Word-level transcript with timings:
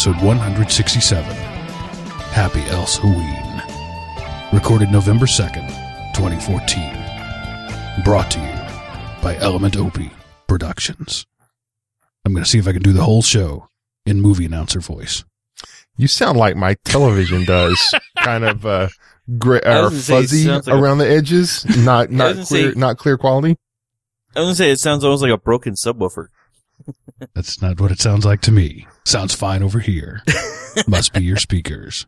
episode 0.00 0.24
167 0.24 1.22
Happy 2.32 2.60
Elseween. 2.70 4.50
Recorded 4.50 4.90
November 4.90 5.26
2nd, 5.26 5.68
2014. 6.14 8.02
Brought 8.02 8.30
to 8.30 8.40
you 8.40 9.22
by 9.22 9.36
Element 9.36 9.76
Opie 9.76 10.10
Productions. 10.46 11.26
I'm 12.24 12.32
going 12.32 12.42
to 12.42 12.48
see 12.48 12.58
if 12.58 12.66
I 12.66 12.72
can 12.72 12.80
do 12.80 12.94
the 12.94 13.02
whole 13.02 13.20
show 13.20 13.68
in 14.06 14.22
movie 14.22 14.46
announcer 14.46 14.80
voice. 14.80 15.22
You 15.98 16.08
sound 16.08 16.38
like 16.38 16.56
my 16.56 16.76
television 16.86 17.44
does, 17.44 17.94
kind 18.20 18.44
of 18.44 18.64
uh, 18.64 18.88
gray 19.36 19.60
or 19.66 19.90
was 19.90 20.06
say, 20.06 20.14
it 20.14 20.20
fuzzy 20.22 20.44
sounds 20.44 20.66
like 20.66 20.76
a- 20.76 20.78
around 20.78 20.96
the 20.96 21.10
edges, 21.10 21.66
not 21.76 22.10
not 22.10 22.36
clear, 22.46 22.72
say- 22.72 22.78
not 22.78 22.96
clear 22.96 23.18
quality. 23.18 23.58
I 24.34 24.40
was 24.40 24.46
gonna 24.46 24.54
say 24.54 24.70
it 24.70 24.80
sounds 24.80 25.04
almost 25.04 25.20
like 25.20 25.30
a 25.30 25.36
broken 25.36 25.74
subwoofer. 25.74 26.28
That's 27.34 27.60
not 27.60 27.78
what 27.78 27.90
it 27.90 28.00
sounds 28.00 28.24
like 28.24 28.40
to 28.42 28.52
me. 28.52 28.86
Sounds 29.04 29.34
fine 29.34 29.62
over 29.62 29.80
here. 29.80 30.22
Must 30.86 31.12
be 31.12 31.22
your 31.24 31.36
speakers. 31.38 32.06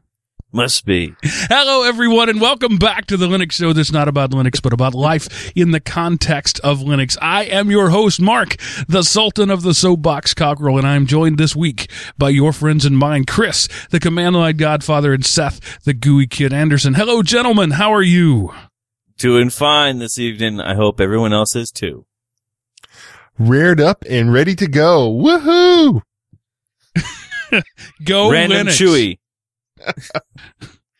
Must 0.55 0.85
be. 0.85 1.15
Hello, 1.23 1.83
everyone, 1.89 2.29
and 2.29 2.39
welcome 2.39 2.77
back 2.77 3.07
to 3.07 3.17
the 3.17 3.27
Linux 3.27 3.53
Show 3.53 3.73
that's 3.73 3.91
not 3.91 4.07
about 4.07 4.33
Linux, 4.33 4.61
but 4.63 4.75
about 4.75 4.95
life 4.95 5.51
in 5.57 5.71
the 5.71 5.81
context 5.81 6.61
of 6.61 6.81
Linux. 6.81 7.17
I 7.23 7.45
am 7.45 7.71
your 7.71 7.89
host, 7.89 8.21
Mark, 8.21 8.57
the 8.87 9.03
Sultan 9.03 9.49
of 9.49 9.63
the 9.63 9.73
Soapbox 9.73 10.35
Cockerel, 10.35 10.77
and 10.77 10.87
I'm 10.87 11.07
joined 11.07 11.39
this 11.39 11.57
week 11.57 11.91
by 12.19 12.29
your 12.29 12.53
friends 12.53 12.85
and 12.85 12.99
mine, 12.99 13.25
Chris, 13.25 13.67
the 13.91 13.99
Command 13.99 14.37
Line 14.37 14.59
Godfather, 14.59 15.15
and 15.15 15.25
Seth, 15.25 15.83
the 15.85 15.95
Gooey 15.95 16.27
Kid 16.27 16.53
Anderson. 16.53 16.95
Hello, 16.95 17.23
gentlemen. 17.23 17.71
How 17.73 17.91
are 17.95 18.03
you? 18.03 18.53
Doing 19.17 19.49
fine 19.49 20.01
this 20.01 20.19
evening. 20.19 20.61
I 20.61 20.75
hope 20.75 21.01
everyone 21.01 21.33
else 21.33 21.57
is 21.57 21.71
too. 21.71 22.05
Reared 23.39 23.81
up 23.81 24.05
and 24.07 24.35
ready 24.35 24.55
to 24.57 24.67
go. 24.67 25.11
Woohoo! 25.11 26.03
Go 28.05 28.31
Random 28.31 28.67
Linux. 28.67 29.19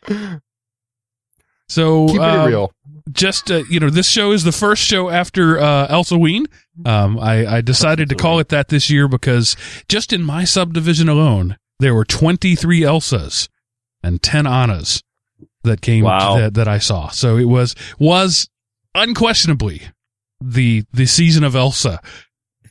Chewy. 0.09 0.41
So, 1.69 2.07
Keep 2.09 2.17
it 2.17 2.21
uh, 2.23 2.47
real. 2.49 2.73
just 3.13 3.51
uh, 3.51 3.63
you 3.71 3.81
know 3.81 3.89
this 3.89 4.07
show 4.07 4.33
is 4.33 4.45
the 4.45 4.53
first 4.53 4.83
show 4.85 5.09
after 5.09 5.59
uh 5.59 5.87
elsa 5.89 6.19
ween 6.19 6.45
um 6.85 7.19
i 7.19 7.47
i 7.57 7.61
decided 7.63 8.09
to 8.11 8.15
call 8.15 8.39
it 8.39 8.49
that 8.51 8.69
this 8.69 8.91
year 8.91 9.09
because 9.09 9.57
just 9.89 10.13
in 10.13 10.23
my 10.23 10.45
subdivision 10.45 11.09
alone 11.09 11.57
there 11.81 11.95
were 11.95 12.05
23 12.05 12.81
elsas 12.83 13.49
and 14.03 14.23
10 14.23 14.47
annas 14.47 15.03
that 15.65 15.81
came 15.81 16.05
Wow. 16.05 16.37
that, 16.37 16.55
that 16.55 16.69
i 16.69 16.79
saw 16.79 17.09
so 17.09 17.37
it 17.39 17.47
was 17.47 17.75
was 17.99 18.49
unquestionably 18.95 19.83
the 20.41 20.85
the 20.93 21.07
season 21.07 21.43
of 21.43 21.57
elsa 21.57 22.01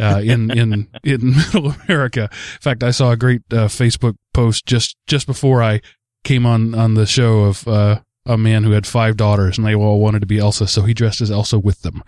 uh, 0.02 0.20
in 0.20 0.52
in 0.52 0.88
in 1.04 1.36
Middle 1.36 1.74
America. 1.88 2.24
In 2.32 2.62
fact, 2.62 2.84
I 2.84 2.92
saw 2.92 3.12
a 3.12 3.18
great 3.18 3.42
uh, 3.52 3.68
Facebook 3.68 4.16
post 4.34 4.66
just 4.66 4.98
just 5.08 5.28
before 5.28 5.62
I 5.62 5.82
came 6.24 6.46
on 6.46 6.74
on 6.76 6.96
the 6.96 7.06
show 7.06 7.42
of 7.42 7.68
uh, 7.68 8.02
a 8.26 8.38
man 8.38 8.64
who 8.64 8.72
had 8.72 8.88
five 8.88 9.18
daughters, 9.18 9.58
and 9.58 9.66
they 9.66 9.76
all 9.76 10.00
wanted 10.00 10.20
to 10.22 10.28
be 10.28 10.40
Elsa, 10.40 10.68
so 10.68 10.84
he 10.84 10.94
dressed 10.94 11.22
as 11.22 11.32
Elsa 11.32 11.60
with 11.60 11.82
them. 11.82 12.04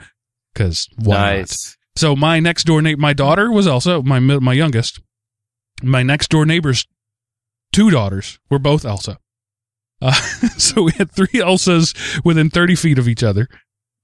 Because 0.53 0.87
why 0.97 1.39
not? 1.39 1.57
So 1.95 2.15
my 2.15 2.39
next 2.39 2.63
door 2.63 2.81
neighbor, 2.81 2.99
my 2.99 3.13
daughter 3.13 3.51
was 3.51 3.67
Elsa, 3.67 4.01
my 4.01 4.19
my 4.19 4.53
youngest. 4.53 4.99
My 5.81 6.03
next 6.03 6.29
door 6.29 6.45
neighbor's 6.45 6.87
two 7.71 7.89
daughters 7.89 8.39
were 8.49 8.59
both 8.59 8.85
Elsa. 8.85 9.19
Uh, 10.01 10.11
so 10.57 10.83
we 10.83 10.91
had 10.93 11.11
three 11.11 11.39
Elsas 11.39 12.23
within 12.23 12.49
thirty 12.49 12.75
feet 12.75 12.97
of 12.97 13.07
each 13.07 13.23
other. 13.23 13.47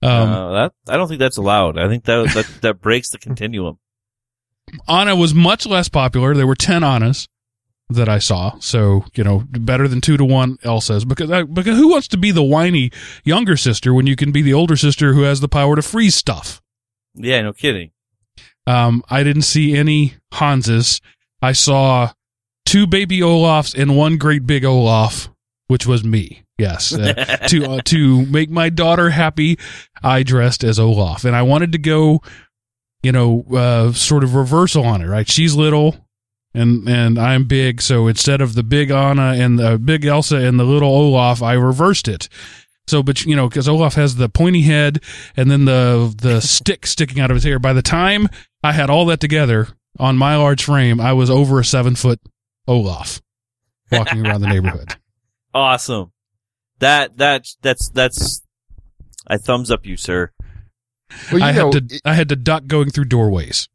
Um, 0.01 0.29
uh, 0.29 0.51
that 0.53 0.73
I 0.87 0.97
don't 0.97 1.07
think 1.07 1.19
that's 1.19 1.37
allowed. 1.37 1.77
I 1.77 1.87
think 1.87 2.05
that 2.05 2.31
that 2.33 2.61
that 2.61 2.81
breaks 2.81 3.09
the 3.09 3.17
continuum. 3.17 3.79
Anna 4.87 5.15
was 5.15 5.33
much 5.33 5.65
less 5.65 5.89
popular. 5.89 6.33
There 6.33 6.47
were 6.47 6.55
10 6.55 6.83
Annas 6.83 7.27
that 7.89 8.07
I 8.07 8.19
saw. 8.19 8.57
So, 8.59 9.05
you 9.15 9.23
know, 9.23 9.43
better 9.49 9.87
than 9.87 10.01
two 10.01 10.17
to 10.17 10.25
one 10.25 10.57
Elsas 10.57 11.07
because, 11.07 11.31
I, 11.31 11.43
because 11.43 11.77
who 11.77 11.89
wants 11.89 12.07
to 12.09 12.17
be 12.17 12.31
the 12.31 12.43
whiny 12.43 12.91
younger 13.23 13.57
sister 13.57 13.93
when 13.93 14.07
you 14.07 14.15
can 14.15 14.31
be 14.31 14.41
the 14.41 14.53
older 14.53 14.77
sister 14.77 15.13
who 15.13 15.23
has 15.23 15.39
the 15.39 15.47
power 15.47 15.75
to 15.75 15.81
freeze 15.81 16.15
stuff? 16.15 16.61
Yeah, 17.15 17.41
no 17.41 17.53
kidding. 17.53 17.91
Um, 18.67 19.03
I 19.09 19.23
didn't 19.23 19.41
see 19.43 19.75
any 19.75 20.15
Hanses. 20.31 21.01
I 21.41 21.53
saw 21.53 22.11
two 22.65 22.85
baby 22.85 23.19
Olafs 23.19 23.73
and 23.73 23.97
one 23.97 24.17
great 24.17 24.45
big 24.45 24.63
Olaf, 24.63 25.29
which 25.67 25.87
was 25.87 26.03
me. 26.03 26.43
Yes. 26.59 26.93
Uh, 26.93 27.13
to 27.47 27.65
uh, 27.65 27.81
to 27.85 28.25
make 28.27 28.49
my 28.49 28.69
daughter 28.69 29.09
happy, 29.09 29.57
I 30.03 30.23
dressed 30.23 30.63
as 30.63 30.77
Olaf, 30.77 31.25
and 31.25 31.35
I 31.35 31.41
wanted 31.41 31.71
to 31.71 31.77
go, 31.77 32.21
you 33.03 33.11
know, 33.11 33.45
uh, 33.53 33.91
sort 33.93 34.23
of 34.23 34.35
reversal 34.35 34.85
on 34.85 35.01
it. 35.01 35.07
Right? 35.07 35.29
She's 35.29 35.55
little, 35.55 36.07
and 36.53 36.87
and 36.87 37.19
I'm 37.19 37.45
big, 37.45 37.81
so 37.81 38.07
instead 38.07 38.41
of 38.41 38.55
the 38.55 38.63
big 38.63 38.91
Anna 38.91 39.33
and 39.33 39.59
the 39.59 39.77
big 39.77 40.05
Elsa 40.05 40.37
and 40.37 40.59
the 40.59 40.63
little 40.63 40.89
Olaf, 40.89 41.41
I 41.41 41.53
reversed 41.53 42.07
it. 42.07 42.29
So, 42.87 43.03
but 43.03 43.23
you 43.23 43.35
know, 43.35 43.47
because 43.47 43.69
Olaf 43.69 43.93
has 43.95 44.15
the 44.15 44.29
pointy 44.29 44.63
head 44.63 45.01
and 45.37 45.49
then 45.49 45.65
the 45.65 46.13
the 46.17 46.41
stick 46.41 46.87
sticking 46.87 47.19
out 47.19 47.29
of 47.31 47.35
his 47.35 47.43
hair. 47.43 47.59
By 47.59 47.73
the 47.73 47.81
time 47.83 48.27
I 48.63 48.73
had 48.73 48.89
all 48.89 49.05
that 49.05 49.19
together 49.19 49.67
on 49.99 50.17
my 50.17 50.35
large 50.35 50.63
frame, 50.63 50.99
I 50.99 51.13
was 51.13 51.29
over 51.29 51.59
a 51.59 51.65
seven 51.65 51.95
foot 51.95 52.19
Olaf 52.67 53.21
walking 53.91 54.25
around 54.25 54.41
the 54.41 54.47
neighborhood. 54.53 54.95
Awesome. 55.53 56.11
That 56.79 57.17
that 57.17 57.45
that's 57.61 57.89
that's. 57.89 58.41
I 59.27 59.37
thumbs 59.37 59.69
up 59.69 59.85
you, 59.85 59.95
sir. 59.95 60.31
Well, 61.31 61.39
you 61.39 61.45
I 61.45 61.51
know, 61.51 61.71
had 61.71 61.89
to 61.89 62.01
I 62.05 62.13
had 62.13 62.29
to 62.29 62.35
duck 62.35 62.67
going 62.67 62.89
through 62.89 63.05
doorways. 63.05 63.67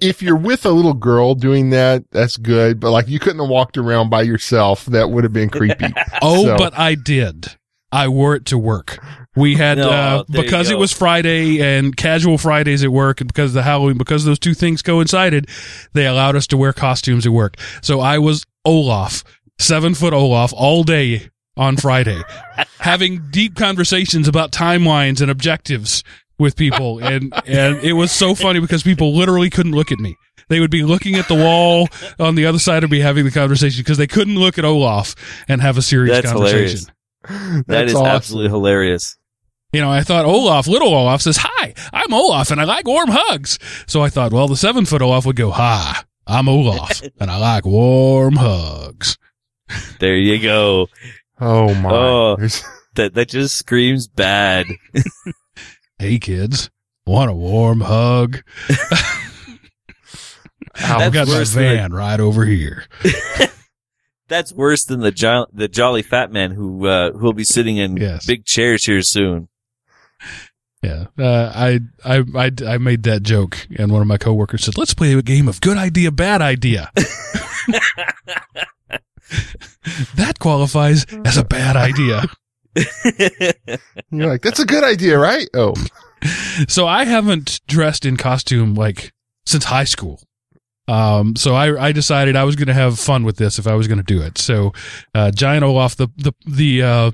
if 0.00 0.22
you're 0.22 0.36
with 0.36 0.64
a 0.64 0.70
little 0.70 0.94
girl 0.94 1.34
doing 1.34 1.70
that, 1.70 2.04
that's 2.10 2.36
good. 2.36 2.78
But 2.80 2.90
like, 2.92 3.08
you 3.08 3.18
couldn't 3.18 3.40
have 3.40 3.48
walked 3.48 3.76
around 3.76 4.08
by 4.10 4.22
yourself. 4.22 4.84
That 4.86 5.10
would 5.10 5.24
have 5.24 5.32
been 5.32 5.50
creepy. 5.50 5.92
Oh, 6.22 6.44
So- 6.44 6.56
but 6.56 6.78
I 6.78 6.94
did. 6.94 7.48
I 7.92 8.08
wore 8.08 8.34
it 8.34 8.46
to 8.46 8.58
work. 8.58 8.98
We 9.36 9.54
had 9.54 9.78
No, 9.78 9.88
uh, 9.90 10.24
because 10.28 10.68
it 10.70 10.78
was 10.78 10.90
Friday 10.92 11.60
and 11.62 11.96
casual 11.96 12.38
Fridays 12.38 12.82
at 12.82 12.90
work, 12.90 13.20
and 13.20 13.28
because 13.28 13.50
of 13.50 13.54
the 13.54 13.62
Halloween, 13.62 13.96
because 13.98 14.24
those 14.24 14.40
two 14.40 14.52
things 14.54 14.82
coincided, 14.82 15.48
they 15.92 16.04
allowed 16.06 16.34
us 16.34 16.48
to 16.48 16.56
wear 16.56 16.72
costumes 16.72 17.24
at 17.24 17.30
work. 17.32 17.56
So 17.82 18.00
I 18.00 18.18
was 18.18 18.44
Olaf, 18.64 19.22
seven 19.60 19.94
foot 19.94 20.12
Olaf, 20.12 20.52
all 20.56 20.82
day 20.82 21.28
on 21.56 21.76
Friday, 21.76 22.20
having 22.80 23.28
deep 23.30 23.54
conversations 23.54 24.26
about 24.26 24.50
timelines 24.50 25.20
and 25.20 25.30
objectives 25.30 26.02
with 26.38 26.56
people, 26.56 26.98
and 26.98 27.32
and 27.46 27.76
it 27.78 27.92
was 27.94 28.10
so 28.12 28.34
funny 28.34 28.60
because 28.60 28.82
people 28.82 29.14
literally 29.14 29.50
couldn't 29.50 29.72
look 29.72 29.92
at 29.92 29.98
me. 29.98 30.16
They 30.48 30.60
would 30.60 30.70
be 30.70 30.82
looking 30.84 31.14
at 31.14 31.28
the 31.28 31.34
wall 31.34 31.88
on 32.18 32.34
the 32.34 32.44
other 32.46 32.58
side 32.58 32.84
of 32.84 32.90
me 32.90 33.00
having 33.00 33.24
the 33.24 33.30
conversation 33.30 33.80
because 33.80 33.96
they 33.98 34.06
couldn't 34.06 34.36
look 34.36 34.58
at 34.58 34.64
Olaf 34.64 35.14
and 35.48 35.62
have 35.62 35.78
a 35.78 35.82
serious 35.82 36.16
That's 36.18 36.32
conversation. 36.32 36.90
hilarious. 37.26 37.64
That 37.66 37.66
That's 37.66 37.94
awesome. 37.94 38.06
absolutely 38.06 38.50
hilarious. 38.50 39.16
You 39.72 39.80
know, 39.80 39.90
I 39.90 40.02
thought 40.02 40.24
Olaf, 40.26 40.68
little 40.68 40.94
Olaf 40.94 41.22
says, 41.22 41.38
Hi, 41.40 41.74
I'm 41.92 42.12
Olaf 42.12 42.50
and 42.50 42.60
I 42.60 42.64
like 42.64 42.86
warm 42.86 43.08
hugs. 43.10 43.58
So 43.86 44.02
I 44.02 44.08
thought, 44.10 44.32
well, 44.32 44.46
the 44.46 44.56
seven 44.56 44.84
foot 44.84 45.02
Olaf 45.02 45.24
would 45.26 45.34
go, 45.36 45.50
Hi, 45.50 46.02
I'm 46.26 46.48
Olaf 46.48 47.02
and 47.18 47.30
I 47.30 47.38
like 47.38 47.64
warm 47.64 48.36
hugs. 48.36 49.16
There 49.98 50.16
you 50.16 50.38
go. 50.40 50.88
Oh 51.40 51.74
my. 51.74 51.90
Oh. 51.90 52.36
That 52.96 53.14
that 53.14 53.28
just 53.28 53.56
screams 53.56 54.06
bad. 54.06 54.66
Hey, 55.98 56.18
kids, 56.18 56.70
want 57.06 57.30
a 57.30 57.34
warm 57.34 57.80
hug? 57.80 58.42
I've 60.76 61.12
got 61.12 61.28
my 61.28 61.34
worse 61.34 61.54
than 61.54 61.64
a- 61.64 61.74
van 61.76 61.92
right 61.92 62.18
over 62.18 62.44
here. 62.44 62.84
That's 64.28 64.52
worse 64.52 64.84
than 64.84 65.00
the 65.00 65.12
jo- 65.12 65.46
the 65.52 65.68
jolly 65.68 66.02
fat 66.02 66.32
man 66.32 66.50
who 66.52 66.86
uh, 66.86 67.12
who'll 67.12 67.32
be 67.34 67.44
sitting 67.44 67.76
in 67.76 67.96
Yes. 67.98 68.24
big 68.26 68.44
chairs 68.46 68.84
here 68.84 69.02
soon. 69.02 69.48
Yeah. 70.82 71.06
Uh, 71.18 71.52
I, 71.54 71.80
I, 72.04 72.24
I, 72.34 72.50
I 72.66 72.78
made 72.78 73.02
that 73.04 73.22
joke 73.22 73.66
and 73.76 73.92
one 73.92 74.00
of 74.02 74.08
my 74.08 74.18
coworkers 74.18 74.64
said, 74.64 74.76
let's 74.76 74.94
play 74.94 75.12
a 75.14 75.22
game 75.22 75.46
of 75.48 75.60
good 75.60 75.76
idea, 75.78 76.10
bad 76.10 76.42
idea. 76.42 76.90
that 80.16 80.38
qualifies 80.40 81.04
as 81.24 81.36
a 81.38 81.44
bad 81.44 81.76
idea. 81.76 82.24
You're 84.10 84.28
like, 84.28 84.42
that's 84.42 84.60
a 84.60 84.66
good 84.66 84.84
idea, 84.84 85.18
right? 85.18 85.48
Oh, 85.54 85.74
So 86.68 86.86
I 86.86 87.04
haven't 87.04 87.60
dressed 87.66 88.04
in 88.04 88.16
costume 88.16 88.74
like 88.74 89.12
since 89.46 89.64
high 89.64 89.84
school. 89.84 90.20
Um, 90.86 91.34
so 91.36 91.54
I, 91.54 91.88
I 91.88 91.92
decided 91.92 92.36
I 92.36 92.44
was 92.44 92.56
going 92.56 92.68
to 92.68 92.74
have 92.74 92.98
fun 92.98 93.24
with 93.24 93.36
this 93.36 93.58
if 93.58 93.66
I 93.66 93.74
was 93.74 93.88
going 93.88 93.98
to 93.98 94.04
do 94.04 94.20
it. 94.20 94.36
So, 94.36 94.72
uh, 95.14 95.30
Giant 95.30 95.64
Olaf, 95.64 95.96
the, 95.96 96.08
the, 96.16 96.34
the, 96.46 96.82
uh, 96.82 97.10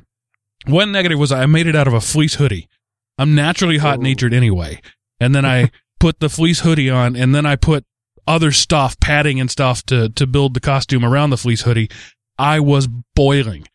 one 0.67 0.91
negative 0.93 1.19
was 1.19 1.31
I 1.33 1.47
made 1.47 1.67
it 1.67 1.77
out 1.77 1.87
of 1.87 1.95
a 1.95 2.01
fleece 2.01 2.35
hoodie. 2.35 2.69
I'm 3.17 3.35
naturally 3.35 3.79
hot 3.79 4.01
natured 4.01 4.35
anyway. 4.35 4.81
And 5.21 5.35
then 5.35 5.45
I 5.45 5.71
put 6.01 6.21
the 6.21 6.29
fleece 6.29 6.61
hoodie 6.61 6.91
on 6.91 7.17
and 7.17 7.35
then 7.35 7.47
I 7.47 7.57
put 7.57 7.85
other 8.27 8.53
stuff, 8.53 8.99
padding 9.01 9.41
and 9.41 9.51
stuff 9.51 9.85
to, 9.85 10.09
to 10.11 10.27
build 10.27 10.55
the 10.55 10.61
costume 10.61 11.05
around 11.05 11.31
the 11.31 11.37
fleece 11.37 11.63
hoodie. 11.63 11.91
I 12.39 12.61
was 12.61 12.89
boiling 13.15 13.67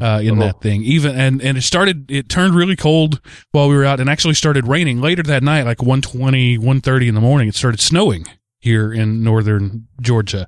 uh, 0.00 0.20
in 0.22 0.38
that 0.38 0.60
thing. 0.60 0.82
Even 0.82 1.14
and 1.18 1.40
and 1.42 1.58
it 1.58 1.62
started. 1.62 2.10
It 2.10 2.28
turned 2.28 2.54
really 2.54 2.76
cold 2.76 3.20
while 3.52 3.68
we 3.68 3.76
were 3.76 3.84
out, 3.84 4.00
and 4.00 4.08
actually 4.10 4.34
started 4.34 4.66
raining 4.66 5.00
later 5.00 5.22
that 5.24 5.42
night, 5.42 5.64
like 5.64 5.78
1.20, 5.78 6.58
1.30 6.58 7.08
in 7.08 7.14
the 7.14 7.20
morning. 7.20 7.48
It 7.48 7.54
started 7.54 7.80
snowing 7.80 8.26
here 8.60 8.92
in 8.92 9.22
northern 9.22 9.86
Georgia, 10.00 10.46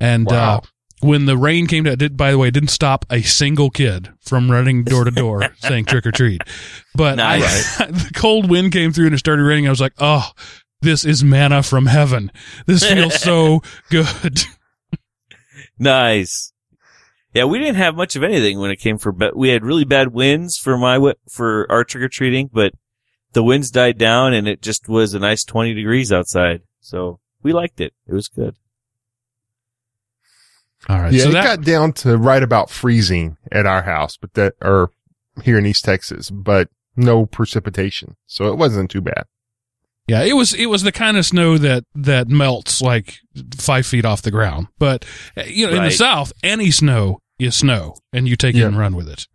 and 0.00 0.26
Wow. 0.26 0.58
uh, 0.58 0.60
when 1.00 1.26
the 1.26 1.36
rain 1.36 1.66
came 1.66 1.82
down, 1.84 1.94
it 1.94 1.98
did 1.98 2.16
by 2.16 2.30
the 2.30 2.38
way, 2.38 2.48
it 2.48 2.54
didn't 2.54 2.70
stop 2.70 3.04
a 3.10 3.22
single 3.22 3.70
kid 3.70 4.12
from 4.20 4.50
running 4.50 4.84
door 4.84 5.02
to 5.04 5.10
door 5.10 5.52
saying 5.58 5.86
trick 5.86 6.06
or 6.06 6.12
treat. 6.12 6.40
But 6.94 7.18
I, 7.18 7.38
the 7.78 8.10
cold 8.14 8.48
wind 8.48 8.72
came 8.72 8.92
through 8.92 9.06
and 9.06 9.14
it 9.14 9.18
started 9.18 9.42
raining. 9.42 9.66
I 9.66 9.70
was 9.70 9.80
like, 9.80 9.94
oh, 9.98 10.30
this 10.80 11.04
is 11.04 11.24
manna 11.24 11.62
from 11.64 11.86
heaven. 11.86 12.30
This 12.66 12.84
feels 12.88 13.20
so 13.20 13.62
good. 13.90 14.42
Nice. 15.78 16.51
Yeah, 17.34 17.44
we 17.44 17.58
didn't 17.58 17.76
have 17.76 17.96
much 17.96 18.14
of 18.14 18.22
anything 18.22 18.58
when 18.58 18.70
it 18.70 18.80
came 18.80 18.98
for, 18.98 19.10
but 19.10 19.36
we 19.36 19.48
had 19.48 19.64
really 19.64 19.84
bad 19.84 20.12
winds 20.12 20.58
for 20.58 20.76
my, 20.76 21.14
for 21.30 21.70
our 21.70 21.84
trick 21.84 22.04
or 22.04 22.08
treating, 22.08 22.50
but 22.52 22.74
the 23.32 23.42
winds 23.42 23.70
died 23.70 23.98
down 23.98 24.34
and 24.34 24.46
it 24.46 24.60
just 24.60 24.88
was 24.88 25.14
a 25.14 25.18
nice 25.18 25.44
20 25.44 25.72
degrees 25.74 26.12
outside. 26.12 26.60
So 26.80 27.20
we 27.42 27.52
liked 27.52 27.80
it. 27.80 27.94
It 28.06 28.14
was 28.14 28.28
good. 28.28 28.56
All 30.88 31.00
right. 31.00 31.12
Yeah, 31.12 31.24
so 31.24 31.28
it 31.30 31.32
that, 31.32 31.44
got 31.44 31.64
down 31.64 31.92
to 31.94 32.16
right 32.16 32.42
about 32.42 32.68
freezing 32.68 33.36
at 33.50 33.66
our 33.66 33.82
house, 33.82 34.16
but 34.16 34.34
that, 34.34 34.54
or 34.60 34.90
here 35.42 35.58
in 35.58 35.64
East 35.64 35.84
Texas, 35.84 36.28
but 36.28 36.68
no 36.96 37.24
precipitation. 37.24 38.16
So 38.26 38.48
it 38.48 38.58
wasn't 38.58 38.90
too 38.90 39.00
bad. 39.00 39.24
Yeah, 40.08 40.22
it 40.24 40.32
was 40.34 40.52
it 40.52 40.66
was 40.66 40.82
the 40.82 40.90
kind 40.90 41.16
of 41.16 41.24
snow 41.24 41.56
that 41.58 41.84
that 41.94 42.26
melts 42.26 42.82
like 42.82 43.18
five 43.56 43.86
feet 43.86 44.04
off 44.04 44.22
the 44.22 44.32
ground. 44.32 44.66
But 44.78 45.04
you 45.46 45.66
know, 45.68 45.76
in 45.76 45.84
the 45.84 45.92
South, 45.92 46.32
any 46.42 46.72
snow 46.72 47.21
snow, 47.50 47.96
and 48.12 48.28
you 48.28 48.36
take 48.36 48.54
it 48.54 48.62
and 48.62 48.78
run 48.78 48.94
with 48.94 49.08
it. 49.08 49.26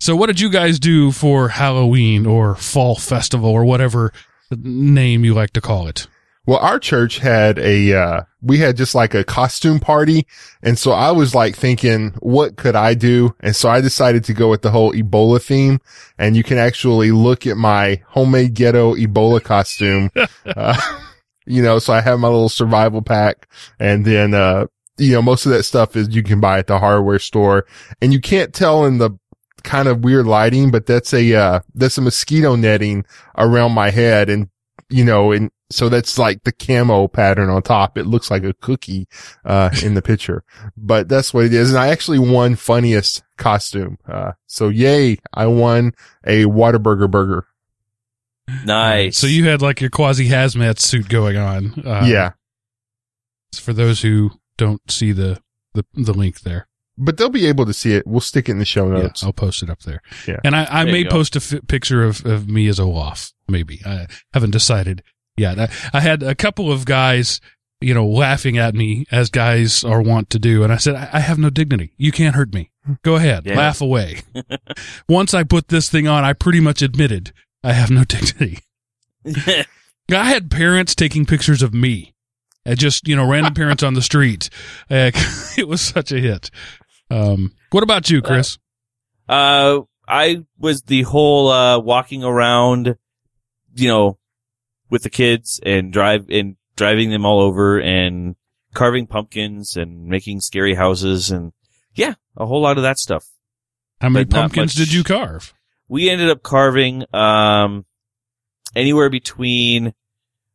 So, 0.00 0.14
what 0.16 0.26
did 0.26 0.40
you 0.40 0.50
guys 0.50 0.78
do 0.78 1.12
for 1.12 1.48
Halloween 1.48 2.26
or 2.26 2.56
Fall 2.56 2.96
Festival 2.96 3.50
or 3.50 3.64
whatever 3.64 4.12
name 4.50 5.24
you 5.24 5.34
like 5.34 5.52
to 5.54 5.60
call 5.60 5.86
it? 5.86 6.06
Well, 6.46 6.58
our 6.58 6.78
church 6.78 7.18
had 7.18 7.58
a, 7.58 7.94
uh, 7.94 8.20
we 8.42 8.58
had 8.58 8.76
just 8.76 8.94
like 8.94 9.14
a 9.14 9.24
costume 9.24 9.80
party. 9.80 10.26
And 10.62 10.78
so 10.78 10.92
I 10.92 11.10
was 11.10 11.34
like 11.34 11.56
thinking, 11.56 12.10
what 12.20 12.56
could 12.56 12.76
I 12.76 12.92
do? 12.92 13.34
And 13.40 13.56
so 13.56 13.70
I 13.70 13.80
decided 13.80 14.24
to 14.24 14.34
go 14.34 14.50
with 14.50 14.60
the 14.60 14.70
whole 14.70 14.92
Ebola 14.92 15.42
theme. 15.42 15.80
And 16.18 16.36
you 16.36 16.42
can 16.42 16.58
actually 16.58 17.12
look 17.12 17.46
at 17.46 17.56
my 17.56 18.02
homemade 18.08 18.52
ghetto 18.52 18.94
Ebola 18.94 19.42
costume. 19.42 20.10
uh, 20.46 20.78
you 21.46 21.62
know, 21.62 21.78
so 21.78 21.94
I 21.94 22.02
have 22.02 22.20
my 22.20 22.28
little 22.28 22.50
survival 22.50 23.00
pack 23.00 23.48
and 23.80 24.04
then, 24.04 24.34
uh, 24.34 24.66
you 24.96 25.12
know, 25.12 25.22
most 25.22 25.46
of 25.46 25.52
that 25.52 25.64
stuff 25.64 25.96
is 25.96 26.14
you 26.14 26.22
can 26.22 26.40
buy 26.40 26.58
at 26.58 26.66
the 26.66 26.78
hardware 26.78 27.18
store 27.18 27.66
and 28.00 28.12
you 28.12 28.20
can't 28.20 28.54
tell 28.54 28.84
in 28.84 28.98
the 28.98 29.10
kind 29.62 29.88
of 29.88 30.04
weird 30.04 30.26
lighting, 30.26 30.70
but 30.70 30.86
that's 30.86 31.12
a, 31.12 31.34
uh, 31.34 31.60
that's 31.74 31.98
a 31.98 32.02
mosquito 32.02 32.54
netting 32.54 33.04
around 33.36 33.72
my 33.72 33.90
head 33.90 34.28
and, 34.28 34.48
you 34.90 35.04
know, 35.04 35.32
and 35.32 35.50
so 35.70 35.88
that's 35.88 36.18
like 36.18 36.44
the 36.44 36.52
camo 36.52 37.08
pattern 37.08 37.48
on 37.48 37.62
top. 37.62 37.96
It 37.98 38.06
looks 38.06 38.30
like 38.30 38.44
a 38.44 38.52
cookie, 38.54 39.08
uh, 39.44 39.70
in 39.82 39.94
the 39.94 40.02
picture, 40.02 40.44
but 40.76 41.08
that's 41.08 41.34
what 41.34 41.46
it 41.46 41.54
is. 41.54 41.70
And 41.70 41.78
I 41.78 41.88
actually 41.88 42.18
won 42.18 42.54
funniest 42.54 43.24
costume. 43.38 43.98
Uh, 44.06 44.32
so 44.46 44.68
yay, 44.68 45.18
I 45.32 45.46
won 45.46 45.94
a 46.24 46.44
Whataburger 46.44 47.10
burger. 47.10 47.46
Nice. 48.64 49.16
So 49.16 49.26
you 49.26 49.48
had 49.48 49.62
like 49.62 49.80
your 49.80 49.90
quasi 49.90 50.28
hazmat 50.28 50.78
suit 50.78 51.08
going 51.08 51.36
on. 51.36 51.82
Uh, 51.84 52.04
yeah. 52.06 52.32
For 53.58 53.72
those 53.72 54.02
who 54.02 54.30
don't 54.56 54.80
see 54.90 55.12
the 55.12 55.40
the, 55.74 55.84
the 55.94 56.12
link 56.12 56.40
there. 56.40 56.68
But 56.96 57.16
they'll 57.16 57.28
be 57.28 57.46
able 57.46 57.66
to 57.66 57.72
see 57.72 57.94
it. 57.94 58.06
We'll 58.06 58.20
stick 58.20 58.48
it 58.48 58.52
in 58.52 58.58
the 58.60 58.64
show 58.64 58.86
Yeah, 58.86 59.02
notes. 59.02 59.24
I'll 59.24 59.32
post 59.32 59.62
it 59.64 59.70
up 59.70 59.80
there. 59.80 60.00
Yeah. 60.28 60.38
And 60.44 60.54
I, 60.54 60.66
I 60.70 60.84
There 60.84 60.92
may 60.92 61.04
post 61.04 61.34
a 61.34 61.60
picture 61.62 62.04
of, 62.04 62.24
of 62.24 62.48
me 62.48 62.68
as 62.68 62.78
a 62.78 62.84
Olaf, 62.84 63.32
maybe. 63.48 63.80
I 63.84 64.06
haven't 64.32 64.52
decided 64.52 65.02
yet. 65.36 65.58
I, 65.58 65.68
I 65.92 66.00
had 66.00 66.22
a 66.22 66.36
couple 66.36 66.70
of 66.70 66.84
guys, 66.84 67.40
you 67.80 67.94
know, 67.94 68.06
laughing 68.06 68.56
at 68.58 68.76
me 68.76 69.06
as 69.10 69.28
guys 69.28 69.82
are 69.82 70.00
wont 70.00 70.30
to 70.30 70.38
do. 70.38 70.62
And 70.62 70.72
I 70.72 70.76
said, 70.76 70.94
I, 70.94 71.08
I 71.14 71.18
have 71.18 71.36
no 71.38 71.50
dignity. 71.50 71.94
You 71.96 72.12
can't 72.12 72.36
hurt 72.36 72.54
me. 72.54 72.70
Go 73.02 73.16
ahead. 73.16 73.44
Yeah. 73.46 73.56
Laugh 73.56 73.80
away. 73.80 74.20
Once 75.08 75.34
I 75.34 75.42
put 75.42 75.68
this 75.68 75.88
thing 75.88 76.06
on, 76.06 76.22
I 76.22 76.32
pretty 76.32 76.60
much 76.60 76.80
admitted 76.80 77.32
I 77.64 77.72
have 77.72 77.90
no 77.90 78.04
dignity. 78.08 78.60
I 80.10 80.24
had 80.24 80.48
parents 80.48 80.94
taking 80.94 81.26
pictures 81.26 81.60
of 81.62 81.74
me. 81.74 82.13
Uh, 82.66 82.74
just, 82.74 83.06
you 83.06 83.14
know, 83.16 83.28
random 83.28 83.54
parents 83.54 83.82
on 83.82 83.94
the 83.94 84.02
street. 84.02 84.48
Uh, 84.90 85.10
it 85.58 85.68
was 85.68 85.80
such 85.80 86.12
a 86.12 86.18
hit. 86.18 86.50
Um, 87.10 87.52
what 87.70 87.82
about 87.82 88.10
you, 88.10 88.22
Chris? 88.22 88.58
Uh, 89.28 89.80
I 90.08 90.44
was 90.58 90.82
the 90.82 91.02
whole, 91.02 91.48
uh, 91.48 91.78
walking 91.78 92.24
around, 92.24 92.96
you 93.74 93.88
know, 93.88 94.18
with 94.90 95.02
the 95.02 95.10
kids 95.10 95.60
and 95.64 95.92
drive, 95.92 96.26
and 96.30 96.56
driving 96.76 97.10
them 97.10 97.24
all 97.24 97.40
over 97.40 97.80
and 97.80 98.36
carving 98.74 99.06
pumpkins 99.06 99.76
and 99.76 100.06
making 100.06 100.40
scary 100.40 100.74
houses 100.74 101.30
and 101.30 101.52
yeah, 101.94 102.14
a 102.36 102.44
whole 102.44 102.60
lot 102.60 102.76
of 102.76 102.82
that 102.82 102.98
stuff. 102.98 103.26
How 104.00 104.08
many 104.08 104.24
but 104.24 104.36
pumpkins 104.36 104.74
did 104.74 104.92
you 104.92 105.04
carve? 105.04 105.54
We 105.88 106.10
ended 106.10 106.28
up 106.28 106.42
carving, 106.42 107.04
um, 107.14 107.86
anywhere 108.74 109.10
between, 109.10 109.94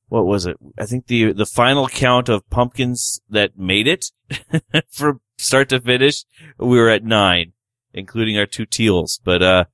what 0.09 0.25
was 0.25 0.45
it? 0.45 0.57
I 0.77 0.85
think 0.85 1.07
the, 1.07 1.31
the 1.31 1.45
final 1.45 1.88
count 1.88 2.29
of 2.29 2.50
pumpkins 2.50 3.21
that 3.29 3.57
made 3.57 3.88
it 3.88 4.11
from 4.89 5.21
start 5.38 5.69
to 5.69 5.79
finish, 5.79 6.25
we 6.57 6.77
were 6.77 6.89
at 6.89 7.03
nine, 7.03 7.53
including 7.94 8.38
our 8.38 8.47
two 8.47 8.65
teals. 8.65 9.19
But, 9.23 9.41
uh, 9.41 9.65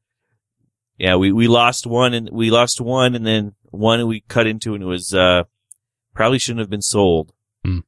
yeah, 0.98 1.16
we, 1.16 1.32
we 1.32 1.48
lost 1.48 1.88
one 1.88 2.14
and 2.14 2.30
we 2.32 2.52
lost 2.52 2.80
one 2.80 3.16
and 3.16 3.26
then 3.26 3.54
one 3.64 4.06
we 4.08 4.22
cut 4.28 4.46
into 4.46 4.74
and 4.74 4.84
it 4.84 4.88
was, 4.88 5.14
uh, 5.14 5.44
probably 6.14 6.40
shouldn't 6.40 6.60
have 6.62 6.70
been 6.70 6.82
sold. 6.82 7.34
Hmm. 7.64 7.80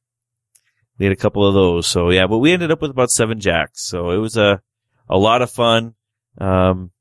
We 0.98 1.06
had 1.06 1.12
a 1.12 1.16
couple 1.16 1.46
of 1.46 1.54
those. 1.54 1.86
So 1.86 2.10
yeah, 2.10 2.26
but 2.26 2.38
we 2.38 2.52
ended 2.52 2.70
up 2.70 2.80
with 2.80 2.90
about 2.90 3.10
seven 3.10 3.40
jacks. 3.40 3.86
So 3.86 4.10
it 4.10 4.18
was 4.18 4.36
a, 4.36 4.62
a 5.08 5.18
lot 5.18 5.42
of 5.42 5.50
fun. 5.50 5.94
Um, 6.38 6.92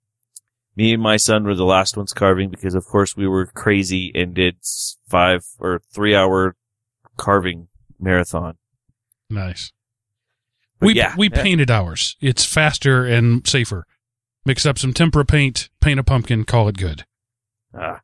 me 0.77 0.93
and 0.93 1.01
my 1.01 1.17
son 1.17 1.43
were 1.43 1.55
the 1.55 1.65
last 1.65 1.98
ones 1.98 2.13
carving 2.13 2.50
because 2.50 2.75
of 2.75 2.86
course 2.86 3.17
we 3.17 3.27
were 3.27 3.48
crazy 3.48 4.12
and 4.13 4.36
did 4.36 4.57
five 5.10 5.43
or 5.60 5.81
three 5.91 6.15
hour 6.15 6.55
carving 7.17 7.67
marathon. 8.00 8.57
Nice. 9.27 9.74
But 10.79 10.88
we 10.88 10.93
yeah, 10.93 11.15
we 11.17 11.29
yeah. 11.29 11.41
painted 11.43 11.72
ours. 11.72 12.15
It's 12.22 12.46
faster 12.46 13.05
and 13.05 13.46
safer. 13.46 13.86
Mix 14.46 14.65
up 14.65 14.77
some 14.77 14.93
tempera 14.93 15.25
paint, 15.25 15.69
paint 15.81 16.00
a 16.00 16.03
pumpkin, 16.03 16.46
call 16.46 16.69
it 16.69 16.77
good. 16.77 17.05
Ah, 17.74 18.01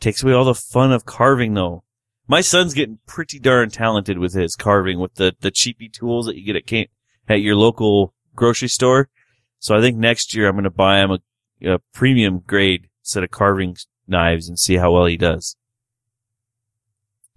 takes 0.00 0.22
away 0.22 0.32
all 0.32 0.44
the 0.44 0.54
fun 0.54 0.92
of 0.92 1.06
carving 1.06 1.54
though. 1.54 1.84
My 2.26 2.40
son's 2.40 2.74
getting 2.74 2.98
pretty 3.06 3.38
darn 3.38 3.70
talented 3.70 4.18
with 4.18 4.34
his 4.34 4.56
carving 4.56 4.98
with 4.98 5.14
the, 5.14 5.34
the 5.40 5.50
cheapy 5.50 5.88
tools 5.88 6.26
that 6.26 6.36
you 6.36 6.44
get 6.44 6.56
at 6.56 6.66
can- 6.66 6.86
at 7.28 7.40
your 7.40 7.54
local 7.54 8.14
grocery 8.34 8.68
store. 8.68 9.08
So 9.60 9.76
I 9.76 9.80
think 9.80 9.96
next 9.96 10.34
year 10.34 10.48
I'm 10.48 10.54
going 10.54 10.64
to 10.64 10.70
buy 10.70 11.00
him 11.00 11.12
a, 11.12 11.18
a 11.64 11.78
premium 11.94 12.40
grade 12.46 12.88
set 13.02 13.22
of 13.24 13.30
carving 13.30 13.76
knives 14.06 14.48
and 14.48 14.58
see 14.58 14.76
how 14.76 14.92
well 14.92 15.06
he 15.06 15.16
does. 15.16 15.56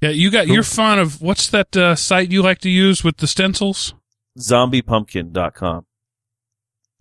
Yeah, 0.02 0.10
you 0.10 0.30
got 0.32 0.46
Cool. 0.46 0.56
you're 0.56 0.64
fond 0.64 1.00
of 1.00 1.22
what's 1.22 1.48
that 1.50 1.76
uh, 1.78 1.96
site 1.96 2.32
you 2.32 2.42
like 2.42 2.60
to 2.60 2.70
use 2.70 3.04
with 3.04 3.18
the 3.18 3.28
stencils? 3.28 3.94
Zombiepumpkin.com. 4.38 5.86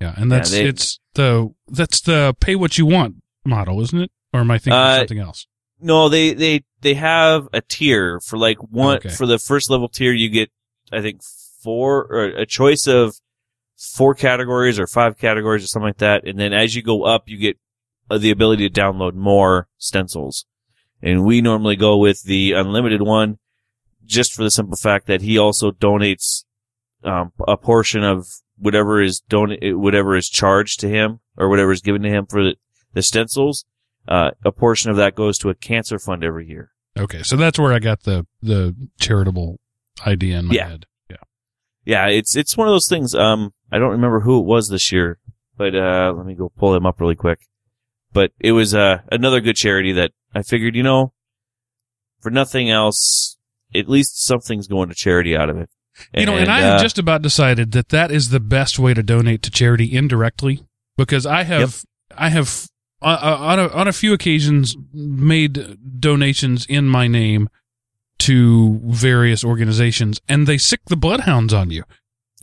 Yeah, 0.00 0.14
and 0.16 0.30
that's 0.30 0.50
they- 0.50 0.64
it's 0.66 0.98
the 1.14 1.52
that's 1.68 2.00
the 2.00 2.34
pay 2.40 2.54
what 2.56 2.78
you 2.78 2.86
want 2.86 3.16
model, 3.44 3.80
isn't 3.82 4.00
it? 4.00 4.10
Or 4.32 4.40
am 4.40 4.50
I 4.50 4.58
thinking 4.58 4.72
of 4.72 4.78
Uh, 4.86 4.98
something 4.98 5.18
else? 5.18 5.46
No, 5.80 6.08
they, 6.08 6.32
they, 6.32 6.64
they 6.80 6.94
have 6.94 7.48
a 7.52 7.60
tier 7.60 8.20
for 8.20 8.38
like 8.38 8.58
one, 8.62 8.96
Okay. 8.98 9.08
for 9.08 9.26
the 9.26 9.38
first 9.38 9.68
level 9.68 9.88
tier, 9.88 10.12
you 10.12 10.28
get, 10.28 10.50
I 10.92 11.00
think 11.02 11.22
four 11.60 12.04
or 12.04 12.24
a 12.26 12.46
choice 12.46 12.86
of 12.86 13.16
four 13.94 14.14
categories 14.14 14.78
or 14.78 14.86
five 14.86 15.18
categories 15.18 15.64
or 15.64 15.66
something 15.66 15.88
like 15.88 15.98
that. 15.98 16.26
And 16.26 16.38
then 16.38 16.52
as 16.52 16.74
you 16.74 16.82
go 16.82 17.02
up, 17.04 17.24
you 17.28 17.36
get 17.36 17.58
uh, 18.10 18.18
the 18.18 18.30
ability 18.30 18.68
to 18.68 18.80
download 18.80 19.14
more 19.14 19.68
stencils. 19.78 20.46
And 21.02 21.24
we 21.24 21.40
normally 21.40 21.76
go 21.76 21.98
with 21.98 22.22
the 22.22 22.52
unlimited 22.52 23.02
one 23.02 23.38
just 24.04 24.32
for 24.32 24.44
the 24.44 24.50
simple 24.50 24.76
fact 24.76 25.06
that 25.06 25.22
he 25.22 25.36
also 25.38 25.70
donates, 25.72 26.44
um, 27.04 27.32
a 27.48 27.56
portion 27.56 28.04
of 28.04 28.26
whatever 28.56 29.00
is 29.02 29.20
don- 29.28 29.56
whatever 29.60 30.16
is 30.16 30.28
charged 30.28 30.78
to 30.80 30.88
him 30.88 31.18
or 31.36 31.48
whatever 31.48 31.72
is 31.72 31.80
given 31.80 32.02
to 32.02 32.08
him 32.08 32.26
for 32.26 32.42
the, 32.44 32.56
the 32.92 33.02
stencils 33.02 33.64
uh, 34.08 34.30
a 34.44 34.52
portion 34.52 34.90
of 34.90 34.96
that 34.96 35.14
goes 35.14 35.38
to 35.38 35.48
a 35.48 35.54
cancer 35.54 35.98
fund 35.98 36.22
every 36.24 36.46
year. 36.48 36.70
Okay, 36.98 37.22
so 37.22 37.36
that's 37.36 37.58
where 37.58 37.72
I 37.72 37.78
got 37.78 38.02
the 38.02 38.26
the 38.42 38.74
charitable 39.00 39.58
idea 40.06 40.38
in 40.38 40.46
my 40.46 40.54
Yeah. 40.54 40.68
head. 40.68 40.86
Yeah. 41.08 41.16
Yeah, 41.84 42.06
it's 42.08 42.36
it's 42.36 42.56
one 42.56 42.68
of 42.68 42.72
those 42.72 42.88
things. 42.88 43.14
Um, 43.14 43.54
I 43.72 43.78
don't 43.78 43.92
remember 43.92 44.20
who 44.20 44.38
it 44.38 44.44
was 44.44 44.68
this 44.68 44.92
year, 44.92 45.18
but 45.56 45.74
uh, 45.74 46.12
let 46.14 46.26
me 46.26 46.34
go 46.34 46.52
pull 46.56 46.72
them 46.72 46.86
up 46.86 47.00
really 47.00 47.16
quick. 47.16 47.40
But 48.12 48.32
it 48.38 48.52
was 48.52 48.74
uh, 48.74 48.98
another 49.10 49.40
good 49.40 49.56
charity 49.56 49.92
that 49.92 50.12
I 50.34 50.42
figured, 50.42 50.76
you 50.76 50.82
know, 50.82 51.14
for 52.20 52.30
nothing 52.30 52.70
else, 52.70 53.38
at 53.74 53.88
least 53.88 54.24
something's 54.24 54.68
going 54.68 54.90
to 54.90 54.94
charity 54.94 55.34
out 55.34 55.48
of 55.48 55.56
it. 55.56 55.70
You 56.14 56.26
know, 56.26 56.36
and 56.36 56.50
I 56.50 56.60
have 56.60 56.78
uh, 56.78 56.82
just 56.82 56.98
about 56.98 57.22
decided 57.22 57.72
that 57.72 57.90
that 57.90 58.10
is 58.10 58.30
the 58.30 58.40
best 58.40 58.78
way 58.78 58.94
to 58.94 59.02
donate 59.02 59.42
to 59.42 59.50
charity 59.50 59.94
indirectly 59.94 60.64
because 60.96 61.26
I 61.26 61.42
have 61.42 61.84
I 62.16 62.30
have 62.30 62.66
uh, 63.02 63.18
uh, 63.20 63.36
on 63.38 63.58
a, 63.58 63.68
on 63.68 63.88
a 63.88 63.92
few 63.92 64.12
occasions 64.12 64.76
made 64.92 66.00
donations 66.00 66.64
in 66.66 66.88
my 66.88 67.08
name 67.08 67.48
to 68.20 68.80
various 68.84 69.44
organizations 69.44 70.20
and 70.28 70.46
they 70.46 70.56
sick 70.56 70.80
the 70.86 70.96
bloodhounds 70.96 71.52
on 71.52 71.70
you. 71.70 71.84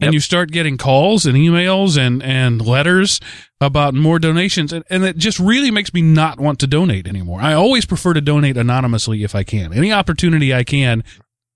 And 0.02 0.14
you 0.14 0.20
start 0.20 0.52
getting 0.52 0.78
calls 0.78 1.26
and 1.26 1.36
emails 1.36 1.98
and, 1.98 2.24
and 2.24 2.66
letters 2.66 3.20
about 3.60 3.94
more 3.94 4.20
donations. 4.20 4.72
And, 4.72 4.86
and 4.90 5.04
it 5.04 5.18
just 5.18 5.40
really 5.40 5.72
makes 5.72 5.94
me 5.94 6.02
not 6.02 6.40
want 6.40 6.60
to 6.60 6.68
donate 6.68 7.08
anymore. 7.08 7.42
I 7.42 7.54
always 7.54 7.86
prefer 7.86 8.14
to 8.14 8.22
donate 8.22 8.58
anonymously 8.58 9.24
if 9.24 9.36
I 9.36 9.44
can. 9.44 9.74
Any 9.74 9.92
opportunity 9.92 10.54
I 10.54 10.64
can 10.64 11.04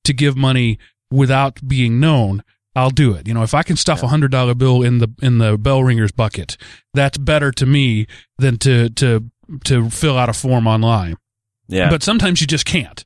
to 0.04 0.14
give 0.14 0.36
money 0.36 0.80
without 1.12 1.66
being 1.68 2.00
known, 2.00 2.44
I'll 2.76 2.90
do 2.90 3.14
it. 3.14 3.28
You 3.28 3.34
know, 3.34 3.44
if 3.44 3.54
I 3.54 3.64
can 3.64 3.78
stuff 3.78 4.04
a 4.04 4.08
hundred 4.08 4.32
dollar 4.32 4.56
bill 4.56 4.82
in 4.82 4.98
the 4.98 5.10
in 5.22 5.38
the 5.38 5.58
bell 5.58 5.84
ringer's 5.84 6.12
bucket, 6.12 6.58
that's 6.94 7.18
better 7.18 7.52
to 7.52 7.66
me 7.66 8.08
than 8.38 8.58
to 8.60 8.90
to 8.90 9.30
to 9.66 9.90
fill 9.90 10.18
out 10.18 10.30
a 10.30 10.34
form 10.34 10.68
online. 10.68 11.18
Yeah. 11.68 11.90
But 11.90 12.04
sometimes 12.04 12.42
you 12.42 12.48
just 12.48 12.66
can't. 12.66 13.04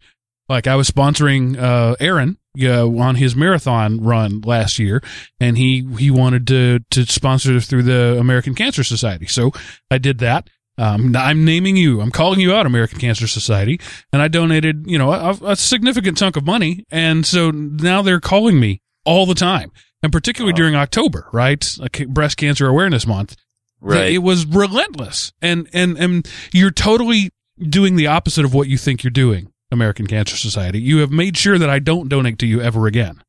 Like 0.50 0.68
I 0.68 0.75
was 0.75 0.89
sponsoring 0.89 1.58
uh, 1.60 1.96
Aaron 2.00 2.38
uh, 2.62 2.88
on 2.88 3.16
his 3.16 3.36
marathon 3.36 4.01
run 4.01 4.42
last 4.42 4.80
year, 4.80 5.01
and 5.39 5.58
he 5.58 5.88
he 5.98 6.10
wanted 6.12 6.48
to 6.48 6.80
to 6.92 7.06
sponsor 7.06 7.60
through 7.60 7.84
the 7.84 8.18
American 8.20 8.56
Cancer 8.56 8.84
Society. 8.84 9.27
So 9.27 9.51
I 9.92 9.98
did 9.98 10.20
that. 10.20 10.50
Um, 10.80 11.16
I'm 11.16 11.44
naming 11.44 11.75
you. 11.75 12.01
I'm 12.01 12.12
calling 12.12 12.39
you 12.39 12.54
out, 12.54 12.68
American 12.68 13.00
Cancer 13.00 13.25
Society, 13.27 13.80
and 14.13 14.22
I 14.22 14.27
donated, 14.27 14.84
you 14.86 15.00
know, 15.00 15.12
a, 15.12 15.32
a 15.44 15.56
significant 15.56 16.18
chunk 16.20 16.36
of 16.38 16.46
money, 16.46 16.86
and 16.92 17.25
so 17.25 17.50
now 17.50 18.04
they're 18.04 18.20
calling 18.20 18.60
me 18.60 18.82
all 19.04 19.25
the 19.25 19.34
time, 19.34 19.72
and 20.04 20.12
particularly 20.12 20.54
Wow. 20.54 20.58
during 20.58 20.75
October, 20.75 21.30
right, 21.34 21.75
like 21.80 22.08
Breast 22.10 22.38
Cancer 22.38 22.68
Awareness 22.68 23.08
Month. 23.08 23.36
right. 23.82 24.12
It 24.13 24.20
was 24.20 24.46
relentless, 24.46 25.34
and 25.42 25.68
and 25.74 25.98
and 25.98 26.30
you're 26.54 26.70
totally 26.72 27.32
doing 27.60 27.96
the 27.96 28.06
opposite 28.06 28.46
of 28.46 28.54
what 28.54 28.68
you 28.68 28.77
think 28.77 29.04
you're 29.04 29.10
doing, 29.10 29.51
American 29.71 30.07
Cancer 30.07 30.36
Society. 30.38 30.79
You 30.79 31.00
have 31.00 31.12
made 31.12 31.38
sure 31.38 31.57
that 31.57 31.69
I 31.69 31.79
don't 31.79 32.09
donate 32.09 32.39
to 32.39 32.47
you 32.47 32.62
ever 32.62 32.88
again. 32.88 33.21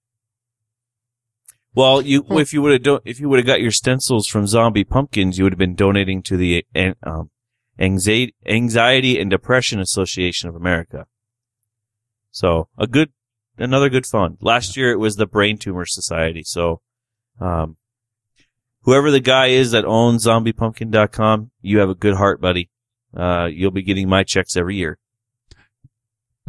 Well, 1.74 2.00
you 2.02 2.22
Hmm. 2.22 2.38
if 2.38 2.52
you 2.52 2.62
would 2.62 2.72
have 2.72 2.82
do, 2.82 3.00
if 3.04 3.20
you 3.20 3.28
would 3.28 3.38
have 3.38 3.46
got 3.46 3.60
your 3.60 3.70
stencils 3.70 4.26
from 4.26 4.46
Zombie 4.46 4.84
Pumpkins, 4.84 5.38
you 5.38 5.44
would 5.44 5.52
have 5.52 5.58
been 5.58 5.74
donating 5.74 6.22
to 6.22 6.36
the 6.36 6.64
um, 7.02 7.30
anxiety 7.78 8.34
anxiety 8.46 9.18
and 9.20 9.30
depression 9.30 9.80
association 9.80 10.48
of 10.48 10.56
America. 10.56 11.06
So 12.30 12.68
a 12.78 12.86
good 12.86 13.12
another 13.58 13.88
good 13.88 14.06
fund. 14.06 14.38
Last 14.40 14.76
year 14.76 14.90
it 14.92 14.98
was 14.98 15.16
the 15.16 15.26
Brain 15.26 15.58
Tumor 15.58 15.86
Society. 15.86 16.42
So, 16.44 16.80
um, 17.40 17.76
whoever 18.82 19.10
the 19.10 19.20
guy 19.20 19.46
is 19.48 19.72
that 19.72 19.84
owns 19.84 20.26
ZombiePumpkin.com, 20.26 21.50
you 21.60 21.78
have 21.78 21.88
a 21.90 21.94
good 21.94 22.14
heart, 22.14 22.40
buddy. 22.40 22.70
Uh, 23.16 23.48
you'll 23.52 23.70
be 23.70 23.82
getting 23.82 24.08
my 24.08 24.22
checks 24.24 24.56
every 24.56 24.76
year. 24.76 24.98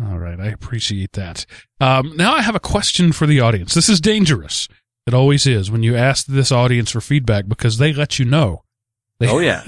All 0.01 0.17
right, 0.17 0.39
I 0.39 0.47
appreciate 0.47 1.13
that. 1.13 1.45
Um, 1.81 2.15
now 2.15 2.33
I 2.33 2.41
have 2.41 2.55
a 2.55 2.59
question 2.59 3.11
for 3.11 3.25
the 3.27 3.41
audience. 3.41 3.73
This 3.73 3.89
is 3.89 3.99
dangerous. 3.99 4.67
It 5.05 5.13
always 5.13 5.45
is 5.47 5.69
when 5.71 5.83
you 5.83 5.95
ask 5.95 6.25
this 6.25 6.51
audience 6.51 6.91
for 6.91 7.01
feedback 7.01 7.47
because 7.47 7.77
they 7.79 7.91
let 7.93 8.19
you 8.19 8.25
know. 8.25 8.63
They- 9.19 9.27
Oh 9.31 9.39
yeah. 9.39 9.63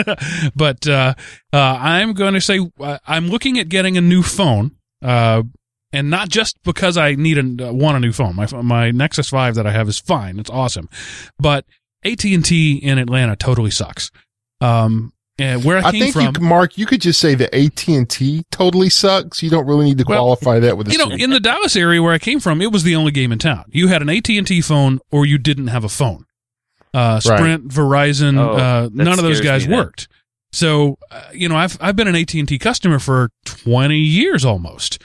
but 0.56 0.88
uh, 0.88 1.14
uh, 1.52 1.58
I'm 1.80 2.14
going 2.14 2.34
to 2.36 2.42
say 2.42 2.60
uh, 2.80 3.00
I'm 3.06 3.28
looking 3.28 3.60
at 3.60 3.68
getting 3.68 3.98
a 3.98 4.02
new 4.02 4.24
phone, 4.24 4.78
uh, 5.02 5.44
and 5.92 6.10
not 6.10 6.30
just 6.30 6.62
because 6.64 6.96
I 6.96 7.16
need 7.16 7.38
a 7.38 7.70
uh, 7.70 7.74
want 7.74 7.98
a 7.98 8.00
new 8.00 8.14
phone. 8.14 8.36
My 8.38 8.48
my 8.62 8.92
Nexus 8.92 9.30
Five 9.30 9.56
that 9.56 9.68
I 9.68 9.72
have 9.72 9.90
is 9.90 10.00
fine, 10.00 10.40
it's 10.40 10.50
awesome, 10.50 10.88
but 11.38 11.66
AT 12.06 12.24
and 12.24 12.46
T 12.46 12.76
in 12.78 12.98
Atlanta 12.98 13.36
totally 13.36 13.72
sucks. 13.72 14.10
Um, 14.62 15.12
and 15.42 15.64
where 15.64 15.78
I, 15.78 15.82
I 15.88 15.92
came 15.92 16.02
think 16.02 16.14
from, 16.14 16.44
you, 16.44 16.48
Mark, 16.50 16.78
you 16.78 16.86
could 16.86 17.02
just 17.02 17.20
say 17.20 17.36
that 17.36 17.54
AT 17.56 17.88
and 17.88 18.10
T 18.10 18.44
totally 18.52 18.90
sucks. 18.90 19.42
You 19.44 19.50
don't 19.50 19.66
really 19.66 19.86
need 19.86 19.98
to 19.98 20.06
Well, 20.08 20.20
qualify 20.20 20.60
that 20.60 20.78
with 20.78 20.88
a 20.88 20.92
you 20.92 20.98
know, 20.98 21.10
city. 21.10 21.24
in 21.24 21.30
the 21.32 21.40
Dallas 21.40 21.76
area 21.76 22.02
where 22.02 22.14
I 22.14 22.20
came 22.20 22.40
from, 22.40 22.62
it 22.62 22.72
was 22.72 22.84
the 22.84 22.96
only 22.96 23.12
game 23.12 23.32
in 23.32 23.40
town. 23.40 23.66
You 23.70 23.88
had 23.88 24.02
an 24.02 24.10
AT 24.10 24.30
and 24.30 24.46
T 24.48 24.62
phone, 24.62 25.00
or 25.12 25.26
you 25.26 25.38
didn't 25.38 25.68
have 25.68 25.84
a 25.84 25.90
phone. 25.90 26.26
Uh, 26.94 27.20
Sprint, 27.22 27.68
Verizon, 27.70 28.38
Oh, 28.38 28.52
uh, 28.58 28.90
none 28.94 29.08
of 29.18 29.24
those 29.24 29.40
guys 29.42 29.66
me 29.66 29.72
then. 29.76 29.80
worked. 29.86 30.08
So, 30.52 30.98
uh, 31.10 31.22
you 31.34 31.48
know, 31.48 31.56
I've 31.56 31.78
I've 31.80 31.96
been 31.96 32.10
an 32.10 32.16
AT 32.16 32.34
and 32.34 32.48
T 32.48 32.60
customer 32.60 33.00
for 33.00 33.30
twenty 33.46 34.00
years 34.00 34.44
almost, 34.44 35.02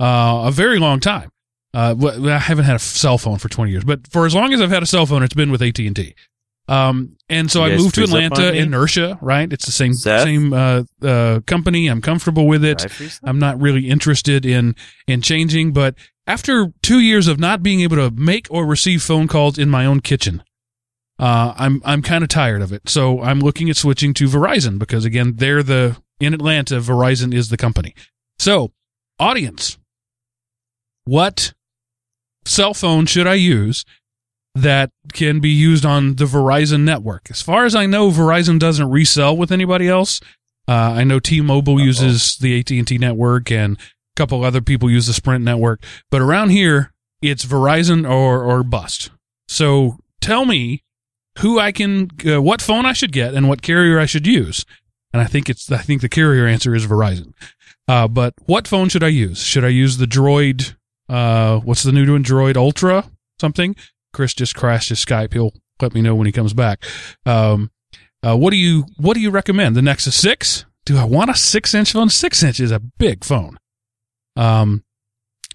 uh, 0.00 0.42
a 0.46 0.50
very 0.50 0.78
long 0.80 0.98
time. 0.98 1.30
Uh, 1.72 1.94
I 2.24 2.38
haven't 2.38 2.64
had 2.64 2.74
a 2.76 2.80
cell 2.80 3.18
phone 3.18 3.38
for 3.38 3.48
twenty 3.48 3.70
years, 3.70 3.84
but 3.84 4.08
for 4.08 4.26
as 4.26 4.34
long 4.34 4.52
as 4.52 4.60
I've 4.60 4.70
had 4.70 4.82
a 4.82 4.86
cell 4.86 5.06
phone, 5.06 5.22
it's 5.22 5.34
been 5.34 5.52
with 5.52 5.62
AT 5.62 5.78
and 5.78 5.94
T. 5.94 6.14
Um, 6.68 7.16
and 7.30 7.50
so 7.50 7.64
I 7.64 7.76
moved 7.76 7.94
to 7.94 8.02
Atlanta, 8.02 8.52
inertia, 8.52 9.18
right? 9.22 9.50
It's 9.50 9.64
the 9.64 9.72
same 9.72 9.94
Seth? 9.94 10.22
same 10.22 10.52
uh, 10.52 10.84
uh, 11.02 11.40
company. 11.46 11.88
I'm 11.88 12.02
comfortable 12.02 12.46
with 12.46 12.62
it. 12.64 12.86
I'm 13.22 13.38
not 13.38 13.60
really 13.60 13.88
interested 13.88 14.44
in 14.44 14.76
in 15.06 15.22
changing, 15.22 15.72
but 15.72 15.94
after 16.26 16.72
two 16.82 17.00
years 17.00 17.26
of 17.26 17.38
not 17.38 17.62
being 17.62 17.80
able 17.80 17.96
to 17.96 18.10
make 18.10 18.48
or 18.50 18.66
receive 18.66 19.02
phone 19.02 19.28
calls 19.28 19.58
in 19.58 19.70
my 19.70 19.86
own 19.86 20.00
kitchen, 20.00 20.42
uh, 21.18 21.54
I'm 21.56 21.80
I'm 21.84 22.02
kind 22.02 22.22
of 22.22 22.28
tired 22.28 22.60
of 22.60 22.72
it. 22.72 22.88
So 22.88 23.22
I'm 23.22 23.40
looking 23.40 23.70
at 23.70 23.76
switching 23.76 24.12
to 24.14 24.26
Verizon 24.26 24.78
because 24.78 25.06
again, 25.06 25.34
they're 25.36 25.62
the 25.62 25.96
in 26.20 26.34
Atlanta. 26.34 26.76
Verizon 26.76 27.32
is 27.32 27.48
the 27.48 27.56
company. 27.56 27.94
So, 28.38 28.72
audience, 29.18 29.78
what 31.04 31.54
cell 32.44 32.74
phone 32.74 33.06
should 33.06 33.26
I 33.26 33.34
use 33.34 33.84
that 34.62 34.90
can 35.12 35.40
be 35.40 35.50
used 35.50 35.84
on 35.84 36.16
the 36.16 36.24
Verizon 36.24 36.82
network? 36.82 37.30
As 37.30 37.42
far 37.42 37.64
as 37.64 37.74
I 37.74 37.86
know, 37.86 38.10
Verizon 38.10 38.58
doesn't 38.58 38.90
resell 38.90 39.36
with 39.36 39.52
anybody 39.52 39.88
else. 39.88 40.20
Uh, 40.66 40.72
I 40.96 41.04
know 41.04 41.18
T-Mobile 41.18 41.76
Uh-oh. 41.76 41.84
uses 41.84 42.36
the 42.36 42.58
AT&T 42.60 42.98
network 42.98 43.50
and 43.50 43.76
a 43.76 43.80
couple 44.16 44.44
other 44.44 44.60
people 44.60 44.90
use 44.90 45.06
the 45.06 45.14
Sprint 45.14 45.44
network, 45.44 45.82
but 46.10 46.20
around 46.20 46.50
here 46.50 46.92
it's 47.22 47.44
Verizon 47.44 48.08
or 48.08 48.42
or 48.42 48.62
bust. 48.62 49.10
So 49.48 49.96
tell 50.20 50.44
me 50.44 50.82
who 51.38 51.58
I 51.58 51.72
can, 51.72 52.10
uh, 52.26 52.42
what 52.42 52.60
phone 52.60 52.84
I 52.84 52.92
should 52.92 53.12
get, 53.12 53.32
and 53.34 53.48
what 53.48 53.62
carrier 53.62 53.98
I 53.98 54.06
should 54.06 54.26
use. 54.26 54.64
And 55.12 55.22
I 55.22 55.26
think 55.26 55.48
it's 55.48 55.70
I 55.72 55.78
think 55.78 56.02
the 56.02 56.08
carrier 56.08 56.46
answer 56.46 56.74
is 56.74 56.86
Verizon. 56.86 57.32
Uh, 57.86 58.06
but 58.06 58.34
what 58.44 58.68
phone 58.68 58.90
should 58.90 59.02
I 59.02 59.08
use? 59.08 59.42
Should 59.42 59.64
I 59.64 59.68
use 59.68 59.96
the 59.96 60.06
Droid? 60.06 60.74
Uh, 61.08 61.60
what's 61.60 61.82
the 61.82 61.92
new 61.92 62.12
one? 62.12 62.22
Droid 62.22 62.56
Ultra 62.56 63.10
something? 63.40 63.74
Chris 64.12 64.34
just 64.34 64.54
crashed 64.54 64.88
his 64.88 65.04
Skype. 65.04 65.32
He'll 65.32 65.52
let 65.80 65.94
me 65.94 66.02
know 66.02 66.14
when 66.14 66.26
he 66.26 66.32
comes 66.32 66.54
back. 66.54 66.84
Um, 67.26 67.70
uh, 68.22 68.36
what 68.36 68.50
do 68.50 68.56
you 68.56 68.84
what 68.96 69.14
do 69.14 69.20
you 69.20 69.30
recommend? 69.30 69.76
The 69.76 69.82
Nexus 69.82 70.16
Six? 70.16 70.64
Do 70.84 70.96
I 70.96 71.04
want 71.04 71.30
a 71.30 71.34
six 71.34 71.74
inch 71.74 71.92
phone? 71.92 72.08
Six 72.08 72.42
inch 72.42 72.60
is 72.60 72.72
a 72.72 72.80
big 72.80 73.24
phone. 73.24 73.58
Um, 74.36 74.84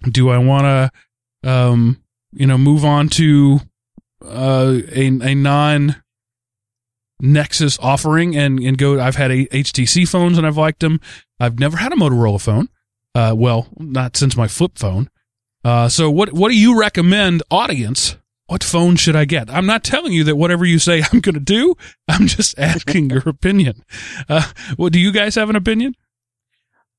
do 0.04 0.30
I 0.30 0.38
want 0.38 0.92
to, 1.42 1.50
um, 1.50 2.00
you 2.32 2.46
know, 2.46 2.56
move 2.56 2.84
on 2.84 3.08
to 3.10 3.60
uh, 4.24 4.78
a 4.92 5.06
a 5.06 5.34
non 5.34 6.02
Nexus 7.20 7.78
offering 7.80 8.36
and 8.36 8.60
and 8.60 8.78
go? 8.78 9.00
I've 9.00 9.16
had 9.16 9.30
a 9.30 9.46
HTC 9.46 10.08
phones 10.08 10.38
and 10.38 10.46
I've 10.46 10.56
liked 10.56 10.80
them. 10.80 11.00
I've 11.40 11.58
never 11.58 11.76
had 11.78 11.92
a 11.92 11.96
Motorola 11.96 12.40
phone. 12.40 12.68
Uh, 13.14 13.34
well, 13.36 13.68
not 13.78 14.16
since 14.16 14.36
my 14.36 14.48
flip 14.48 14.78
phone. 14.78 15.10
Uh, 15.64 15.88
so 15.88 16.10
what 16.10 16.32
what 16.32 16.50
do 16.50 16.58
you 16.58 16.78
recommend, 16.78 17.42
audience? 17.50 18.16
What 18.46 18.62
phone 18.62 18.96
should 18.96 19.16
I 19.16 19.24
get? 19.24 19.48
I'm 19.50 19.66
not 19.66 19.84
telling 19.84 20.12
you 20.12 20.24
that 20.24 20.36
whatever 20.36 20.64
you 20.64 20.78
say 20.78 21.02
I'm 21.12 21.20
going 21.20 21.34
to 21.34 21.40
do. 21.40 21.76
I'm 22.08 22.26
just 22.26 22.58
asking 22.58 23.10
your 23.10 23.22
opinion. 23.26 23.82
Uh, 24.28 24.50
well, 24.76 24.90
do 24.90 24.98
you 24.98 25.12
guys 25.12 25.34
have 25.36 25.50
an 25.50 25.56
opinion? 25.56 25.94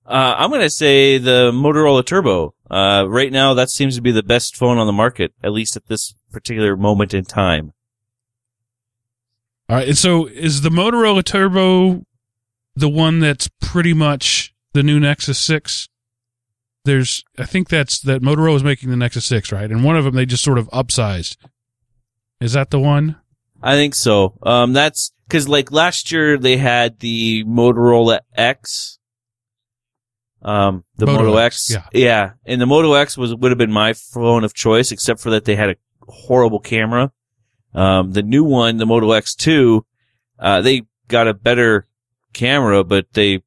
Uh, 0.05 0.35
I'm 0.37 0.49
going 0.49 0.61
to 0.61 0.69
say 0.69 1.17
the 1.17 1.51
Motorola 1.51 2.05
Turbo. 2.05 2.53
Uh, 2.69 3.05
right 3.07 3.31
now, 3.31 3.53
that 3.55 3.69
seems 3.69 3.95
to 3.95 4.01
be 4.01 4.11
the 4.11 4.23
best 4.23 4.55
phone 4.55 4.77
on 4.77 4.87
the 4.87 4.93
market, 4.93 5.33
at 5.43 5.51
least 5.51 5.75
at 5.75 5.87
this 5.87 6.15
particular 6.31 6.75
moment 6.75 7.13
in 7.13 7.25
time. 7.25 7.73
All 9.69 9.77
right. 9.77 9.87
And 9.87 9.97
so 9.97 10.27
is 10.27 10.61
the 10.61 10.69
Motorola 10.69 11.23
Turbo 11.23 12.03
the 12.75 12.89
one 12.89 13.19
that's 13.19 13.49
pretty 13.61 13.93
much 13.93 14.53
the 14.73 14.83
new 14.83 14.99
Nexus 14.99 15.39
6? 15.39 15.89
There's, 16.85 17.23
I 17.37 17.45
think 17.45 17.69
that's 17.69 17.99
that 18.01 18.21
Motorola 18.21 18.55
is 18.55 18.63
making 18.63 18.89
the 18.89 18.95
Nexus 18.95 19.25
6, 19.25 19.51
right? 19.51 19.69
And 19.69 19.83
one 19.83 19.97
of 19.97 20.05
them 20.05 20.15
they 20.15 20.25
just 20.25 20.43
sort 20.43 20.57
of 20.57 20.69
upsized. 20.69 21.37
Is 22.39 22.53
that 22.53 22.69
the 22.69 22.79
one? 22.79 23.17
I 23.61 23.75
think 23.75 23.95
so. 23.95 24.37
Um, 24.43 24.73
that's 24.73 25.11
because 25.27 25.49
like 25.49 25.71
last 25.71 26.11
year 26.11 26.37
they 26.37 26.57
had 26.57 26.99
the 26.99 27.43
Motorola 27.45 28.19
X. 28.35 28.99
Um, 30.41 30.83
the 30.97 31.07
Moto 31.07 31.25
Moto, 31.25 31.37
X, 31.37 31.73
X, 31.73 31.87
yeah. 31.91 31.99
yeah, 31.99 32.31
and 32.45 32.61
the 32.61 32.67
Moto 32.67 32.93
X 32.93 33.17
was 33.17 33.33
would 33.33 33.49
have 33.49 33.57
been 33.57 33.71
my 33.71 33.93
phone 33.93 34.43
of 34.43 34.53
choice, 34.53 34.91
except 34.91 35.19
for 35.19 35.31
that 35.31 35.45
they 35.45 35.55
had 35.55 35.71
a 35.71 35.75
horrible 36.07 36.59
camera. 36.59 37.11
Um, 37.73 38.11
the 38.11 38.21
new 38.21 38.43
one, 38.43 38.77
the 38.77 38.85
Moto 38.85 39.07
X2, 39.07 39.81
uh, 40.37 40.61
they 40.61 40.83
got 41.07 41.27
a 41.27 41.33
better 41.33 41.87
camera, 42.33 42.83
but 42.83 43.07
they 43.13 43.41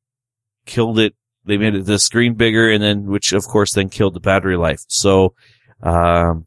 killed 0.66 0.98
it. 0.98 1.14
They 1.48 1.56
made 1.56 1.74
it 1.74 1.86
the 1.86 1.98
screen 1.98 2.34
bigger, 2.34 2.70
and 2.70 2.82
then 2.82 3.06
which 3.06 3.32
of 3.32 3.44
course 3.46 3.72
then 3.72 3.88
killed 3.88 4.14
the 4.14 4.20
battery 4.20 4.56
life. 4.56 4.84
So, 4.88 5.34
um, 5.82 6.46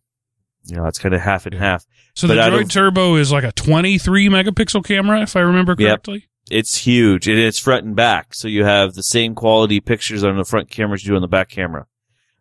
you 0.65 0.75
know, 0.75 0.85
it's 0.85 0.99
kind 0.99 1.15
of 1.15 1.21
half 1.21 1.45
and 1.45 1.55
half. 1.55 1.85
So 2.13 2.27
But 2.27 2.35
the 2.35 2.41
Droid 2.41 2.63
of- 2.63 2.69
Turbo 2.69 3.15
is 3.15 3.31
like 3.31 3.43
a 3.43 3.51
23 3.51 4.29
megapixel 4.29 4.85
camera, 4.85 5.21
if 5.21 5.35
I 5.35 5.39
remember 5.41 5.75
correctly. 5.75 6.19
Yep. 6.19 6.23
It's 6.49 6.77
huge 6.77 7.27
and 7.27 7.39
it's 7.39 7.59
front 7.59 7.85
and 7.85 7.95
back. 7.95 8.33
So 8.33 8.47
you 8.47 8.63
have 8.65 8.93
the 8.93 9.03
same 9.03 9.35
quality 9.35 9.79
pictures 9.79 10.23
on 10.23 10.37
the 10.37 10.45
front 10.45 10.69
camera 10.69 10.95
as 10.95 11.03
you 11.03 11.11
do 11.11 11.15
on 11.15 11.21
the 11.21 11.27
back 11.27 11.49
camera. 11.49 11.87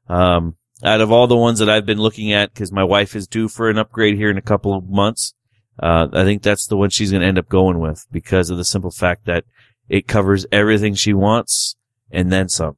Um, 0.08 0.56
out 0.82 1.00
of 1.00 1.12
all 1.12 1.26
the 1.26 1.36
ones 1.36 1.60
that 1.60 1.70
I've 1.70 1.86
been 1.86 1.98
looking 2.00 2.32
at, 2.32 2.52
because 2.52 2.72
my 2.72 2.82
wife 2.84 3.14
is 3.14 3.26
due 3.28 3.48
for 3.48 3.70
an 3.70 3.78
upgrade 3.78 4.16
here 4.16 4.30
in 4.30 4.38
a 4.38 4.42
couple 4.42 4.74
of 4.76 4.88
months, 4.88 5.34
uh, 5.78 6.08
I 6.12 6.24
think 6.24 6.42
that's 6.42 6.66
the 6.66 6.76
one 6.76 6.90
she's 6.90 7.10
going 7.10 7.20
to 7.20 7.26
end 7.26 7.38
up 7.38 7.48
going 7.48 7.78
with 7.78 8.06
because 8.10 8.50
of 8.50 8.56
the 8.56 8.64
simple 8.64 8.90
fact 8.90 9.26
that 9.26 9.44
it 9.88 10.08
covers 10.08 10.46
everything 10.50 10.94
she 10.94 11.12
wants 11.12 11.76
and 12.10 12.32
then 12.32 12.48
some. 12.48 12.76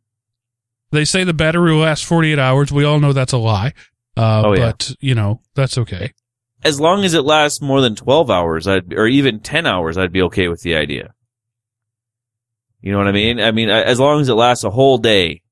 They 0.91 1.05
say 1.05 1.25
the 1.25 1.33
battery 1.33 1.73
will 1.73 1.81
last 1.81 2.05
48 2.05 2.39
hours. 2.39 2.71
We 2.73 2.85
all 2.85 3.01
know 3.01 3.12
that's 3.12 3.33
a 3.33 3.39
lie. 3.39 3.73
Uh, 4.17 4.43
Oh, 4.45 4.53
yeah. 4.55 4.61
but 4.73 4.95
you 5.01 5.15
know, 5.15 5.41
that's 5.55 5.79
okay. 5.79 6.12
As 6.65 6.79
long 6.81 7.03
as 7.05 7.15
it 7.15 7.23
lasts 7.23 7.61
more 7.62 7.81
than 7.81 7.95
12 7.97 8.31
hours, 8.31 8.69
I'd, 8.69 8.93
or 8.93 9.07
even 9.07 9.41
10 9.41 9.67
hours, 9.67 9.97
I'd 9.99 10.12
be 10.12 10.23
okay 10.23 10.49
with 10.49 10.61
the 10.62 10.77
idea. 10.77 11.15
You 12.81 12.93
know 12.93 12.99
what 12.99 13.09
I 13.09 13.12
mean? 13.12 13.41
I 13.41 13.53
mean, 13.53 13.71
as 13.71 14.01
long 14.01 14.21
as 14.21 14.29
it 14.29 14.35
lasts 14.35 14.65
a 14.65 14.71
whole 14.71 14.99
day 14.99 15.43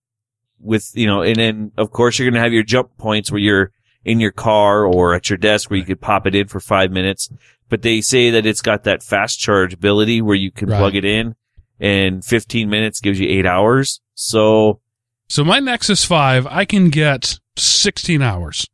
with, 0.61 0.91
you 0.95 1.07
know, 1.07 1.23
and 1.23 1.37
then 1.37 1.73
of 1.79 1.91
course 1.91 2.19
you're 2.19 2.27
going 2.27 2.35
to 2.39 2.41
have 2.43 2.53
your 2.53 2.63
jump 2.65 2.97
points 2.99 3.31
where 3.31 3.41
you're 3.41 3.73
in 4.05 4.19
your 4.21 4.33
car 4.33 4.85
or 4.85 5.15
at 5.15 5.31
your 5.31 5.37
desk 5.37 5.71
where 5.71 5.79
you 5.79 5.85
could 5.85 6.01
pop 6.01 6.27
it 6.27 6.35
in 6.35 6.49
for 6.49 6.61
five 6.61 6.91
minutes. 6.91 7.31
But 7.69 7.83
they 7.83 8.01
say 8.01 8.31
that 8.31 8.47
it's 8.47 8.63
got 8.63 8.85
that 8.85 9.03
fast 9.03 9.39
charge 9.39 9.73
ability 9.75 10.21
where 10.23 10.35
you 10.37 10.51
can 10.51 10.69
Right. 10.69 10.79
plug 10.79 10.97
it 10.97 11.05
in 11.05 11.35
and 11.81 12.25
15 12.25 12.69
minutes 12.69 13.01
gives 13.01 13.19
you 13.19 13.29
eight 13.29 13.47
hours. 13.47 14.01
So 14.15 14.81
So 15.29 15.45
my 15.45 15.59
Nexus 15.61 16.05
5, 16.05 16.47
I 16.47 16.65
can 16.65 16.91
get 16.91 17.39
16 17.57 18.21
hours. 18.23 18.67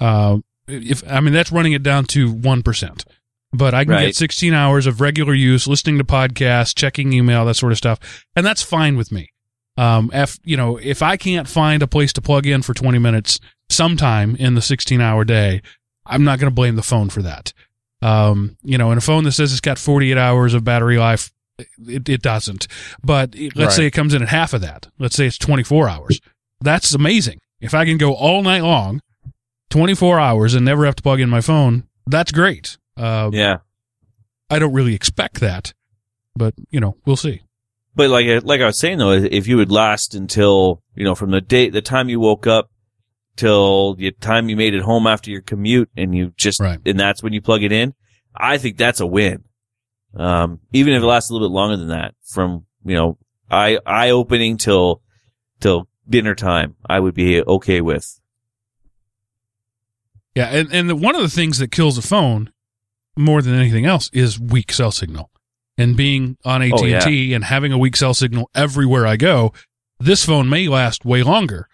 Uh, 0.00 0.38
if, 0.66 1.02
I 1.08 1.20
mean, 1.20 1.32
that's 1.34 1.52
running 1.52 1.72
it 1.72 1.82
down 1.82 2.04
to 2.06 2.32
1%. 2.32 3.04
But 3.54 3.74
I 3.74 3.84
can 3.84 3.92
Right. 3.92 4.06
get 4.06 4.16
16 4.16 4.54
hours 4.54 4.86
of 4.86 5.00
regular 5.02 5.34
use, 5.34 5.66
listening 5.66 5.98
to 5.98 6.04
podcasts, 6.04 6.74
checking 6.74 7.12
email, 7.12 7.44
that 7.44 7.54
sort 7.54 7.72
of 7.72 7.78
stuff. 7.78 7.98
And 8.34 8.46
that's 8.46 8.62
fine 8.62 8.96
with 8.96 9.12
me. 9.12 9.28
Um, 9.76 10.10
if, 10.14 10.38
you 10.44 10.56
know, 10.56 10.78
if 10.78 11.02
I 11.02 11.16
can't 11.18 11.46
find 11.48 11.82
a 11.82 11.86
place 11.86 12.12
to 12.14 12.22
plug 12.22 12.46
in 12.46 12.62
for 12.62 12.72
20 12.74 12.98
minutes 12.98 13.38
sometime 13.68 14.36
in 14.36 14.54
the 14.54 14.62
16 14.62 15.00
hour 15.00 15.24
day, 15.24 15.60
I'm 16.06 16.24
not 16.24 16.38
going 16.38 16.50
to 16.50 16.54
blame 16.54 16.76
the 16.76 16.82
phone 16.82 17.10
for 17.10 17.20
that. 17.22 17.52
Um, 18.00 18.56
you 18.62 18.76
know, 18.78 18.90
and 18.90 18.98
a 18.98 19.02
phone 19.02 19.24
that 19.24 19.32
says 19.32 19.52
it's 19.52 19.60
got 19.60 19.78
48 19.78 20.16
hours 20.18 20.54
of 20.54 20.64
battery 20.64 20.98
life, 20.98 21.30
it, 21.86 22.08
it 22.08 22.22
doesn't. 22.22 22.66
But 23.02 23.34
let's 23.34 23.56
Right. 23.56 23.72
say 23.72 23.86
it 23.86 23.90
comes 23.92 24.14
in 24.14 24.22
at 24.22 24.28
half 24.28 24.52
of 24.52 24.60
that. 24.62 24.88
Let's 24.98 25.16
say 25.16 25.26
it's 25.26 25.38
24 25.38 25.88
hours. 25.88 26.20
That's 26.60 26.94
amazing. 26.94 27.38
If 27.60 27.74
I 27.74 27.84
can 27.84 27.96
go 27.98 28.12
all 28.14 28.42
night 28.42 28.62
long, 28.62 29.00
24 29.70 30.18
hours 30.20 30.54
and 30.54 30.64
never 30.64 30.84
have 30.84 30.96
to 30.96 31.02
plug 31.02 31.20
in 31.20 31.30
my 31.30 31.40
phone, 31.40 31.84
that's 32.06 32.32
great. 32.32 32.76
Uh, 32.96 33.30
yeah. 33.32 33.58
I 34.50 34.58
don't 34.58 34.72
really 34.74 34.94
expect 34.94 35.40
that, 35.40 35.72
but 36.36 36.54
you 36.70 36.78
know, 36.80 36.96
we'll 37.06 37.16
see. 37.16 37.40
But 37.94 38.10
like 38.10 38.26
like 38.44 38.60
I 38.60 38.66
was 38.66 38.78
saying 38.78 38.98
though, 38.98 39.12
if 39.12 39.46
you 39.46 39.56
would 39.56 39.70
last 39.72 40.14
until 40.14 40.82
you 40.94 41.04
know 41.04 41.14
from 41.14 41.30
the 41.30 41.40
day 41.40 41.68
the 41.70 41.82
time 41.82 42.08
you 42.08 42.20
woke 42.20 42.46
up 42.46 42.70
till 43.36 43.94
the 43.94 44.10
time 44.12 44.48
you 44.48 44.56
made 44.56 44.74
it 44.74 44.82
home 44.82 45.06
after 45.06 45.30
your 45.30 45.40
commute, 45.40 45.88
and 45.96 46.14
you 46.14 46.32
just 46.36 46.60
Right. 46.60 46.78
and 46.84 46.98
that's 47.00 47.22
when 47.22 47.32
you 47.32 47.40
plug 47.40 47.62
it 47.62 47.72
in, 47.72 47.94
I 48.36 48.58
think 48.58 48.76
that's 48.76 49.00
a 49.00 49.06
win. 49.06 49.44
Um, 50.14 50.60
even 50.72 50.94
if 50.94 51.02
it 51.02 51.06
lasts 51.06 51.30
a 51.30 51.32
little 51.32 51.48
bit 51.48 51.54
longer 51.54 51.76
than 51.76 51.88
that, 51.88 52.14
from 52.22 52.66
you 52.84 52.94
know 52.94 53.18
eye 53.50 53.78
eye 53.86 54.10
opening 54.10 54.56
till 54.58 55.02
till 55.60 55.88
dinner 56.08 56.34
time, 56.34 56.76
I 56.88 57.00
would 57.00 57.14
be 57.14 57.42
okay 57.42 57.80
with. 57.80 58.20
Yeah, 60.34 60.46
and 60.46 60.72
and 60.72 60.90
the, 60.90 60.96
one 60.96 61.14
of 61.14 61.22
the 61.22 61.28
things 61.28 61.58
that 61.58 61.70
kills 61.70 61.98
a 61.98 62.02
phone 62.02 62.52
more 63.16 63.42
than 63.42 63.54
anything 63.54 63.86
else 63.86 64.10
is 64.12 64.40
weak 64.40 64.72
cell 64.72 64.90
signal. 64.90 65.30
And 65.78 65.96
being 65.96 66.36
on 66.44 66.62
AT 66.62 66.72
Oh, 66.74 66.84
and 66.84 67.02
T 67.02 67.32
and 67.32 67.44
having 67.44 67.72
a 67.72 67.78
weak 67.78 67.96
cell 67.96 68.14
signal 68.14 68.50
everywhere 68.54 69.06
I 69.06 69.16
go, 69.16 69.52
this 69.98 70.24
phone 70.24 70.48
may 70.48 70.68
last 70.68 71.04
way 71.04 71.22
longer 71.22 71.68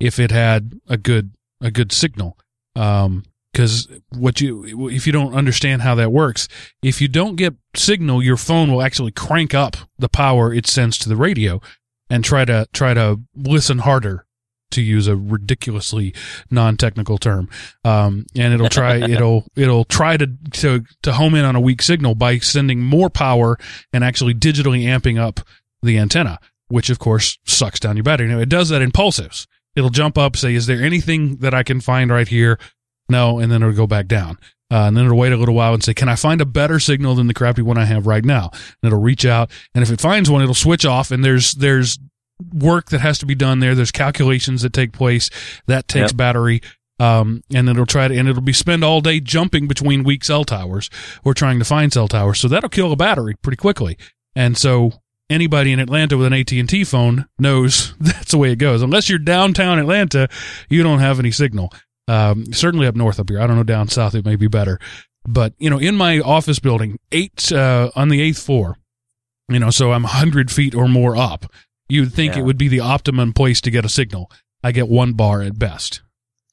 if 0.00 0.18
it 0.18 0.30
had 0.30 0.72
a 0.88 0.96
good 0.96 1.32
a 1.60 1.70
good 1.70 1.92
signal. 1.92 2.38
Um, 2.74 3.24
because 3.52 3.88
what 4.10 4.40
you 4.40 4.88
if 4.88 5.06
you 5.06 5.12
don't 5.12 5.34
understand 5.34 5.82
how 5.82 5.94
that 5.94 6.12
works, 6.12 6.48
if 6.82 7.00
you 7.00 7.08
don't 7.08 7.36
get 7.36 7.54
signal, 7.74 8.22
your 8.22 8.36
phone 8.36 8.72
will 8.72 8.82
actually 8.82 9.12
crank 9.12 9.54
up 9.54 9.76
the 9.98 10.08
power 10.08 10.52
it 10.52 10.66
sends 10.66 10.98
to 10.98 11.08
the 11.08 11.16
radio 11.16 11.60
and 12.08 12.24
try 12.24 12.44
to 12.44 12.66
try 12.72 12.94
to 12.94 13.20
listen 13.34 13.78
harder 13.78 14.26
to 14.70 14.80
use 14.80 15.06
a 15.06 15.16
ridiculously 15.16 16.14
non-technical 16.50 17.18
term. 17.18 17.50
Um, 17.84 18.24
and 18.34 18.54
it'll 18.54 18.70
try 18.70 18.96
it'll 19.10 19.46
it'll 19.54 19.84
try 19.84 20.16
to, 20.16 20.26
to 20.26 20.84
to 21.02 21.12
home 21.12 21.34
in 21.34 21.44
on 21.44 21.56
a 21.56 21.60
weak 21.60 21.82
signal 21.82 22.14
by 22.14 22.38
sending 22.38 22.80
more 22.80 23.10
power 23.10 23.58
and 23.92 24.02
actually 24.02 24.34
digitally 24.34 24.84
amping 24.84 25.18
up 25.18 25.40
the 25.82 25.98
antenna 25.98 26.38
which 26.72 26.88
of 26.88 26.98
course 26.98 27.38
sucks 27.44 27.78
down 27.78 27.96
your 27.98 28.02
battery. 28.02 28.28
Now 28.28 28.38
it 28.38 28.48
does 28.48 28.70
that 28.70 28.80
in 28.80 28.92
pulses. 28.92 29.46
It'll 29.76 29.90
jump 29.90 30.16
up 30.16 30.36
say 30.36 30.54
is 30.54 30.66
there 30.66 30.82
anything 30.82 31.36
that 31.36 31.52
i 31.52 31.62
can 31.62 31.80
find 31.80 32.10
right 32.10 32.28
here 32.28 32.58
no 33.12 33.38
and 33.38 33.52
then 33.52 33.62
it'll 33.62 33.74
go 33.74 33.86
back 33.86 34.06
down 34.08 34.36
uh, 34.72 34.86
and 34.86 34.96
then 34.96 35.04
it'll 35.04 35.18
wait 35.18 35.32
a 35.32 35.36
little 35.36 35.54
while 35.54 35.74
and 35.74 35.84
say, 35.84 35.92
"Can 35.92 36.08
I 36.08 36.16
find 36.16 36.40
a 36.40 36.46
better 36.46 36.80
signal 36.80 37.14
than 37.14 37.26
the 37.26 37.34
crappy 37.34 37.60
one 37.60 37.76
I 37.76 37.84
have 37.84 38.06
right 38.06 38.24
now?" 38.24 38.48
And 38.54 38.84
it'll 38.90 39.02
reach 39.02 39.26
out, 39.26 39.50
and 39.74 39.82
if 39.82 39.90
it 39.90 40.00
finds 40.00 40.30
one, 40.30 40.40
it'll 40.40 40.54
switch 40.54 40.86
off. 40.86 41.10
And 41.10 41.22
there's 41.22 41.52
there's 41.52 41.98
work 42.54 42.88
that 42.88 43.02
has 43.02 43.18
to 43.18 43.26
be 43.26 43.34
done 43.34 43.58
there. 43.60 43.74
There's 43.74 43.90
calculations 43.90 44.62
that 44.62 44.72
take 44.72 44.92
place 44.92 45.28
that 45.66 45.88
takes 45.88 46.12
Yep. 46.12 46.16
battery. 46.16 46.62
Um, 46.98 47.42
and 47.52 47.68
it'll 47.68 47.84
try 47.84 48.08
to, 48.08 48.16
and 48.16 48.28
it'll 48.28 48.40
be 48.40 48.54
spend 48.54 48.82
all 48.82 49.02
day 49.02 49.20
jumping 49.20 49.68
between 49.68 50.04
weak 50.04 50.24
cell 50.24 50.44
towers 50.44 50.88
or 51.22 51.34
trying 51.34 51.58
to 51.58 51.64
find 51.66 51.92
cell 51.92 52.08
towers. 52.08 52.40
So 52.40 52.48
that'll 52.48 52.70
kill 52.70 52.92
a 52.92 52.96
battery 52.96 53.34
pretty 53.42 53.56
quickly. 53.56 53.98
And 54.34 54.56
so 54.56 54.92
anybody 55.28 55.72
in 55.72 55.80
Atlanta 55.80 56.16
with 56.16 56.26
an 56.28 56.32
AT&T 56.32 56.84
phone 56.84 57.26
knows 57.38 57.92
that's 58.00 58.30
the 58.30 58.38
way 58.38 58.52
it 58.52 58.56
goes. 58.56 58.80
Unless 58.82 59.08
you're 59.10 59.18
downtown 59.18 59.78
Atlanta, 59.78 60.28
you 60.70 60.82
don't 60.82 61.00
have 61.00 61.18
any 61.18 61.30
signal. 61.32 61.72
Um, 62.08 62.52
certainly 62.52 62.86
up 62.86 62.96
north 62.96 63.20
up 63.20 63.28
here. 63.28 63.40
I 63.40 63.46
don't 63.46 63.56
know 63.56 63.62
down 63.62 63.88
south. 63.88 64.14
It 64.14 64.24
may 64.24 64.36
be 64.36 64.48
better, 64.48 64.78
but 65.24 65.54
you 65.58 65.70
know, 65.70 65.78
in 65.78 65.96
my 65.96 66.18
office 66.20 66.58
building, 66.58 66.98
eight, 67.12 67.52
uh, 67.52 67.90
on 67.94 68.08
the 68.08 68.20
eighth 68.20 68.42
floor, 68.42 68.76
you 69.48 69.58
know, 69.58 69.70
so 69.70 69.92
I'm 69.92 70.04
hundred 70.04 70.50
feet 70.50 70.74
or 70.74 70.88
more 70.88 71.16
up. 71.16 71.46
You'd 71.88 72.12
think 72.12 72.34
Yeah. 72.34 72.40
it 72.40 72.44
would 72.44 72.58
be 72.58 72.68
the 72.68 72.80
optimum 72.80 73.32
place 73.32 73.60
to 73.62 73.70
get 73.70 73.84
a 73.84 73.88
signal. 73.88 74.30
I 74.64 74.72
get 74.72 74.88
one 74.88 75.12
bar 75.12 75.42
at 75.42 75.58
best. 75.58 76.02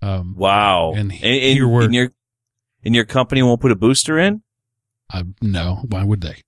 Um, 0.01 0.35
Wow. 0.37 0.91
And 0.93 1.11
and, 1.11 1.21
here 1.21 1.67
we're- 1.67 1.85
and 1.85 1.93
your 1.93 2.11
and 2.85 2.95
your 2.95 3.05
company 3.05 3.41
won't 3.41 3.59
put 3.61 3.71
a 3.71 3.75
booster 3.75 4.17
in. 4.19 4.41
I, 5.11 5.23
no, 5.41 5.83
why 5.89 6.03
would 6.03 6.21
they? 6.21 6.43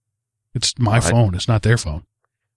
It's 0.53 0.77
my 0.77 0.97
I- 0.97 0.99
phone. 1.01 1.33
It's 1.35 1.47
not 1.47 1.61
their 1.63 1.77
phone. 1.77 2.03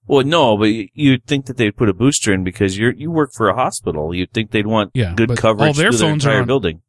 Well, 0.07 0.25
no, 0.25 0.57
but 0.59 0.67
you'd 0.67 1.25
think 1.27 1.47
that 1.47 1.57
they'd 1.57 1.77
put 1.77 1.88
a 1.88 1.95
booster 1.95 2.33
in 2.33 2.45
because 2.45 2.77
you're 2.77 2.93
you 2.93 3.11
work 3.11 3.33
for 3.33 3.49
a 3.49 3.55
hospital. 3.55 4.14
You'd 4.14 4.33
think 4.33 4.51
they'd 4.51 4.67
want 4.67 4.90
Yeah, 4.95 5.14
good 5.17 5.35
coverage 5.37 5.67
all 5.69 5.73
their 5.73 5.90
through 5.90 5.99
their 5.99 6.09
phones 6.11 6.27
are 6.27 6.31
entire 6.31 6.40
on- 6.43 6.47
building. 6.47 6.83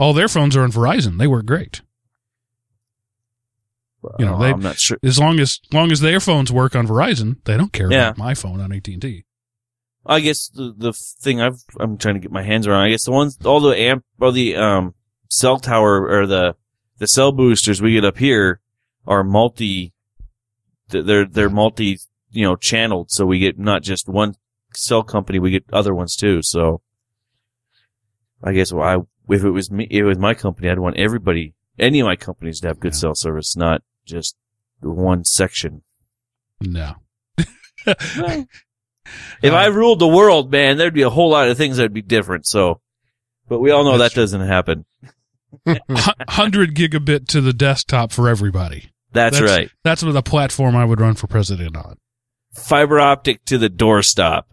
All 0.00 0.12
their 0.12 0.28
phones 0.28 0.56
are 0.56 0.62
on 0.62 0.72
Verizon. 0.72 1.18
They 1.18 1.26
work 1.28 1.46
great. 1.46 1.82
You 4.18 4.24
know, 4.24 4.38
they- 4.40 4.50
I'm 4.50 4.60
not 4.60 4.78
sure. 4.78 4.98
As 5.02 5.18
long 5.18 5.38
as 5.40 5.60
long 5.72 5.92
as 5.92 6.00
their 6.00 6.20
phones 6.20 6.50
work 6.50 6.74
on 6.74 6.86
Verizon, 6.86 7.36
they 7.44 7.56
don't 7.56 7.72
care 7.72 7.90
Yeah. 7.92 8.08
about 8.08 8.18
my 8.18 8.34
phone 8.34 8.60
on 8.60 8.72
AT 8.72 8.88
and 8.94 9.02
T. 9.02 9.24
I 10.06 10.20
guess 10.20 10.48
the 10.48 10.74
the 10.76 10.92
thing 10.94 11.40
I've 11.42 11.62
I'm 11.78 11.98
trying 11.98 12.14
to 12.14 12.20
get 12.20 12.32
my 12.32 12.42
hands 12.42 12.66
around. 12.66 12.80
I 12.80 12.88
guess 12.90 13.04
the 13.04 13.12
ones 13.12 13.36
all 13.44 13.60
the 13.60 13.78
amp 13.78 14.04
or 14.18 14.32
the 14.32 14.56
um 14.56 14.94
cell 15.28 15.58
tower 15.58 16.08
or 16.08 16.26
the 16.26 16.56
the 16.98 17.06
cell 17.06 17.30
boosters 17.32 17.82
we 17.82 17.92
get 17.92 18.04
up 18.06 18.16
here 18.16 18.60
are 19.06 19.22
multi. 19.22 19.92
They're 20.88 21.26
they're 21.26 21.50
multi 21.50 21.98
you 22.30 22.44
know 22.44 22.56
channeled, 22.56 23.10
so 23.10 23.26
we 23.26 23.38
get 23.38 23.58
not 23.58 23.82
just 23.82 24.08
one 24.08 24.34
cell 24.74 25.02
company, 25.02 25.38
we 25.38 25.50
get 25.50 25.64
other 25.72 25.94
ones 25.94 26.16
too. 26.16 26.42
So 26.42 26.80
I 28.42 28.52
guess 28.52 28.72
well, 28.72 28.84
I 29.28 29.32
if 29.34 29.44
it 29.44 29.50
was 29.50 29.70
me, 29.70 29.84
if 29.90 30.00
it 30.00 30.04
was 30.04 30.18
my 30.18 30.34
company, 30.34 30.68
I'd 30.70 30.78
want 30.78 30.96
everybody, 30.96 31.54
any 31.78 32.00
of 32.00 32.06
my 32.06 32.16
companies 32.16 32.60
to 32.60 32.68
have 32.68 32.80
good 32.80 32.92
Yeah. 32.94 32.98
cell 32.98 33.14
service, 33.14 33.56
not 33.56 33.82
just 34.06 34.36
one 34.80 35.24
section. 35.24 35.82
No. 36.60 36.94
If 39.42 39.52
Uh, 39.52 39.56
I 39.56 39.66
ruled 39.66 39.98
the 39.98 40.06
world, 40.06 40.52
man, 40.52 40.76
there'd 40.76 40.94
be 40.94 41.02
a 41.02 41.10
whole 41.10 41.30
lot 41.30 41.48
of 41.48 41.56
things 41.56 41.78
that'd 41.78 41.92
be 41.92 42.02
different. 42.02 42.46
So, 42.46 42.80
but 43.48 43.58
we 43.58 43.70
all 43.72 43.82
know 43.82 43.98
that 43.98 44.12
doesn't 44.14 44.42
happen. 44.42 44.84
hundred 46.28 46.74
gigabit 46.76 47.26
to 47.28 47.40
the 47.40 47.52
desktop 47.52 48.12
for 48.12 48.28
everybody. 48.28 48.90
That's, 49.12 49.40
That's- 49.40 49.58
right. 49.58 49.70
That's 49.82 50.04
what 50.04 50.12
the 50.12 50.22
platform 50.22 50.76
I 50.76 50.84
would 50.84 51.00
run 51.00 51.14
for 51.14 51.26
president 51.26 51.76
on. 51.76 51.96
Fiber 52.54 52.98
optic 53.00 53.44
to 53.46 53.58
the 53.58 53.70
doorstop. 53.70 54.44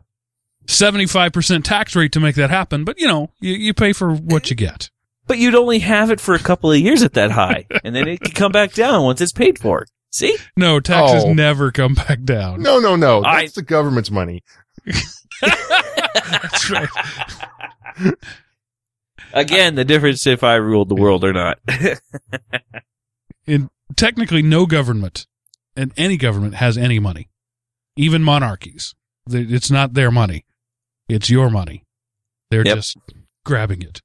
Seventy-five 0.67 1.31
percent 1.33 1.65
tax 1.65 1.95
rate 1.95 2.11
to 2.11 2.19
make 2.19 2.35
that 2.35 2.49
happen, 2.49 2.83
but 2.83 2.99
you 2.99 3.07
know, 3.07 3.31
you, 3.39 3.53
you 3.53 3.73
pay 3.73 3.93
for 3.93 4.13
what 4.13 4.49
you 4.49 4.55
get. 4.55 4.89
But 5.25 5.37
you'd 5.39 5.55
only 5.55 5.79
have 5.79 6.11
it 6.11 6.19
for 6.21 6.35
a 6.35 6.39
couple 6.39 6.71
of 6.71 6.77
years 6.79 7.03
at 7.03 7.13
that 7.13 7.31
high, 7.31 7.65
and 7.83 7.95
then 7.95 8.07
it 8.07 8.19
could 8.21 8.35
come 8.35 8.51
back 8.51 8.73
down 8.73 9.03
once 9.03 9.21
it's 9.21 9.31
paid 9.31 9.57
for. 9.59 9.85
See? 10.11 10.35
No, 10.55 10.79
taxes 10.79 11.23
Oh. 11.25 11.33
never 11.33 11.71
come 11.71 11.93
back 11.93 12.23
down. 12.23 12.61
No, 12.61 12.79
no, 12.79 12.95
no. 12.95 13.23
I- 13.23 13.41
That's 13.41 13.55
the 13.55 13.61
government's 13.61 14.09
money. 14.11 14.43
That's 15.41 16.69
right. 16.71 16.89
Again, 19.33 19.75
the 19.75 19.85
difference 19.85 20.25
if 20.25 20.43
I 20.43 20.55
ruled 20.55 20.89
the 20.89 20.95
world 20.95 21.23
or 21.23 21.33
not. 21.33 21.59
In 23.45 23.69
technically, 23.95 24.41
no 24.41 24.65
government 24.65 25.27
and 25.75 25.91
any 25.97 26.17
government 26.17 26.55
has 26.55 26.77
any 26.77 26.99
money, 26.99 27.29
even 27.97 28.23
monarchies. 28.23 28.95
It's 29.29 29.69
not 29.71 29.93
their 29.93 30.11
money; 30.11 30.45
it's 31.09 31.29
your 31.29 31.49
money. 31.49 31.83
They're 32.49 32.65
Yep. 32.65 32.75
just 32.75 32.97
grabbing 33.45 33.81
it. 33.81 34.01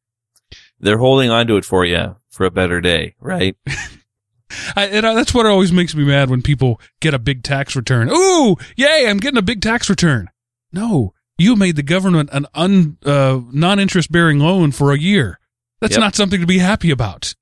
They're 0.81 0.99
holding 0.99 1.31
onto 1.31 1.57
it 1.57 1.65
for 1.65 1.85
you 1.85 2.17
for 2.31 2.45
a 2.45 2.51
better 2.51 2.81
day, 2.81 3.15
right? 3.21 3.57
I, 4.77 4.87
and 4.87 5.07
I, 5.07 5.15
that's 5.15 5.33
what 5.33 5.47
always 5.47 5.73
makes 5.73 5.95
me 5.95 6.05
mad 6.05 6.29
when 6.29 6.43
people 6.43 6.81
get 7.01 7.15
a 7.15 7.19
big 7.19 7.43
tax 7.43 7.75
return. 7.75 8.11
Ooh, 8.11 8.57
yay! 8.77 9.07
I'm 9.09 9.19
getting 9.19 9.39
a 9.39 9.43
big 9.43 9.63
tax 9.63 9.89
return. 9.89 10.29
No, 10.73 11.15
you 11.39 11.57
made 11.57 11.77
the 11.77 11.83
government 11.83 12.29
an 12.33 12.47
un 12.55 12.99
uh, 13.05 13.41
non-interest 13.53 14.11
bearing 14.13 14.39
loan 14.41 14.73
for 14.73 14.93
a 14.93 14.99
year. 14.99 15.39
That's 15.81 15.93
Yep. 15.95 16.01
not 16.01 16.15
something 16.17 16.41
to 16.41 16.47
be 16.47 16.59
happy 16.59 16.91
about. 16.91 17.35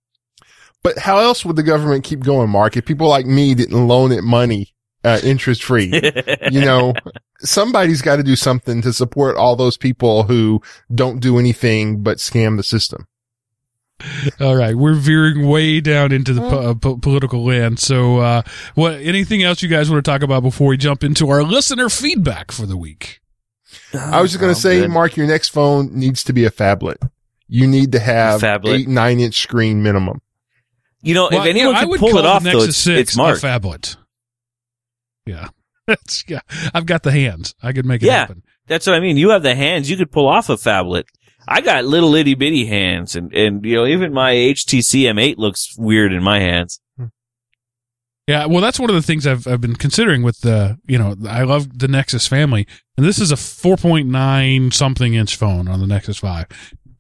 But 0.83 0.99
how 0.99 1.19
else 1.19 1.45
would 1.45 1.57
the 1.57 1.63
government 1.63 2.05
keep 2.05 2.21
going, 2.21 2.49
Mark? 2.49 2.77
If 2.77 2.87
people 2.87 3.09
like 3.09 3.27
me 3.27 3.55
didn't 3.55 3.87
loan 3.87 4.13
it 4.13 4.23
money, 4.25 4.73
uh, 5.05 5.19
interest 5.25 5.63
free, 5.63 5.87
you 6.51 6.61
know, 6.61 6.93
somebody's 7.41 8.03
got 8.03 8.17
to 8.17 8.23
do 8.23 8.37
something 8.37 8.83
to 8.83 8.93
support 8.93 9.37
all 9.37 9.57
those 9.57 9.77
people 9.77 10.25
who 10.25 10.61
don't 10.95 11.21
do 11.21 11.39
anything 11.39 12.03
but 12.03 12.19
scam 12.19 12.57
the 12.57 12.63
system. 12.63 13.07
All 14.41 14.57
right, 14.57 14.75
we're 14.75 14.95
veering 14.95 15.47
way 15.47 15.81
down 15.83 16.11
into 16.11 16.33
the 16.33 16.41
po- 16.41 16.71
uh, 16.71 16.75
po- 16.75 16.97
political 16.97 17.45
land. 17.45 17.79
So, 17.79 18.19
uh, 18.19 18.43
what? 18.75 18.95
Anything 18.95 19.43
else 19.43 19.63
you 19.63 19.69
guys 19.69 19.91
want 19.91 20.03
to 20.03 20.11
talk 20.11 20.23
about 20.23 20.43
before 20.43 20.69
we 20.69 20.79
jump 20.79 21.05
into 21.05 21.29
our 21.29 21.43
listener 21.43 21.91
feedback 21.91 22.51
for 22.51 22.65
the 22.65 22.79
week? 22.79 23.21
I 23.93 24.23
was 24.23 24.31
just 24.31 24.41
going 24.41 24.51
Oh, 24.53 24.55
to 24.55 24.61
say, 24.61 24.81
good. 24.81 24.91
Mark, 24.91 25.17
your 25.19 25.27
next 25.27 25.51
phone 25.51 25.91
needs 25.93 26.25
to 26.25 26.33
be 26.33 26.47
a 26.47 26.51
phablet. 26.51 26.97
You 27.47 27.67
need 27.67 27.93
to 27.93 27.99
have 27.99 28.41
Phablet. 28.41 28.69
eight, 28.81 28.89
nine 28.89 29.21
inch 29.21 29.39
screen 29.43 29.83
minimum. 29.83 30.23
You 31.03 31.13
know, 31.15 31.29
Well, 31.31 31.43
if 31.43 31.47
anyone 31.47 31.75
I 31.77 31.81
can 31.81 31.89
would 31.91 32.01
pull 32.01 32.11
call 32.11 32.19
it 32.21 32.25
off, 32.27 32.43
the 32.43 32.53
though, 32.53 32.63
it's, 32.63 32.77
Six 32.79 33.01
it's 33.11 33.17
Mark. 33.19 33.37
a 33.43 33.47
phablet. 33.47 33.97
Yeah, 35.27 35.49
that's 35.87 36.25
yeah. 36.29 36.41
I've 36.75 36.87
got 36.87 37.03
the 37.03 37.13
hands. 37.13 37.55
I 37.63 37.73
could 37.73 37.87
make 37.87 38.03
it 38.03 38.07
Yeah. 38.07 38.19
happen. 38.21 38.43
That's 38.67 38.87
what 38.87 38.95
I 38.97 39.01
mean. 39.01 39.17
You 39.17 39.31
have 39.31 39.43
the 39.43 39.55
hands. 39.55 39.91
You 39.91 39.97
could 39.97 40.13
pull 40.13 40.29
off 40.29 40.49
a 40.49 40.55
phablet. 40.55 41.05
I 41.49 41.61
got 41.63 41.85
little 41.85 42.15
itty 42.15 42.35
bitty 42.35 42.67
hands, 42.67 43.17
and 43.17 43.33
and 43.35 43.65
you 43.65 43.75
know 43.77 43.87
even 43.87 44.13
my 44.13 44.33
HTC 44.35 45.03
M8 45.13 45.37
looks 45.39 45.75
weird 45.77 46.13
in 46.13 46.23
my 46.23 46.39
hands. 46.39 46.81
Yeah, 48.27 48.47
well, 48.47 48.61
that's 48.61 48.79
one 48.79 48.91
of 48.91 48.95
the 48.95 49.03
things 49.03 49.27
I've 49.27 49.47
I've 49.49 49.61
been 49.61 49.75
considering 49.75 50.23
with 50.23 50.41
the 50.41 50.79
you 50.87 50.99
know 50.99 51.17
I 51.29 51.43
love 51.43 51.79
the 51.79 51.89
Nexus 51.89 52.29
family, 52.29 52.67
and 52.97 53.05
this 53.05 53.19
is 53.19 53.33
a 53.33 53.37
4.9 53.37 54.73
something 54.73 55.15
inch 55.15 55.35
phone 55.37 55.67
on 55.67 55.81
the 55.81 55.87
Nexus 55.87 56.19
Five, 56.19 56.47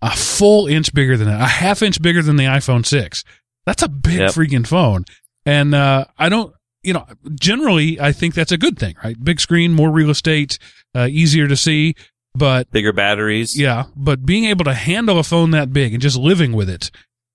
a 0.02 0.10
full 0.10 0.66
inch 0.66 0.92
bigger 0.92 1.16
than 1.16 1.28
that, 1.28 1.40
a 1.40 1.44
half 1.46 1.82
inch 1.82 2.02
bigger 2.02 2.22
than 2.22 2.34
the 2.36 2.44
iPhone 2.44 2.84
six. 2.84 3.22
That's 3.66 3.82
a 3.82 3.88
big 3.88 4.18
Yep. 4.18 4.30
freaking 4.32 4.66
phone, 4.66 5.04
and 5.46 5.72
uh, 5.74 6.06
I 6.18 6.28
don't 6.30 6.52
you 6.82 6.92
know 6.92 7.06
generally 7.34 8.00
I 8.00 8.12
think 8.12 8.34
that's 8.34 8.52
a 8.52 8.58
good 8.58 8.78
thing, 8.78 8.96
right? 9.04 9.16
Big 9.22 9.40
screen, 9.40 9.72
more 9.72 9.90
real 9.90 10.10
estate, 10.10 10.58
uh, 10.94 11.06
easier 11.10 11.46
to 11.48 11.56
see, 11.56 11.94
but 12.34 12.70
Bigger 12.70 12.92
batteries. 12.92 13.58
yeah, 13.58 13.84
but 13.96 14.24
being 14.24 14.44
able 14.46 14.64
to 14.64 14.74
handle 14.74 15.18
a 15.18 15.22
phone 15.24 15.50
that 15.52 15.72
big 15.72 15.92
and 15.92 16.02
just 16.02 16.16
living 16.16 16.52
with 16.52 16.70
it, 16.70 16.90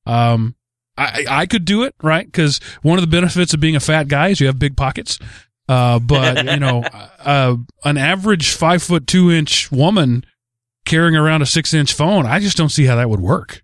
um, 0.05 0.55
I 0.97 1.25
I 1.29 1.45
could 1.45 1.65
do 1.65 1.83
it, 1.83 1.93
right? 2.01 2.25
Because 2.25 2.59
one 2.81 2.97
of 2.97 3.01
the 3.03 3.11
benefits 3.11 3.53
of 3.53 3.59
being 3.59 3.75
a 3.75 3.79
fat 3.81 4.07
guy 4.07 4.29
is 4.29 4.39
you 4.39 4.47
have 4.47 4.59
big 4.59 4.77
pockets. 4.77 5.19
Uh, 5.67 5.97
but 5.99 6.45
you 6.45 6.59
know, 6.59 6.83
uh, 7.19 7.55
an 7.83 7.97
average 7.97 8.53
five 8.53 8.83
foot 8.83 9.07
two 9.07 9.31
inch 9.31 9.71
woman 9.71 10.23
carrying 10.85 11.15
around 11.15 11.41
a 11.41 11.45
six 11.47 11.73
inch 11.73 11.91
phone, 11.93 12.25
I 12.27 12.39
just 12.39 12.55
don't 12.55 12.69
see 12.69 12.85
how 12.85 12.95
that 12.97 13.09
would 13.09 13.19
work. 13.19 13.63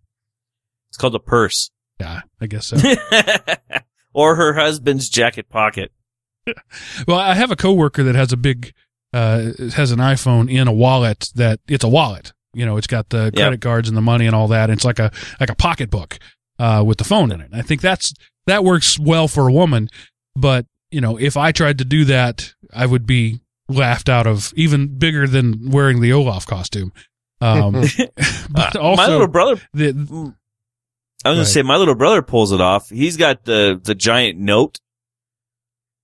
It's 0.90 0.98
called 0.98 1.14
a 1.16 1.20
purse, 1.20 1.70
Yeah, 2.00 2.22
I 2.42 2.48
guess 2.48 2.66
so. 2.68 2.78
or 4.14 4.36
her 4.36 4.54
husband's 4.54 5.10
jacket 5.10 5.50
pocket. 5.50 5.92
well, 7.08 7.20
I 7.20 7.36
have 7.36 7.52
a 7.52 7.56
coworker 7.56 8.04
that 8.04 8.16
has 8.16 8.34
a 8.34 8.38
big, 8.38 8.74
uh, 9.14 9.52
has 9.76 9.92
an 9.92 10.00
iPhone 10.00 10.52
in 10.52 10.68
a 10.68 10.74
wallet 10.74 11.32
that 11.36 11.60
it's 11.68 11.84
a 11.84 11.90
wallet. 11.90 12.34
You 12.54 12.66
know, 12.66 12.78
it's 12.78 12.88
got 12.88 13.10
the 13.10 13.32
credit 13.34 13.62
cards 13.62 13.88
and 13.88 13.96
the 13.96 14.02
money 14.02 14.26
and 14.26 14.36
all 14.36 14.50
that. 14.50 14.70
And 14.70 14.78
it's 14.78 14.84
like 14.84 15.00
a 15.00 15.12
like 15.40 15.50
a 15.50 15.56
pocketbook 15.56 16.20
uh, 16.60 16.84
with 16.86 16.98
the 16.98 17.04
phone 17.04 17.32
in 17.32 17.40
it. 17.40 17.46
And 17.46 17.56
I 17.56 17.62
think 17.62 17.82
that's 17.82 18.14
that 18.48 18.64
works 18.64 19.00
well 19.00 19.28
for 19.28 19.48
a 19.48 19.54
woman. 19.54 19.88
But 20.36 20.66
you 20.90 21.00
know, 21.00 21.18
if 21.18 21.38
I 21.38 21.52
tried 21.52 21.78
to 21.78 21.86
do 21.86 22.04
that, 22.06 22.54
I 22.74 22.86
would 22.86 23.06
be 23.06 23.40
laughed 23.70 24.10
out 24.10 24.28
of 24.28 24.54
even 24.56 24.98
bigger 24.98 25.28
than 25.28 25.70
wearing 25.70 26.02
the 26.02 26.12
Olaf 26.12 26.46
costume. 26.46 26.92
Um, 27.40 27.74
but 28.52 28.76
also, 28.76 29.02
my 29.02 29.08
little 29.08 29.28
brother. 29.28 29.62
the, 29.74 30.36
I 31.24 31.30
was 31.30 31.36
Go 31.36 31.40
gonna 31.40 31.46
say 31.46 31.62
my 31.62 31.78
little 31.78 31.96
brother 31.96 32.22
pulls 32.22 32.52
it 32.52 32.62
off. 32.62 32.90
He's 32.90 33.18
got 33.18 33.46
the 33.46 33.80
the 33.82 33.96
giant 33.96 34.40
note. 34.40 34.80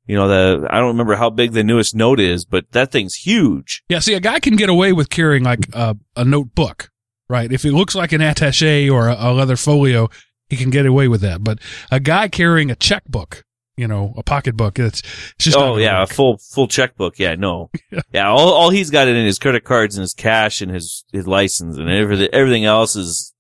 You 0.06 0.16
know 0.16 0.28
the 0.28 0.68
I 0.70 0.78
don't 0.78 0.88
remember 0.88 1.16
how 1.16 1.30
big 1.30 1.52
the 1.52 1.64
newest 1.64 1.96
note 1.96 2.20
is, 2.20 2.46
but 2.46 2.72
that 2.72 2.92
thing's 2.92 3.16
huge. 3.16 3.84
Yeah, 3.90 4.00
see, 4.00 4.14
a 4.14 4.20
guy 4.20 4.40
can 4.40 4.56
get 4.56 4.70
away 4.70 4.94
with 4.94 5.10
carrying 5.10 5.44
like 5.44 5.68
a, 5.74 5.98
a 6.16 6.24
notebook, 6.24 6.92
right? 7.28 7.52
If 7.52 7.66
it 7.66 7.74
looks 7.74 7.94
like 7.94 8.14
an 8.14 8.22
attaché 8.22 8.90
or 8.92 9.10
a, 9.10 9.16
a 9.20 9.34
leather 9.34 9.58
folio, 9.58 10.10
he 10.50 10.56
can 10.56 10.70
get 10.70 10.86
away 10.86 11.08
with 11.08 11.22
that. 11.22 11.44
But 11.44 11.60
a 11.92 12.00
guy 12.00 12.30
carrying 12.30 12.72
a 12.72 12.76
checkbook, 12.76 13.44
you 13.76 13.86
know, 13.86 14.14
a 14.16 14.24
pocketbook, 14.24 14.80
it's, 14.80 15.02
it's 15.36 15.46
just. 15.46 15.58
oh 15.58 15.76
yeah, 15.78 16.04
a 16.04 16.08
full 16.08 16.38
full 16.38 16.68
checkbook. 16.70 17.20
Yeah, 17.20 17.36
no, 17.36 17.70
yeah. 18.14 18.30
All 18.30 18.54
all 18.54 18.70
he's 18.70 18.90
got 18.92 19.10
in 19.10 19.26
his 19.26 19.40
credit 19.40 19.66
cards 19.66 19.98
and 19.98 20.04
his 20.04 20.14
cash 20.14 20.62
and 20.62 20.72
his 20.72 21.04
his 21.12 21.28
license 21.28 21.78
and 21.78 21.90
everything. 21.90 22.30
Everything 22.32 22.64
else 22.64 22.96
is 22.96 23.34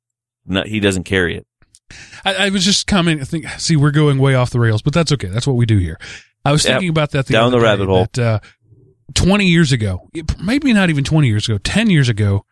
not. 0.46 0.68
He 0.68 0.82
doesn't 0.82 1.06
carry 1.06 1.38
it. 1.38 1.48
I, 2.25 2.34
I 2.47 2.49
was 2.49 2.63
just 2.65 2.88
commenting. 2.88 3.21
I 3.21 3.25
think, 3.25 3.47
see, 3.60 3.75
we're 3.75 3.91
going 3.91 4.17
way 4.19 4.36
off 4.36 4.49
the 4.51 4.60
rails, 4.60 4.82
but 4.82 4.93
that's 4.93 5.12
okay. 5.13 5.27
That's 5.27 5.47
what 5.47 5.56
we 5.56 5.65
do 5.65 5.77
here. 5.77 5.99
I 6.45 6.51
was 6.51 6.63
Yep. 6.63 6.73
thinking 6.73 6.89
about 6.89 7.12
that 7.12 7.25
the 7.27 7.34
Down 7.34 7.45
other 7.47 7.58
the 7.58 7.63
day, 7.65 7.69
rabbit 7.69 7.88
hole. 7.88 8.08
That, 8.13 8.19
uh, 8.19 8.39
20 9.13 9.45
years 9.47 9.71
ago, 9.71 10.10
maybe 10.41 10.73
not 10.73 10.89
even 10.89 11.03
20 11.03 11.27
years 11.27 11.47
ago, 11.47 11.58
10 11.60 11.89
years 11.89 12.10
ago, 12.10 12.45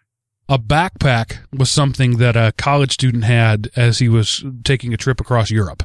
a 0.47 0.58
backpack 0.60 1.38
was 1.54 1.69
something 1.71 2.17
that 2.17 2.36
a 2.36 2.54
college 2.58 2.93
student 2.93 3.23
had 3.23 3.69
as 3.75 3.99
he 3.99 4.08
was 4.10 4.43
taking 4.63 4.93
a 4.93 4.97
trip 4.97 5.19
across 5.19 5.49
Europe. 5.51 5.84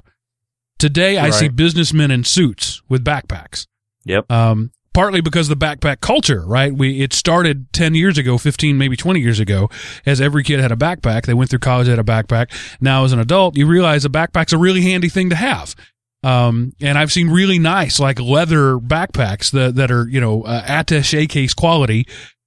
Today, 0.78 1.18
I 1.18 1.30
see 1.30 1.48
businessmen 1.48 2.10
in 2.10 2.24
suits 2.24 2.82
with 2.88 3.04
backpacks. 3.04 3.66
Yep. 4.04 4.30
Um, 4.30 4.70
partly 4.92 5.20
because 5.20 5.48
the 5.48 5.56
backpack 5.56 6.00
culture, 6.00 6.44
right? 6.46 6.72
We 6.72 7.00
it 7.00 7.12
started 7.12 7.72
ten 7.72 7.94
years 7.94 8.18
ago, 8.18 8.38
fifteen, 8.38 8.78
maybe 8.78 8.96
twenty 8.96 9.20
years 9.20 9.40
ago, 9.40 9.70
as 10.06 10.20
every 10.20 10.42
kid 10.42 10.60
had 10.60 10.72
a 10.72 10.76
backpack. 10.76 11.26
They 11.26 11.34
went 11.34 11.50
through 11.50 11.60
college 11.60 11.86
had 11.86 11.98
a 11.98 12.04
backpack. 12.04 12.50
Now, 12.80 13.04
as 13.04 13.12
an 13.12 13.18
adult, 13.18 13.56
you 13.56 13.66
realize 13.66 14.04
a 14.04 14.08
backpack's 14.08 14.52
a 14.52 14.58
really 14.58 14.82
handy 14.82 15.08
thing 15.08 15.30
to 15.30 15.36
have. 15.36 15.74
Um, 16.22 16.74
and 16.80 16.98
I've 16.98 17.12
seen 17.12 17.30
really 17.30 17.58
nice, 17.58 17.98
like 17.98 18.20
leather 18.20 18.76
backpacks 18.76 19.50
that 19.52 19.76
that 19.76 19.90
are 19.90 20.06
you 20.08 20.20
know 20.20 20.42
uh, 20.42 20.62
attaché 20.64 21.28
case 21.28 21.54
quality, 21.54 22.06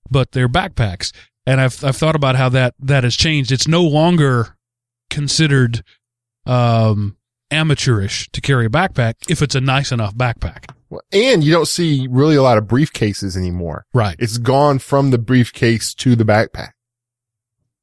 but 0.10 0.32
they're 0.32 0.50
backpacks. 0.50 1.12
And 1.46 1.60
I've 1.60 1.84
I've 1.84 1.98
thought 1.98 2.16
about 2.16 2.36
how 2.36 2.50
that 2.50 2.76
that 2.80 3.04
has 3.04 3.16
changed. 3.16 3.52
It's 3.52 3.68
no 3.68 3.84
longer 3.84 4.56
considered 5.10 5.84
um 6.46 7.18
amateurish 7.52 8.30
to 8.32 8.42
carry 8.42 8.66
a 8.66 8.70
backpack 8.70 9.14
if 9.30 9.42
it's 9.42 9.56
a 9.56 9.62
nice 9.62 9.92
enough 9.92 10.16
backpack. 10.16 10.72
Well, 10.94 11.02
And 11.12 11.44
you 11.44 11.52
don't 11.52 11.68
see 11.68 12.08
really 12.10 12.36
a 12.36 12.42
lot 12.44 12.58
of 12.58 12.66
briefcases 12.66 13.36
anymore. 13.36 13.86
Right. 13.94 14.16
It's 14.20 14.38
gone 14.38 14.78
from 14.80 15.10
the 15.12 15.18
briefcase 15.18 15.94
to 15.96 16.16
the 16.16 16.24
backpack. 16.24 16.72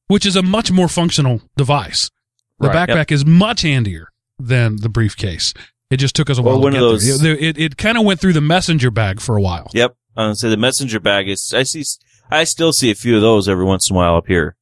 which 0.06 0.26
is 0.26 0.34
a 0.34 0.42
much 0.42 0.72
more 0.72 0.88
functional 0.88 1.40
device. 1.56 2.10
The 2.58 2.66
Right. 2.68 2.88
backpack 2.88 3.12
is 3.12 3.24
much 3.24 3.62
handier 3.62 4.08
than 4.40 4.76
the 4.76 4.88
briefcase. 4.88 5.54
It 5.88 5.98
just 5.98 6.16
took 6.16 6.28
us 6.28 6.36
a 6.36 6.40
Or 6.40 6.44
while 6.46 6.60
one 6.60 6.72
to 6.72 6.78
of 6.84 7.00
get 7.00 7.06
those- 7.06 7.20
there. 7.20 7.34
It, 7.36 7.56
it, 7.56 7.58
it 7.58 7.76
kind 7.76 7.96
of 7.96 8.04
went 8.04 8.18
through 8.20 8.32
the 8.32 8.40
messenger 8.40 8.90
bag 8.90 9.20
for 9.20 9.36
a 9.36 9.40
while. 9.40 9.70
Yep. 9.72 9.94
I 10.16 10.26
would 10.26 10.36
say 10.36 10.48
the 10.50 10.56
messenger 10.56 10.98
bag 10.98 11.28
is. 11.28 11.52
I 11.54 11.62
see. 11.62 11.84
I 12.28 12.42
still 12.44 12.72
see 12.72 12.90
a 12.90 12.94
few 12.96 13.14
of 13.16 13.22
those 13.22 13.48
every 13.48 13.64
once 13.64 13.88
in 13.88 13.94
a 13.94 13.98
while 13.98 14.16
up 14.16 14.26
here. 14.26 14.56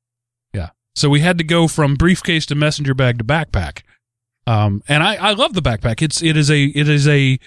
Yeah. 0.53 0.69
So 0.95 1.09
we 1.09 1.21
had 1.21 1.39
to 1.39 1.45
go 1.45 1.67
from 1.67 1.95
briefcase 1.95 2.45
to 2.47 2.55
messenger 2.55 2.93
bag 2.95 3.17
to 3.19 3.25
backpack. 3.25 3.83
Um, 4.47 4.83
and 4.87 5.03
I, 5.03 5.15
I 5.17 5.33
love 5.33 5.55
the 5.55 5.63
backpack. 5.63 6.01
It's, 6.03 6.23
it 6.23 6.37
is 6.37 6.51
a, 6.51 6.65
it 6.65 6.89
is 6.91 7.09
a, 7.09 7.39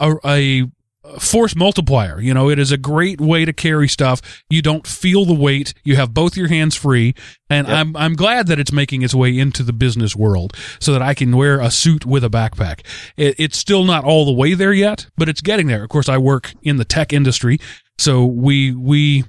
a, 0.00 0.16
a 0.24 0.70
force 1.18 1.56
multiplier. 1.56 2.20
You 2.20 2.34
know, 2.34 2.50
it 2.50 2.58
is 2.58 2.70
a 2.70 2.76
great 2.76 3.20
way 3.20 3.44
to 3.44 3.52
carry 3.52 3.88
stuff. 3.88 4.42
You 4.50 4.60
don't 4.60 4.86
feel 4.86 5.24
the 5.24 5.34
weight. 5.34 5.72
You 5.82 5.96
have 5.96 6.12
both 6.12 6.36
your 6.36 6.48
hands 6.48 6.76
free. 6.76 7.14
And 7.48 7.66
Yep. 7.66 7.76
I'm, 7.76 7.96
I'm 7.96 8.14
glad 8.14 8.46
that 8.48 8.58
it's 8.58 8.72
making 8.72 9.02
its 9.02 9.14
way 9.14 9.38
into 9.38 9.62
the 9.62 9.72
business 9.72 10.14
world 10.14 10.54
so 10.78 10.92
that 10.92 11.00
I 11.00 11.14
can 11.14 11.34
wear 11.36 11.60
a 11.60 11.70
suit 11.70 12.04
with 12.04 12.24
a 12.24 12.28
backpack. 12.28 12.84
It, 13.16 13.36
it's 13.38 13.56
still 13.56 13.84
not 13.84 14.04
all 14.04 14.26
the 14.26 14.32
way 14.32 14.54
there 14.54 14.72
yet, 14.72 15.06
but 15.16 15.28
it's 15.28 15.40
getting 15.40 15.66
there. 15.66 15.82
Of 15.82 15.88
course, 15.88 16.08
I 16.08 16.18
work 16.18 16.52
in 16.62 16.76
the 16.76 16.84
tech 16.84 17.12
industry. 17.12 17.58
So 17.96 18.26
we, 18.26 18.72
we, 18.72 19.24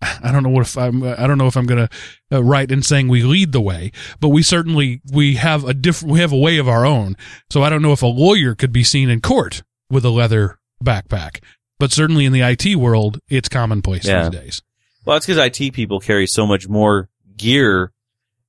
I 0.00 0.30
don't 0.32 0.42
know 0.42 0.48
what 0.50 0.62
if 0.66 0.78
I'm, 0.78 1.02
I 1.02 1.26
don't 1.26 1.38
know 1.38 1.48
if 1.48 1.56
I'm 1.56 1.66
going 1.66 1.88
to 1.88 2.36
uh, 2.36 2.42
right 2.42 2.70
in 2.70 2.82
saying 2.82 3.08
we 3.08 3.22
lead 3.22 3.52
the 3.52 3.60
way, 3.60 3.90
but 4.20 4.28
we 4.28 4.42
certainly, 4.42 5.02
we 5.12 5.34
have 5.34 5.64
a 5.64 5.74
different, 5.74 6.12
we 6.12 6.20
have 6.20 6.32
a 6.32 6.38
way 6.38 6.56
of 6.58 6.68
our 6.68 6.86
own. 6.86 7.16
So 7.50 7.62
I 7.62 7.68
don't 7.68 7.82
know 7.82 7.92
if 7.92 8.02
a 8.02 8.06
lawyer 8.06 8.54
could 8.54 8.72
be 8.72 8.84
seen 8.84 9.10
in 9.10 9.20
court 9.20 9.62
with 9.90 10.04
a 10.04 10.10
leather 10.10 10.58
backpack, 10.82 11.42
but 11.78 11.92
certainly 11.92 12.24
in 12.24 12.32
the 12.32 12.40
IT 12.42 12.76
world, 12.76 13.20
it's 13.28 13.48
commonplace 13.48 14.06
Yeah. 14.06 14.28
these 14.28 14.40
days. 14.40 14.62
Well, 15.04 15.16
that's 15.16 15.26
because 15.26 15.38
IT 15.44 15.72
people 15.72 15.98
carry 16.00 16.26
so 16.26 16.46
much 16.46 16.68
more 16.68 17.08
gear, 17.36 17.92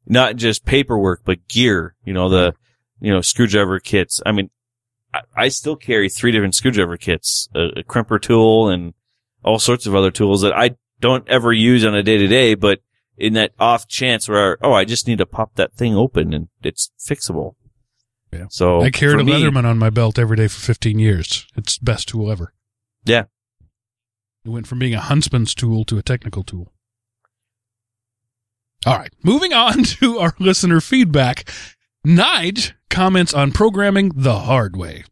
not 0.06 0.36
just 0.36 0.66
paperwork, 0.66 1.22
but 1.26 1.48
gear. 1.48 1.96
You 2.06 2.14
know 2.14 2.30
the, 2.30 2.54
you 3.00 3.12
know 3.12 3.22
screwdriver 3.22 3.80
kits. 3.80 4.22
I 4.26 4.32
mean, 4.32 4.50
I, 5.14 5.22
I 5.36 5.48
still 5.48 5.76
carry 5.76 6.10
three 6.10 6.32
different 6.32 6.56
screwdriver 6.56 6.98
kits, 6.98 7.50
a, 7.56 7.80
a 7.80 7.84
crimper 7.84 8.22
tool, 8.22 8.70
and 8.70 8.94
all 9.44 9.60
sorts 9.60 9.86
of 9.88 9.96
other 9.96 10.12
tools 10.12 10.42
that 10.42 10.56
I 10.56 10.76
don't 11.00 11.28
ever 11.28 11.52
use 11.52 11.84
on 11.84 11.96
a 11.96 12.04
day 12.04 12.18
to 12.18 12.28
day, 12.28 12.54
but 12.54 12.80
in 13.18 13.34
that 13.34 13.54
off 13.60 13.88
chance 13.88 14.28
where, 14.30 14.58
oh, 14.64 14.74
I 14.74 14.86
just 14.86 15.08
need 15.08 15.18
to 15.18 15.26
pop 15.26 15.56
that 15.56 15.74
thing 15.74 15.96
open 15.96 16.34
and 16.34 16.48
it's 16.64 16.92
fixable. 17.00 17.56
Yeah. 18.34 18.46
So 18.50 18.82
I 18.82 18.90
carried 18.92 19.20
a 19.20 19.24
me- 19.24 19.34
Leatherman 19.34 19.66
on 19.66 19.78
my 19.78 19.90
belt 19.90 20.18
every 20.18 20.38
day 20.38 20.48
for 20.48 20.60
15 20.60 21.00
years. 21.00 21.48
It's 21.56 21.78
best 21.78 22.08
tool 22.10 22.32
ever. 22.32 22.54
Yeah. 23.06 23.24
It 24.46 24.50
went 24.50 24.68
from 24.68 24.80
being 24.80 24.94
a 24.96 25.00
huntsman's 25.02 25.54
tool 25.54 25.84
to 25.86 25.98
a 25.98 26.02
technical 26.02 26.44
tool. 26.44 26.72
All 28.86 28.98
right. 28.98 29.14
Moving 29.24 29.54
on 29.54 29.84
to 30.00 30.20
our 30.20 30.34
listener 30.40 30.82
feedback. 30.82 31.50
Nige 32.06 32.74
comments 32.90 33.34
on 33.34 33.52
programming 33.52 34.12
the 34.16 34.40
hard 34.40 34.76
way. 34.76 35.04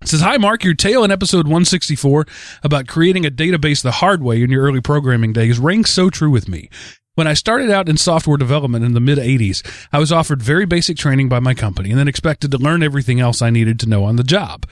It 0.00 0.08
says, 0.08 0.20
Hi, 0.20 0.36
Mark. 0.36 0.64
Your 0.64 0.74
tale 0.74 1.04
in 1.04 1.10
episode 1.10 1.46
164 1.46 2.26
about 2.62 2.88
creating 2.88 3.24
a 3.26 3.30
database 3.30 3.82
the 3.82 3.92
hard 3.92 4.22
way 4.22 4.42
in 4.42 4.50
your 4.50 4.64
early 4.64 4.80
programming 4.80 5.32
days 5.32 5.58
rings 5.58 5.90
so 5.90 6.10
true 6.10 6.30
with 6.30 6.48
me. 6.48 6.68
When 7.18 7.26
I 7.26 7.34
started 7.34 7.68
out 7.68 7.88
in 7.88 7.96
software 7.96 8.36
development 8.36 8.84
in 8.84 8.94
the 8.94 9.00
mid 9.00 9.18
80s, 9.18 9.68
I 9.92 9.98
was 9.98 10.12
offered 10.12 10.40
very 10.40 10.66
basic 10.66 10.96
training 10.96 11.28
by 11.28 11.40
my 11.40 11.52
company 11.52 11.90
and 11.90 11.98
then 11.98 12.06
expected 12.06 12.52
to 12.52 12.58
learn 12.58 12.80
everything 12.80 13.18
else 13.18 13.42
I 13.42 13.50
needed 13.50 13.80
to 13.80 13.88
know 13.88 14.04
on 14.04 14.14
the 14.14 14.22
job. 14.22 14.66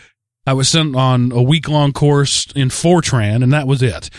I 0.47 0.53
was 0.53 0.69
sent 0.69 0.95
on 0.95 1.33
a 1.33 1.43
week 1.43 1.69
long 1.69 1.93
course 1.93 2.47
in 2.55 2.69
Fortran 2.69 3.43
and 3.43 3.53
that 3.53 3.67
was 3.67 3.83
it. 3.83 4.11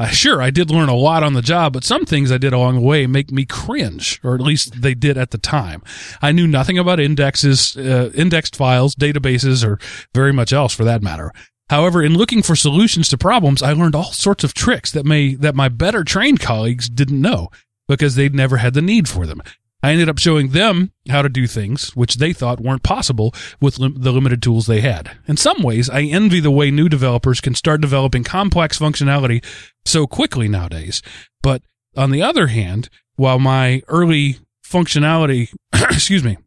Uh, 0.00 0.08
sure, 0.08 0.42
I 0.42 0.50
did 0.50 0.68
learn 0.68 0.88
a 0.88 0.96
lot 0.96 1.22
on 1.22 1.34
the 1.34 1.42
job, 1.42 1.74
but 1.74 1.84
some 1.84 2.04
things 2.04 2.32
I 2.32 2.38
did 2.38 2.52
along 2.52 2.74
the 2.74 2.80
way 2.80 3.06
make 3.06 3.30
me 3.30 3.44
cringe, 3.44 4.20
or 4.24 4.34
at 4.34 4.40
least 4.40 4.82
they 4.82 4.94
did 4.94 5.16
at 5.16 5.30
the 5.30 5.38
time. 5.38 5.80
I 6.20 6.32
knew 6.32 6.48
nothing 6.48 6.78
about 6.78 6.98
indexes, 6.98 7.76
uh, 7.76 8.10
indexed 8.16 8.56
files, 8.56 8.96
databases, 8.96 9.64
or 9.64 9.78
very 10.12 10.32
much 10.32 10.52
else 10.52 10.74
for 10.74 10.82
that 10.82 11.04
matter. 11.04 11.30
However, 11.70 12.02
in 12.02 12.14
looking 12.14 12.42
for 12.42 12.56
solutions 12.56 13.08
to 13.10 13.18
problems, 13.18 13.62
I 13.62 13.72
learned 13.72 13.94
all 13.94 14.12
sorts 14.12 14.42
of 14.42 14.54
tricks 14.54 14.90
that 14.90 15.06
may, 15.06 15.34
that 15.36 15.54
my 15.54 15.68
better 15.68 16.02
trained 16.02 16.40
colleagues 16.40 16.88
didn't 16.88 17.20
know 17.20 17.48
because 17.88 18.14
they'd 18.14 18.34
never 18.34 18.58
had 18.58 18.74
the 18.74 18.82
need 18.82 19.08
for 19.08 19.26
them. 19.26 19.42
I 19.82 19.92
ended 19.92 20.08
up 20.08 20.18
showing 20.18 20.48
them 20.48 20.92
how 21.08 21.22
to 21.22 21.28
do 21.28 21.46
things 21.46 21.94
which 21.94 22.16
they 22.16 22.32
thought 22.32 22.60
weren't 22.60 22.82
possible 22.82 23.34
with 23.60 23.78
lim- 23.78 24.00
the 24.00 24.12
limited 24.12 24.42
tools 24.42 24.66
they 24.66 24.80
had. 24.80 25.16
In 25.28 25.36
some 25.36 25.62
ways, 25.62 25.88
I 25.88 26.02
envy 26.02 26.40
the 26.40 26.50
way 26.50 26.70
new 26.70 26.88
developers 26.88 27.40
can 27.40 27.54
start 27.54 27.82
developing 27.82 28.24
complex 28.24 28.78
functionality 28.78 29.44
so 29.84 30.06
quickly 30.06 30.48
nowadays. 30.48 31.02
But 31.42 31.62
on 31.96 32.10
the 32.10 32.22
other 32.22 32.48
hand, 32.48 32.88
while 33.16 33.38
my 33.38 33.82
early 33.88 34.38
functionality, 34.64 35.52
excuse 35.72 36.24
me, 36.24 36.38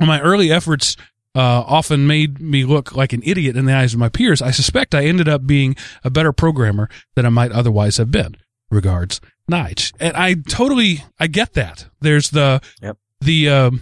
my 0.00 0.20
early 0.20 0.50
efforts 0.50 0.96
uh, 1.36 1.64
often 1.66 2.06
made 2.06 2.40
me 2.40 2.64
look 2.64 2.96
like 2.96 3.12
an 3.12 3.22
idiot 3.24 3.56
in 3.56 3.66
the 3.66 3.74
eyes 3.74 3.92
of 3.92 4.00
my 4.00 4.08
peers, 4.08 4.42
I 4.42 4.50
suspect 4.50 4.94
I 4.94 5.04
ended 5.04 5.28
up 5.28 5.46
being 5.46 5.76
a 6.02 6.10
better 6.10 6.32
programmer 6.32 6.88
than 7.14 7.26
I 7.26 7.30
might 7.30 7.52
otherwise 7.52 7.98
have 7.98 8.10
been. 8.10 8.36
Regards, 8.70 9.20
Nige. 9.50 9.92
And 10.00 10.16
I 10.16 10.34
totally, 10.34 11.04
I 11.18 11.26
get 11.26 11.52
that. 11.54 11.86
There's 12.00 12.30
the, 12.30 12.60
Yep. 12.82 12.98
the, 13.20 13.48
um, 13.48 13.80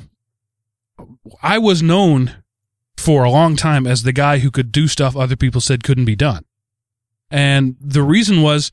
I 1.43 1.59
was 1.59 1.83
known 1.83 2.37
for 2.97 3.25
a 3.25 3.31
long 3.31 3.57
time 3.57 3.87
as 3.87 4.03
the 4.03 4.13
guy 4.13 4.39
who 4.39 4.51
could 4.51 4.71
do 4.73 4.87
stuff 4.89 5.17
other 5.17 5.37
people 5.37 5.61
said 5.61 5.85
couldn't 5.85 6.05
be 6.05 6.17
done. 6.17 6.45
And 7.31 7.77
the 7.81 8.03
reason 8.03 8.43
was 8.43 8.71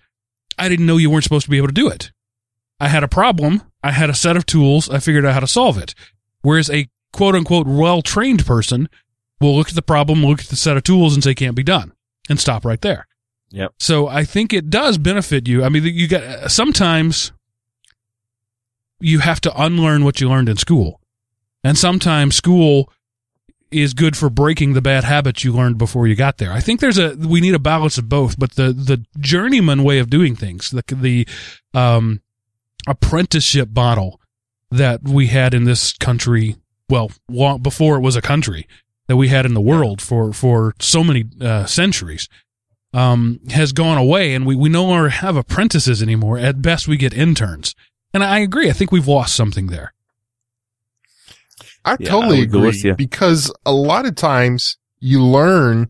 I 0.57 0.67
didn't 0.69 0.85
know 0.85 0.97
you 0.97 1.09
weren't 1.09 1.23
supposed 1.23 1.45
to 1.45 1.49
be 1.51 1.57
able 1.57 1.67
to 1.67 1.73
do 1.73 1.87
it. 1.87 2.11
I 2.79 2.89
had 2.89 3.03
a 3.03 3.07
problem. 3.07 3.63
I 3.83 3.91
had 3.91 4.09
a 4.09 4.13
set 4.13 4.35
of 4.37 4.45
tools. 4.45 4.89
I 4.89 4.99
figured 4.99 5.25
out 5.25 5.33
how 5.33 5.39
to 5.39 5.47
solve 5.47 5.77
it. 5.77 5.95
Whereas 6.41 6.69
a 6.69 6.89
quote 7.13 7.35
unquote 7.35 7.67
well 7.67 8.01
trained 8.01 8.45
person 8.45 8.89
will 9.39 9.55
look 9.55 9.69
at 9.69 9.75
the 9.75 9.81
problem, 9.81 10.25
look 10.25 10.41
at 10.41 10.47
the 10.47 10.55
set 10.55 10.77
of 10.77 10.83
tools 10.83 11.13
and 11.13 11.23
say 11.23 11.33
can't 11.33 11.55
be 11.55 11.63
done 11.63 11.93
and 12.29 12.39
stop 12.39 12.65
right 12.65 12.81
there. 12.81 13.07
Yep. 13.51 13.73
So 13.79 14.07
I 14.07 14.23
think 14.23 14.53
it 14.53 14.69
does 14.69 14.97
benefit 14.97 15.47
you. 15.47 15.63
I 15.63 15.69
mean, 15.69 15.83
you 15.83 16.07
got 16.07 16.51
sometimes 16.51 17.31
you 18.99 19.19
have 19.19 19.41
to 19.41 19.61
unlearn 19.61 20.03
what 20.03 20.21
you 20.21 20.29
learned 20.29 20.49
in 20.49 20.57
school. 20.57 20.99
And 21.63 21.77
sometimes 21.77 22.35
school 22.35 22.91
is 23.71 23.93
good 23.93 24.17
for 24.17 24.29
breaking 24.29 24.73
the 24.73 24.81
bad 24.81 25.03
habits 25.03 25.43
you 25.43 25.53
learned 25.53 25.77
before 25.77 26.07
you 26.07 26.15
got 26.15 26.37
there. 26.37 26.51
I 26.51 26.59
think 26.59 26.79
there's 26.79 26.97
a 26.97 27.15
we 27.15 27.41
need 27.41 27.55
a 27.55 27.59
balance 27.59 27.97
of 27.97 28.09
both, 28.09 28.37
but 28.39 28.55
the 28.55 28.73
the 28.73 29.05
journeyman 29.19 29.83
way 29.83 29.99
of 29.99 30.09
doing 30.09 30.35
things, 30.35 30.71
the 30.71 30.83
the 30.93 31.27
um 31.73 32.21
apprenticeship 32.87 33.69
model 33.75 34.19
that 34.71 35.03
we 35.03 35.27
had 35.27 35.53
in 35.53 35.65
this 35.65 35.93
country, 35.93 36.55
well, 36.89 37.11
long 37.27 37.61
before 37.61 37.95
it 37.97 38.01
was 38.01 38.15
a 38.15 38.21
country 38.21 38.67
that 39.07 39.17
we 39.17 39.27
had 39.27 39.45
in 39.45 39.53
the 39.53 39.61
world 39.61 40.01
for 40.01 40.33
for 40.33 40.73
so 40.79 41.03
many 41.03 41.25
uh, 41.41 41.65
centuries, 41.65 42.29
um, 42.93 43.39
has 43.49 43.71
gone 43.71 43.97
away, 43.97 44.33
and 44.33 44.45
we 44.45 44.55
we 44.55 44.69
no 44.69 44.85
longer 44.85 45.09
have 45.09 45.35
apprentices 45.35 46.01
anymore. 46.01 46.37
At 46.37 46.61
best, 46.61 46.87
we 46.87 46.97
get 46.97 47.13
interns, 47.13 47.75
and 48.13 48.23
I 48.23 48.39
agree. 48.39 48.69
I 48.69 48.73
think 48.73 48.91
we've 48.91 49.07
lost 49.07 49.35
something 49.35 49.67
there. 49.67 49.93
I 51.85 51.97
Yeah, 51.99 52.09
totally 52.09 52.37
I 52.37 52.39
would 52.41 52.51
go 52.51 52.61
with 52.61 52.83
agree 52.83 52.93
because 52.93 53.53
a 53.65 53.71
lot 53.71 54.05
of 54.05 54.15
times 54.15 54.77
you 54.99 55.23
learn 55.23 55.89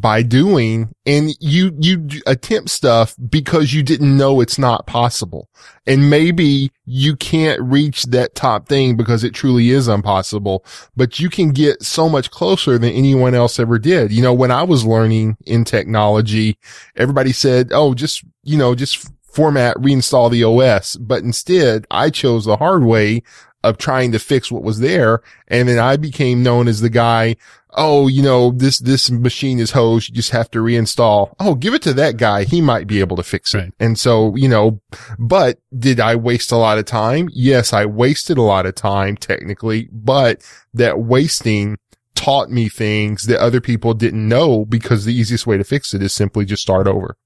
by 0.00 0.22
doing 0.22 0.92
and 1.06 1.30
you, 1.40 1.76
you 1.78 2.06
attempt 2.26 2.70
stuff 2.70 3.14
because 3.28 3.72
you 3.72 3.82
didn't 3.82 4.16
know 4.16 4.40
it's 4.40 4.58
not 4.58 4.86
possible. 4.86 5.48
And 5.86 6.10
maybe 6.10 6.70
you 6.84 7.16
can't 7.16 7.60
reach 7.60 8.04
that 8.04 8.34
top 8.34 8.68
thing 8.68 8.96
because 8.96 9.24
it 9.24 9.34
truly 9.34 9.70
is 9.70 9.88
impossible, 9.88 10.64
but 10.96 11.18
you 11.20 11.28
can 11.28 11.50
get 11.50 11.82
so 11.82 12.08
much 12.08 12.30
closer 12.30 12.78
than 12.78 12.92
anyone 12.92 13.34
else 13.34 13.58
ever 13.58 13.78
did. 13.78 14.12
You 14.12 14.22
know, 14.22 14.34
when 14.34 14.50
I 14.50 14.62
was 14.62 14.84
learning 14.84 15.36
in 15.46 15.64
technology, 15.64 16.58
everybody 16.96 17.32
said, 17.32 17.70
Oh, 17.72 17.94
just, 17.94 18.24
you 18.42 18.56
know, 18.56 18.74
just 18.74 19.10
format, 19.22 19.76
reinstall 19.76 20.30
the 20.30 20.44
OS. 20.44 20.96
But 20.96 21.22
instead 21.22 21.86
I 21.90 22.10
chose 22.10 22.44
the 22.44 22.56
hard 22.56 22.84
way 22.84 23.22
of 23.62 23.78
trying 23.78 24.12
to 24.12 24.18
fix 24.18 24.50
what 24.50 24.62
was 24.62 24.80
there. 24.80 25.22
And 25.48 25.68
then 25.68 25.78
I 25.78 25.96
became 25.96 26.42
known 26.42 26.68
as 26.68 26.80
the 26.80 26.90
guy. 26.90 27.36
Oh, 27.72 28.08
you 28.08 28.22
know, 28.22 28.50
this, 28.50 28.78
this 28.80 29.10
machine 29.10 29.60
is 29.60 29.70
hosed. 29.70 30.08
You 30.08 30.14
just 30.14 30.30
have 30.30 30.50
to 30.52 30.58
reinstall. 30.58 31.34
Oh, 31.38 31.54
give 31.54 31.74
it 31.74 31.82
to 31.82 31.92
that 31.94 32.16
guy. 32.16 32.44
He 32.44 32.60
might 32.60 32.86
be 32.86 33.00
able 33.00 33.16
to 33.16 33.22
fix 33.22 33.54
it. 33.54 33.58
Right. 33.58 33.72
And 33.78 33.98
so, 33.98 34.34
you 34.34 34.48
know, 34.48 34.80
but 35.18 35.60
did 35.78 36.00
I 36.00 36.16
waste 36.16 36.50
a 36.50 36.56
lot 36.56 36.78
of 36.78 36.84
time? 36.86 37.28
Yes, 37.32 37.72
I 37.72 37.86
wasted 37.86 38.38
a 38.38 38.42
lot 38.42 38.66
of 38.66 38.74
time 38.74 39.16
technically, 39.16 39.88
but 39.92 40.42
that 40.74 40.98
wasting 40.98 41.78
taught 42.16 42.50
me 42.50 42.68
things 42.68 43.24
that 43.24 43.40
other 43.40 43.60
people 43.60 43.94
didn't 43.94 44.28
know 44.28 44.64
because 44.64 45.04
the 45.04 45.14
easiest 45.14 45.46
way 45.46 45.56
to 45.56 45.64
fix 45.64 45.94
it 45.94 46.02
is 46.02 46.12
simply 46.12 46.44
just 46.44 46.62
start 46.62 46.86
over. 46.86 47.16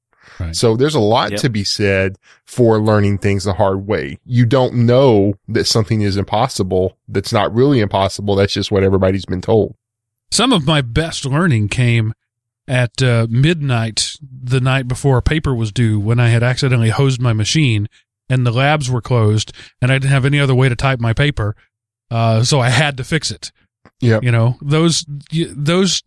Right. 0.41 0.55
So 0.57 0.77
there's 0.77 0.95
a 0.95 1.01
lot 1.01 1.31
Yep. 1.33 1.41
to 1.41 1.49
be 1.51 1.65
said 1.65 2.17
for 2.45 2.81
learning 2.81 3.19
things 3.19 3.45
the 3.45 3.55
hard 3.55 3.87
way. 3.87 4.19
You 4.25 4.47
don't 4.47 4.75
know 4.87 5.35
that 5.49 5.67
something 5.67 6.01
is 6.03 6.17
impossible. 6.17 6.99
That's 7.09 7.33
not 7.33 7.55
really 7.55 7.81
impossible. 7.81 8.35
That's 8.35 8.53
just 8.53 8.71
what 8.73 8.83
everybody's 8.83 9.25
been 9.27 9.41
told. 9.41 9.77
Some 10.31 10.53
of 10.53 10.67
my 10.67 10.81
best 10.81 11.25
learning 11.25 11.69
came 11.69 12.15
at 12.67 13.03
uh, 13.03 13.27
midnight 13.31 14.17
the 14.23 14.61
night 14.61 14.89
before 14.89 15.19
a 15.19 15.23
paper 15.23 15.55
was 15.55 15.71
due 15.71 16.01
when 16.01 16.19
I 16.19 16.29
had 16.31 16.43
accidentally 16.43 16.91
hosed 16.91 17.21
my 17.21 17.33
machine 17.33 17.89
and 18.29 18.47
the 18.47 18.51
labs 18.51 18.91
were 18.91 19.03
closed 19.03 19.53
and 19.83 19.93
I 19.93 19.97
didn't 19.97 20.11
have 20.13 20.25
any 20.25 20.41
other 20.41 20.55
way 20.55 20.69
to 20.69 20.75
type 20.75 20.99
my 20.99 21.13
paper. 21.13 21.55
Uh, 22.11 22.43
so 22.43 22.61
I 22.61 22.71
had 22.71 22.97
to 22.97 23.05
fix 23.05 23.31
it. 23.31 23.53
Yep. 24.01 24.23
You 24.25 24.33
know, 24.33 24.57
those, 24.63 25.05
those 25.31 26.03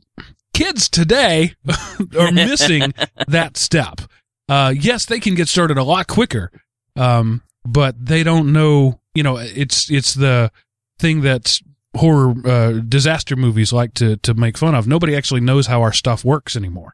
kids 0.53 0.89
today 0.89 1.53
are 2.19 2.31
missing 2.31 2.93
that 3.27 3.55
step. 3.55 4.01
Uh, 4.49 4.73
yes, 4.77 5.05
they 5.05 5.19
can 5.19 5.35
get 5.35 5.47
started 5.47 5.77
a 5.77 5.83
lot 5.83 6.07
quicker. 6.07 6.51
Um, 6.95 7.41
but 7.65 7.95
they 8.03 8.23
don't 8.23 8.53
know, 8.53 8.99
you 9.13 9.23
know, 9.23 9.37
it's, 9.37 9.91
it's 9.91 10.13
the 10.13 10.51
thing 10.99 11.21
that's 11.21 11.61
horror, 11.95 12.33
uh, 12.45 12.71
disaster 12.87 13.35
movies 13.35 13.73
like 13.73 13.93
to, 13.95 14.17
to 14.17 14.33
make 14.33 14.57
fun 14.57 14.73
of. 14.73 14.87
Nobody 14.87 15.15
actually 15.15 15.41
knows 15.41 15.67
how 15.67 15.81
our 15.81 15.91
stuff 15.93 16.23
works 16.23 16.55
anymore. 16.55 16.93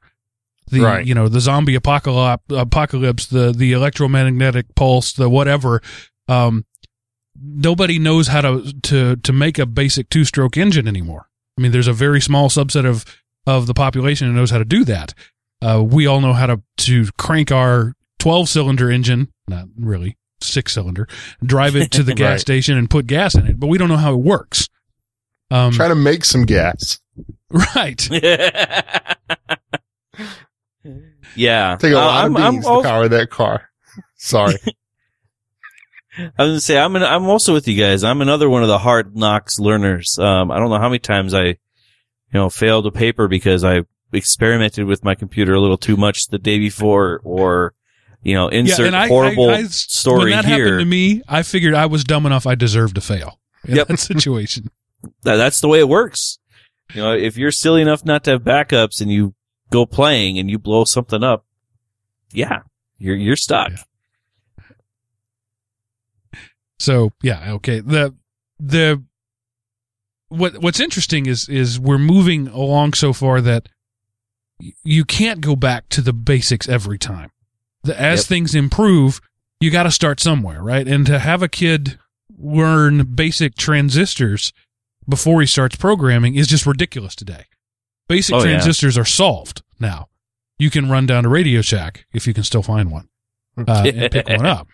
The, 0.72 0.82
Right. 0.82 1.06
you 1.06 1.14
know, 1.14 1.28
the 1.28 1.40
zombie 1.42 1.76
apocalypse, 1.76 2.44
apocalypse, 2.50 3.28
the, 3.28 3.52
the 3.52 3.74
electromagnetic 3.74 4.74
pulse, 4.76 5.14
the 5.14 5.30
whatever, 5.30 5.82
um, 6.28 6.66
nobody 7.40 8.00
knows 8.00 8.28
how 8.28 8.42
to, 8.42 8.74
to, 8.84 9.16
to 9.18 9.34
make 9.34 9.60
a 9.60 9.66
basic 9.66 10.10
two 10.10 10.26
stroke 10.26 10.58
engine 10.58 10.88
anymore. 10.88 11.28
I 11.58 11.62
mean, 11.62 11.72
there's 11.72 11.88
a 11.88 11.94
very 11.94 12.22
small 12.22 12.50
subset 12.50 12.86
of, 12.86 13.06
of 13.46 13.68
the 13.68 13.74
population 13.74 14.28
who 14.28 14.34
knows 14.34 14.52
how 14.52 14.58
to 14.58 14.66
do 14.66 14.84
that. 14.86 15.14
Uh, 15.64 15.82
we 15.82 16.06
all 16.08 16.20
know 16.22 16.34
how 16.34 16.46
to, 16.48 16.62
to 16.78 17.06
crank 17.18 17.52
our 17.52 17.94
12 18.20 18.50
cylinder 18.50 18.90
engine, 18.92 19.32
not 19.48 19.66
really 19.80 20.18
six 20.42 20.74
cylinder, 20.74 21.08
drive 21.44 21.76
it 21.76 21.90
to 21.92 22.04
the 22.04 22.14
gas 22.16 22.32
Right. 22.32 22.40
station 22.42 22.78
and 22.78 22.90
put 22.90 23.08
gas 23.08 23.34
in 23.36 23.48
it, 23.48 23.60
but 23.60 23.68
we 23.68 23.78
don't 23.78 23.88
know 23.90 23.96
how 23.98 24.14
it 24.14 24.18
works. 24.20 24.68
Um, 25.52 25.72
Try 25.72 25.88
to 25.88 25.96
make 25.96 26.26
some 26.26 26.46
gas. 26.46 27.00
right. 27.76 28.10
yeah. 31.36 31.78
Take 31.80 31.94
a 31.94 31.98
Uh, 31.98 32.06
lot 32.06 32.26
I'm, 32.26 32.36
of 32.36 32.42
I'm 32.42 32.54
beans 32.56 32.66
al- 32.68 32.82
to 32.82 32.88
power 32.88 33.08
that 33.08 33.30
car. 33.30 33.70
Sorry. 34.16 34.56
I 36.18 36.24
was 36.24 36.32
gonna 36.38 36.60
say 36.60 36.78
I'm 36.78 36.96
an, 36.96 37.04
I'm 37.04 37.24
also 37.26 37.54
with 37.54 37.68
you 37.68 37.80
guys. 37.82 38.04
I'm 38.04 38.22
another 38.22 38.50
one 38.50 38.62
of 38.62 38.68
the 38.68 38.78
hard 38.78 39.16
knocks 39.16 39.60
learners. 39.60 40.18
Um, 40.20 40.52
I 40.52 40.60
don't 40.60 40.70
know 40.70 40.78
how 40.78 40.90
many 40.90 41.00
times 41.00 41.34
I, 41.34 41.44
you 41.46 41.56
know, 42.34 42.50
failed 42.50 42.86
a 42.86 42.92
paper 42.92 43.28
because 43.28 43.64
I 43.64 43.82
experimented 44.14 44.86
with 44.86 45.04
my 45.04 45.16
computer 45.16 45.54
a 45.54 45.60
little 45.60 45.78
too 45.78 45.98
much 45.98 46.28
the 46.28 46.38
day 46.40 46.60
before, 46.60 47.20
or 47.24 47.74
you 48.22 48.34
know, 48.34 48.48
insert 48.48 48.94
I- 48.94 49.08
horrible 49.08 49.50
I- 49.50 49.54
I- 49.56 49.64
story 49.68 50.32
when 50.32 50.32
that 50.32 50.46
here. 50.46 50.66
happened 50.66 50.80
to 50.80 50.86
me, 50.86 51.22
I 51.28 51.44
figured 51.44 51.74
I 51.74 51.86
was 51.88 52.04
dumb 52.04 52.26
enough 52.26 52.46
I 52.48 52.56
deserved 52.56 52.96
to 52.96 53.02
fail 53.02 53.40
in 53.68 53.76
Yep. 53.76 53.88
that 53.88 54.00
situation. 54.12 54.70
That- 55.24 55.36
that's 55.38 55.60
the 55.62 55.68
way 55.68 55.80
it 55.80 55.90
works. 55.90 56.40
You 56.94 57.02
know, 57.02 57.14
if 57.14 57.38
you're 57.38 57.52
silly 57.52 57.82
enough 57.82 58.06
not 58.06 58.24
to 58.26 58.32
have 58.32 58.44
backups 58.44 59.02
and 59.02 59.12
you 59.12 59.34
go 59.72 59.86
playing 59.86 60.38
and 60.38 60.50
you 60.50 60.60
blow 60.60 60.84
something 60.86 61.24
up, 61.24 61.46
yeah, 62.32 62.60
you're 63.00 63.16
you're 63.16 63.36
stuck. 63.36 63.72
Yeah. 63.72 63.78
So 66.80 67.12
yeah, 67.22 67.54
okay. 67.54 67.80
The 67.80 68.14
the 68.60 69.04
what 70.30 70.58
what's 70.60 70.80
interesting 70.80 71.26
is 71.26 71.48
is 71.48 71.80
we're 71.80 71.98
moving 72.00 72.48
along 72.48 72.94
so 72.94 73.14
far 73.14 73.42
that 73.42 73.70
you 74.84 75.04
can't 75.06 75.42
go 75.42 75.56
back 75.56 75.90
to 75.90 76.02
the 76.02 76.14
basics 76.14 76.68
every 76.70 76.98
time. 76.98 77.32
The, 77.84 78.00
as 78.00 78.22
Yep. 78.22 78.28
things 78.28 78.56
improve, 78.56 79.20
you 79.60 79.72
got 79.72 79.84
to 79.84 79.92
start 79.92 80.20
somewhere, 80.20 80.62
right? 80.62 80.88
And 80.88 81.06
to 81.08 81.20
have 81.20 81.42
a 81.42 81.48
kid 81.50 81.98
learn 82.38 83.04
basic 83.16 83.56
transistors 83.56 84.54
before 85.08 85.42
he 85.42 85.48
starts 85.48 85.76
programming 85.76 86.36
is 86.36 86.48
just 86.48 86.66
ridiculous 86.66 87.16
today. 87.16 87.46
Basic 88.08 88.36
Oh, 88.36 88.40
yeah. 88.40 88.44
transistors 88.52 88.98
are 88.98 89.06
solved 89.06 89.62
now. 89.80 90.08
You 90.58 90.70
can 90.70 90.90
run 90.90 91.06
down 91.06 91.24
to 91.24 91.30
Radio 91.30 91.62
Shack 91.62 92.06
if 92.14 92.28
you 92.28 92.34
can 92.34 92.44
still 92.44 92.64
find 92.64 92.92
one 92.92 93.10
uh, 93.58 93.84
and 93.86 94.12
pick 94.12 94.28
one 94.30 94.46
up. 94.46 94.68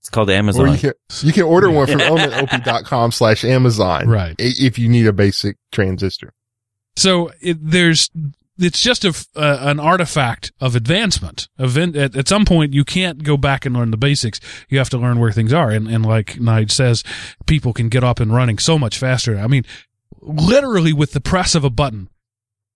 It's 0.00 0.10
called 0.10 0.28
Or 0.28 0.34
Amazon. 0.34 0.72
you 0.72 0.78
can, 0.78 0.92
you 1.22 1.32
can 1.32 1.44
order 1.44 1.70
one 1.70 1.86
from 1.86 2.00
elementop.com 2.00 3.10
slash 3.12 3.42
Amazon. 3.44 4.06
Right. 4.06 4.34
If 4.38 4.78
you 4.78 4.88
need 4.88 5.06
a 5.06 5.12
basic 5.14 5.56
transistor. 5.72 6.34
So 6.96 7.30
it, 7.40 7.56
there's 7.60 8.10
it's 8.58 8.80
just 8.80 9.04
a 9.04 9.08
uh, 9.36 9.58
an 9.62 9.80
artifact 9.80 10.52
of 10.60 10.76
advancement. 10.76 11.48
Event 11.58 11.96
at, 11.96 12.16
at 12.16 12.28
some 12.28 12.44
point 12.44 12.72
you 12.72 12.84
can't 12.84 13.22
go 13.22 13.36
back 13.36 13.66
and 13.66 13.74
learn 13.74 13.90
the 13.90 13.96
basics. 13.96 14.40
You 14.68 14.78
have 14.78 14.90
to 14.90 14.98
learn 14.98 15.18
where 15.18 15.32
things 15.32 15.52
are. 15.52 15.70
And 15.70 15.88
and 15.88 16.04
like 16.04 16.40
Knight 16.40 16.70
says, 16.70 17.02
people 17.46 17.72
can 17.72 17.88
get 17.88 18.04
up 18.04 18.20
and 18.20 18.32
running 18.32 18.58
so 18.58 18.78
much 18.78 18.98
faster. 18.98 19.36
I 19.38 19.46
mean, 19.46 19.64
literally 20.20 20.92
with 20.92 21.12
the 21.12 21.20
press 21.20 21.54
of 21.54 21.64
a 21.64 21.70
button, 21.70 22.08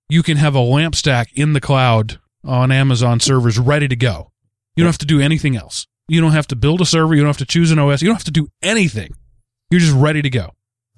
you 0.09 0.23
can 0.23 0.37
have 0.37 0.55
a 0.55 0.61
lamp 0.61 0.95
stack 0.95 1.31
in 1.35 1.53
the 1.53 1.61
cloud 1.61 2.19
on 2.45 2.73
Amazon 2.73 3.21
servers 3.21 3.59
ready 3.59 3.89
to 3.89 3.97
go. 3.97 4.33
You 4.77 4.85
don't 4.85 4.89
have 4.89 4.99
to 4.99 5.07
do 5.07 5.21
anything 5.21 5.57
else. 5.57 5.87
You 6.09 6.21
don't 6.21 6.33
have 6.33 6.47
to 6.49 6.57
build 6.57 6.81
a 6.81 6.87
server. 6.87 7.15
You 7.15 7.21
don't 7.21 7.29
have 7.29 7.39
to 7.39 7.47
choose 7.47 7.71
an 7.71 7.79
OS. 7.79 8.01
You 8.01 8.09
don't 8.09 8.17
have 8.17 8.25
to 8.25 8.31
do 8.31 8.49
anything. 8.63 9.13
You're 9.71 9.81
just 9.81 9.95
ready 9.95 10.23
to 10.23 10.31
go. 10.31 10.53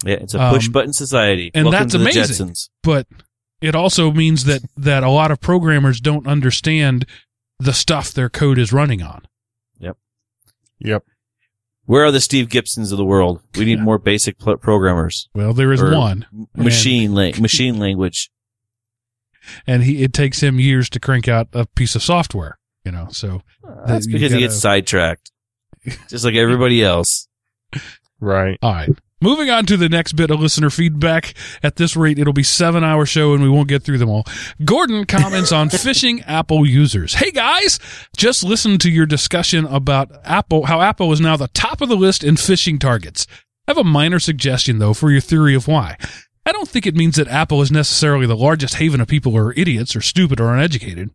yeah, 0.05 0.15
it's 0.17 0.35
a 0.35 0.51
push 0.51 0.67
um, 0.67 0.73
button 0.73 0.93
society. 0.93 1.51
and 1.55 1.65
Welcome 1.67 1.89
that's 1.89 1.95
amazing. 1.95 2.47
Jetsons. 2.49 2.69
but 2.83 3.07
it 3.61 3.75
also 3.75 4.11
means 4.11 4.45
that 4.45 4.63
that 4.77 5.03
a 5.03 5.11
lot 5.11 5.31
of 5.31 5.41
programmers 5.41 6.01
don't 6.01 6.27
understand 6.27 7.07
the 7.59 7.73
stuff 7.73 8.13
their 8.13 8.29
code 8.31 8.59
is 8.59 8.73
running 8.73 9.03
on. 9.03 9.23
Yep. 9.79 9.97
Yep. 10.79 11.05
Where 11.85 12.05
are 12.05 12.11
the 12.13 12.21
Steve 12.21 12.49
Gibsons 12.49 12.93
of 12.93 12.99
the 12.99 13.05
world? 13.05 13.43
We 13.57 13.65
need 13.65 13.79
Yeah. 13.79 13.85
more 13.85 13.99
basic 13.99 14.39
pl- 14.39 14.57
programmers. 14.59 15.29
Well, 15.35 15.53
there 15.53 15.73
is 15.73 15.83
one, 15.83 16.27
Machine 16.57 17.15
la- 17.15 17.33
machine 17.41 17.79
language. 17.79 18.31
and 19.67 19.83
he 19.83 20.03
it 20.03 20.13
takes 20.13 20.41
him 20.43 20.61
years 20.61 20.89
to 20.91 21.01
crank 21.01 21.27
out 21.29 21.49
a 21.53 21.67
piece 21.67 21.95
of 21.95 22.03
software. 22.03 22.59
You 22.85 22.93
know, 22.93 23.09
so 23.11 23.43
uh, 23.69 23.87
That's 23.87 24.07
because 24.07 24.23
he 24.23 24.29
gotta- 24.29 24.41
gets 24.41 24.59
sidetracked, 24.59 25.31
just 26.09 26.25
like 26.25 26.35
everybody 26.35 26.83
else. 26.83 27.29
Right. 28.21 28.59
all 28.63 28.73
right. 28.73 28.91
Moving 29.23 29.51
on 29.51 29.67
to 29.67 29.77
the 29.77 29.91
next 29.91 30.15
bit 30.15 30.31
of 30.31 30.41
listener 30.41 30.71
feedback. 30.71 31.35
At 31.63 31.77
this 31.77 31.95
rate, 31.95 32.19
it'll 32.19 32.33
be 32.33 32.43
seven 32.43 32.83
hour 32.83 33.05
show 33.05 33.35
and 33.35 33.43
we 33.43 33.51
won't 33.51 33.69
get 33.69 33.83
through 33.83 33.99
them 33.99 34.09
all. 34.09 34.25
Gordon 34.65 35.05
comments 35.05 35.53
on 35.53 35.69
phishing 35.71 36.25
Apple 36.27 36.67
users. 36.67 37.13
Hey 37.13 37.31
guys, 37.31 37.79
just 38.17 38.43
listened 38.43 38.81
to 38.81 38.91
your 38.91 39.05
discussion 39.05 39.67
about 39.67 40.11
Apple, 40.25 40.65
how 40.65 40.81
Apple 40.81 41.13
is 41.13 41.21
now 41.21 41.37
the 41.37 41.49
top 41.49 41.83
of 41.83 41.91
the 41.91 41.97
list 41.97 42.25
in 42.25 42.37
phishing 42.37 42.81
targets. 42.81 43.27
I 43.69 43.73
have 43.73 43.79
a 43.79 43.85
minor 43.85 44.21
suggestion 44.21 44.79
though 44.79 44.95
for 44.95 45.11
your 45.11 45.21
theory 45.21 45.55
of 45.55 45.69
why. 45.69 45.99
I 46.47 46.53
don't 46.53 46.69
think 46.69 46.87
it 46.87 46.97
means 46.97 47.17
that 47.17 47.29
Apple 47.29 47.61
is 47.61 47.71
necessarily 47.71 48.27
the 48.27 48.37
largest 48.37 48.77
haven 48.77 49.03
of 49.03 49.09
people 49.09 49.33
who 49.33 49.39
are 49.39 49.55
idiots 49.55 49.95
or 49.95 50.01
stupid 50.01 50.41
or 50.41 50.55
uneducated. 50.55 51.11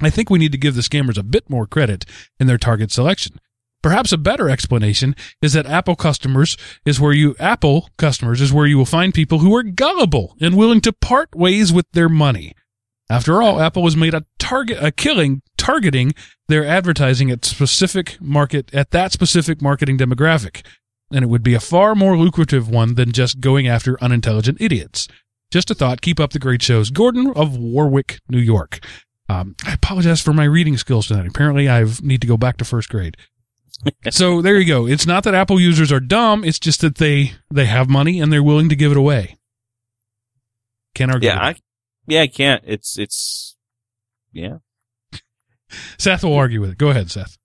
I 0.00 0.10
think 0.10 0.28
we 0.28 0.40
need 0.40 0.52
to 0.52 0.58
give 0.58 0.74
the 0.74 0.82
scammers 0.82 1.16
a 1.16 1.22
bit 1.22 1.48
more 1.48 1.68
credit 1.68 2.04
in 2.40 2.48
their 2.48 2.58
target 2.58 2.90
selection. 2.90 3.38
Perhaps 3.82 4.12
a 4.12 4.18
better 4.18 4.48
explanation 4.48 5.14
is 5.40 5.52
that 5.52 5.66
Apple 5.66 5.94
customers 5.94 6.56
is 6.84 7.00
where 7.00 7.12
you 7.12 7.36
Apple 7.38 7.88
customers 7.96 8.40
is 8.40 8.52
where 8.52 8.66
you 8.66 8.76
will 8.76 8.84
find 8.84 9.14
people 9.14 9.38
who 9.38 9.54
are 9.54 9.62
gullible 9.62 10.36
and 10.40 10.56
willing 10.56 10.80
to 10.80 10.92
part 10.92 11.34
ways 11.34 11.72
with 11.72 11.86
their 11.92 12.08
money. 12.08 12.54
After 13.10 13.40
all, 13.40 13.60
Apple 13.60 13.84
has 13.84 13.96
made 13.96 14.14
a 14.14 14.26
target 14.38 14.82
a 14.82 14.90
killing 14.90 15.42
targeting 15.56 16.12
their 16.48 16.66
advertising 16.66 17.30
at 17.30 17.44
specific 17.44 18.20
market 18.20 18.74
at 18.74 18.90
that 18.90 19.12
specific 19.12 19.62
marketing 19.62 19.96
demographic. 19.96 20.64
And 21.10 21.22
it 21.22 21.28
would 21.28 21.42
be 21.42 21.54
a 21.54 21.60
far 21.60 21.94
more 21.94 22.18
lucrative 22.18 22.68
one 22.68 22.96
than 22.96 23.12
just 23.12 23.40
going 23.40 23.66
after 23.66 24.02
unintelligent 24.02 24.60
idiots. 24.60 25.08
Just 25.50 25.70
a 25.70 25.74
thought. 25.74 26.02
Keep 26.02 26.20
up 26.20 26.32
the 26.32 26.38
great 26.38 26.60
shows. 26.60 26.90
Gordon 26.90 27.32
of 27.34 27.56
Warwick, 27.56 28.20
New 28.28 28.40
York. 28.40 28.80
Um, 29.30 29.54
I 29.64 29.72
apologize 29.72 30.20
for 30.20 30.32
my 30.34 30.44
reading 30.44 30.76
skills 30.76 31.06
tonight. 31.06 31.28
Apparently, 31.28 31.68
I 31.68 31.84
need 32.02 32.20
to 32.20 32.26
go 32.26 32.36
back 32.36 32.58
to 32.58 32.64
first 32.64 32.88
grade. 32.88 33.16
so 34.10 34.42
there 34.42 34.58
you 34.58 34.64
go. 34.64 34.86
It's 34.86 35.06
not 35.06 35.24
that 35.24 35.34
Apple 35.34 35.60
users 35.60 35.92
are 35.92 36.00
dumb. 36.00 36.44
It's 36.44 36.58
just 36.58 36.80
that 36.80 36.96
they 36.96 37.32
they 37.50 37.66
have 37.66 37.88
money 37.88 38.20
and 38.20 38.32
they're 38.32 38.42
willing 38.42 38.68
to 38.68 38.76
give 38.76 38.90
it 38.90 38.98
away. 38.98 39.38
Can't 40.94 41.12
argue. 41.12 41.28
Yeah, 41.28 41.48
with 41.48 41.56
I, 41.56 41.60
yeah, 42.06 42.22
I 42.22 42.26
can't. 42.26 42.62
It's 42.66 42.98
it's 42.98 43.56
yeah. 44.32 44.58
Seth 45.98 46.24
will 46.24 46.34
argue 46.34 46.60
with 46.60 46.70
it. 46.70 46.78
Go 46.78 46.88
ahead, 46.88 47.10
Seth. 47.10 47.36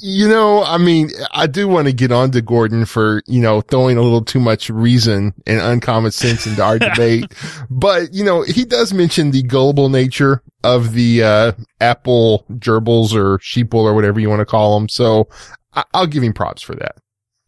You 0.00 0.26
know, 0.26 0.62
I 0.62 0.78
mean, 0.78 1.10
I 1.32 1.46
do 1.46 1.68
want 1.68 1.86
to 1.86 1.92
get 1.92 2.10
on 2.10 2.30
to 2.30 2.40
Gordon 2.40 2.86
for, 2.86 3.22
you 3.26 3.42
know, 3.42 3.60
throwing 3.60 3.98
a 3.98 4.02
little 4.02 4.24
too 4.24 4.40
much 4.40 4.70
reason 4.70 5.34
and 5.46 5.60
uncommon 5.60 6.12
sense 6.12 6.46
into 6.46 6.62
our 6.62 6.78
debate. 6.80 7.30
But, 7.68 8.14
you 8.14 8.24
know, 8.24 8.40
he 8.40 8.64
does 8.64 8.94
mention 8.94 9.32
the 9.32 9.42
gullible 9.42 9.90
nature 9.90 10.42
of 10.64 10.94
the, 10.94 11.22
uh, 11.22 11.52
Apple 11.80 12.46
gerbils 12.52 13.14
or 13.14 13.36
sheeple 13.38 13.84
or 13.84 13.92
whatever 13.92 14.18
you 14.18 14.30
want 14.30 14.40
to 14.40 14.46
call 14.46 14.78
them. 14.78 14.88
So 14.88 15.28
I- 15.76 15.84
I'll 15.94 16.06
give 16.06 16.22
him 16.22 16.32
props 16.32 16.62
for 16.62 16.74
that. 16.74 16.96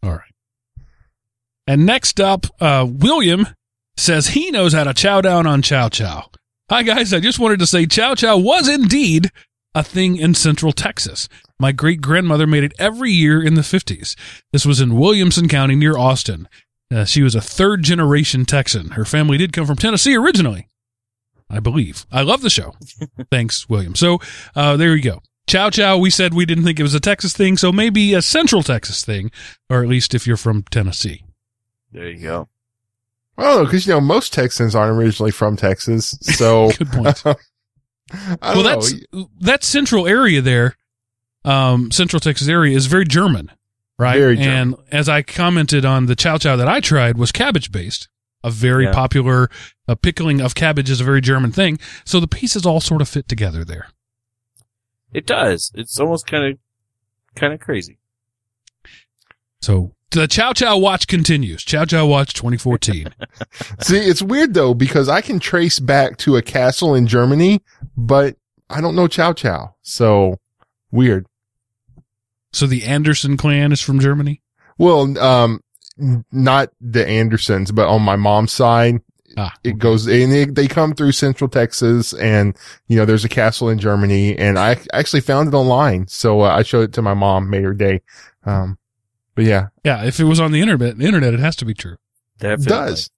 All 0.03 0.11
right. 0.11 0.21
And 1.67 1.85
next 1.85 2.19
up, 2.19 2.45
uh, 2.61 2.85
William 2.89 3.47
says 3.97 4.29
he 4.29 4.49
knows 4.51 4.73
how 4.73 4.85
to 4.85 4.93
chow 4.93 5.21
down 5.21 5.45
on 5.45 5.61
Chow 5.61 5.89
Chow. 5.89 6.29
Hi 6.69 6.83
guys, 6.83 7.13
I 7.13 7.19
just 7.19 7.39
wanted 7.39 7.59
to 7.59 7.67
say 7.67 7.85
Chow 7.85 8.15
Chow 8.15 8.37
was 8.37 8.67
indeed 8.69 9.29
a 9.75 9.83
thing 9.83 10.15
in 10.17 10.33
Central 10.33 10.71
Texas. 10.71 11.27
My 11.59 11.71
great 11.71 11.99
grandmother 12.01 12.47
made 12.47 12.63
it 12.63 12.73
every 12.79 13.11
year 13.11 13.43
in 13.43 13.55
the 13.55 13.61
50s. 13.61 14.15
This 14.53 14.65
was 14.65 14.79
in 14.79 14.97
Williamson 14.97 15.47
County 15.47 15.75
near 15.75 15.97
Austin. 15.97 16.47
Uh, 16.91 17.05
she 17.05 17.21
was 17.21 17.35
a 17.35 17.41
third 17.41 17.83
generation 17.83 18.45
Texan. 18.45 18.91
Her 18.91 19.05
family 19.05 19.37
did 19.37 19.51
come 19.53 19.67
from 19.67 19.75
Tennessee 19.75 20.15
originally, 20.15 20.69
I 21.49 21.59
believe. 21.59 22.05
I 22.11 22.21
love 22.21 22.41
the 22.41 22.49
show. 22.49 22.75
Thanks, 23.31 23.69
William. 23.69 23.93
So 23.95 24.19
uh, 24.55 24.75
there 24.77 24.95
you 24.95 25.03
go. 25.03 25.21
Chow 25.49 25.69
Chow, 25.69 25.97
we 25.97 26.09
said 26.09 26.33
we 26.33 26.45
didn't 26.45 26.63
think 26.63 26.79
it 26.79 26.83
was 26.83 26.93
a 26.93 26.99
Texas 26.99 27.33
thing, 27.33 27.57
so 27.57 27.71
maybe 27.71 28.13
a 28.13 28.21
Central 28.21 28.63
Texas 28.63 29.03
thing, 29.03 29.31
or 29.69 29.81
at 29.83 29.89
least 29.89 30.13
if 30.13 30.25
you're 30.27 30.37
from 30.37 30.63
Tennessee. 30.69 31.23
There 31.91 32.07
you 32.09 32.21
go. 32.21 32.47
I 33.37 33.43
don't 33.43 33.63
know, 33.63 33.71
cause 33.71 33.87
you 33.87 33.93
know, 33.93 34.01
most 34.01 34.31
Texans 34.33 34.75
aren't 34.75 34.97
originally 34.97 35.31
from 35.31 35.55
Texas. 35.57 36.17
So 36.21 36.71
Good 36.77 36.91
point. 36.91 37.23
I 37.25 37.35
well, 38.53 38.63
don't 38.63 38.63
know. 38.63 38.69
that's 38.69 38.93
that 39.41 39.63
central 39.63 40.07
area 40.07 40.41
there, 40.41 40.75
um, 41.45 41.89
Central 41.91 42.19
Texas 42.19 42.47
area 42.47 42.75
is 42.75 42.85
very 42.85 43.05
German, 43.05 43.51
right? 43.97 44.17
Very 44.19 44.35
German. 44.35 44.51
And 44.53 44.75
as 44.91 45.07
I 45.09 45.21
commented 45.23 45.85
on 45.85 46.05
the 46.05 46.15
chow 46.15 46.37
chow 46.37 46.55
that 46.57 46.67
I 46.67 46.79
tried 46.79 47.17
was 47.17 47.31
cabbage 47.31 47.71
based, 47.71 48.07
a 48.43 48.51
very 48.51 48.85
Yeah. 48.85 48.93
popular 48.93 49.49
uh, 49.87 49.95
pickling 49.95 50.41
of 50.41 50.53
cabbage 50.53 50.89
is 50.89 51.01
a 51.01 51.03
very 51.03 51.21
German 51.21 51.51
thing. 51.51 51.79
So 52.05 52.19
the 52.19 52.27
pieces 52.27 52.65
all 52.65 52.81
sort 52.81 53.01
of 53.01 53.09
fit 53.09 53.27
together 53.27 53.63
there. 53.63 53.87
It 55.13 55.25
does. 55.25 55.71
It's 55.75 55.99
almost 55.99 56.27
kind 56.27 56.53
of 56.53 56.59
kind 57.35 57.53
of 57.53 57.59
crazy. 57.59 57.99
So 59.61 59.93
the 60.11 60.27
Chow 60.27 60.53
Chow 60.53 60.77
Watch 60.77 61.07
continues. 61.07 61.63
Chow 61.63 61.85
Chow 61.85 62.05
Watch 62.05 62.33
2014. 62.33 63.13
See, 63.81 63.97
it's 63.97 64.21
weird 64.21 64.53
though, 64.53 64.73
because 64.73 65.09
I 65.09 65.21
can 65.21 65.39
trace 65.39 65.79
back 65.79 66.17
to 66.17 66.35
a 66.37 66.41
castle 66.41 66.95
in 66.95 67.07
Germany, 67.07 67.61
but 67.95 68.37
I 68.69 68.81
don't 68.81 68.95
know 68.95 69.07
Chow 69.07 69.33
Chow. 69.33 69.75
So 69.81 70.39
weird. 70.91 71.27
so 72.51 72.65
the 72.65 72.83
Anderson 72.85 73.37
clan 73.37 73.71
is 73.71 73.81
from 73.81 73.99
Germany. 73.99 74.41
Well, 74.77 75.17
um, 75.19 75.61
not 76.31 76.69
the 76.79 77.05
Andersons, 77.05 77.71
but 77.71 77.87
on 77.87 78.01
my 78.01 78.15
mom's 78.15 78.53
side, 78.53 79.01
Ah, 79.41 79.53
it 79.63 79.77
goes, 79.77 80.05
and 80.05 80.31
they, 80.31 80.43
they 80.43 80.67
come 80.67 80.93
through 80.93 81.13
central 81.13 81.49
Texas 81.49 82.13
and, 82.13 82.57
you 82.89 82.97
know, 82.97 83.05
there's 83.05 83.23
a 83.23 83.29
castle 83.29 83.69
in 83.69 83.79
Germany 83.79 84.37
and 84.37 84.59
I 84.59 84.77
actually 84.91 85.21
found 85.21 85.47
it 85.47 85.53
online. 85.53 86.07
So 86.07 86.41
uh, 86.41 86.49
I 86.49 86.63
showed 86.63 86.89
it 86.89 86.93
to 86.93 87.01
my 87.01 87.13
mom, 87.13 87.49
made 87.49 87.63
her 87.63 87.73
day. 87.73 88.01
Um, 88.43 88.77
but 89.35 89.45
yeah, 89.45 89.67
yeah. 89.85 90.03
If 90.03 90.19
it 90.19 90.25
was 90.25 90.41
on 90.41 90.51
the 90.51 90.59
internet, 90.59 90.97
the 90.97 91.05
internet, 91.05 91.33
it 91.33 91.39
has 91.39 91.55
to 91.57 91.65
be 91.65 91.73
true. 91.73 91.95
it 92.41 92.61
does. 92.63 93.09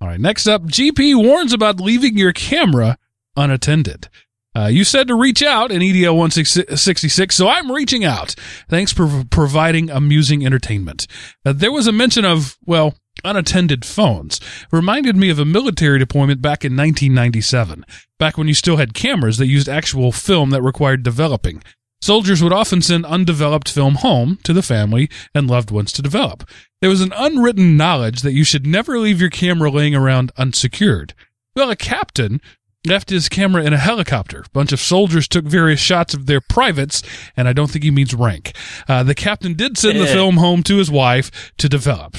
All 0.00 0.08
right. 0.08 0.20
Next 0.20 0.46
up, 0.46 0.62
GP 0.62 1.22
warns 1.22 1.52
about 1.52 1.78
leaving 1.78 2.16
your 2.16 2.32
camera 2.32 2.96
unattended. 3.36 4.08
Uh, 4.56 4.66
you 4.66 4.82
said 4.82 5.06
to 5.06 5.14
reach 5.14 5.42
out 5.42 5.70
in 5.70 5.80
EDL 5.80 6.16
166, 6.16 7.36
so 7.36 7.48
I'm 7.48 7.70
reaching 7.70 8.04
out. 8.04 8.34
Thanks 8.68 8.92
for 8.92 9.24
providing 9.30 9.90
amusing 9.90 10.44
entertainment. 10.44 11.06
Uh, 11.44 11.52
there 11.52 11.70
was 11.70 11.86
a 11.86 11.92
mention 11.92 12.24
of, 12.24 12.58
well, 12.66 12.94
unattended 13.24 13.84
phones. 13.84 14.40
Reminded 14.70 15.16
me 15.16 15.30
of 15.30 15.38
a 15.38 15.44
military 15.44 15.98
deployment 15.98 16.42
back 16.42 16.64
in 16.64 16.72
1997, 16.76 17.84
back 18.18 18.36
when 18.38 18.48
you 18.48 18.54
still 18.54 18.76
had 18.76 18.94
cameras 18.94 19.36
that 19.38 19.46
used 19.46 19.68
actual 19.68 20.12
film 20.12 20.50
that 20.50 20.62
required 20.62 21.02
developing. 21.02 21.62
Soldiers 22.02 22.42
would 22.42 22.52
often 22.52 22.80
send 22.80 23.04
undeveloped 23.04 23.68
film 23.70 23.96
home 23.96 24.38
to 24.44 24.52
the 24.54 24.62
family 24.62 25.10
and 25.34 25.48
loved 25.48 25.70
ones 25.70 25.92
to 25.92 26.02
develop. 26.02 26.48
There 26.80 26.88
was 26.88 27.02
an 27.02 27.12
unwritten 27.14 27.76
knowledge 27.76 28.22
that 28.22 28.32
you 28.32 28.42
should 28.42 28.66
never 28.66 28.98
leave 28.98 29.20
your 29.20 29.28
camera 29.28 29.70
laying 29.70 29.94
around 29.94 30.32
unsecured. 30.38 31.12
Well, 31.54 31.70
a 31.70 31.76
captain 31.76 32.40
left 32.86 33.10
his 33.10 33.28
camera 33.28 33.62
in 33.64 33.74
a 33.74 33.78
helicopter. 33.78 34.44
A 34.46 34.50
bunch 34.54 34.72
of 34.72 34.80
soldiers 34.80 35.28
took 35.28 35.44
various 35.44 35.80
shots 35.80 36.14
of 36.14 36.24
their 36.24 36.40
privates, 36.40 37.02
and 37.36 37.46
I 37.46 37.52
don't 37.52 37.70
think 37.70 37.84
he 37.84 37.90
means 37.90 38.14
rank. 38.14 38.56
Uh, 38.88 39.02
the 39.02 39.14
captain 39.14 39.52
did 39.52 39.76
send 39.76 40.00
the 40.00 40.08
Eh. 40.08 40.12
film 40.14 40.38
home 40.38 40.62
to 40.62 40.78
his 40.78 40.90
wife 40.90 41.52
to 41.58 41.68
develop. 41.68 42.16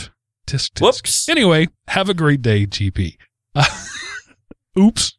Tisk, 0.52 0.72
tisk. 0.74 0.82
Whoops. 0.82 1.30
Anyway, 1.30 1.68
have 1.88 2.10
a 2.10 2.14
great 2.14 2.42
day, 2.42 2.66
GP. 2.66 3.18
Uh, 3.56 3.64
oops. 4.80 5.18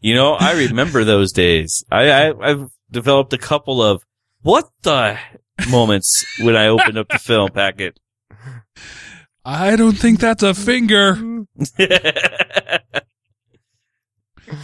You 0.00 0.14
know, 0.14 0.34
I 0.34 0.52
remember 0.52 1.02
those 1.04 1.32
days. 1.32 1.84
I, 1.90 2.10
I 2.10 2.50
I've 2.50 2.68
developed 2.90 3.32
a 3.32 3.38
couple 3.38 3.82
of 3.82 4.02
what 4.42 4.68
the 4.82 5.18
moments 5.70 6.24
when 6.40 6.54
I 6.56 6.66
opened 6.68 6.98
up 6.98 7.08
the 7.08 7.18
film 7.18 7.50
packet. 7.50 7.98
I 9.44 9.76
don't 9.76 9.96
think 9.98 10.20
that's 10.20 10.42
a 10.42 10.54
finger. 10.54 11.16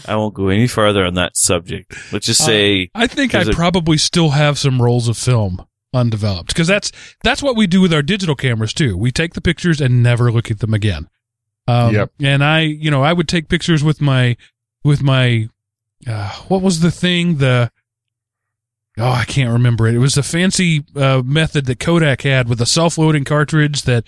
I 0.07 0.15
won't 0.17 0.35
go 0.35 0.49
any 0.49 0.67
farther 0.67 1.05
on 1.07 1.15
that 1.15 1.37
subject. 1.37 1.95
Let's 2.13 2.27
just 2.27 2.43
Uh, 2.43 2.47
say 2.47 2.91
I 2.95 3.07
think 3.07 3.35
I 3.35 3.43
a- 3.43 3.53
probably 3.53 3.97
still 3.97 4.31
have 4.31 4.59
some 4.59 4.81
rolls 4.83 5.09
of 5.09 5.17
film 5.17 5.65
undeveloped 5.93 6.49
because 6.49 6.69
that's 6.69 6.93
that's 7.25 7.43
what 7.43 7.57
we 7.57 7.67
do 7.67 7.81
with 7.81 7.93
our 7.93 8.03
digital 8.03 8.35
cameras 8.37 8.73
too. 8.73 8.97
We 8.97 9.11
take 9.11 9.35
the 9.35 9.41
pictures 9.41 9.81
and 9.81 10.03
never 10.03 10.31
look 10.31 10.51
at 10.51 10.61
them 10.61 10.73
again. 10.75 11.09
Um, 11.67 11.95
Yep. 11.95 12.13
And 12.23 12.43
I, 12.45 12.61
you 12.61 12.91
know, 12.91 13.03
I 13.03 13.13
would 13.13 13.29
take 13.29 13.49
pictures 13.49 13.83
with 13.85 14.01
my 14.01 14.37
with 14.85 15.03
my 15.03 15.49
uh, 16.07 16.31
what 16.49 16.63
was 16.63 16.81
the 16.81 16.91
thing 16.91 17.37
the 17.39 17.71
oh 18.99 19.11
I 19.11 19.25
can't 19.25 19.51
remember 19.53 19.87
it. 19.87 19.95
It 19.95 19.99
was 19.99 20.17
a 20.17 20.23
fancy 20.23 20.85
uh, 20.97 21.23
method 21.25 21.67
that 21.67 21.79
Kodak 21.81 22.23
had 22.23 22.49
with 22.49 22.61
a 22.61 22.67
self 22.67 22.97
loading 22.99 23.25
cartridge 23.25 23.83
that 23.83 24.05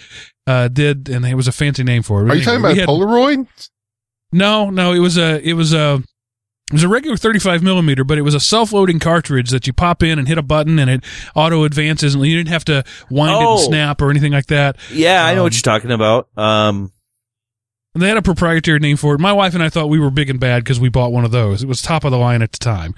uh, 0.47 0.69
did, 0.69 1.09
and 1.09 1.25
it 1.27 1.35
was 1.35 1.47
a 1.49 1.53
fancy 1.53 1.85
name 1.85 2.03
for 2.03 2.27
it. 2.27 2.31
Are 2.31 2.35
you 2.35 2.43
talking 2.45 2.61
about 2.61 2.77
had- 2.77 2.89
Polaroid? 2.89 3.47
no, 4.33 4.71
no, 4.71 4.93
it 4.93 4.99
was 5.01 5.17
a 5.19 5.41
it 5.47 5.53
was 5.55 5.73
a 5.73 6.03
it 6.73 6.77
was 6.77 6.83
a 6.83 6.89
regular 6.89 7.17
35 7.17 7.63
millimeter, 7.63 8.03
but 8.05 8.17
it 8.19 8.23
was 8.23 8.35
a 8.35 8.41
self-loading 8.41 8.99
cartridge 8.99 9.51
that 9.51 9.67
you 9.67 9.73
pop 9.73 10.03
in 10.03 10.19
and 10.19 10.27
hit 10.27 10.39
a 10.39 10.43
button 10.43 10.79
and 10.79 10.89
it 10.91 11.05
auto 11.35 11.65
advances 11.65 12.15
and 12.15 12.25
you 12.27 12.37
didn't 12.37 12.49
have 12.49 12.65
to 12.65 12.83
wind 13.11 13.31
it 13.41 13.45
Oh. 13.47 13.53
and 13.53 13.61
snap 13.61 14.01
or 14.01 14.11
anything 14.11 14.33
like 14.33 14.47
that. 14.47 14.77
yeah, 14.91 15.25
I 15.25 15.35
know 15.35 15.43
what 15.43 15.53
Um, 15.53 15.57
you're 15.57 15.75
talking 15.75 15.91
about. 15.93 16.29
Um, 16.37 16.91
And 17.95 18.03
they 18.03 18.09
had 18.09 18.17
a 18.17 18.23
proprietary 18.23 18.79
name 18.79 18.97
for 18.97 19.15
it. 19.15 19.21
My 19.21 19.35
wife 19.35 19.53
and 19.55 19.63
I 19.63 19.69
thought 19.69 19.91
we 19.91 19.99
were 19.99 20.11
big 20.11 20.31
and 20.31 20.41
bad 20.41 20.65
because 20.65 20.81
we 20.81 20.89
bought 20.89 21.13
one 21.13 21.25
of 21.27 21.31
those. 21.31 21.63
It 21.63 21.67
was 21.69 21.83
top 21.83 22.05
of 22.05 22.11
the 22.11 22.17
line 22.19 22.41
at 22.41 22.53
the 22.53 22.59
time. 22.59 22.95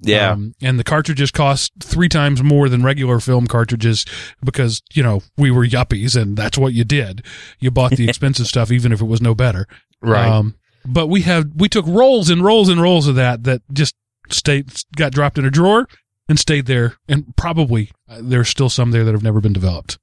yeah, 0.00 0.30
Um, 0.30 0.54
and 0.62 0.78
the 0.78 0.84
cartridges 0.84 1.30
cost 1.30 1.72
three 1.80 2.08
times 2.08 2.42
more 2.42 2.68
than 2.68 2.82
regular 2.82 3.20
film 3.20 3.46
cartridges 3.46 4.06
because, 4.42 4.80
you 4.94 5.02
know, 5.02 5.22
we 5.36 5.50
were 5.50 5.66
yuppies 5.66 6.14
and 6.20 6.36
that's 6.36 6.56
what 6.56 6.72
you 6.72 6.84
did. 6.84 7.24
You 7.58 7.70
bought 7.70 7.90
the 7.90 8.04
expensive 8.08 8.46
stuff 8.46 8.70
even 8.70 8.92
if 8.92 9.00
it 9.02 9.06
was 9.06 9.20
no 9.20 9.34
better. 9.34 9.66
Right. 10.00 10.26
Um, 10.28 10.54
but 10.84 11.06
we 11.08 11.22
have 11.22 11.46
we 11.56 11.68
took 11.68 11.86
rolls 11.86 12.30
and 12.30 12.42
rolls 12.44 12.68
and 12.68 12.80
rolls 12.80 13.06
of 13.06 13.14
that 13.16 13.44
that 13.44 13.62
just 13.72 13.94
stayed 14.30 14.70
got 14.96 15.12
dropped 15.12 15.38
in 15.38 15.44
a 15.44 15.50
drawer 15.50 15.86
and 16.28 16.38
stayed 16.38 16.66
there, 16.66 16.96
and 17.08 17.34
probably 17.36 17.90
uh, 18.08 18.20
there's 18.22 18.48
still 18.48 18.68
some 18.70 18.90
there 18.90 19.04
that 19.04 19.12
have 19.12 19.22
never 19.22 19.40
been 19.40 19.52
developed. 19.52 19.98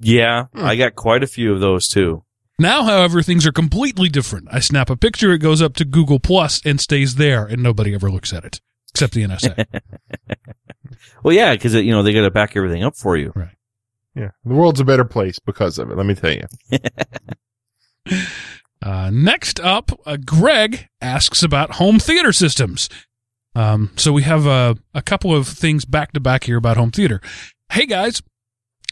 yeah. 0.00 0.44
Hmm. 0.54 0.64
I 0.64 0.76
got 0.76 0.94
quite 0.94 1.22
a 1.22 1.26
few 1.28 1.52
of 1.52 1.60
those 1.60 1.88
too. 1.88 2.24
Now, 2.58 2.84
however, 2.84 3.20
things 3.20 3.46
are 3.48 3.52
completely 3.52 4.08
different. 4.08 4.46
I 4.52 4.60
snap 4.60 4.88
a 4.88 4.96
picture, 4.96 5.32
it 5.32 5.38
goes 5.38 5.60
up 5.60 5.74
to 5.74 5.84
Google 5.84 6.20
Plus 6.20 6.64
and 6.64 6.80
stays 6.80 7.16
there, 7.16 7.44
and 7.46 7.60
nobody 7.62 7.92
ever 7.94 8.08
looks 8.10 8.32
at 8.32 8.44
it 8.44 8.60
except 8.90 9.14
the 9.14 9.24
NSA. 9.24 9.64
Well, 11.22 11.34
yeah, 11.34 11.54
because 11.54 11.74
you 11.74 11.90
know 11.90 12.02
they 12.02 12.12
got 12.12 12.22
to 12.22 12.30
back 12.30 12.54
everything 12.56 12.84
up 12.84 12.96
for 12.96 13.16
you. 13.16 13.32
yeah. 14.14 14.30
The 14.44 14.54
world's 14.54 14.80
a 14.80 14.84
better 14.84 15.04
place 15.04 15.38
because 15.38 15.78
of 15.78 15.90
it. 15.90 15.96
Let 15.96 16.06
me 16.06 16.14
tell 16.14 16.32
you. 16.32 16.46
Uh, 18.84 19.08
next 19.10 19.58
up, 19.60 19.98
uh, 20.04 20.18
Greg 20.22 20.88
asks 21.00 21.42
about 21.42 21.76
home 21.76 21.98
theater 21.98 22.34
systems. 22.34 22.90
Um, 23.54 23.90
so 23.96 24.12
we 24.12 24.24
have 24.24 24.46
a, 24.46 24.76
a 24.92 25.00
couple 25.00 25.34
of 25.34 25.48
things 25.48 25.86
back 25.86 26.12
to 26.12 26.20
back 26.20 26.44
here 26.44 26.58
about 26.58 26.76
home 26.76 26.90
theater. 26.90 27.22
Hey 27.72 27.86
guys, 27.86 28.20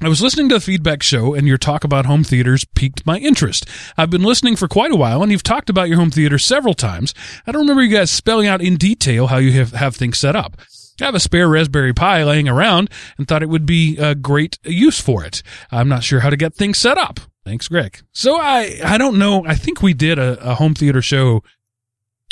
I 0.02 0.08
was 0.08 0.22
listening 0.22 0.48
to 0.48 0.54
the 0.54 0.60
feedback 0.60 1.02
show 1.02 1.34
and 1.34 1.46
your 1.46 1.58
talk 1.58 1.84
about 1.84 2.06
home 2.06 2.24
theaters 2.24 2.64
piqued 2.74 3.04
my 3.04 3.18
interest. 3.18 3.68
I've 3.98 4.08
been 4.08 4.22
listening 4.22 4.56
for 4.56 4.66
quite 4.66 4.92
a 4.92 4.96
while 4.96 5.22
and 5.22 5.30
you've 5.30 5.42
talked 5.42 5.68
about 5.68 5.88
your 5.88 5.98
home 5.98 6.10
theater 6.10 6.38
several 6.38 6.74
times. 6.74 7.12
I 7.46 7.52
don't 7.52 7.62
remember 7.62 7.82
you 7.82 7.94
guys 7.94 8.10
spelling 8.10 8.48
out 8.48 8.62
in 8.62 8.76
detail 8.76 9.26
how 9.26 9.36
you 9.36 9.52
have, 9.52 9.72
have 9.72 9.94
things 9.94 10.18
set 10.18 10.34
up. 10.34 10.56
I 11.00 11.04
have 11.04 11.14
a 11.14 11.20
spare 11.20 11.48
Raspberry 11.48 11.92
Pi 11.92 12.24
laying 12.24 12.48
around 12.48 12.88
and 13.18 13.28
thought 13.28 13.42
it 13.42 13.48
would 13.48 13.66
be 13.66 13.98
a 13.98 14.14
great 14.14 14.58
use 14.64 15.00
for 15.00 15.22
it. 15.22 15.42
I'm 15.70 15.88
not 15.88 16.02
sure 16.02 16.20
how 16.20 16.30
to 16.30 16.36
get 16.36 16.54
things 16.54 16.78
set 16.78 16.96
up. 16.96 17.20
Thanks, 17.44 17.68
Greg. 17.68 18.00
So 18.12 18.36
I, 18.36 18.78
I 18.84 18.98
don't 18.98 19.18
know. 19.18 19.44
I 19.44 19.54
think 19.54 19.82
we 19.82 19.94
did 19.94 20.18
a, 20.18 20.38
a 20.50 20.54
home 20.54 20.74
theater 20.74 21.02
show 21.02 21.42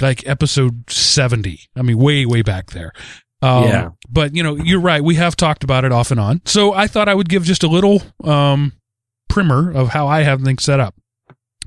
like 0.01 0.27
episode 0.27 0.89
70. 0.91 1.61
I 1.77 1.83
mean, 1.83 1.99
way, 1.99 2.25
way 2.27 2.43
back 2.43 2.71
there. 2.71 2.93
Um, 3.43 3.65
Yeah. 3.65 3.89
But, 4.09 4.37
you 4.37 4.43
know, 4.43 4.57
you're 4.57 4.81
right. 4.81 5.03
We 5.03 5.17
have 5.17 5.37
talked 5.37 5.65
about 5.65 5.85
it 5.85 5.93
off 5.93 6.11
and 6.11 6.21
on. 6.21 6.43
So 6.45 6.73
I 6.73 6.87
thought 6.87 7.09
I 7.09 7.15
would 7.15 7.29
give 7.29 7.43
just 7.45 7.63
a 7.63 7.69
little 7.69 8.03
um, 8.25 8.73
primer 9.29 9.73
of 9.73 9.89
how 9.89 10.07
I 10.07 10.23
have 10.23 10.43
things 10.43 10.63
set 10.63 10.81
up. 10.81 10.95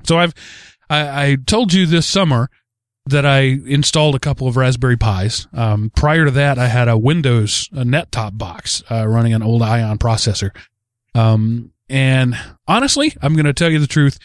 So 0.04 0.18
I've, 0.18 0.34
I, 0.88 1.30
I 1.30 1.36
told 1.46 1.72
you 1.72 1.86
this 1.86 2.06
summer 2.06 2.48
that 3.06 3.26
I 3.26 3.40
installed 3.66 4.14
a 4.14 4.18
couple 4.18 4.48
of 4.48 4.56
Raspberry 4.56 4.96
Pis. 4.96 5.46
Um, 5.52 5.90
prior 5.94 6.24
to 6.24 6.30
that, 6.32 6.58
I 6.58 6.68
had 6.68 6.88
a 6.88 6.96
Windows 6.96 7.68
a 7.72 7.84
net 7.84 8.10
top 8.10 8.38
box 8.38 8.82
uh, 8.90 9.06
running 9.06 9.34
an 9.34 9.42
old 9.42 9.60
Ion 9.62 9.98
processor. 9.98 10.50
Um, 11.14 11.72
and 11.94 12.36
honestly, 12.66 13.14
I'm 13.22 13.34
going 13.34 13.46
to 13.46 13.52
tell 13.52 13.70
you 13.70 13.78
the 13.78 13.86
truth. 13.86 14.18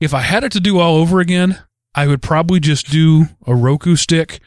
If 0.00 0.14
I 0.14 0.20
had 0.20 0.44
it 0.44 0.52
to 0.52 0.60
do 0.60 0.78
all 0.78 0.94
over 0.94 1.18
again, 1.18 1.58
I 1.92 2.06
would 2.06 2.22
probably 2.22 2.60
just 2.60 2.88
do 2.88 3.24
a 3.44 3.52
Roku 3.52 3.96
stick 3.96 4.38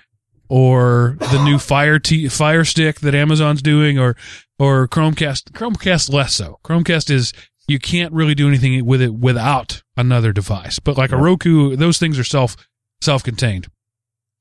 or 0.48 1.18
the 1.20 1.44
new 1.44 1.60
Fire 1.60 2.00
T- 2.00 2.30
Fire 2.30 2.64
Stick 2.64 3.02
that 3.02 3.14
Amazon's 3.14 3.62
doing, 3.62 4.00
or 4.00 4.16
or 4.58 4.88
Chromecast. 4.88 5.52
Chromecast 5.52 6.14
less 6.14 6.34
so. 6.34 6.60
Chromecast 6.64 7.12
is 7.12 7.34
you 7.68 7.80
can't 7.80 8.14
really 8.14 8.34
do 8.34 8.48
anything 8.48 8.86
with 8.86 9.02
it 9.02 9.14
without 9.14 9.84
another 9.98 10.32
device. 10.32 10.80
But 10.80 10.98
like 10.98 11.12
a 11.12 11.18
Roku, 11.18 11.76
those 11.76 11.98
things 11.98 12.18
are 12.18 12.24
self 12.24 12.56
self 13.02 13.24
contained. 13.24 13.68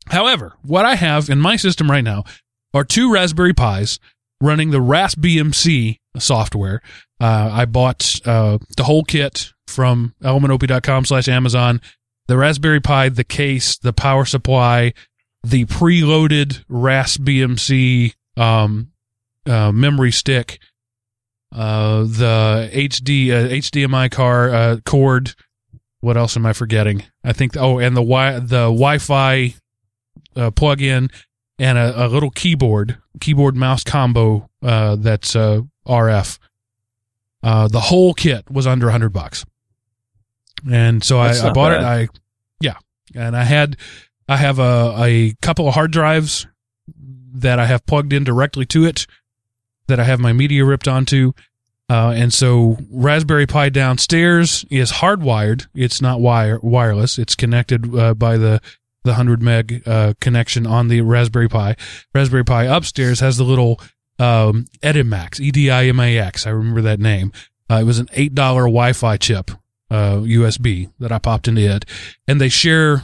However, 0.06 0.54
what 0.62 0.86
I 0.86 0.94
have 0.94 1.28
in 1.28 1.40
my 1.40 1.56
system 1.56 1.90
right 1.90 2.04
now 2.04 2.22
are 2.72 2.84
two 2.84 3.12
Raspberry 3.12 3.52
Pis 3.52 3.98
running 4.40 4.70
the 4.70 4.78
RaspBMC 4.78 5.98
software. 6.18 6.80
Uh, 7.20 7.50
I 7.52 7.64
bought 7.64 8.20
uh, 8.24 8.58
the 8.76 8.84
whole 8.84 9.04
kit 9.04 9.52
from 9.66 10.14
elementop.com 10.22 11.04
slash 11.04 11.28
Amazon. 11.28 11.80
The 12.26 12.36
Raspberry 12.36 12.80
Pi, 12.80 13.08
the 13.08 13.24
case, 13.24 13.78
the 13.78 13.92
power 13.92 14.24
supply, 14.24 14.92
the 15.42 15.64
preloaded 15.64 16.64
RaspBMC 16.66 18.14
um, 18.36 18.92
uh, 19.46 19.72
memory 19.72 20.12
stick, 20.12 20.60
uh, 21.54 22.02
the 22.02 22.70
HD 22.72 23.30
uh, 23.30 23.48
HDMI 23.48 24.10
car 24.10 24.50
uh, 24.50 24.76
cord. 24.84 25.34
What 26.00 26.16
else 26.16 26.36
am 26.36 26.46
I 26.46 26.52
forgetting? 26.52 27.04
I 27.24 27.32
think. 27.32 27.56
Oh, 27.56 27.78
and 27.78 27.96
the 27.96 28.02
wi- 28.02 28.38
the 28.38 28.66
Wi-Fi 28.66 29.54
uh, 30.36 30.50
plug-in 30.52 31.10
and 31.58 31.78
a, 31.78 32.06
a 32.06 32.08
little 32.08 32.30
keyboard, 32.30 32.98
keyboard 33.20 33.56
mouse 33.56 33.82
combo 33.82 34.48
uh, 34.62 34.96
that's 34.96 35.34
uh, 35.34 35.62
RF. 35.86 36.38
Uh, 37.42 37.68
the 37.68 37.80
whole 37.80 38.14
kit 38.14 38.50
was 38.50 38.66
under 38.66 38.88
a 38.88 38.92
hundred 38.92 39.10
bucks, 39.12 39.44
and 40.70 41.02
so 41.04 41.18
I, 41.18 41.28
That's 41.28 41.40
I 41.40 41.52
bought 41.52 41.70
bad. 41.70 41.82
it. 41.82 41.84
I 41.84 42.08
yeah, 42.60 42.74
and 43.14 43.36
I 43.36 43.44
had 43.44 43.76
I 44.28 44.36
have 44.36 44.58
a 44.58 44.94
a 44.98 45.34
couple 45.40 45.68
of 45.68 45.74
hard 45.74 45.90
drives 45.92 46.46
that 47.34 47.58
I 47.58 47.66
have 47.66 47.86
plugged 47.86 48.12
in 48.12 48.24
directly 48.24 48.66
to 48.66 48.84
it 48.84 49.06
that 49.86 50.00
I 50.00 50.04
have 50.04 50.20
my 50.20 50.32
media 50.32 50.64
ripped 50.64 50.88
onto. 50.88 51.32
Uh, 51.90 52.12
and 52.14 52.34
so 52.34 52.76
Raspberry 52.90 53.46
Pi 53.46 53.70
downstairs 53.70 54.64
is 54.68 54.92
hardwired. 54.92 55.68
It's 55.74 56.02
not 56.02 56.20
wire 56.20 56.58
wireless. 56.60 57.18
It's 57.18 57.34
connected 57.34 57.94
uh, 57.96 58.14
by 58.14 58.36
the 58.36 58.60
the 59.04 59.12
100 59.12 59.40
meg 59.42 59.82
uh, 59.86 60.12
connection 60.20 60.66
on 60.66 60.88
the 60.88 61.00
Raspberry 61.00 61.48
Pi. 61.48 61.76
Raspberry 62.14 62.44
Pi 62.44 62.64
upstairs 62.64 63.20
has 63.20 63.38
the 63.38 63.44
little 63.44 63.80
um, 64.18 64.66
Edimax, 64.82 65.40
E 65.40 65.50
D 65.50 65.70
I 65.70 65.86
M 65.86 66.00
A 66.00 66.18
X. 66.18 66.46
I 66.46 66.50
remember 66.50 66.82
that 66.82 67.00
name. 67.00 67.32
Uh, 67.70 67.76
it 67.76 67.84
was 67.84 67.98
an 67.98 68.08
eight 68.12 68.34
dollar 68.34 68.62
Wi-Fi 68.62 69.16
chip, 69.18 69.50
uh, 69.90 70.16
USB 70.16 70.90
that 70.98 71.12
I 71.12 71.18
popped 71.18 71.48
into 71.48 71.62
it, 71.62 71.84
and 72.26 72.40
they 72.40 72.48
share 72.48 73.02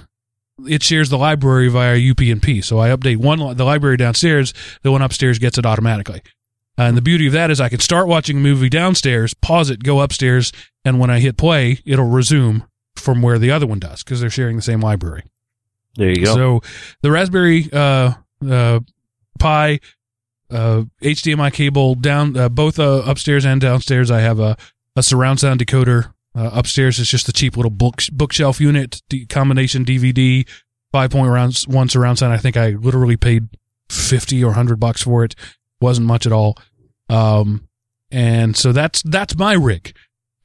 it 0.67 0.83
shares 0.83 1.11
the 1.11 1.19
library 1.19 1.69
via 1.69 1.97
UPnP. 1.97 2.65
So 2.65 2.79
I 2.79 2.91
update 2.91 3.17
one 3.17 3.57
the 3.57 3.65
library 3.65 3.97
downstairs, 3.97 4.55
the 4.83 4.93
one 4.93 5.03
upstairs 5.03 5.39
gets 5.39 5.59
it 5.59 5.67
automatically. 5.67 6.23
And 6.77 6.97
the 6.97 7.03
beauty 7.03 7.29
of 7.29 7.33
that 7.35 7.51
is 7.51 7.61
I 7.61 7.69
can 7.69 7.79
start 7.79 8.09
watching 8.09 8.39
a 8.39 8.41
movie 8.41 8.69
downstairs, 8.69 9.33
pause 9.33 9.71
it, 9.71 9.85
go 9.85 10.01
upstairs, 10.01 10.53
and 10.85 10.99
when 10.99 11.09
I 11.11 11.21
hit 11.21 11.37
play, 11.37 11.79
it'll 11.85 12.09
resume 12.09 12.65
from 12.97 13.23
where 13.23 13.39
the 13.39 13.51
other 13.51 13.67
one 13.67 13.79
does 13.79 14.03
because 14.03 14.21
they're 14.21 14.31
sharing 14.31 14.57
the 14.57 14.63
same 14.63 14.81
library. 14.81 15.25
There 15.97 16.11
you 16.11 16.25
go. 16.25 16.35
So 16.35 16.63
the 17.03 17.13
Raspberry 17.13 17.69
uh, 17.73 18.15
uh, 18.49 18.81
Pi, 19.39 19.79
uh, 20.51 20.85
HDMI 21.03 21.53
cable 21.53 21.95
down 21.95 22.37
uh, 22.37 22.49
both 22.49 22.79
uh, 22.79 23.03
upstairs 23.07 23.45
and 23.45 23.61
downstairs. 23.61 24.11
I 24.11 24.21
have 24.21 24.41
a, 24.41 24.57
a 24.97 25.03
surround 25.03 25.41
sound 25.41 25.61
decoder. 25.61 26.13
Uh, 26.37 26.51
upstairs 26.53 26.99
is 26.99 27.09
just 27.09 27.29
a 27.29 27.33
cheap 27.33 27.57
little 27.57 27.71
book 27.71 28.03
bookshelf 28.13 28.61
unit 28.61 29.03
d- 29.09 29.25
combination 29.27 29.85
DVD, 29.85 30.49
five 30.93 31.11
point 31.11 31.31
round 31.31 31.57
one 31.69 31.89
surround 31.89 32.19
sound. 32.19 32.33
I 32.33 32.39
think 32.39 32.57
I 32.57 32.71
literally 32.71 33.17
paid 33.17 33.49
fifty 33.89 34.43
or 34.43 34.53
hundred 34.53 34.81
bucks 34.81 35.03
for 35.03 35.25
it. 35.25 35.35
wasn't 35.81 36.07
much 36.07 36.27
at 36.27 36.33
all. 36.33 36.57
Um, 37.09 37.69
and 38.11 38.57
so 38.57 38.73
that's 38.73 39.03
that's 39.03 39.37
my 39.37 39.55
rig. 39.55 39.95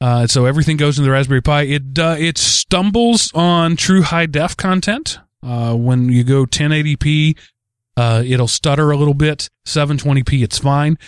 Uh, 0.00 0.26
so 0.26 0.46
everything 0.46 0.76
goes 0.76 0.98
in 0.98 1.04
the 1.04 1.10
Raspberry 1.10 1.42
Pi. 1.42 1.62
It 1.62 1.98
uh, 1.98 2.16
it 2.18 2.38
stumbles 2.38 3.30
on 3.34 3.76
true 3.76 4.02
high 4.02 4.26
def 4.26 4.56
content. 4.56 5.18
Uh, 5.42 5.74
when 5.74 6.08
you 6.10 6.22
go 6.22 6.44
1080p, 6.44 7.36
uh, 8.00 8.22
it'll 8.24 8.48
stutter 8.48 8.90
a 8.90 8.96
little 8.96 9.12
bit. 9.12 9.50
720p, 9.66 10.42
it's 10.42 10.58
fine. 10.58 10.98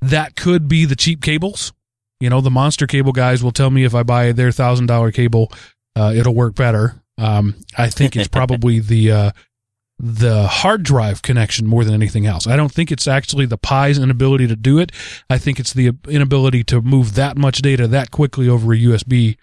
That 0.00 0.34
could 0.34 0.66
be 0.66 0.84
the 0.84 0.96
cheap 0.96 1.22
cables. 1.22 1.72
You 2.18 2.28
know, 2.28 2.40
the 2.40 2.50
monster 2.50 2.88
cable 2.88 3.12
guys 3.12 3.40
will 3.44 3.52
tell 3.52 3.70
me 3.70 3.84
if 3.84 3.94
I 3.94 4.02
buy 4.02 4.32
their 4.32 4.50
thousand 4.50 4.86
dollar 4.86 5.12
cable, 5.12 5.52
uh, 5.94 6.12
it'll 6.14 6.34
work 6.34 6.56
better. 6.56 7.00
Um, 7.18 7.54
I 7.78 7.88
think 7.88 8.16
it's 8.16 8.26
probably 8.26 8.78
the 8.92 9.12
uh, 9.12 9.30
the 10.00 10.48
hard 10.48 10.82
drive 10.82 11.22
connection 11.22 11.68
more 11.68 11.84
than 11.84 11.94
anything 11.94 12.26
else. 12.26 12.48
I 12.48 12.56
don't 12.56 12.72
think 12.72 12.90
it's 12.90 13.06
actually 13.06 13.46
the 13.46 13.58
Pi's 13.58 13.98
inability 13.98 14.48
to 14.48 14.56
do 14.56 14.80
it. 14.80 14.90
I 15.28 15.38
think 15.38 15.60
it's 15.60 15.72
the 15.72 15.92
inability 16.08 16.64
to 16.64 16.82
move 16.82 17.14
that 17.14 17.36
much 17.36 17.62
data 17.62 17.86
that 17.86 18.10
quickly 18.10 18.48
over 18.48 18.72
a 18.72 18.76
USB 18.76 19.36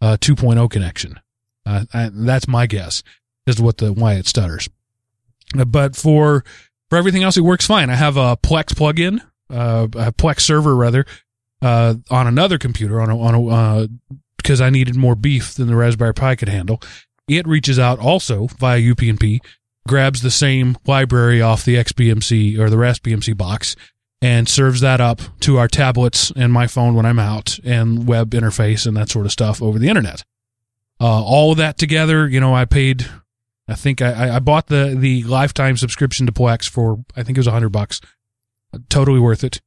uh, 0.00 0.16
2.0 0.20 0.68
connection. 0.70 1.20
Uh, 1.64 1.84
I, 1.94 2.10
that's 2.12 2.48
my 2.48 2.66
guess 2.66 3.04
as 3.46 3.56
to 3.56 3.62
what 3.62 3.76
the 3.76 3.92
why 3.92 4.14
it 4.14 4.26
stutters. 4.26 4.68
But 5.54 5.96
for 5.96 6.44
for 6.90 6.98
everything 6.98 7.22
else, 7.22 7.36
it 7.36 7.42
works 7.42 7.66
fine. 7.66 7.90
I 7.90 7.94
have 7.94 8.16
a 8.16 8.36
Plex 8.36 8.74
plugin, 8.74 9.20
uh, 9.50 9.88
a 9.92 10.12
Plex 10.12 10.40
server 10.40 10.74
rather, 10.74 11.06
uh, 11.62 11.94
on 12.10 12.26
another 12.26 12.58
computer 12.58 13.00
on 13.00 13.10
a, 13.10 13.18
on 13.18 13.34
a 13.34 13.46
uh, 13.46 13.86
because 14.36 14.60
I 14.60 14.70
needed 14.70 14.96
more 14.96 15.14
beef 15.14 15.54
than 15.54 15.66
the 15.66 15.76
Raspberry 15.76 16.14
Pi 16.14 16.36
could 16.36 16.48
handle. 16.48 16.80
It 17.28 17.46
reaches 17.46 17.78
out 17.78 17.98
also 17.98 18.46
via 18.46 18.80
UPnP, 18.80 19.40
grabs 19.86 20.22
the 20.22 20.30
same 20.30 20.78
library 20.86 21.42
off 21.42 21.64
the 21.64 21.76
XBMC 21.76 22.58
or 22.58 22.70
the 22.70 22.76
RaspBMC 22.76 23.36
box, 23.36 23.76
and 24.22 24.48
serves 24.48 24.80
that 24.80 25.00
up 25.00 25.20
to 25.40 25.58
our 25.58 25.68
tablets 25.68 26.32
and 26.34 26.52
my 26.52 26.66
phone 26.66 26.94
when 26.94 27.04
I'm 27.04 27.18
out, 27.18 27.58
and 27.64 28.06
web 28.06 28.30
interface 28.30 28.86
and 28.86 28.96
that 28.96 29.10
sort 29.10 29.26
of 29.26 29.32
stuff 29.32 29.60
over 29.62 29.78
the 29.78 29.88
internet. 29.88 30.24
Uh, 31.00 31.22
all 31.22 31.52
of 31.52 31.58
that 31.58 31.78
together, 31.78 32.26
you 32.26 32.40
know, 32.40 32.54
I 32.54 32.64
paid. 32.64 33.06
I 33.68 33.74
think 33.74 34.00
I, 34.00 34.36
I- 34.36 34.38
bought 34.38 34.68
the 34.68 34.94
the 34.98 35.22
lifetime 35.24 35.76
subscription 35.76 36.26
to 36.26 36.32
Plex 36.32 36.68
for 36.68 37.04
I 37.16 37.22
think 37.22 37.36
it 37.36 37.40
was 37.40 37.46
a 37.46 37.52
hundred 37.52 37.70
bucks. 37.70 38.00
Totally 38.88 39.20
worth 39.20 39.44
it. 39.44 39.60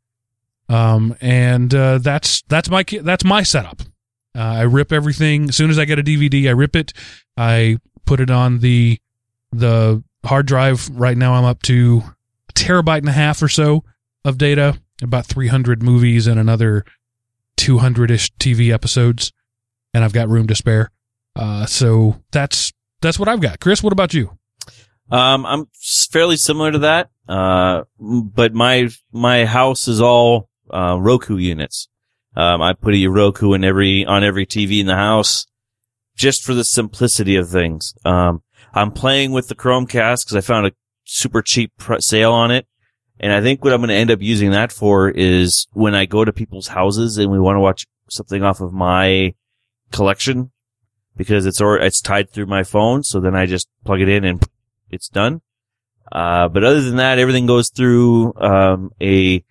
Um, 0.70 1.16
and 1.22 1.74
uh, 1.74 1.97
that's 1.99 2.41
that's 2.43 2.70
my 2.70 2.84
that's 3.04 3.24
my 3.24 3.43
setup. 3.43 3.82
Uh, 4.36 4.39
I 4.41 4.62
rip 4.62 4.91
everything 4.93 5.49
as 5.49 5.56
soon 5.56 5.70
as 5.70 5.78
I 5.78 5.86
get 5.86 5.99
a 5.99 6.04
DVD. 6.04 6.47
I 6.47 6.52
rip 6.52 6.76
it. 6.76 6.93
I 7.36 7.78
put 8.06 8.20
it 8.20 8.30
on 8.32 8.60
the 8.60 8.99
the 9.52 10.04
hard 10.26 10.45
drive. 10.45 10.89
Right 10.93 11.18
now, 11.18 11.34
I'm 11.34 11.43
up 11.43 11.62
to 11.64 12.02
a 12.49 12.54
terabyte 12.54 12.99
and 12.99 13.10
a 13.10 13.14
half 13.14 13.41
or 13.43 13.49
so 13.49 13.84
of 14.24 14.38
data. 14.38 14.80
About 15.04 15.26
300 15.26 15.82
movies 15.82 16.28
and 16.28 16.39
another 16.39 16.86
200 17.58 18.12
ish 18.12 18.32
TV 18.34 18.72
episodes, 18.72 19.34
and 19.95 20.04
I've 20.04 20.14
got 20.14 20.30
room 20.30 20.45
to 20.47 20.56
spare. 20.56 20.91
Uh, 21.36 21.66
so 21.66 22.22
that's 22.32 22.72
that's 23.02 23.20
what 23.20 23.28
I've 23.28 23.41
got. 23.41 23.60
Chris, 23.60 23.84
what 23.84 23.93
about 23.93 24.14
you? 24.14 24.38
Um, 25.10 25.45
I'm 25.45 25.66
fairly 26.12 26.38
similar 26.38 26.72
to 26.72 26.80
that. 26.80 27.10
Uh, 27.28 27.84
but 27.99 28.54
my, 28.54 28.89
my 29.12 29.45
house 29.45 29.88
is 29.88 30.02
all, 30.02 30.49
uh, 30.70 30.97
Roku 30.99 31.38
units. 31.38 31.89
Um, 32.36 32.62
I 32.62 32.74
put 32.74 32.95
a 32.95 33.08
Roku 33.08 33.54
in 33.54 33.64
every, 33.64 34.06
on 34.06 34.24
every 34.24 34.45
TV 34.45 34.80
in 34.80 34.86
the 34.86 34.95
house 34.95 35.47
just 36.16 36.43
for 36.43 36.54
the 36.54 36.64
simplicity 36.64 37.36
of 37.36 37.49
things. 37.49 37.93
Um, 38.06 38.41
I'm 38.74 38.91
playing 38.91 39.32
with 39.32 39.47
the 39.47 39.56
Chromecast 39.56 40.26
because 40.26 40.36
I 40.36 40.41
found 40.41 40.68
a 40.68 40.72
super 41.04 41.41
cheap 41.41 41.74
sale 41.99 42.32
on 42.32 42.52
it. 42.52 42.68
And 43.20 43.32
I 43.32 43.41
think 43.41 43.64
what 43.64 43.74
I'm 43.74 43.82
going 43.82 43.89
to 43.89 43.95
end 43.95 44.12
up 44.12 44.22
using 44.22 44.52
that 44.52 44.72
for 44.72 45.10
is 45.10 45.68
when 45.74 45.93
I 45.93 46.06
go 46.06 46.26
to 46.26 46.34
people's 46.34 46.68
houses 46.68 47.18
and 47.18 47.32
we 47.32 47.39
want 47.39 47.56
to 47.56 47.60
watch 47.60 47.86
something 48.10 48.43
off 48.43 48.62
of 48.62 48.74
my 48.74 49.36
collection 49.91 50.51
because 51.16 51.45
it's 51.45 51.62
or 51.62 51.78
it's 51.78 52.01
tied 52.01 52.30
through 52.30 52.45
my 52.45 52.64
phone. 52.64 53.03
So 53.03 53.20
then 53.20 53.36
I 53.36 53.45
just 53.45 53.68
plug 53.86 54.01
it 54.01 54.09
in 54.09 54.24
and 54.24 54.43
it's 54.89 55.09
done. 55.09 55.41
Uh, 56.12 56.47
but 56.49 56.64
other 56.64 56.82
than 56.82 56.97
that, 56.97 57.20
everything 57.20 57.45
goes 57.45 57.70
through, 57.70 58.34
um, 58.36 58.91
a, 59.01 59.43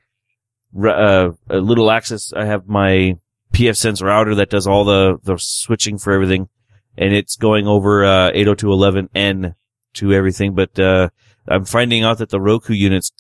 uh, 0.85 1.31
a 1.49 1.59
little 1.59 1.91
access. 1.91 2.33
I 2.35 2.45
have 2.45 2.69
my 2.69 3.17
PF 3.53 3.71
PFSense 3.71 4.03
router 4.03 4.35
that 4.37 4.51
does 4.51 4.67
all 4.67 4.85
the, 4.85 5.19
the 5.23 5.37
switching 5.39 5.99
for 5.99 6.13
everything 6.13 6.49
and 6.97 7.15
it's 7.15 7.37
going 7.37 7.67
over, 7.67 8.05
uh, 8.05 8.31
802.11n 8.33 9.55
to 9.95 10.13
everything. 10.13 10.55
But, 10.55 10.79
uh, 10.79 11.09
I'm 11.49 11.65
finding 11.65 12.05
out 12.05 12.19
that 12.19 12.29
the 12.29 12.41
Roku 12.41 12.75
units 12.75 13.13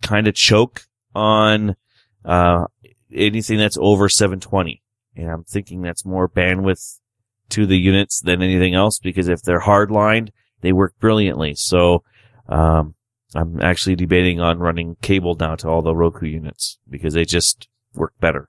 kind 0.00 0.26
of 0.26 0.34
choke 0.34 0.82
on, 1.14 1.76
uh, 2.24 2.66
anything 3.12 3.58
that's 3.58 3.78
over 3.78 4.08
720. 4.08 4.82
And 5.14 5.30
I'm 5.30 5.44
thinking 5.44 5.82
that's 5.82 6.06
more 6.06 6.28
bandwidth 6.28 7.00
to 7.52 7.66
the 7.66 7.78
units 7.78 8.20
than 8.20 8.42
anything 8.42 8.74
else 8.74 8.98
because 8.98 9.28
if 9.28 9.42
they're 9.42 9.60
hard 9.60 9.90
lined, 9.90 10.32
they 10.60 10.72
work 10.72 10.94
brilliantly. 11.00 11.54
So, 11.54 12.02
um, 12.48 12.94
I'm 13.34 13.62
actually 13.62 13.96
debating 13.96 14.40
on 14.40 14.58
running 14.58 14.96
cable 15.00 15.34
down 15.34 15.56
to 15.58 15.68
all 15.68 15.80
the 15.80 15.94
Roku 15.96 16.26
units 16.26 16.78
because 16.90 17.14
they 17.14 17.24
just 17.24 17.66
work 17.94 18.12
better. 18.20 18.48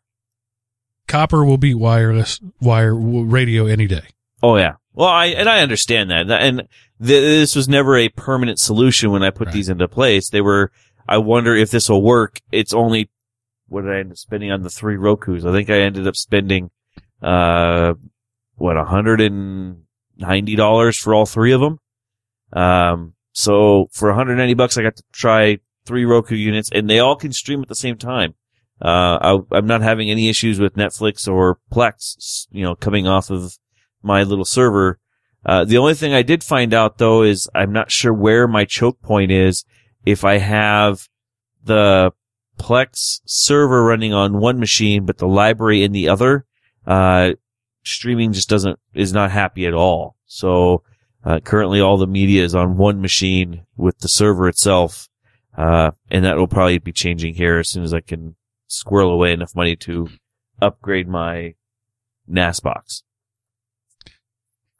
Copper 1.07 1.45
will 1.45 1.57
beat 1.57 1.75
wireless 1.75 2.39
wire 2.61 2.93
radio 2.95 3.65
any 3.65 3.87
day. 3.87 4.03
Oh 4.41 4.57
yeah. 4.57 4.73
Well, 4.93 5.07
I, 5.09 5.27
and 5.27 5.47
I 5.49 5.61
understand 5.61 6.11
that. 6.11 6.29
And 6.29 6.59
th- 6.59 6.67
this 6.99 7.55
was 7.55 7.67
never 7.69 7.97
a 7.97 8.09
permanent 8.09 8.59
solution 8.59 9.11
when 9.11 9.23
I 9.23 9.29
put 9.31 9.47
Right. 9.47 9.53
these 9.53 9.69
into 9.69 9.87
place. 9.87 10.29
They 10.29 10.41
were, 10.41 10.71
I 11.07 11.17
wonder 11.17 11.55
if 11.55 11.71
this 11.71 11.89
will 11.89 12.01
work. 12.03 12.39
It's 12.51 12.73
only, 12.73 13.09
what 13.67 13.81
did 13.83 13.91
I 13.93 13.99
end 13.99 14.11
up 14.11 14.17
spending 14.17 14.51
on 14.51 14.61
the 14.63 14.69
three 14.69 14.95
Rokus? 14.97 15.45
I 15.49 15.51
think 15.51 15.69
I 15.69 15.79
ended 15.79 16.07
up 16.07 16.15
spending, 16.15 16.69
uh, 17.21 17.93
what, 18.55 18.77
hundred 18.77 19.21
and 19.21 19.83
ninety 20.17 20.55
dollars 20.55 20.97
for 20.97 21.13
all 21.13 21.25
three 21.25 21.51
of 21.51 21.61
them. 21.61 21.79
Um, 22.51 23.13
so 23.33 23.89
for 23.91 24.09
190 24.09 24.53
bucks, 24.53 24.77
I 24.77 24.83
got 24.83 24.95
to 24.97 25.03
try 25.11 25.59
three 25.85 26.05
Roku 26.05 26.35
units 26.35 26.69
and 26.71 26.89
they 26.89 26.99
all 26.99 27.15
can 27.15 27.33
stream 27.33 27.61
at 27.61 27.67
the 27.67 27.75
same 27.75 27.97
time. 27.97 28.35
Uh, 28.81 29.39
I, 29.51 29.57
I'm 29.57 29.67
not 29.67 29.81
having 29.81 30.09
any 30.09 30.29
issues 30.29 30.59
with 30.59 30.75
Netflix 30.75 31.27
or 31.27 31.59
Plex, 31.71 32.47
you 32.51 32.63
know, 32.63 32.75
coming 32.75 33.07
off 33.07 33.29
of 33.29 33.57
my 34.01 34.23
little 34.23 34.45
server. 34.45 34.99
Uh, 35.45 35.65
the 35.65 35.77
only 35.77 35.93
thing 35.93 36.13
I 36.13 36.21
did 36.21 36.43
find 36.43 36.73
out 36.73 36.97
though 36.97 37.23
is 37.23 37.49
I'm 37.55 37.73
not 37.73 37.91
sure 37.91 38.13
where 38.13 38.47
my 38.47 38.65
choke 38.65 39.01
point 39.01 39.31
is 39.31 39.65
if 40.05 40.23
I 40.23 40.37
have 40.37 41.07
the 41.63 42.11
Plex 42.57 43.21
server 43.25 43.83
running 43.83 44.13
on 44.13 44.39
one 44.39 44.59
machine, 44.59 45.05
but 45.05 45.17
the 45.17 45.27
library 45.27 45.83
in 45.83 45.91
the 45.91 46.09
other. 46.09 46.45
Uh, 46.85 47.33
streaming 47.83 48.33
just 48.33 48.49
doesn't, 48.49 48.79
is 48.93 49.13
not 49.13 49.31
happy 49.31 49.65
at 49.65 49.73
all. 49.73 50.15
So, 50.25 50.83
uh, 51.23 51.39
currently 51.39 51.79
all 51.79 51.97
the 51.97 52.07
media 52.07 52.43
is 52.43 52.53
on 52.55 52.77
one 52.77 53.01
machine 53.01 53.65
with 53.77 53.99
the 53.99 54.09
server 54.09 54.47
itself. 54.49 55.07
Uh, 55.57 55.91
and 56.09 56.25
that 56.25 56.37
will 56.37 56.47
probably 56.47 56.79
be 56.79 56.91
changing 56.91 57.35
here 57.35 57.59
as 57.59 57.69
soon 57.69 57.83
as 57.83 57.93
I 57.93 58.01
can 58.01 58.35
squirrel 58.67 59.11
away 59.11 59.31
enough 59.31 59.55
money 59.55 59.75
to 59.77 60.09
upgrade 60.61 61.07
my 61.07 61.53
NAS 62.27 62.59
box. 62.59 63.03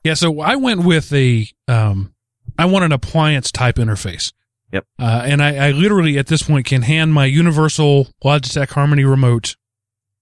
Yeah, 0.04 0.16
so 0.16 0.42
I 0.42 0.56
went 0.56 0.84
with 0.84 1.14
a 1.14 1.48
um 1.68 2.14
I 2.58 2.66
want 2.66 2.86
an 2.86 2.92
appliance 2.92 3.52
type 3.52 3.76
interface. 3.76 4.34
Yep. 4.72 4.86
Uh, 5.00 5.24
and 5.26 5.42
I, 5.42 5.68
I 5.68 5.72
literally 5.72 6.18
at 6.18 6.28
this 6.28 6.44
point 6.44 6.66
can 6.66 6.82
hand 6.82 7.14
my 7.14 7.26
universal 7.26 8.08
Logitech 8.24 8.72
Harmony 8.72 9.04
remote. 9.04 9.56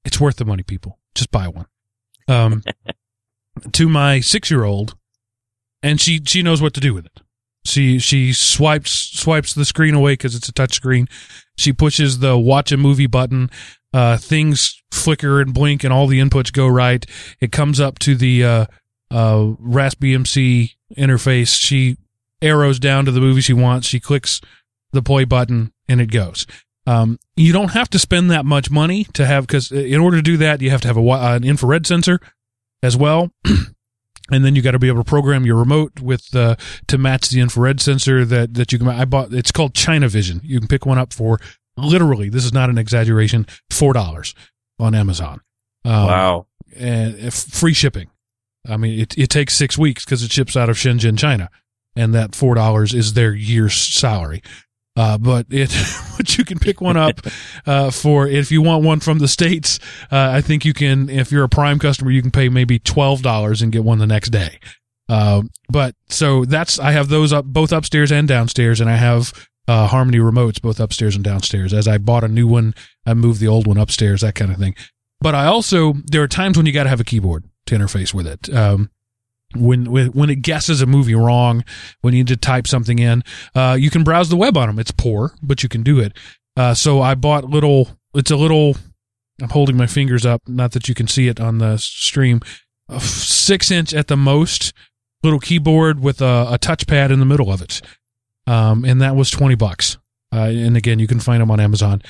It's 0.03 0.19
worth 0.19 0.35
the 0.35 0.45
money, 0.45 0.63
people. 0.63 0.99
Just 1.15 1.31
buy 1.31 1.47
one. 1.47 1.67
Um, 2.27 2.63
to 3.71 3.89
my 3.89 4.19
six 4.19 4.49
year 4.49 4.63
old, 4.63 4.95
and 5.83 5.99
she 5.99 6.21
she 6.25 6.41
knows 6.41 6.61
what 6.61 6.73
to 6.73 6.79
do 6.79 6.93
with 6.93 7.05
it. 7.05 7.21
She 7.65 7.99
she 7.99 8.33
swipes 8.33 8.91
swipes 8.91 9.53
the 9.53 9.65
screen 9.65 9.93
away 9.93 10.13
because 10.13 10.35
it's 10.35 10.49
a 10.49 10.53
touch 10.53 10.73
screen. 10.73 11.07
She 11.57 11.73
pushes 11.73 12.19
the 12.19 12.37
watch 12.37 12.71
a 12.71 12.77
movie 12.77 13.07
button. 13.07 13.49
Uh, 13.93 14.17
things 14.17 14.81
flicker 14.91 15.41
and 15.41 15.53
blink, 15.53 15.83
and 15.83 15.91
all 15.91 16.07
the 16.07 16.19
inputs 16.19 16.51
go 16.51 16.65
right. 16.67 17.05
It 17.41 17.51
comes 17.51 17.79
up 17.79 17.99
to 17.99 18.15
the 18.15 18.43
uh, 18.43 18.65
uh, 19.11 19.55
BMC 19.59 20.71
interface. 20.97 21.55
She 21.59 21.97
arrows 22.41 22.79
down 22.79 23.05
to 23.05 23.11
the 23.11 23.19
movie 23.19 23.41
she 23.41 23.53
wants. 23.53 23.87
She 23.87 23.99
clicks 23.99 24.41
the 24.91 25.01
play 25.01 25.25
button 25.25 25.73
and 25.87 26.01
it 26.01 26.11
goes. 26.11 26.47
Um, 26.91 27.19
you 27.35 27.53
don't 27.53 27.71
have 27.71 27.89
to 27.91 27.99
spend 27.99 28.31
that 28.31 28.45
much 28.45 28.69
money 28.69 29.05
to 29.13 29.25
have, 29.25 29.47
because 29.47 29.71
in 29.71 29.99
order 29.99 30.17
to 30.17 30.23
do 30.23 30.37
that, 30.37 30.61
you 30.61 30.69
have 30.71 30.81
to 30.81 30.87
have 30.87 30.97
a, 30.97 31.01
an 31.01 31.43
infrared 31.43 31.87
sensor 31.87 32.19
as 32.83 32.97
well. 32.97 33.31
and 34.31 34.43
then 34.43 34.55
you 34.55 34.61
got 34.61 34.71
to 34.71 34.79
be 34.79 34.87
able 34.87 35.03
to 35.03 35.09
program 35.09 35.45
your 35.45 35.57
remote 35.57 35.99
with 35.99 36.35
uh, 36.35 36.55
to 36.87 36.97
match 36.97 37.29
the 37.29 37.39
infrared 37.39 37.79
sensor 37.79 38.25
that 38.25 38.55
that 38.55 38.71
you 38.71 38.79
can. 38.79 38.87
I 38.87 39.05
bought. 39.05 39.33
It's 39.33 39.51
called 39.51 39.73
China 39.73 40.07
Vision. 40.07 40.41
You 40.43 40.59
can 40.59 40.67
pick 40.67 40.85
one 40.85 40.97
up 40.97 41.13
for 41.13 41.39
literally. 41.77 42.29
This 42.29 42.45
is 42.45 42.53
not 42.53 42.69
an 42.69 42.77
exaggeration. 42.77 43.45
Four 43.69 43.93
dollars 43.93 44.33
on 44.79 44.95
Amazon. 44.95 45.41
Um, 45.85 46.07
wow! 46.07 46.47
And 46.75 47.33
free 47.33 47.73
shipping. 47.73 48.09
I 48.67 48.77
mean, 48.77 48.99
it 48.99 49.17
it 49.17 49.29
takes 49.29 49.53
six 49.53 49.77
weeks 49.77 50.05
because 50.05 50.23
it 50.23 50.31
ships 50.31 50.57
out 50.57 50.69
of 50.69 50.77
Shenzhen, 50.77 51.17
China, 51.17 51.49
and 51.95 52.13
that 52.13 52.35
four 52.35 52.55
dollars 52.55 52.93
is 52.93 53.13
their 53.13 53.33
year's 53.33 53.75
salary. 53.75 54.41
Uh, 54.95 55.17
but 55.17 55.45
it, 55.49 55.73
but 56.17 56.37
you 56.37 56.43
can 56.43 56.59
pick 56.59 56.81
one 56.81 56.97
up, 56.97 57.21
uh, 57.65 57.91
for, 57.91 58.27
if 58.27 58.51
you 58.51 58.61
want 58.61 58.83
one 58.83 58.99
from 58.99 59.19
the 59.19 59.27
States, 59.27 59.79
uh, 60.11 60.29
I 60.33 60.41
think 60.41 60.65
you 60.65 60.73
can, 60.73 61.09
if 61.09 61.31
you're 61.31 61.43
a 61.43 61.49
prime 61.49 61.79
customer, 61.79 62.11
you 62.11 62.21
can 62.21 62.31
pay 62.31 62.49
maybe 62.49 62.79
$12 62.79 63.61
and 63.61 63.71
get 63.71 63.83
one 63.83 63.99
the 63.99 64.07
next 64.07 64.29
day. 64.29 64.59
Uh, 65.07 65.43
but 65.69 65.95
so 66.09 66.45
that's, 66.45 66.79
I 66.79 66.91
have 66.91 67.09
those 67.09 67.33
up, 67.33 67.45
both 67.45 67.71
upstairs 67.71 68.11
and 68.11 68.27
downstairs, 68.27 68.79
and 68.81 68.89
I 68.89 68.95
have, 68.95 69.33
uh, 69.67 69.87
Harmony 69.87 70.17
remotes 70.17 70.61
both 70.61 70.79
upstairs 70.79 71.15
and 71.15 71.23
downstairs. 71.23 71.73
As 71.73 71.87
I 71.87 71.97
bought 71.97 72.23
a 72.23 72.27
new 72.27 72.47
one, 72.47 72.73
I 73.05 73.13
moved 73.13 73.39
the 73.39 73.47
old 73.47 73.67
one 73.67 73.77
upstairs, 73.77 74.21
that 74.21 74.35
kind 74.35 74.51
of 74.51 74.57
thing. 74.57 74.75
But 75.19 75.35
I 75.35 75.45
also, 75.45 75.93
there 76.05 76.23
are 76.23 76.27
times 76.27 76.57
when 76.57 76.65
you 76.65 76.71
got 76.71 76.83
to 76.83 76.89
have 76.89 76.99
a 76.99 77.05
keyboard 77.05 77.45
to 77.67 77.75
interface 77.75 78.13
with 78.13 78.27
it. 78.27 78.53
Um, 78.53 78.89
when 79.55 79.85
when 79.85 80.29
it 80.29 80.41
guesses 80.41 80.81
a 80.81 80.85
movie 80.85 81.15
wrong, 81.15 81.63
when 82.01 82.13
you 82.13 82.19
need 82.19 82.27
to 82.27 82.37
type 82.37 82.67
something 82.67 82.99
in, 82.99 83.23
uh, 83.55 83.77
you 83.79 83.89
can 83.89 84.03
browse 84.03 84.29
the 84.29 84.35
web 84.35 84.57
on 84.57 84.67
them. 84.67 84.79
It's 84.79 84.91
poor, 84.91 85.33
but 85.41 85.63
you 85.63 85.69
can 85.69 85.83
do 85.83 85.99
it. 85.99 86.13
Uh, 86.55 86.73
so 86.73 87.01
I 87.01 87.15
bought 87.15 87.45
little. 87.45 87.97
It's 88.13 88.31
a 88.31 88.35
little. 88.35 88.75
I'm 89.41 89.49
holding 89.49 89.77
my 89.77 89.87
fingers 89.87 90.25
up, 90.25 90.41
not 90.47 90.73
that 90.73 90.87
you 90.87 90.93
can 90.93 91.07
see 91.07 91.27
it 91.27 91.39
on 91.39 91.57
the 91.57 91.77
stream. 91.77 92.41
Six 92.99 93.71
inch 93.71 93.93
at 93.93 94.07
the 94.07 94.17
most, 94.17 94.73
little 95.23 95.39
keyboard 95.39 96.01
with 96.01 96.21
a, 96.21 96.47
a 96.51 96.59
touchpad 96.59 97.09
in 97.09 97.19
the 97.19 97.25
middle 97.25 97.51
of 97.51 97.61
it, 97.61 97.81
um, 98.47 98.83
and 98.83 99.01
that 99.01 99.15
was 99.15 99.31
twenty 99.31 99.55
bucks. 99.55 99.97
Uh, 100.33 100.49
and 100.49 100.77
again, 100.77 100.99
you 100.99 101.07
can 101.07 101.19
find 101.19 101.41
them 101.41 101.51
on 101.51 101.59
Amazon. 101.59 102.01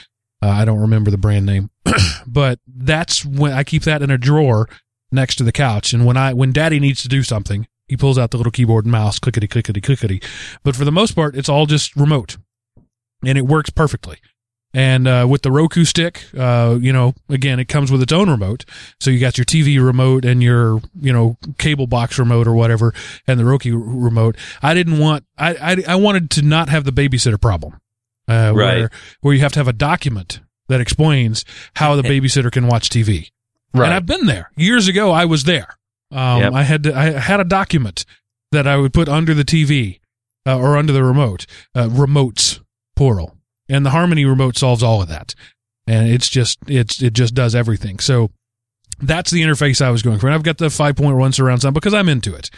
Uh, 0.44 0.50
I 0.50 0.66
don't 0.66 0.80
remember 0.80 1.12
the 1.12 1.18
brand 1.18 1.46
name, 1.46 1.70
but 2.28 2.60
that's 2.68 3.24
when 3.24 3.54
I 3.54 3.64
keep 3.64 3.84
that 3.84 4.02
in 4.02 4.10
a 4.10 4.18
drawer 4.18 4.68
next 5.12 5.36
to 5.36 5.44
the 5.44 5.52
couch. 5.52 5.94
And 5.94 6.06
when 6.06 6.18
I, 6.18 6.34
when 6.34 6.52
daddy 6.52 6.80
needs 6.80 7.02
to 7.04 7.08
do 7.08 7.24
something, 7.24 7.68
he 7.88 7.98
pulls 7.98 8.18
out 8.18 8.32
the 8.32 8.38
little 8.38 8.52
keyboard 8.52 8.86
and 8.86 8.92
mouse, 8.92 9.20
clickety, 9.20 9.48
clickety, 9.48 9.82
clickety. 9.82 10.22
But 10.64 10.76
for 10.76 10.86
the 10.86 10.92
most 10.92 11.14
part, 11.14 11.36
it's 11.36 11.50
all 11.50 11.66
just 11.66 11.96
remote 11.96 12.38
and 13.24 13.38
it 13.38 13.46
works 13.46 13.70
perfectly. 13.70 14.18
And 14.74 15.06
uh, 15.06 15.28
with 15.30 15.42
the 15.42 15.52
Roku 15.52 15.84
stick, 15.84 16.24
uh, 16.38 16.78
you 16.80 16.94
know, 16.94 17.14
again, 17.28 17.60
it 17.60 17.66
comes 17.66 17.92
with 17.92 18.02
its 18.02 18.14
own 18.14 18.30
remote. 18.30 18.64
So 19.02 19.12
you 19.12 19.20
got 19.20 19.38
your 19.38 19.44
TV 19.44 19.84
remote 19.84 20.24
and 20.24 20.42
your, 20.42 20.80
you 21.00 21.12
know, 21.12 21.38
cable 21.58 21.88
box 21.88 22.18
remote 22.18 22.48
or 22.48 22.54
whatever, 22.54 22.94
and 23.28 23.38
the 23.38 23.44
Roku 23.44 23.78
remote. 23.78 24.38
I 24.62 24.74
didn't 24.74 25.00
want, 25.00 25.26
I, 25.38 25.56
I, 25.56 25.84
I 25.90 25.96
wanted 25.96 26.32
to 26.32 26.42
not 26.42 26.70
have 26.70 26.86
the 26.86 26.94
babysitter 26.94 27.40
problem, 27.40 27.82
uh, 28.30 28.54
right. 28.56 28.56
where 28.56 28.90
where 29.20 29.34
you 29.34 29.42
have 29.42 29.52
to 29.54 29.60
have 29.60 29.68
a 29.68 29.74
document 29.74 30.40
that 30.70 30.80
explains 30.80 31.44
how 31.76 31.98
the 31.98 32.02
babysitter 32.04 32.50
can 32.50 32.68
watch 32.68 32.90
TV. 32.90 33.30
Right. 33.74 33.86
And 33.86 33.94
I've 33.94 34.06
been 34.06 34.26
there 34.26 34.52
years 34.56 34.88
ago. 34.88 35.12
I 35.12 35.26
was 35.26 35.46
there. 35.46 35.78
Um, 36.12 36.42
yep. 36.42 36.54
I 36.54 36.64
had 36.64 36.84
to, 36.84 36.98
I 36.98 37.12
had 37.12 37.40
a 37.40 37.46
document 37.46 38.06
that 38.52 38.68
I 38.68 38.78
would 38.78 38.94
put 38.94 39.08
under 39.08 39.34
the 39.34 39.46
TV 39.46 40.00
uh, 40.46 40.58
or 40.58 40.78
under 40.78 40.92
the 40.92 41.04
remote, 41.04 41.46
uh, 41.74 41.88
remotes 41.88 42.60
plural, 42.96 43.38
and 43.70 43.86
the 43.86 43.92
Harmony 43.92 44.26
remote 44.26 44.58
solves 44.58 44.84
all 44.84 45.02
of 45.02 45.08
that. 45.08 45.34
And 45.88 46.10
it's 46.10 46.30
just 46.30 46.60
it's 46.68 47.02
it 47.02 47.14
just 47.14 47.34
does 47.34 47.56
everything. 47.56 48.00
So 48.00 48.32
that's 49.00 49.32
the 49.32 49.42
interface 49.42 49.82
I 49.82 49.90
was 49.90 50.02
going 50.02 50.20
for. 50.20 50.28
And 50.28 50.36
I've 50.36 50.44
got 50.44 50.58
the 50.58 50.68
5.1 50.68 51.34
surround 51.34 51.62
sound 51.62 51.74
because 51.74 51.94
I'm 51.94 52.10
into 52.10 52.36
it. 52.36 52.50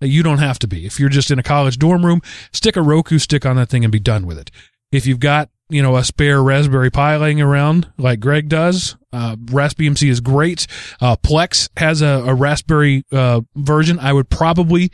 You 0.00 0.22
don't 0.22 0.38
have 0.38 0.58
to 0.60 0.66
be. 0.66 0.84
If 0.84 0.98
you're 0.98 1.08
just 1.08 1.30
in 1.30 1.38
a 1.38 1.44
college 1.44 1.78
dorm 1.78 2.04
room, 2.04 2.22
stick 2.52 2.76
a 2.76 2.82
Roku 2.82 3.18
stick 3.18 3.46
on 3.46 3.56
that 3.56 3.68
thing 3.68 3.84
and 3.84 3.92
be 3.92 4.00
done 4.00 4.26
with 4.26 4.36
it. 4.38 4.50
If 4.90 5.06
you've 5.06 5.20
got 5.20 5.48
you 5.72 5.82
know, 5.82 5.96
a 5.96 6.04
spare 6.04 6.42
Raspberry 6.42 6.90
Pi 6.90 7.16
laying 7.16 7.40
around 7.40 7.90
like 7.96 8.20
Greg 8.20 8.48
does. 8.48 8.96
Uh, 9.12 9.36
RaspBMC 9.36 10.08
is 10.08 10.20
great. 10.20 10.66
Uh, 11.00 11.16
Plex 11.16 11.68
has 11.76 12.02
a, 12.02 12.24
a 12.26 12.34
Raspberry 12.34 13.04
uh, 13.10 13.40
version. 13.56 13.98
I 13.98 14.12
would 14.12 14.30
probably 14.30 14.90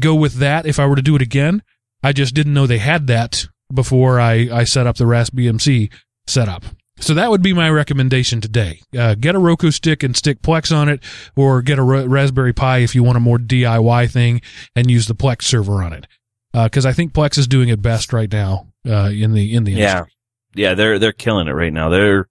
go 0.00 0.14
with 0.14 0.34
that 0.34 0.66
if 0.66 0.78
I 0.78 0.86
were 0.86 0.96
to 0.96 1.02
do 1.02 1.16
it 1.16 1.22
again. 1.22 1.62
I 2.02 2.12
just 2.12 2.34
didn't 2.34 2.54
know 2.54 2.66
they 2.66 2.78
had 2.78 3.06
that 3.06 3.46
before 3.72 4.20
I, 4.20 4.48
I 4.52 4.64
set 4.64 4.86
up 4.86 4.96
the 4.96 5.04
RaspBMC 5.04 5.92
setup. 6.26 6.64
So 7.00 7.14
that 7.14 7.30
would 7.30 7.42
be 7.42 7.52
my 7.52 7.70
recommendation 7.70 8.40
today. 8.40 8.80
Uh, 8.96 9.14
get 9.14 9.36
a 9.36 9.38
Roku 9.38 9.70
stick 9.70 10.02
and 10.02 10.16
stick 10.16 10.42
Plex 10.42 10.76
on 10.76 10.88
it, 10.88 11.00
or 11.36 11.62
get 11.62 11.78
a 11.78 11.82
Raspberry 11.82 12.52
Pi 12.52 12.78
if 12.78 12.94
you 12.94 13.04
want 13.04 13.16
a 13.16 13.20
more 13.20 13.38
DIY 13.38 14.10
thing 14.10 14.40
and 14.74 14.90
use 14.90 15.06
the 15.06 15.14
Plex 15.14 15.42
server 15.42 15.82
on 15.82 15.92
it. 15.92 16.06
Because 16.52 16.84
uh, 16.84 16.88
I 16.88 16.92
think 16.92 17.12
Plex 17.12 17.38
is 17.38 17.46
doing 17.46 17.68
it 17.68 17.82
best 17.82 18.12
right 18.12 18.30
now 18.30 18.67
uh, 18.86 19.10
in 19.12 19.32
the 19.32 19.54
in 19.54 19.64
the 19.64 19.72
industry. 19.72 20.12
Yeah, 20.54 20.68
yeah, 20.68 20.74
they're 20.74 20.98
they're 20.98 21.12
killing 21.12 21.48
it 21.48 21.52
right 21.52 21.72
now. 21.72 21.88
They're 21.88 22.28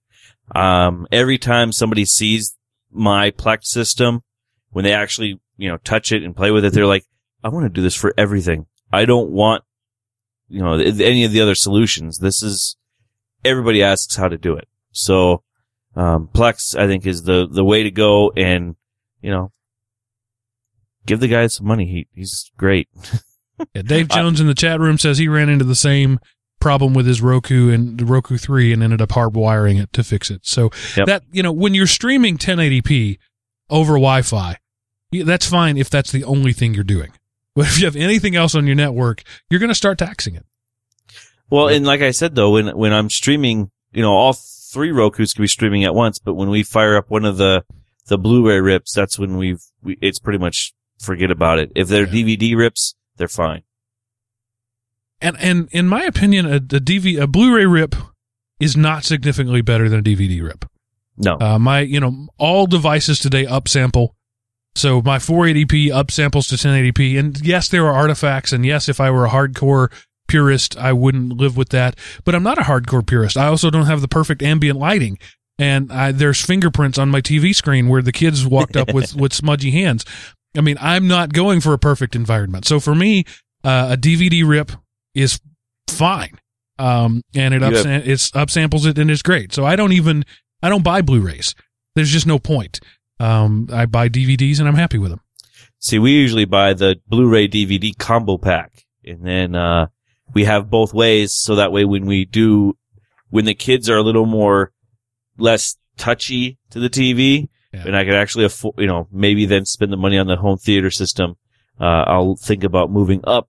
um, 0.54 1.06
every 1.12 1.38
time 1.38 1.72
somebody 1.72 2.04
sees 2.04 2.56
my 2.90 3.30
Plex 3.30 3.64
system, 3.64 4.22
when 4.70 4.84
they 4.84 4.92
actually 4.92 5.40
you 5.56 5.68
know 5.68 5.78
touch 5.78 6.12
it 6.12 6.22
and 6.22 6.36
play 6.36 6.50
with 6.50 6.64
it, 6.64 6.72
they're 6.72 6.86
like, 6.86 7.04
I 7.42 7.48
want 7.48 7.64
to 7.64 7.70
do 7.70 7.82
this 7.82 7.94
for 7.94 8.14
everything. 8.16 8.66
I 8.92 9.04
don't 9.04 9.30
want 9.30 9.64
you 10.48 10.62
know 10.62 10.74
any 10.74 11.24
of 11.24 11.32
the 11.32 11.40
other 11.40 11.54
solutions. 11.54 12.18
This 12.18 12.42
is 12.42 12.76
everybody 13.44 13.82
asks 13.82 14.16
how 14.16 14.28
to 14.28 14.38
do 14.38 14.54
it. 14.56 14.68
So 14.92 15.42
um, 15.96 16.28
Plex, 16.32 16.78
I 16.78 16.86
think, 16.86 17.06
is 17.06 17.24
the 17.24 17.48
the 17.50 17.64
way 17.64 17.82
to 17.82 17.90
go, 17.90 18.30
and 18.36 18.76
you 19.20 19.30
know, 19.30 19.52
give 21.06 21.20
the 21.20 21.28
guy 21.28 21.46
some 21.48 21.66
money. 21.66 21.86
He 21.86 22.06
he's 22.14 22.50
great. 22.56 22.88
yeah, 23.74 23.82
Dave 23.82 24.08
Jones 24.08 24.40
in 24.40 24.46
the 24.46 24.54
chat 24.54 24.80
room 24.80 24.98
says 24.98 25.18
he 25.18 25.28
ran 25.28 25.48
into 25.48 25.64
the 25.64 25.74
same 25.74 26.20
problem 26.60 26.94
with 26.94 27.06
his 27.06 27.20
Roku 27.20 27.70
and 27.70 27.98
the 27.98 28.04
Roku 28.04 28.36
3 28.36 28.72
and 28.72 28.82
ended 28.82 29.00
up 29.00 29.10
hardwiring 29.10 29.80
it 29.80 29.92
to 29.92 30.04
fix 30.04 30.30
it. 30.30 30.40
So 30.44 30.70
yep. 30.96 31.06
that, 31.06 31.22
you 31.30 31.42
know, 31.42 31.52
when 31.52 31.74
you're 31.74 31.86
streaming 31.86 32.38
1080p 32.38 33.18
over 33.70 33.92
Wi-Fi, 33.92 34.58
that's 35.24 35.46
fine 35.46 35.76
if 35.76 35.90
that's 35.90 36.12
the 36.12 36.24
only 36.24 36.52
thing 36.52 36.74
you're 36.74 36.84
doing. 36.84 37.12
But 37.54 37.66
if 37.66 37.80
you 37.80 37.86
have 37.86 37.96
anything 37.96 38.36
else 38.36 38.54
on 38.54 38.66
your 38.66 38.76
network, 38.76 39.22
you're 39.50 39.60
going 39.60 39.68
to 39.68 39.74
start 39.74 39.98
taxing 39.98 40.36
it. 40.36 40.46
Well, 41.50 41.68
and 41.68 41.84
like 41.84 42.02
I 42.02 42.10
said 42.12 42.34
though, 42.34 42.50
when 42.50 42.76
when 42.76 42.92
I'm 42.92 43.10
streaming, 43.10 43.70
you 43.90 44.02
know, 44.02 44.12
all 44.12 44.34
three 44.34 44.92
Roku's 44.92 45.32
can 45.32 45.42
be 45.42 45.48
streaming 45.48 45.82
at 45.84 45.94
once, 45.94 46.18
but 46.18 46.34
when 46.34 46.50
we 46.50 46.62
fire 46.62 46.96
up 46.96 47.10
one 47.10 47.24
of 47.24 47.36
the 47.36 47.64
the 48.06 48.18
Blu-ray 48.18 48.60
rips, 48.60 48.92
that's 48.92 49.18
when 49.18 49.38
we've 49.38 49.62
we, 49.82 49.98
it's 50.00 50.18
pretty 50.18 50.38
much 50.38 50.72
forget 51.00 51.30
about 51.30 51.58
it. 51.58 51.72
If 51.74 51.88
they're 51.88 52.06
yeah. 52.06 52.36
DVD 52.36 52.56
rips, 52.56 52.94
they're 53.16 53.28
fine 53.28 53.62
and 55.20 55.36
and 55.40 55.68
in 55.72 55.88
my 55.88 56.02
opinion, 56.04 56.46
a, 56.46 56.56
a 56.56 56.60
DV 56.60 57.20
a 57.20 57.26
Blu-ray 57.26 57.66
rip 57.66 57.94
is 58.60 58.76
not 58.76 59.04
significantly 59.04 59.62
better 59.62 59.88
than 59.88 60.00
a 60.00 60.02
DVD 60.02 60.42
rip. 60.42 60.64
No, 61.16 61.38
uh, 61.40 61.58
my 61.58 61.80
you 61.80 62.00
know 62.00 62.28
all 62.38 62.66
devices 62.66 63.18
today 63.18 63.44
upsample. 63.44 64.10
So 64.74 65.02
my 65.02 65.18
480p 65.18 65.88
upsamples 65.88 66.48
to 66.50 66.54
1080p, 66.54 67.18
and 67.18 67.40
yes, 67.40 67.68
there 67.68 67.86
are 67.86 67.94
artifacts, 67.94 68.52
and 68.52 68.64
yes, 68.64 68.88
if 68.88 69.00
I 69.00 69.10
were 69.10 69.26
a 69.26 69.30
hardcore 69.30 69.90
purist, 70.28 70.76
I 70.76 70.92
wouldn't 70.92 71.32
live 71.32 71.56
with 71.56 71.70
that. 71.70 71.98
But 72.24 72.36
I'm 72.36 72.44
not 72.44 72.58
a 72.58 72.62
hardcore 72.62 73.04
purist. 73.04 73.36
I 73.36 73.46
also 73.46 73.70
don't 73.70 73.86
have 73.86 74.02
the 74.02 74.08
perfect 74.08 74.40
ambient 74.40 74.78
lighting, 74.78 75.18
and 75.58 75.90
I, 75.92 76.12
there's 76.12 76.44
fingerprints 76.44 76.96
on 76.96 77.08
my 77.08 77.20
TV 77.20 77.52
screen 77.54 77.88
where 77.88 78.02
the 78.02 78.12
kids 78.12 78.46
walked 78.46 78.76
up 78.76 78.94
with 78.94 79.14
with 79.16 79.32
smudgy 79.32 79.72
hands. 79.72 80.04
I 80.56 80.60
mean, 80.60 80.76
I'm 80.80 81.08
not 81.08 81.32
going 81.32 81.60
for 81.60 81.72
a 81.72 81.78
perfect 81.78 82.14
environment. 82.14 82.64
So 82.64 82.78
for 82.78 82.94
me, 82.94 83.24
uh, 83.64 83.88
a 83.92 83.96
DVD 83.96 84.48
rip 84.48 84.72
is 85.14 85.40
fine. 85.88 86.38
Um, 86.78 87.22
and 87.34 87.54
it 87.54 87.62
ups, 87.62 87.84
have- 87.84 88.08
it's 88.08 88.30
upsamples 88.32 88.86
it 88.86 88.98
and 88.98 89.10
it's 89.10 89.22
great. 89.22 89.52
So 89.52 89.64
I 89.64 89.76
don't 89.76 89.92
even, 89.92 90.24
I 90.62 90.68
don't 90.68 90.84
buy 90.84 91.02
Blu-rays. 91.02 91.54
There's 91.94 92.10
just 92.10 92.26
no 92.26 92.38
point. 92.38 92.80
Um, 93.18 93.68
I 93.72 93.86
buy 93.86 94.08
DVDs 94.08 94.60
and 94.60 94.68
I'm 94.68 94.76
happy 94.76 94.98
with 94.98 95.10
them. 95.10 95.20
See, 95.80 95.98
we 95.98 96.12
usually 96.12 96.44
buy 96.44 96.74
the 96.74 97.00
Blu-ray 97.08 97.48
DVD 97.48 97.96
combo 97.98 98.38
pack 98.38 98.84
and 99.04 99.24
then, 99.26 99.54
uh, 99.54 99.88
we 100.34 100.44
have 100.44 100.70
both 100.70 100.92
ways. 100.92 101.34
So 101.34 101.56
that 101.56 101.72
way 101.72 101.84
when 101.84 102.06
we 102.06 102.24
do, 102.24 102.76
when 103.30 103.44
the 103.44 103.54
kids 103.54 103.88
are 103.88 103.96
a 103.96 104.02
little 104.02 104.26
more, 104.26 104.72
less 105.38 105.76
touchy 105.96 106.58
to 106.70 106.80
the 106.80 106.90
TV, 106.90 107.48
yeah. 107.72 107.84
and 107.86 107.96
I 107.96 108.04
could 108.04 108.14
actually 108.14 108.44
afford, 108.44 108.74
you 108.78 108.86
know, 108.86 109.08
maybe 109.10 109.46
then 109.46 109.64
spend 109.64 109.92
the 109.92 109.96
money 109.96 110.18
on 110.18 110.26
the 110.26 110.36
home 110.36 110.58
theater 110.58 110.90
system. 110.90 111.36
Uh, 111.80 112.04
I'll 112.06 112.36
think 112.36 112.64
about 112.64 112.90
moving 112.90 113.20
up 113.24 113.48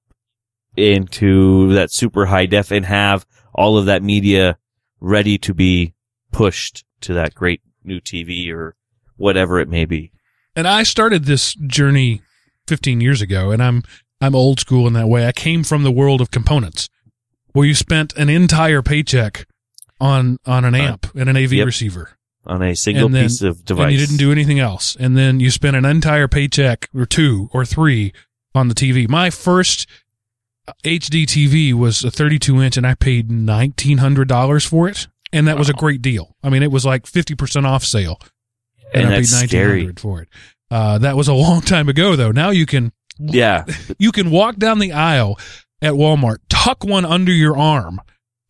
into 0.76 1.74
that 1.74 1.92
super 1.92 2.26
high 2.26 2.46
def 2.46 2.72
and 2.72 2.86
have 2.86 3.26
all 3.54 3.78
of 3.78 3.86
that 3.86 4.04
media 4.04 4.58
ready 5.00 5.38
to 5.40 5.54
be 5.54 5.94
pushed 6.32 6.84
to 7.02 7.14
that 7.14 7.34
great 7.36 7.62
new 7.84 8.00
TV 8.00 8.52
or 8.54 8.76
whatever 9.18 9.60
it 9.60 9.70
may 9.70 9.86
be. 9.86 10.12
And 10.56 10.68
I 10.68 10.84
started 10.84 11.26
this 11.26 11.54
journey 11.56 12.22
15 12.68 13.02
years 13.02 13.22
ago, 13.22 13.52
and 13.52 13.62
I'm 13.64 13.84
I'm 14.22 14.36
old 14.36 14.60
school 14.60 14.86
in 14.86 14.94
that 14.94 15.08
way. 15.08 15.26
I 15.28 15.32
came 15.32 15.64
from 15.64 15.84
the 15.84 15.92
world 15.92 16.20
of 16.20 16.30
components, 16.30 16.90
where 17.54 17.66
you 17.66 17.74
spent 17.74 18.14
an 18.18 18.28
entire 18.30 18.82
paycheck 18.82 19.48
on 20.00 20.38
on 20.46 20.66
an 20.66 20.76
amp 20.76 21.08
and 21.16 21.30
an 21.30 21.38
AV 21.38 21.54
Yep. 21.54 21.66
receiver, 21.66 22.12
on 22.46 22.62
a 22.62 22.76
single 22.76 23.10
then- 23.10 23.24
piece 23.26 23.42
of 23.42 23.64
device. 23.66 23.84
and 23.86 23.92
you 23.94 23.98
didn't 24.00 24.18
do 24.18 24.32
anything 24.32 24.60
else. 24.60 24.96
And 25.00 25.18
then 25.18 25.40
you 25.40 25.50
spent 25.52 25.76
an 25.78 25.86
entire 25.86 26.28
paycheck 26.28 26.90
or 26.94 27.06
two 27.06 27.50
or 27.54 27.66
three 27.66 28.12
on 28.54 28.68
the 28.68 28.76
TV. 28.76 29.08
My 29.08 29.30
first 29.30 29.88
HD 30.84 31.24
TV 31.26 31.74
was 31.74 32.04
a 32.04 32.12
32 32.12 32.62
inch, 32.62 32.78
and 32.78 32.86
I 32.88 32.96
paid 32.96 33.30
$1,900 33.30 34.68
for 34.68 34.88
it, 34.88 35.08
and 35.32 35.48
that 35.48 35.58
was 35.58 35.70
a 35.70 35.74
great 35.74 36.02
deal. 36.02 36.36
I 36.44 36.50
mean, 36.50 36.64
it 36.64 36.72
was 36.72 36.86
like 36.86 37.04
50% 37.06 37.66
off 37.66 37.84
sale, 37.84 38.20
and, 38.94 39.04
and 39.06 39.14
I 39.14 39.18
paid 39.18 39.26
that's 39.26 39.30
scary. 39.50 39.84
1900 39.86 40.00
for 40.00 40.22
it. 40.22 40.30
Uh, 40.72 40.98
that 41.00 41.16
was 41.16 41.28
a 41.28 41.34
long 41.46 41.62
time 41.62 41.90
ago, 41.90 42.16
though. 42.16 42.32
Now 42.32 42.50
you 42.52 42.66
can 42.66 42.92
Yeah, 43.20 43.66
you 44.00 44.12
can 44.12 44.32
walk 44.32 44.58
down 44.58 44.80
the 44.80 44.92
aisle 44.94 45.40
at 45.82 45.94
Walmart, 45.94 46.38
tuck 46.50 46.84
one 46.84 47.06
under 47.06 47.32
your 47.32 47.58
arm. 47.58 48.00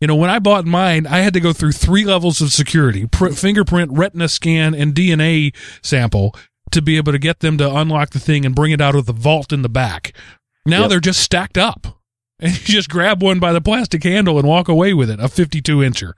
You 0.02 0.08
know, 0.08 0.16
when 0.16 0.30
I 0.30 0.40
bought 0.40 0.66
mine, 0.66 1.06
I 1.06 1.20
had 1.20 1.34
to 1.34 1.42
go 1.42 1.52
through 1.52 1.74
three 1.74 2.06
levels 2.06 2.40
of 2.42 2.52
security: 2.54 3.06
pr- 3.08 3.30
fingerprint, 3.30 3.92
retina 3.92 4.30
scan, 4.30 4.74
and 4.74 4.96
DNA 4.96 5.54
sample 5.84 6.34
to 6.72 6.82
be 6.82 6.96
able 6.98 7.12
to 7.12 7.20
get 7.20 7.40
them 7.40 7.58
to 7.58 7.76
unlock 7.76 8.12
the 8.12 8.20
thing 8.20 8.46
and 8.46 8.56
bring 8.56 8.72
it 8.72 8.80
out 8.80 8.96
of 8.96 9.06
the 9.08 9.12
vault 9.14 9.52
in 9.52 9.62
the 9.62 9.70
back. 9.70 10.14
Now 10.66 10.82
Yep. 10.82 10.90
they're 10.90 11.00
just 11.02 11.20
stacked 11.20 11.58
up, 11.58 11.99
and 12.40 12.52
you 12.60 12.66
just 12.66 12.90
grab 12.90 13.22
one 13.22 13.40
by 13.40 13.52
the 13.54 13.62
plastic 13.62 14.04
handle 14.04 14.38
and 14.38 14.48
walk 14.48 14.68
away 14.68 14.94
with 14.94 15.10
it—a 15.10 15.28
52 15.30 15.78
incher. 15.78 16.14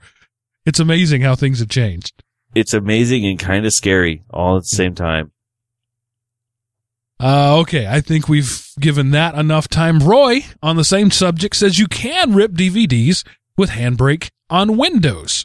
It's 0.64 0.78
amazing 0.80 1.22
how 1.22 1.34
things 1.34 1.58
have 1.58 1.68
changed. 1.68 2.22
it's 2.54 2.74
amazing 2.74 3.24
and 3.26 3.38
kind 3.38 3.64
of 3.66 3.72
scary 3.72 4.22
all 4.30 4.56
at 4.56 4.62
the 4.64 4.68
same 4.68 4.94
time. 4.94 5.32
Uh, 7.20 7.58
okay, 7.60 7.86
I 7.86 8.00
think 8.00 8.28
we've 8.28 8.66
given 8.80 9.10
that 9.12 9.34
enough 9.36 9.68
time. 9.68 10.00
Roy, 10.00 10.40
on 10.62 10.76
the 10.76 10.84
same 10.84 11.10
subject, 11.10 11.54
says 11.54 11.78
you 11.78 11.86
can 11.86 12.34
rip 12.34 12.52
DVDs 12.52 13.24
with 13.56 13.70
Handbrake 13.70 14.28
on 14.50 14.76
Windows. 14.76 15.44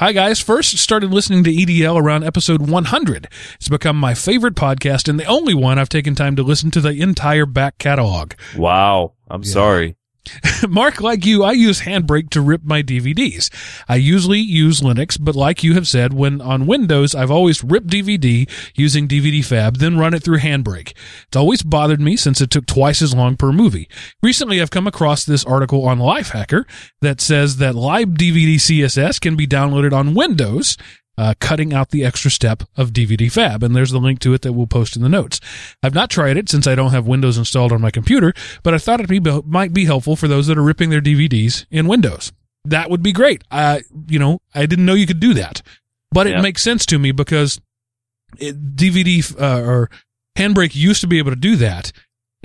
Hi 0.00 0.10
guys, 0.12 0.40
first 0.40 0.76
started 0.78 1.12
listening 1.12 1.44
to 1.44 1.52
EDL 1.52 2.00
around 2.00 2.24
episode 2.24 2.68
100. 2.68 3.28
It's 3.54 3.68
become 3.68 3.96
my 3.96 4.12
favorite 4.14 4.54
podcast 4.56 5.08
and 5.08 5.20
the 5.20 5.24
only 5.26 5.54
one 5.54 5.78
I've 5.78 5.88
taken 5.88 6.14
time 6.16 6.34
to 6.36 6.42
listen 6.42 6.70
to 6.72 6.80
the 6.80 7.00
entire 7.00 7.46
back 7.46 7.78
catalog. 7.78 8.32
Wow, 8.56 9.12
I'm 9.28 9.42
Yeah. 9.42 9.50
sorry. 9.52 9.96
Mark, 10.70 11.02
like 11.02 11.26
you, 11.26 11.44
I 11.44 11.52
use 11.52 11.82
Handbrake 11.82 12.30
to 12.30 12.40
rip 12.40 12.64
my 12.64 12.82
DVDs. 12.82 13.50
I 13.90 13.96
usually 13.96 14.38
use 14.40 14.80
Linux, 14.80 15.18
but 15.20 15.36
like 15.36 15.62
you 15.62 15.74
have 15.74 15.86
said, 15.86 16.14
when 16.14 16.40
on 16.40 16.66
Windows, 16.66 17.14
I've 17.14 17.30
always 17.30 17.62
ripped 17.62 17.88
DVD 17.88 18.48
using 18.74 19.06
DVD 19.06 19.44
Fab, 19.44 19.76
then 19.76 19.98
run 19.98 20.14
it 20.14 20.22
through 20.22 20.38
Handbrake. 20.38 20.94
It's 21.26 21.36
always 21.36 21.60
bothered 21.62 22.00
me 22.00 22.16
since 22.16 22.40
it 22.40 22.48
took 22.48 22.64
twice 22.64 23.02
as 23.02 23.14
long 23.14 23.36
per 23.36 23.52
movie. 23.52 23.86
Recently, 24.22 24.62
I've 24.62 24.70
come 24.70 24.86
across 24.86 25.24
this 25.26 25.44
article 25.44 25.86
on 25.86 25.98
Lifehacker 25.98 26.64
that 27.02 27.20
says 27.20 27.58
that 27.58 27.74
libdvdcss 27.74 29.20
can 29.20 29.36
be 29.36 29.46
downloaded 29.46 29.92
on 29.92 30.14
Windows. 30.14 30.78
Uh, 31.16 31.32
cutting 31.38 31.72
out 31.72 31.90
the 31.90 32.04
extra 32.04 32.28
step 32.28 32.64
of 32.76 32.92
DVD 32.92 33.30
Fab, 33.30 33.62
and 33.62 33.76
there's 33.76 33.92
the 33.92 34.00
link 34.00 34.18
to 34.18 34.34
it 34.34 34.42
that 34.42 34.52
we'll 34.52 34.66
post 34.66 34.96
in 34.96 35.02
the 35.02 35.08
notes. 35.08 35.38
I've 35.80 35.94
not 35.94 36.10
tried 36.10 36.36
it 36.36 36.48
since 36.48 36.66
I 36.66 36.74
don't 36.74 36.90
have 36.90 37.06
Windows 37.06 37.38
installed 37.38 37.70
on 37.70 37.80
my 37.80 37.92
computer, 37.92 38.34
but 38.64 38.74
I 38.74 38.78
thought 38.78 39.00
it 39.00 39.08
be, 39.08 39.20
might 39.46 39.72
be 39.72 39.84
helpful 39.84 40.16
for 40.16 40.26
those 40.26 40.48
that 40.48 40.58
are 40.58 40.62
ripping 40.62 40.90
their 40.90 41.00
DVDs 41.00 41.66
in 41.70 41.86
Windows. 41.86 42.32
That 42.64 42.90
would 42.90 43.00
be 43.00 43.12
great. 43.12 43.44
I, 43.48 43.82
you 44.08 44.18
know, 44.18 44.40
I 44.56 44.66
didn't 44.66 44.86
know 44.86 44.94
you 44.94 45.06
could 45.06 45.20
do 45.20 45.34
that, 45.34 45.62
but 46.10 46.26
it 46.26 46.40
makes 46.40 46.62
sense 46.62 46.84
to 46.86 46.98
me 46.98 47.12
because 47.12 47.60
it, 48.38 48.74
DVD 48.74 49.40
uh, 49.40 49.62
or 49.64 49.90
Handbrake 50.36 50.74
used 50.74 51.00
to 51.02 51.06
be 51.06 51.18
able 51.18 51.30
to 51.30 51.36
do 51.36 51.56
that, 51.56 51.92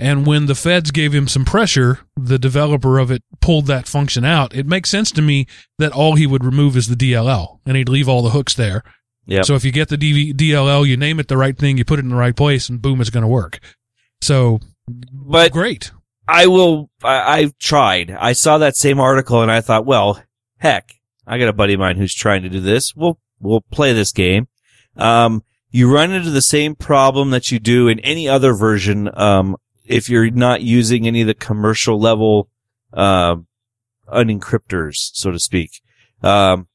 and 0.00 0.26
when 0.26 0.46
the 0.46 0.54
feds 0.54 0.90
gave 0.90 1.12
him 1.12 1.28
some 1.28 1.44
pressure, 1.44 2.00
the 2.16 2.38
developer 2.38 2.98
of 2.98 3.10
it 3.10 3.22
pulled 3.40 3.66
that 3.66 3.86
function 3.86 4.24
out. 4.24 4.54
It 4.54 4.66
makes 4.66 4.88
sense 4.90 5.10
to 5.12 5.22
me 5.22 5.46
that 5.78 5.92
all 5.92 6.14
he 6.14 6.26
would 6.26 6.44
remove 6.44 6.76
is 6.76 6.88
the 6.88 6.96
DLL, 6.96 7.60
and 7.66 7.76
he'd 7.76 7.88
leave 7.88 8.08
all 8.08 8.22
the 8.22 8.30
hooks 8.30 8.54
there. 8.54 8.82
Yep. 9.26 9.44
So 9.44 9.54
if 9.54 9.64
you 9.64 9.70
get 9.70 9.88
the 9.88 9.98
DV- 9.98 10.34
DLL, 10.34 10.86
you 10.86 10.96
name 10.96 11.20
it 11.20 11.28
the 11.28 11.36
right 11.36 11.56
thing, 11.56 11.76
you 11.78 11.84
put 11.84 11.98
it 11.98 12.04
in 12.04 12.08
the 12.08 12.16
right 12.16 12.34
place, 12.34 12.68
and 12.68 12.80
boom, 12.80 13.00
it's 13.00 13.10
going 13.10 13.22
to 13.22 13.28
work. 13.28 13.60
So 14.22 14.60
But 15.12 15.52
great. 15.52 15.92
I 16.26 16.46
will. 16.46 16.90
I, 17.02 17.38
I've 17.38 17.58
tried. 17.58 18.10
I 18.10 18.32
saw 18.32 18.58
that 18.58 18.76
same 18.76 19.00
article 19.00 19.42
and 19.42 19.50
I 19.50 19.60
thought, 19.60 19.84
well, 19.84 20.22
heck, 20.58 20.94
I 21.26 21.38
got 21.38 21.48
a 21.48 21.52
buddy 21.52 21.74
of 21.74 21.80
mine 21.80 21.96
who's 21.96 22.14
trying 22.14 22.42
to 22.42 22.48
do 22.48 22.60
this. 22.60 22.94
We'll 22.94 23.18
we'll 23.40 23.64
play 23.70 23.92
this 23.92 24.12
game. 24.12 24.48
Um, 24.96 25.42
you 25.70 25.92
run 25.92 26.12
into 26.12 26.30
the 26.30 26.42
same 26.42 26.74
problem 26.74 27.30
that 27.30 27.50
you 27.52 27.58
do 27.58 27.88
in 27.88 28.00
any 28.00 28.28
other 28.28 28.54
version. 28.54 29.10
Um, 29.12 29.56
if 29.90 30.08
you're 30.08 30.30
not 30.30 30.62
using 30.62 31.06
any 31.06 31.20
of 31.20 31.26
the 31.26 31.34
commercial 31.34 31.98
level, 31.98 32.48
uh, 32.92 33.36
unencryptors, 34.08 35.10
so 35.12 35.30
to 35.30 35.38
speak, 35.38 35.82
um, 36.22 36.68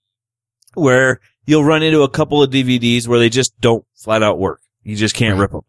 where 0.74 1.20
you'll 1.46 1.64
run 1.64 1.84
into 1.84 2.02
a 2.02 2.10
couple 2.10 2.44
of 2.44 2.50
DVDs 2.52 3.08
where 3.08 3.20
they 3.20 3.30
just 3.30 3.60
don't 3.62 3.86
flat 3.96 4.24
out 4.24 4.40
work. 4.40 4.62
You 4.84 4.96
just 4.96 5.16
can't 5.16 5.36
Right. 5.36 5.42
rip 5.42 5.52
them. 5.52 5.62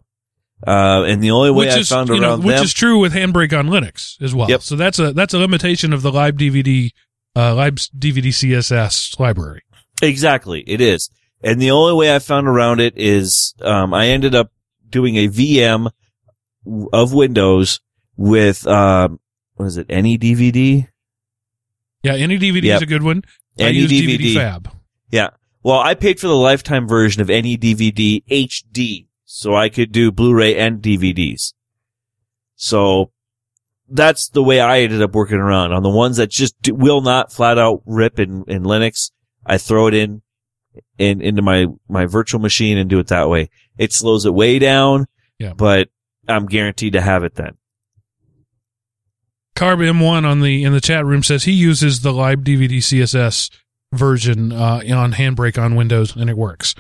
Uh, 0.67 1.05
and 1.07 1.23
the 1.23 1.31
only 1.31 1.51
way 1.51 1.67
which 1.67 1.75
I 1.75 1.79
is 1.81 1.89
found 1.89 2.09
you 2.09 2.19
know, 2.19 2.39
which 2.39 2.57
them, 2.57 2.65
is 2.65 2.73
true 2.73 2.99
with 2.99 3.13
Handbrake 3.13 3.57
on 3.57 3.69
Linux 3.69 4.21
as 4.23 4.35
well. 4.35 4.49
Yep. 4.49 4.63
So 4.63 4.75
that's 4.75 4.99
a 4.99 5.13
that's 5.13 5.35
a 5.35 5.39
limitation 5.39 5.93
of 5.93 6.01
the 6.03 6.11
live 6.11 6.37
DVD 6.37 6.91
uh, 7.35 7.55
libdvdcss 7.55 9.21
library. 9.21 9.63
Exactly, 10.03 10.61
it 10.67 10.81
is. 10.81 11.11
And 11.43 11.61
the 11.61 11.71
only 11.71 11.93
way 11.93 12.15
I 12.15 12.19
found 12.19 12.49
around 12.49 12.81
it 12.81 12.95
is 12.97 13.55
um, 13.61 13.93
I 13.93 14.09
ended 14.09 14.35
up 14.35 14.51
doing 14.89 15.17
a 15.17 15.29
VM 15.29 15.91
of 16.93 17.13
Windows 17.13 17.81
with 18.17 18.67
um, 18.67 19.21
what 19.55 19.67
is 19.67 19.77
it? 19.77 19.87
Any 19.89 20.19
DVD? 20.19 20.89
Yeah, 22.03 22.15
any 22.15 22.39
DVD 22.39 22.63
Yep. 22.65 22.77
is 22.77 22.83
a 22.83 22.87
good 22.87 23.03
one. 23.03 23.23
Any 23.59 23.87
DVD, 23.87 24.19
DVD. 24.19 24.35
Fab. 24.35 24.71
Yeah. 25.11 25.31
Well, 25.63 25.79
I 25.81 25.95
paid 25.95 26.21
for 26.21 26.29
the 26.29 26.37
lifetime 26.37 26.87
version 26.87 27.21
of 27.23 27.31
Any 27.31 27.57
DVD 27.59 28.23
HD, 28.31 29.07
so 29.25 29.55
I 29.55 29.69
could 29.69 29.91
do 29.91 30.13
Blu-ray 30.13 30.57
and 30.57 30.81
DVDs. 30.81 31.55
So 32.55 33.11
that's 33.89 34.29
the 34.29 34.43
way 34.43 34.61
I 34.61 34.81
ended 34.81 35.03
up 35.03 35.15
working 35.15 35.39
around. 35.39 35.73
On 35.73 35.83
the 35.83 35.91
ones 35.91 36.17
that 36.19 36.31
just 36.31 36.61
do, 36.63 36.75
will 36.75 37.01
not 37.01 37.33
flat 37.33 37.59
out 37.59 37.83
rip 37.87 38.19
in, 38.21 38.45
in 38.47 38.63
Linux, 38.63 39.11
I 39.45 39.59
throw 39.59 39.87
it 39.89 39.95
in, 39.95 40.23
in 40.99 41.21
into 41.23 41.43
my 41.43 41.67
my 41.89 42.07
virtual 42.07 42.41
machine 42.41 42.79
and 42.79 42.89
do 42.91 42.99
it 42.99 43.09
that 43.09 43.29
way. 43.29 43.51
It 43.79 43.93
slows 43.93 44.25
it 44.27 44.35
way 44.35 44.59
down, 44.59 45.07
Yeah. 45.39 45.53
but 45.55 45.89
I'm 46.29 46.47
guaranteed 46.47 46.95
to 46.95 47.01
have 47.01 47.25
it 47.25 47.35
then. 47.35 47.57
Carb 49.57 49.79
M1 49.79 50.25
on 50.25 50.41
the 50.41 50.65
in 50.65 50.73
the 50.73 50.81
chat 50.81 51.07
room 51.07 51.23
says 51.23 51.45
he 51.45 51.53
uses 51.53 52.03
the 52.03 52.13
libdvdcss 52.13 53.51
version 53.95 54.53
uh, 54.53 54.83
on 54.91 55.13
Handbrake 55.15 55.61
on 55.61 55.75
Windows 55.75 56.15
and 56.15 56.29
it 56.29 56.37
works. 56.37 56.75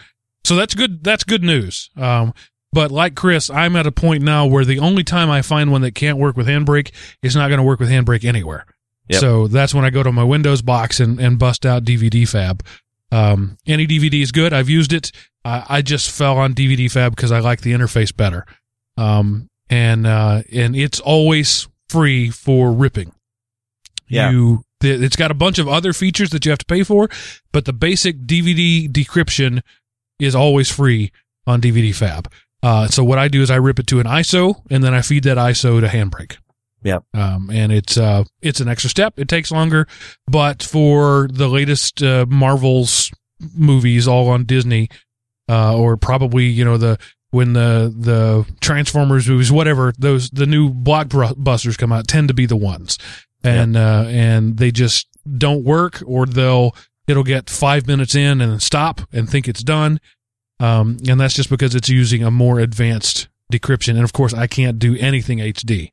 So 0.44 0.55
that's 0.57 0.74
good. 0.74 1.03
That's 1.03 1.24
good 1.24 1.42
news. 1.42 1.90
Um, 1.97 2.34
but 2.72 2.90
like 2.90 3.14
Chris, 3.14 3.49
I'm 3.49 3.74
at 3.76 3.86
a 3.86 3.92
point 3.92 4.22
now 4.22 4.47
where 4.47 4.64
the 4.64 4.78
only 4.78 5.03
time 5.03 5.30
I 5.30 5.40
find 5.40 5.72
one 5.72 5.80
that 5.80 5.94
can't 5.94 6.18
work 6.18 6.36
with 6.36 6.47
Handbrake 6.47 6.92
is 7.22 7.34
not 7.34 7.49
going 7.49 7.59
to 7.59 7.64
work 7.64 7.80
with 7.80 7.88
Handbrake 7.88 8.24
anywhere. 8.24 8.66
Yep. 9.09 9.20
So 9.20 9.49
that's 9.49 9.74
when 9.74 9.84
I 9.84 9.90
go 9.90 10.03
to 10.03 10.12
my 10.12 10.24
Windows 10.24 10.62
box 10.62 11.01
and, 11.01 11.18
and 11.18 11.38
bust 11.38 11.64
out 11.64 11.84
DVD 11.84 12.28
Fab. 12.28 12.62
Um, 13.11 13.57
any 13.66 13.86
DVD 13.86 14.20
is 14.20 14.32
good. 14.32 14.53
I've 14.53 14.68
used 14.68 14.92
it. 14.92 15.12
I, 15.44 15.64
I 15.68 15.82
just 15.82 16.11
fell 16.11 16.36
on 16.36 16.55
DVD 16.55 16.90
Fab 16.90 17.14
because 17.16 17.32
I 17.32 17.38
like 17.38 17.62
the 17.62 17.72
interface 17.72 18.14
better. 18.14 18.44
Um, 18.97 19.49
and 19.68 20.07
uh, 20.07 20.42
and 20.53 20.76
it's 20.76 21.01
always 21.01 21.68
free 21.88 22.30
for 22.30 22.72
ripping. 22.72 23.12
Yeah. 24.09 24.30
You, 24.30 24.62
th- 24.80 25.01
it's 25.01 25.16
got 25.16 25.30
a 25.30 25.34
bunch 25.34 25.59
of 25.59 25.68
other 25.68 25.92
features 25.92 26.30
that 26.30 26.44
you 26.44 26.51
have 26.51 26.59
to 26.59 26.66
pay 26.66 26.82
for, 26.82 27.09
but 27.53 27.64
the 27.64 27.72
basic 27.72 28.18
DVD 28.20 28.88
decryption 28.90 29.62
is 30.18 30.34
always 30.34 30.70
free 30.70 31.11
on 31.47 31.61
DVD 31.61 31.94
Fab. 31.94 32.30
Uh, 32.62 32.86
so 32.86 33.05
what 33.05 33.18
I 33.18 33.28
do 33.28 33.42
is 33.42 33.51
I 33.51 33.57
rip 33.57 33.78
it 33.78 33.86
to 33.88 34.01
an 34.01 34.07
ISO 34.07 34.62
and 34.70 34.82
then 34.82 34.94
I 34.94 35.03
feed 35.03 35.24
that 35.24 35.36
ISO 35.36 35.80
to 35.80 35.86
Handbrake. 35.86 36.36
Yep. 36.82 37.05
Um, 37.14 37.51
and 37.53 37.72
it's 37.72 37.99
uh, 37.99 38.24
it's 38.42 38.61
an 38.61 38.68
extra 38.68 38.88
step. 38.88 39.14
It 39.18 39.28
takes 39.28 39.51
longer, 39.51 39.88
but 40.26 40.62
for 40.62 41.28
the 41.32 41.49
latest 41.49 42.03
uh, 42.03 42.26
Marvel's 42.28 43.11
movies, 43.55 44.07
all 44.07 44.28
on 44.28 44.44
Disney, 44.44 44.88
uh, 45.49 45.76
or 45.76 45.97
probably 45.97 46.44
you 46.44 46.64
know 46.64 46.76
the 46.76 46.99
when 47.31 47.53
the 47.53 47.93
the 47.97 48.47
Transformers 48.61 49.29
movies, 49.29 49.51
whatever 49.53 49.93
those 49.99 50.31
the 50.31 50.47
new 50.47 50.72
blockbusters 50.72 51.77
come 51.77 51.93
out, 51.93 52.09
tend 52.09 52.29
to 52.29 52.35
be 52.35 52.47
the 52.47 52.57
ones, 52.57 52.99
and 53.43 53.77
uh, 53.77 54.05
and 54.09 54.59
they 54.59 54.70
just 54.70 55.09
don't 55.39 55.64
work, 55.64 56.03
or 56.07 56.27
they'll 56.27 56.74
it'll 57.07 57.24
get 57.24 57.51
five 57.51 57.87
minutes 57.87 58.14
in 58.14 58.41
and 58.41 58.62
stop 58.62 59.01
and 59.12 59.29
think 59.29 59.49
it's 59.49 59.62
done, 59.62 60.01
um, 60.61 60.99
and 61.09 61.20
that's 61.20 61.35
just 61.35 61.51
because 61.51 61.74
it's 61.74 61.89
using 61.89 62.22
a 62.22 62.31
more 62.31 62.59
advanced 62.61 63.29
decryption. 63.53 63.91
And 63.91 64.05
of 64.05 64.12
course, 64.12 64.35
I 64.35 64.47
can't 64.47 64.79
do 64.79 64.97
anything 64.97 65.39
HD 65.39 65.91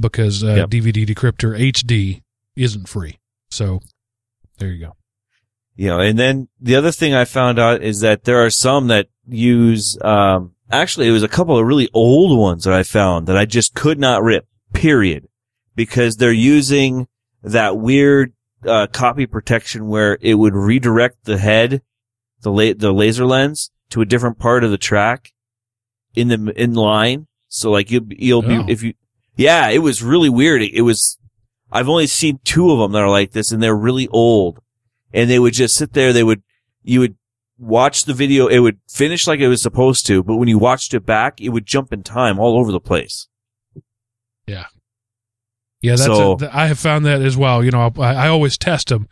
because 0.00 0.44
uh, 0.44 0.54
Yep. 0.54 0.70
DVD 0.70 1.06
decryptor 1.06 1.58
HD 1.58 2.22
isn't 2.54 2.88
free. 2.88 3.18
So 3.50 3.80
there 4.58 4.68
you 4.68 4.86
go. 4.86 4.96
You 5.74 5.88
know, 5.88 6.00
and 6.00 6.18
then 6.18 6.48
the 6.58 6.76
other 6.76 6.90
thing 6.90 7.14
I 7.14 7.26
found 7.26 7.58
out 7.58 7.82
is 7.82 8.00
that 8.00 8.24
there 8.24 8.44
are 8.44 8.50
some 8.50 8.86
that 8.88 9.08
use 9.28 9.98
um, 10.02 10.54
actually, 10.70 11.08
it 11.08 11.12
was 11.12 11.22
a 11.22 11.28
couple 11.28 11.58
of 11.58 11.66
really 11.66 11.88
old 11.94 12.38
ones 12.38 12.64
that 12.64 12.74
I 12.74 12.82
found 12.82 13.26
that 13.26 13.36
I 13.36 13.44
just 13.44 13.74
could 13.74 13.98
not 13.98 14.22
rip, 14.22 14.46
period. 14.72 15.28
Because 15.74 16.16
they're 16.16 16.32
using 16.32 17.06
that 17.42 17.76
weird, 17.76 18.32
uh, 18.66 18.86
copy 18.86 19.26
protection 19.26 19.88
where 19.88 20.16
it 20.20 20.34
would 20.34 20.54
redirect 20.54 21.24
the 21.24 21.36
head, 21.38 21.82
the 22.40 22.50
la- 22.50 22.72
the 22.76 22.92
laser 22.92 23.26
lens 23.26 23.70
to 23.90 24.00
a 24.00 24.06
different 24.06 24.38
part 24.38 24.64
of 24.64 24.70
the 24.70 24.78
track 24.78 25.32
in 26.14 26.28
the, 26.28 26.52
in 26.60 26.72
line. 26.74 27.26
So 27.48 27.70
like 27.70 27.90
you, 27.90 28.06
you'll 28.10 28.44
Oh. 28.44 28.64
be, 28.64 28.72
if 28.72 28.82
you, 28.82 28.94
yeah, 29.36 29.68
it 29.68 29.78
was 29.78 30.02
really 30.02 30.30
weird. 30.30 30.62
It, 30.62 30.72
it 30.74 30.80
was, 30.82 31.18
I've 31.70 31.88
only 31.90 32.06
seen 32.06 32.40
two 32.42 32.72
of 32.72 32.78
them 32.78 32.92
that 32.92 33.02
are 33.02 33.10
like 33.10 33.32
this 33.32 33.52
and 33.52 33.62
they're 33.62 33.76
really 33.76 34.08
old 34.08 34.60
and 35.12 35.28
they 35.28 35.38
would 35.38 35.52
just 35.52 35.76
sit 35.76 35.92
there. 35.92 36.12
They 36.14 36.24
would, 36.24 36.42
you 36.82 37.00
would 37.00 37.16
watch 37.58 38.04
the 38.04 38.14
video. 38.14 38.46
It 38.48 38.58
would 38.60 38.78
finish 38.88 39.26
like 39.26 39.40
it 39.40 39.48
was 39.48 39.62
supposed 39.62 40.06
to, 40.06 40.22
but 40.22 40.36
when 40.36 40.48
you 40.48 40.58
watched 40.58 40.94
it 40.94 41.06
back, 41.06 41.40
it 41.40 41.48
would 41.50 41.66
jump 41.66 41.92
in 41.92 42.02
time 42.02 42.38
all 42.38 42.58
over 42.58 42.70
the 42.72 42.80
place. 42.80 43.28
Yeah, 44.46 44.66
Yeah, 45.82 45.92
that's 45.92 46.04
So- 46.04 46.32
a, 46.34 46.38
th- 46.38 46.50
I 46.52 46.66
have 46.68 46.78
found 46.78 47.04
that 47.06 47.20
as 47.22 47.36
well. 47.36 47.64
You 47.64 47.70
know, 47.70 47.90
I, 47.98 48.14
I 48.14 48.28
always 48.28 48.56
test 48.56 48.88
them, 48.88 49.08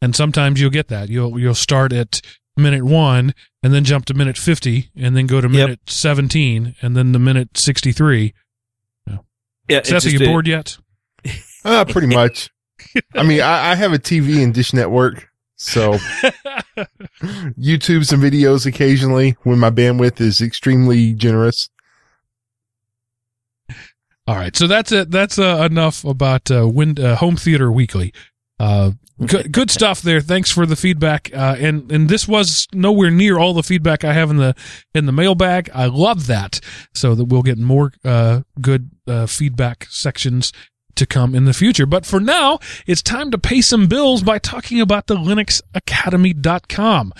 and 0.00 0.14
sometimes 0.14 0.60
you'll 0.60 0.70
get 0.70 0.88
that. 0.88 1.08
You'll 1.08 1.38
you'll 1.40 1.54
start 1.54 1.92
at 1.92 2.20
minute 2.56 2.84
one 2.84 3.34
and 3.62 3.74
then 3.74 3.84
jump 3.84 4.04
to 4.06 4.14
minute 4.14 4.38
fifty, 4.38 4.90
and 4.96 5.16
then 5.16 5.26
go 5.26 5.40
to 5.40 5.48
minute 5.48 5.80
seventeen, 5.88 6.74
and 6.82 6.96
then 6.96 7.12
the 7.12 7.18
minute 7.18 7.56
sixty 7.58 7.90
three. 7.92 8.32
Yeah. 9.08 9.78
it's 9.78 9.88
Seth, 9.88 10.06
are 10.06 10.10
you 10.10 10.20
a- 10.24 10.26
bored 10.26 10.46
yet? 10.46 10.78
Uh, 11.64 11.84
pretty 11.84 12.06
much. 12.06 12.48
I 13.16 13.24
mean, 13.24 13.40
I, 13.40 13.72
I 13.72 13.74
have 13.74 13.92
a 13.92 13.98
TV 13.98 14.40
and 14.44 14.54
Dish 14.54 14.72
Network, 14.72 15.28
so 15.56 15.92
YouTube 17.58 18.04
some 18.04 18.20
videos 18.20 18.66
occasionally 18.66 19.36
when 19.42 19.58
my 19.58 19.70
bandwidth 19.70 20.20
is 20.20 20.40
extremely 20.40 21.14
generous. 21.14 21.70
All 24.28 24.34
right, 24.34 24.56
so 24.56 24.66
that's 24.66 24.90
it. 24.90 25.10
That's 25.10 25.38
uh, 25.38 25.66
enough 25.70 26.04
about 26.04 26.50
uh, 26.50 26.68
wind, 26.68 26.98
uh, 26.98 27.16
home 27.16 27.36
theater 27.36 27.70
weekly. 27.70 28.12
Uh, 28.58 28.92
good, 29.24 29.52
good 29.52 29.70
stuff 29.70 30.02
there. 30.02 30.20
Thanks 30.20 30.50
for 30.50 30.66
the 30.66 30.74
feedback. 30.74 31.30
Uh, 31.32 31.56
and 31.58 31.90
and 31.92 32.08
this 32.08 32.26
was 32.26 32.66
nowhere 32.72 33.10
near 33.10 33.38
all 33.38 33.54
the 33.54 33.62
feedback 33.62 34.02
I 34.02 34.12
have 34.14 34.30
in 34.30 34.38
the 34.38 34.54
in 34.94 35.06
the 35.06 35.12
mailbag. 35.12 35.70
I 35.72 35.86
love 35.86 36.26
that. 36.26 36.60
So 36.92 37.14
that 37.14 37.26
we'll 37.26 37.42
get 37.42 37.56
more 37.56 37.92
uh, 38.04 38.40
good 38.60 38.90
uh, 39.06 39.26
feedback 39.26 39.86
sections 39.90 40.52
to 40.96 41.06
come 41.06 41.34
in 41.34 41.44
the 41.44 41.54
future. 41.54 41.86
But 41.86 42.04
for 42.04 42.20
now, 42.20 42.58
it's 42.86 43.02
time 43.02 43.30
to 43.30 43.38
pay 43.38 43.60
some 43.60 43.86
bills 43.86 44.22
by 44.22 44.38
talking 44.38 44.80
about 44.80 45.06
the 45.06 45.16
LinuxAcademy.com. 45.16 47.12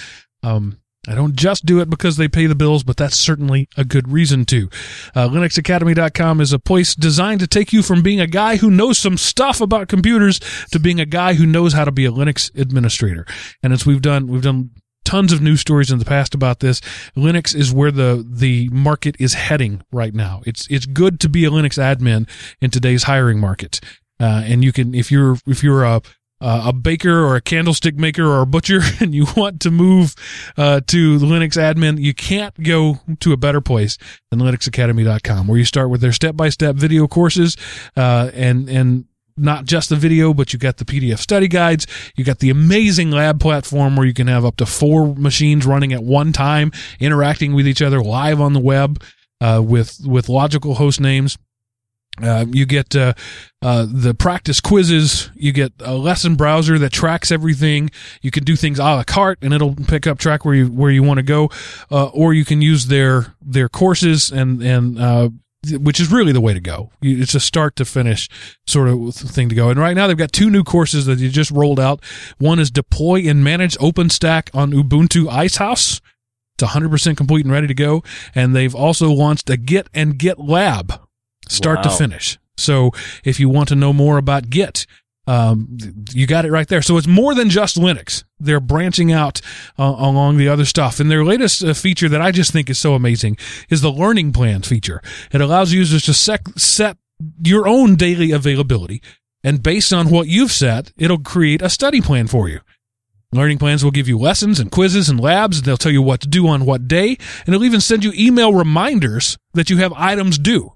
Um, 0.43 0.79
I 1.09 1.15
don't 1.15 1.37
just 1.37 1.65
do 1.65 1.81
it 1.81 1.89
because 1.89 2.17
they 2.17 2.29
pay 2.29 2.47
the 2.47 2.55
bills, 2.55 2.83
but 2.83 2.97
that's 2.97 3.17
certainly 3.17 3.69
a 3.77 3.85
good 3.85 4.09
reason 4.09 4.45
to. 4.47 4.69
Uh, 5.15 5.29
LinuxAcademy.com 5.29 6.41
is 6.41 6.53
a 6.53 6.59
place 6.59 6.95
designed 6.95 7.41
to 7.41 7.47
take 7.47 7.73
you 7.73 7.83
from 7.83 8.03
being 8.03 8.21
a 8.21 8.27
guy 8.27 8.57
who 8.57 8.71
knows 8.71 8.99
some 8.99 9.17
stuff 9.17 9.61
about 9.61 9.89
computers 9.89 10.41
to 10.73 10.81
being 10.81 11.01
a 11.01 11.07
guy 11.07 11.35
who 11.35 11.47
knows 11.47 11.75
how 11.75 11.85
to 11.85 11.93
be 11.93 12.07
a 12.07 12.11
Linux 12.11 12.53
administrator. 12.59 13.25
And 13.63 13.73
as 13.73 13.87
we've 13.87 14.03
done, 14.03 14.27
we've 14.27 14.43
done 14.43 14.71
tons 15.07 15.33
of 15.33 15.41
news 15.41 15.61
stories 15.61 15.91
in 15.91 15.99
the 15.99 16.05
past 16.05 16.35
about 16.35 16.61
this. 16.61 16.81
Linux 17.17 17.55
is 17.55 17.73
where 17.73 17.91
the 17.91 18.27
the 18.29 18.69
market 18.71 19.17
is 19.19 19.35
heading 19.35 19.83
right 19.91 20.13
now. 20.13 20.43
It's 20.45 20.67
it's 20.69 20.85
good 20.85 21.21
to 21.21 21.29
be 21.29 21.47
a 21.47 21.51
Linux 21.51 21.79
admin 21.79 22.29
in 22.61 22.71
today's 22.71 23.05
hiring 23.05 23.41
market. 23.41 23.81
Uh, 24.21 24.43
and 24.45 24.65
you 24.65 24.73
can 24.73 24.95
if 24.95 25.11
you're 25.11 25.39
if 25.47 25.63
you're 25.63 25.85
a 25.85 26.03
uh, 26.39 26.65
a 26.67 26.73
baker 26.73 27.25
or 27.25 27.37
a 27.37 27.41
candlestick 27.41 27.97
maker 27.97 28.27
or 28.27 28.43
a 28.43 28.47
butcher 28.47 28.81
and 29.01 29.15
you 29.15 29.27
want 29.37 29.61
to 29.61 29.71
move 29.71 30.15
uh, 30.59 30.81
to 30.87 31.19
Linux 31.19 31.57
admin, 31.57 31.99
you 31.99 32.13
can't 32.13 32.63
go 32.63 33.01
to 33.21 33.33
a 33.33 33.37
better 33.39 33.63
place 33.63 33.97
than 34.31 34.41
linuxacademy.com 34.41 35.47
where 35.47 35.59
you 35.59 35.65
start 35.65 35.89
with 35.89 36.03
their 36.03 36.13
step-by-step 36.13 36.77
video 36.77 37.07
courses 37.07 37.57
uh, 37.97 38.31
and 38.35 38.69
and 38.69 39.07
not 39.37 39.65
just 39.65 39.89
the 39.89 39.97
video, 39.97 40.33
but 40.33 40.53
you 40.53 40.59
got 40.59 40.79
the 40.79 40.85
PDF 40.85 41.19
study 41.19 41.49
guides. 41.49 41.87
You 42.17 42.25
got 42.25 42.39
the 42.39 42.51
amazing 42.51 43.11
lab 43.11 43.41
platform 43.41 43.97
where 43.97 44.07
you 44.07 44.15
can 44.15 44.27
have 44.27 44.45
up 44.45 44.57
to 44.57 44.67
four 44.67 45.15
machines 45.15 45.67
running 45.67 45.93
at 45.93 46.03
one 46.03 46.33
time, 46.33 46.73
interacting 47.01 47.55
with 47.55 47.67
each 47.69 47.83
other 47.83 48.01
live 48.03 48.41
on 48.41 48.53
the 48.53 48.61
web 48.61 49.03
uh, 49.41 49.63
with 49.65 50.01
with 50.05 50.29
logical 50.29 50.75
host 50.75 51.01
names. 51.01 51.37
Uh, 52.23 52.47
you 52.51 52.65
get 52.65 52.97
uh, 52.97 53.13
uh, 53.61 53.87
the 53.91 54.15
practice 54.15 54.61
quizzes. 54.61 55.31
You 55.35 55.53
get 55.53 55.73
a 55.81 55.95
lesson 55.95 56.35
browser 56.35 56.79
that 56.79 56.91
tracks 56.91 57.31
everything. 57.31 57.91
You 58.23 58.31
can 58.31 58.45
do 58.45 58.57
things 58.57 58.79
a 58.79 58.85
la 58.85 59.05
carte, 59.05 59.39
and 59.43 59.53
it'll 59.53 59.75
pick 59.75 60.07
up 60.07 60.19
track 60.19 60.45
where 60.45 60.55
you 60.55 60.67
where 60.67 60.91
you 60.91 61.03
want 61.03 61.19
to 61.19 61.23
go. 61.23 61.51
Uh, 61.91 62.07
or 62.07 62.33
you 62.33 62.45
can 62.45 62.63
use 62.63 62.87
their 62.87 63.35
their 63.43 63.69
courses 63.69 64.31
and 64.31 64.63
and 64.63 64.99
uh, 64.99 65.29
which 65.73 66.01
is 66.01 66.11
really 66.11 66.33
the 66.33 66.41
way 66.41 66.55
to 66.55 66.61
go. 66.61 66.91
It's 67.03 67.35
a 67.35 67.41
start 67.41 67.77
to 67.77 67.85
finish 67.85 68.29
sort 68.67 68.89
of 68.89 69.15
thing 69.15 69.49
to 69.49 69.55
go. 69.55 69.71
And 69.71 69.79
right 69.79 69.95
now 69.95 70.07
they've 70.07 70.17
got 70.17 70.33
two 70.33 70.51
new 70.51 70.65
courses 70.65 71.07
that 71.07 71.19
you 71.19 71.29
just 71.29 71.51
rolled 71.51 71.81
out. 71.81 72.03
One 72.39 72.59
is 72.59 72.71
deploy 72.71 73.29
and 73.29 73.43
manage 73.43 73.77
OpenStack 73.79 74.55
on 74.55 74.73
Ubuntu 74.73 75.29
Icehouse. 75.31 76.01
It's 76.59 76.73
100% 76.73 77.17
complete 77.17 77.45
and 77.45 77.53
ready 77.53 77.67
to 77.67 77.75
go. 77.75 78.03
And 78.35 78.57
they've 78.57 78.75
also 78.75 79.11
launched 79.11 79.51
a 79.51 79.57
Git 79.57 79.89
and 79.93 80.19
Git 80.19 80.39
Lab 80.39 81.01
start 81.49 81.83
to 81.83 81.91
finish. 81.91 82.39
So 82.57 82.93
if 83.25 83.39
you 83.39 83.49
want 83.49 83.69
to 83.69 83.75
know 83.75 83.93
more 83.93 84.17
about 84.17 84.51
Git, 84.51 84.87
um, 85.27 85.77
you 86.13 86.27
got 86.27 86.45
it 86.45 86.53
right 86.53 86.69
there. 86.69 86.83
So 86.83 86.97
it's 86.97 87.07
more 87.07 87.35
than 87.35 87.51
just 87.51 87.77
Linux. 87.77 88.25
They're 88.39 88.61
branching 88.61 89.13
out 89.13 89.41
uh, 89.79 89.95
along 89.99 90.37
the 90.37 90.49
other 90.49 90.65
stuff. 90.65 91.01
And 91.01 91.11
their 91.11 91.25
latest 91.25 91.65
uh, 91.65 91.75
feature 91.75 92.09
that 92.09 92.23
I 92.23 92.31
just 92.31 92.53
think 92.53 92.71
is 92.71 92.79
so 92.79 92.95
amazing 92.95 93.37
is 93.69 93.81
the 93.81 93.91
learning 93.91 94.33
plans 94.33 94.69
feature. 94.69 95.03
It 95.33 95.41
allows 95.41 95.73
users 95.73 96.05
to 96.05 96.15
sec- 96.15 96.49
set 96.57 96.97
your 97.43 97.67
own 97.67 97.97
daily 97.97 98.31
availability. 98.31 99.03
And 99.43 99.63
based 99.63 99.93
on 99.93 100.11
what 100.11 100.29
you've 100.29 100.53
set, 100.53 100.93
it'll 100.97 101.19
create 101.19 101.63
a 101.63 101.71
study 101.71 102.01
plan 102.01 102.27
for 102.27 102.49
you. 102.49 102.61
Learning 103.33 103.59
plans 103.59 103.83
will 103.83 103.91
give 103.91 104.09
you 104.09 104.19
lessons 104.19 104.61
and 104.61 104.71
quizzes 104.71 105.09
and 105.09 105.21
labs. 105.21 105.59
And 105.59 105.67
They'll 105.67 105.77
tell 105.77 105.93
you 105.93 106.03
what 106.03 106.21
to 106.21 106.29
do 106.29 106.47
on 106.47 106.65
what 106.65 106.89
day. 106.89 107.17
And 107.45 107.55
it'll 107.55 107.65
even 107.65 107.81
send 107.81 108.05
you 108.05 108.13
email 108.15 108.55
reminders 108.55 109.39
that 109.55 109.71
you 109.71 109.79
have 109.79 109.93
items 109.95 110.39
due. 110.39 110.76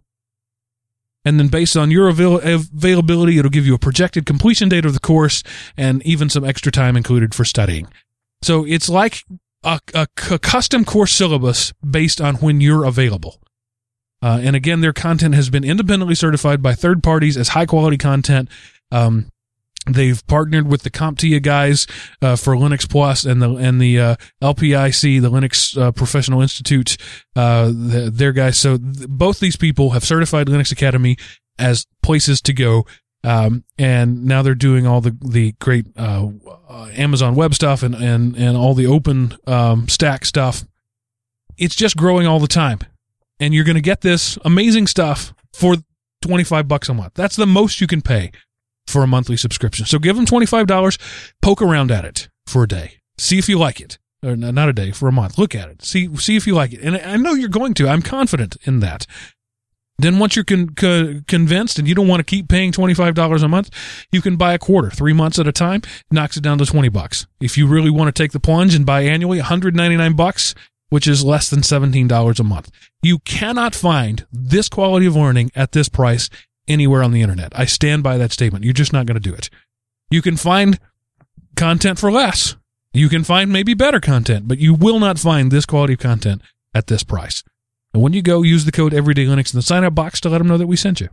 And 1.25 1.39
then 1.39 1.49
based 1.49 1.77
on 1.77 1.91
your 1.91 2.09
avail- 2.09 2.41
availability, 2.43 3.39
it'll 3.39 3.51
give 3.51 3.67
you 3.67 3.75
a 3.75 3.79
projected 3.79 4.25
completion 4.25 4.69
date 4.69 4.87
of 4.87 4.95
the 4.95 5.01
course 5.01 5.43
and 5.77 6.03
even 6.07 6.31
some 6.31 6.45
extra 6.45 6.73
time 6.73 6.97
included 6.97 7.35
for 7.35 7.45
studying. 7.45 7.89
So 8.43 8.65
it's 8.67 8.89
like 8.89 9.25
a 9.63 10.07
custom 10.17 10.85
course 10.85 11.13
syllabus 11.13 11.73
based 11.89 12.21
on 12.21 12.37
when 12.37 12.61
you're 12.61 12.85
available. 12.85 13.39
Uh, 14.23 14.41
and 14.43 14.55
again, 14.55 14.81
their 14.81 14.93
content 14.93 15.35
has 15.35 15.51
been 15.51 15.65
independently 15.65 16.15
certified 16.15 16.63
by 16.63 16.75
third 16.75 17.03
parties 17.03 17.37
as 17.37 17.49
high 17.49 17.67
quality 17.67 17.97
content. 17.97 18.49
Um, 18.91 19.31
they've 19.87 20.25
partnered 20.27 20.69
with 20.69 20.83
the 20.83 20.91
CompTIA 20.91 21.43
guys 21.43 21.87
uh, 22.21 22.37
for 22.37 22.55
Linux 22.55 22.89
Plus 22.89 23.25
and 23.25 23.41
the 23.41 23.55
and 23.57 23.81
the 23.81 23.99
uh, 23.99 24.17
LPIC, 24.43 25.21
the 25.21 25.31
Linux 25.31 25.81
uh, 25.81 25.93
Professional 25.93 26.43
Institute, 26.43 26.97
uh, 27.37 27.67
the, 27.67 28.11
their 28.13 28.33
guys. 28.33 28.59
So 28.59 28.77
th- 28.77 29.09
both 29.09 29.41
these 29.41 29.57
people 29.57 29.91
have 29.91 30.05
certified 30.05 30.47
Linux 30.47 30.73
Academy 30.73 31.17
as 31.59 31.87
places 32.03 32.41
to 32.43 32.53
go. 32.53 32.87
Um, 33.23 33.65
and 33.79 34.25
now 34.25 34.41
they're 34.41 34.55
doing 34.55 34.87
all 34.87 35.03
the, 35.03 35.15
the 35.21 35.53
great, 35.61 35.87
uh, 35.95 36.29
uh, 36.67 36.89
Amazon 36.95 37.35
web 37.35 37.53
stuff 37.53 37.83
and, 37.83 37.95
and, 37.95 38.35
and 38.35 38.57
all 38.57 38.73
the 38.73 38.87
open, 38.87 39.37
um, 39.47 39.89
stack 39.89 40.25
stuff. 40.25 40.65
It's 41.59 41.75
just 41.75 41.99
growing 41.99 42.27
all 42.27 42.39
the 42.39 42.49
time. 42.49 42.79
And 43.39 43.53
you're 43.53 43.65
going 43.65 43.75
to 43.75 43.83
get 43.83 44.01
this 44.01 44.39
amazing 44.43 44.87
stuff 44.87 45.35
for 45.53 45.77
25 46.23 46.67
bucks 46.67 46.89
a 46.89 46.95
month. 46.95 47.13
That's 47.13 47.37
the 47.37 47.47
most 47.47 47.83
you 47.83 47.87
can 47.87 48.01
pay 48.01 48.33
for 48.91 49.03
a 49.03 49.07
monthly 49.07 49.37
subscription. 49.37 49.87
So 49.87 49.99
give 49.99 50.17
them 50.17 50.27
$25, 50.27 50.99
poke 51.41 51.63
around 51.63 51.91
at 51.91 52.05
it 52.05 52.29
for 52.47 52.65
a 52.65 52.69
day. 52.69 53.01
See 53.19 53.39
if 53.39 53.49
you 53.49 53.59
like 53.59 53.81
it. 53.81 53.99
Or 54.23 54.37
not 54.37 54.69
a 54.69 54.75
day, 54.75 54.91
for 54.91 55.09
a 55.09 55.13
month. 55.13 55.39
Look 55.39 55.55
at 55.55 55.71
it. 55.71 55.83
See, 55.83 56.15
see 56.17 56.37
if 56.37 56.47
you 56.47 56.55
like 56.55 56.75
it. 56.75 56.83
And 56.83 56.97
I 56.97 57.17
know 57.17 57.33
you're 57.33 57.49
going 57.49 57.73
to. 57.75 57.89
I'm 57.89 58.03
confident 58.03 58.57
in 58.65 58.81
that. 58.81 59.07
Then 59.99 60.19
once 60.19 60.37
you're 60.37 60.45
con- 60.45 60.71
co- 60.71 61.21
convinced 61.27 61.79
and 61.79 61.87
you 61.89 61.95
don't 61.95 62.09
want 62.09 62.21
to 62.21 62.25
keep 62.25 62.49
paying 62.49 62.73
$25 62.73 63.43
a 63.43 63.49
month, 63.49 63.71
you 64.13 64.21
can 64.21 64.37
buy 64.37 64.55
a 64.55 64.59
quarter, 64.59 64.91
three 64.91 65.13
months 65.13 65.39
at 65.39 65.47
a 65.47 65.53
time, 65.53 65.83
knocks 66.11 66.37
it 66.37 66.43
down 66.43 66.59
to 66.59 66.67
20 66.67 66.89
bucks. 66.89 67.27
If 67.41 67.59
you 67.59 67.67
really 67.67 67.91
want 67.91 68.15
to 68.15 68.23
take 68.23 68.33
the 68.33 68.41
plunge 68.41 68.75
and 68.75 68.87
buy 68.87 69.03
annually, 69.03 69.39
199 69.39 70.15
bucks, 70.15 70.55
which 70.89 71.07
is 71.07 71.25
less 71.25 71.49
than 71.49 71.61
$17 71.61 72.41
a 72.41 72.45
month. 72.45 72.71
You 73.03 73.21
cannot 73.21 73.75
find 73.75 74.27
this 74.33 74.69
quality 74.69 75.07
of 75.07 75.17
learning 75.17 75.51
at 75.55 75.73
this 75.73 75.89
price 75.89 76.29
anywhere 76.71 77.03
on 77.03 77.13
the 77.13 77.23
internet. 77.23 77.53
I 77.59 77.65
stand 77.67 78.03
by 78.03 78.17
that 78.19 78.33
statement. 78.33 78.65
You're 78.65 78.73
just 78.73 78.93
not 78.93 79.07
going 79.07 79.21
to 79.21 79.21
do 79.21 79.35
it. 79.35 79.51
You 80.11 80.23
can 80.23 80.37
find 80.37 80.79
content 81.57 81.99
for 81.99 82.11
less. 82.11 82.57
You 82.93 83.09
can 83.09 83.25
find 83.25 83.53
maybe 83.53 83.75
better 83.75 84.01
content, 84.01 84.49
but 84.49 84.59
you 84.59 84.75
will 84.75 84.99
not 84.99 85.19
find 85.19 85.51
this 85.51 85.67
quality 85.67 85.93
of 85.95 86.01
content 86.01 86.43
at 86.75 86.87
this 86.89 87.03
price. 87.03 87.45
And 87.93 88.03
when 88.03 88.13
you 88.13 88.23
go, 88.23 88.43
use 88.43 88.65
the 88.65 88.73
code 88.73 88.95
Everyday 88.95 89.27
Linux 89.27 89.53
in 89.53 89.59
the 89.59 89.63
sign 89.63 89.85
up 89.85 89.95
box 89.95 90.21
to 90.21 90.29
let 90.29 90.39
them 90.39 90.49
know 90.49 90.59
that 90.59 90.67
we 90.67 90.77
sent 90.77 91.01
you. 91.01 91.09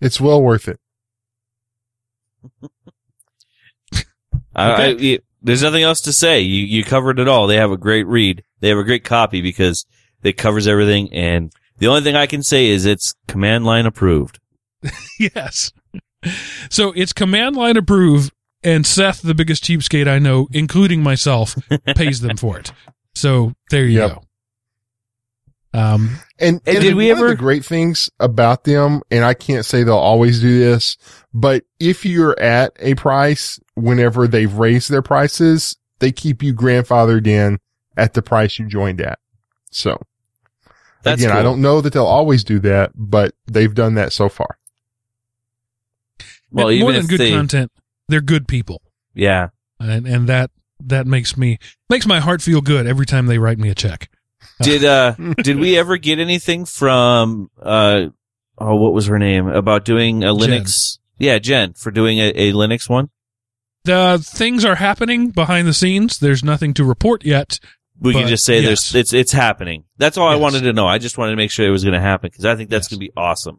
It's 0.00 0.20
well 0.20 0.42
worth 0.42 0.68
it. 0.68 0.80
I, 4.54 4.94
I, 4.98 5.18
there's 5.42 5.62
nothing 5.62 5.82
else 5.82 6.00
to 6.02 6.12
say. 6.12 6.40
You 6.40 6.64
you 6.64 6.82
covered 6.82 7.18
it 7.18 7.28
all. 7.28 7.46
They 7.46 7.56
have 7.56 7.70
a 7.70 7.76
great 7.76 8.06
read. 8.06 8.42
They 8.60 8.68
have 8.68 8.78
a 8.78 8.84
great 8.84 9.04
copy 9.04 9.42
because 9.42 9.84
it 10.22 10.32
covers 10.34 10.66
everything. 10.66 11.12
And 11.12 11.52
the 11.78 11.86
only 11.88 12.02
thing 12.02 12.16
I 12.16 12.26
can 12.26 12.42
say 12.42 12.66
is 12.68 12.84
it's 12.86 13.14
command 13.28 13.64
line 13.64 13.86
approved. 13.86 14.38
yes. 15.18 15.72
So 16.70 16.92
it's 16.92 17.12
command 17.12 17.56
line 17.56 17.76
approved, 17.76 18.32
and 18.62 18.86
Seth, 18.86 19.22
the 19.22 19.34
biggest 19.34 19.64
cheapskate 19.64 20.08
I 20.08 20.18
know, 20.18 20.48
including 20.52 21.02
myself, 21.02 21.56
pays 21.96 22.20
them 22.20 22.36
for 22.36 22.58
it. 22.58 22.72
So 23.14 23.52
there 23.70 23.84
you 23.84 23.98
Yep. 24.00 24.10
go. 24.10 24.22
Um, 25.78 26.20
And, 26.38 26.60
And 26.66 26.76
and 26.76 26.84
did 26.84 26.94
we 26.94 27.04
one 27.08 27.12
of 27.12 27.18
ever- 27.18 27.28
the 27.28 27.36
great 27.36 27.64
things 27.64 28.10
about 28.18 28.64
them, 28.64 29.02
and 29.10 29.24
I 29.24 29.34
can't 29.34 29.64
say 29.64 29.82
they'll 29.82 29.94
always 29.96 30.40
do 30.40 30.58
this, 30.58 30.96
but 31.34 31.64
if 31.78 32.04
you're 32.06 32.38
at 32.40 32.72
a 32.80 32.94
price, 32.94 33.60
whenever 33.74 34.26
they've 34.26 34.52
raised 34.52 34.90
their 34.90 35.02
prices, 35.02 35.76
they 35.98 36.12
keep 36.12 36.42
you 36.42 36.54
grandfathered 36.54 37.26
in 37.26 37.58
at 37.96 38.14
the 38.14 38.22
price 38.22 38.58
you 38.58 38.66
joined 38.66 39.00
at. 39.00 39.18
So 39.70 40.00
That's 41.06 41.22
again, 41.22 41.36
I 41.36 41.42
don't 41.42 41.62
know 41.62 41.80
that 41.80 41.92
they'll 41.92 42.04
always 42.04 42.42
do 42.42 42.58
that, 42.60 42.90
but 42.96 43.32
they've 43.46 43.72
done 43.72 43.94
that 43.94 44.12
so 44.12 44.28
far. 44.28 44.58
Well, 46.50 46.68
and 46.68 46.80
more 46.80 46.90
than 46.90 47.02
if 47.02 47.08
good 47.08 47.20
they, 47.20 47.30
content, 47.30 47.70
they're 48.08 48.20
good 48.20 48.48
people, 48.48 48.82
yeah. 49.14 49.50
and 49.78 50.04
and 50.04 50.28
that 50.28 50.50
that 50.80 51.06
makes 51.06 51.36
me 51.36 51.60
makes 51.88 52.06
my 52.06 52.18
heart 52.18 52.42
feel 52.42 52.60
good 52.60 52.88
every 52.88 53.06
time 53.06 53.26
they 53.26 53.38
write 53.38 53.58
me 53.58 53.68
a 53.68 53.74
check. 53.74 54.10
Did 54.60 54.84
uh 54.84 55.14
did 55.36 55.58
we 55.58 55.78
ever 55.78 55.96
get 55.96 56.18
anything 56.18 56.64
from 56.64 57.50
uh 57.62 58.06
oh 58.58 58.74
what 58.74 58.92
was 58.92 59.06
her 59.06 59.18
name 59.20 59.46
about 59.46 59.84
doing 59.84 60.24
a 60.24 60.34
Linux? 60.34 60.98
Yeah, 61.18 61.38
Jen 61.38 61.74
for 61.74 61.92
doing 61.92 62.18
a, 62.18 62.30
a 62.30 62.52
Linux 62.52 62.88
one. 62.88 63.10
The 63.84 64.20
things 64.20 64.64
are 64.64 64.74
happening 64.74 65.30
behind 65.30 65.68
the 65.68 65.72
scenes. 65.72 66.18
There's 66.18 66.42
nothing 66.42 66.74
to 66.74 66.84
report 66.84 67.24
yet. 67.24 67.60
We 68.00 68.12
But, 68.12 68.18
can 68.20 68.28
just 68.28 68.44
say 68.44 68.60
yes. 68.60 68.64
there's 68.90 68.94
it's 68.94 69.12
it's 69.12 69.32
happening. 69.32 69.84
That's 69.96 70.18
all 70.18 70.28
I 70.28 70.36
wanted 70.36 70.62
to 70.62 70.72
know. 70.72 70.86
I 70.86 70.98
just 70.98 71.16
wanted 71.18 71.32
to 71.32 71.36
make 71.36 71.50
sure 71.50 71.66
it 71.66 71.70
was 71.70 71.82
going 71.84 71.94
to 71.94 72.00
happen 72.00 72.28
because 72.30 72.44
I 72.44 72.54
think 72.56 72.68
that's 72.70 72.84
Yes. 72.86 72.88
going 72.98 73.00
to 73.00 73.06
be 73.06 73.12
awesome. 73.16 73.58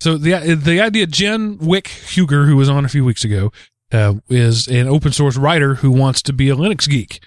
So 0.00 0.18
the 0.18 0.54
the 0.54 0.80
idea, 0.80 1.06
Jen 1.06 1.56
Wike 1.58 1.86
Huger, 2.12 2.44
who 2.46 2.56
was 2.56 2.68
on 2.68 2.84
a 2.84 2.88
few 2.88 3.04
weeks 3.04 3.24
ago, 3.24 3.52
uh, 3.92 4.14
is 4.28 4.66
an 4.68 4.88
open 4.88 5.12
source 5.12 5.36
writer 5.36 5.76
who 5.76 5.90
wants 5.90 6.20
to 6.22 6.32
be 6.32 6.50
a 6.50 6.56
Linux 6.56 6.88
geek, 6.88 7.20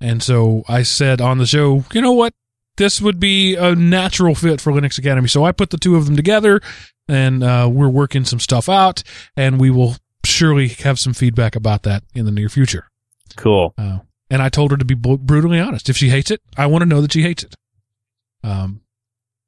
and 0.00 0.22
so 0.22 0.62
I 0.68 0.82
said 0.84 1.20
on 1.20 1.38
the 1.38 1.46
show, 1.46 1.84
you 1.92 2.00
know 2.00 2.12
what, 2.12 2.32
this 2.76 3.00
would 3.02 3.20
be 3.20 3.56
a 3.56 3.74
natural 3.74 4.34
fit 4.34 4.60
for 4.60 4.72
Linux 4.72 4.96
Academy. 4.96 5.28
So 5.28 5.44
I 5.44 5.52
put 5.52 5.70
the 5.70 5.76
two 5.76 5.96
of 5.96 6.06
them 6.06 6.16
together, 6.16 6.60
and 7.08 7.42
uh, 7.44 7.68
we're 7.70 7.88
working 7.88 8.24
some 8.24 8.40
stuff 8.40 8.68
out, 8.68 9.02
and 9.36 9.60
we 9.60 9.70
will 9.70 9.96
surely 10.24 10.68
have 10.68 10.98
some 10.98 11.12
feedback 11.12 11.54
about 11.56 11.82
that 11.82 12.04
in 12.14 12.24
the 12.24 12.32
near 12.32 12.48
future. 12.48 12.88
Cool. 13.36 13.74
Uh, 13.76 13.98
and 14.30 14.42
I 14.42 14.48
told 14.48 14.70
her 14.70 14.76
to 14.76 14.84
be 14.84 14.94
brutally 14.94 15.60
honest. 15.60 15.88
If 15.88 15.96
she 15.96 16.08
hates 16.08 16.30
it, 16.30 16.40
I 16.56 16.66
want 16.66 16.82
to 16.82 16.86
know 16.86 17.00
that 17.00 17.12
she 17.12 17.22
hates 17.22 17.42
it. 17.42 17.54
Um, 18.42 18.82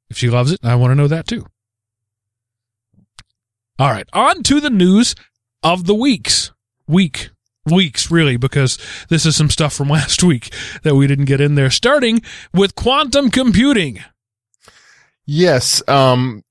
if 0.09 0.17
she 0.17 0.29
loves 0.29 0.51
it, 0.51 0.59
I 0.63 0.75
want 0.75 0.91
to 0.91 0.95
know 0.95 1.07
that 1.07 1.27
too. 1.27 1.45
All 3.79 3.91
right, 3.91 4.07
on 4.13 4.41
to 4.43 4.59
the 4.59 4.69
news 4.69 5.13
of 5.61 5.85
the 5.85 5.95
weeks. 5.95 6.51
Week. 6.87 7.29
Weeks, 7.65 8.09
really, 8.09 8.37
because 8.37 8.79
this 9.09 9.25
is 9.25 9.35
some 9.35 9.49
stuff 9.49 9.73
from 9.73 9.89
last 9.89 10.23
week 10.23 10.53
that 10.83 10.95
we 10.95 11.05
didn't 11.05 11.25
get 11.25 11.41
in 11.41 11.55
there. 11.55 11.69
Starting 11.69 12.21
with 12.53 12.75
quantum 12.75 13.29
computing. 13.29 13.99
Yes. 15.25 15.87
Um, 15.87 16.43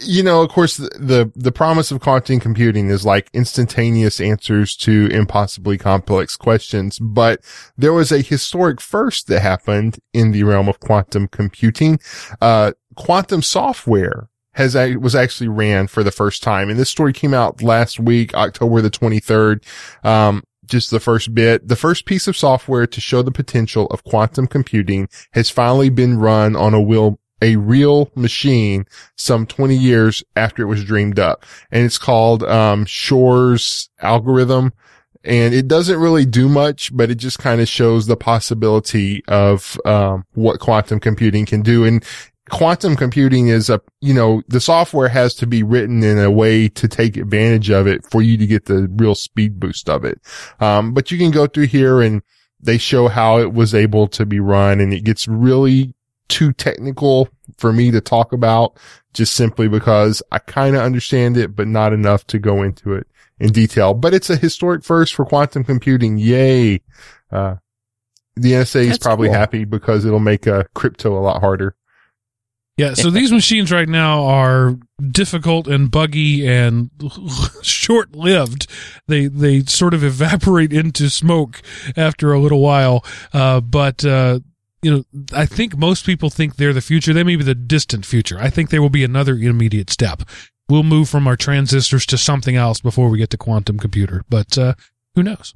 you 0.00 0.22
know, 0.22 0.42
of 0.42 0.50
course, 0.50 0.76
the, 0.76 0.90
the, 0.98 1.32
the 1.34 1.52
promise 1.52 1.90
of 1.90 2.00
quantum 2.00 2.40
computing 2.40 2.90
is 2.90 3.04
like 3.04 3.30
instantaneous 3.32 4.20
answers 4.20 4.76
to 4.76 5.08
impossibly 5.10 5.78
complex 5.78 6.36
questions. 6.36 6.98
But 6.98 7.40
there 7.76 7.92
was 7.92 8.12
a 8.12 8.20
historic 8.20 8.80
first 8.80 9.26
that 9.28 9.40
happened 9.40 9.98
in 10.12 10.32
the 10.32 10.44
realm 10.44 10.68
of 10.68 10.80
quantum 10.80 11.28
computing. 11.28 11.98
Uh, 12.40 12.72
quantum 12.96 13.42
software 13.42 14.28
has, 14.54 14.74
was 14.96 15.14
actually 15.14 15.48
ran 15.48 15.86
for 15.86 16.02
the 16.02 16.10
first 16.10 16.42
time. 16.42 16.68
And 16.68 16.78
this 16.78 16.90
story 16.90 17.12
came 17.12 17.34
out 17.34 17.62
last 17.62 18.00
week, 18.00 18.34
October 18.34 18.80
the 18.80 18.90
23rd. 18.90 19.64
Um, 20.04 20.42
just 20.66 20.90
the 20.90 21.00
first 21.00 21.34
bit. 21.34 21.66
The 21.66 21.76
first 21.76 22.06
piece 22.06 22.28
of 22.28 22.36
software 22.36 22.86
to 22.86 23.00
show 23.00 23.22
the 23.22 23.32
potential 23.32 23.86
of 23.88 24.04
quantum 24.04 24.46
computing 24.46 25.08
has 25.32 25.50
finally 25.50 25.90
been 25.90 26.18
run 26.18 26.56
on 26.56 26.72
a 26.72 26.80
wheel, 26.80 27.18
a 27.42 27.56
real 27.56 28.10
machine 28.14 28.86
some 29.16 29.46
20 29.46 29.76
years 29.76 30.22
after 30.36 30.62
it 30.62 30.66
was 30.66 30.84
dreamed 30.84 31.18
up. 31.18 31.44
And 31.70 31.84
it's 31.84 31.98
called, 31.98 32.42
um, 32.44 32.84
Shor's 32.84 33.90
algorithm. 34.00 34.72
And 35.22 35.52
it 35.52 35.68
doesn't 35.68 35.98
really 35.98 36.24
do 36.24 36.48
much, 36.48 36.96
but 36.96 37.10
it 37.10 37.16
just 37.16 37.38
kind 37.38 37.60
of 37.60 37.68
shows 37.68 38.06
the 38.06 38.16
possibility 38.16 39.22
of, 39.28 39.78
um, 39.84 40.24
what 40.32 40.60
quantum 40.60 40.98
computing 40.98 41.44
can 41.44 41.60
do. 41.60 41.84
And 41.84 42.02
quantum 42.50 42.96
computing 42.96 43.48
is 43.48 43.70
a, 43.70 43.80
you 44.00 44.12
know, 44.12 44.42
the 44.48 44.60
software 44.60 45.08
has 45.08 45.34
to 45.36 45.46
be 45.46 45.62
written 45.62 46.02
in 46.02 46.18
a 46.18 46.30
way 46.30 46.68
to 46.68 46.88
take 46.88 47.16
advantage 47.16 47.70
of 47.70 47.86
it 47.86 48.04
for 48.10 48.22
you 48.22 48.36
to 48.36 48.46
get 48.46 48.66
the 48.66 48.88
real 48.96 49.14
speed 49.14 49.60
boost 49.60 49.88
of 49.88 50.04
it. 50.04 50.20
Um, 50.58 50.92
but 50.92 51.10
you 51.10 51.18
can 51.18 51.30
go 51.30 51.46
through 51.46 51.66
here 51.66 52.00
and 52.00 52.22
they 52.60 52.76
show 52.78 53.08
how 53.08 53.38
it 53.38 53.52
was 53.52 53.74
able 53.74 54.06
to 54.08 54.26
be 54.26 54.40
run 54.40 54.80
and 54.80 54.92
it 54.92 55.04
gets 55.04 55.26
really 55.26 55.94
too 56.30 56.52
technical 56.52 57.28
for 57.58 57.72
me 57.72 57.90
to 57.90 58.00
talk 58.00 58.32
about 58.32 58.78
just 59.12 59.34
simply 59.34 59.68
because 59.68 60.22
I 60.32 60.38
kind 60.38 60.76
of 60.76 60.82
understand 60.82 61.36
it, 61.36 61.54
but 61.54 61.66
not 61.66 61.92
enough 61.92 62.26
to 62.28 62.38
go 62.38 62.62
into 62.62 62.94
it 62.94 63.06
in 63.38 63.52
detail. 63.52 63.92
But 63.92 64.14
it's 64.14 64.30
a 64.30 64.36
historic 64.36 64.84
first 64.84 65.14
for 65.14 65.24
quantum 65.24 65.64
computing. 65.64 66.16
Yay. 66.16 66.80
Uh, 67.30 67.56
the 68.36 68.52
NSA 68.52 68.90
is 68.90 68.98
probably 68.98 69.28
cool. 69.28 69.36
happy 69.36 69.64
because 69.64 70.04
it'll 70.04 70.20
make 70.20 70.46
uh, 70.46 70.64
crypto 70.74 71.18
a 71.18 71.20
lot 71.20 71.40
harder. 71.40 71.74
Yeah, 72.76 72.94
so 72.94 73.10
these 73.10 73.32
machines 73.32 73.70
right 73.70 73.88
now 73.88 74.24
are 74.24 74.78
difficult 75.10 75.66
and 75.66 75.90
buggy 75.90 76.48
and 76.48 76.90
short 77.62 78.14
lived. 78.14 78.66
They 79.06 79.26
they 79.26 79.64
sort 79.64 79.92
of 79.92 80.04
evaporate 80.04 80.72
into 80.72 81.10
smoke 81.10 81.60
after 81.96 82.32
a 82.32 82.40
little 82.40 82.60
while. 82.60 83.04
Uh, 83.32 83.60
but 83.60 84.04
uh, 84.04 84.40
you 84.82 84.90
know, 84.90 85.04
I 85.32 85.46
think 85.46 85.76
most 85.76 86.06
people 86.06 86.30
think 86.30 86.56
they're 86.56 86.72
the 86.72 86.80
future. 86.80 87.12
They 87.12 87.22
may 87.22 87.36
be 87.36 87.44
the 87.44 87.54
distant 87.54 88.06
future. 88.06 88.38
I 88.38 88.50
think 88.50 88.70
there 88.70 88.82
will 88.82 88.90
be 88.90 89.04
another 89.04 89.34
immediate 89.34 89.90
step. 89.90 90.22
We'll 90.68 90.82
move 90.84 91.08
from 91.08 91.26
our 91.26 91.36
transistors 91.36 92.06
to 92.06 92.16
something 92.16 92.56
else 92.56 92.80
before 92.80 93.08
we 93.08 93.18
get 93.18 93.30
to 93.30 93.36
quantum 93.36 93.78
computer. 93.78 94.24
But 94.28 94.56
uh, 94.56 94.74
who 95.14 95.22
knows? 95.22 95.54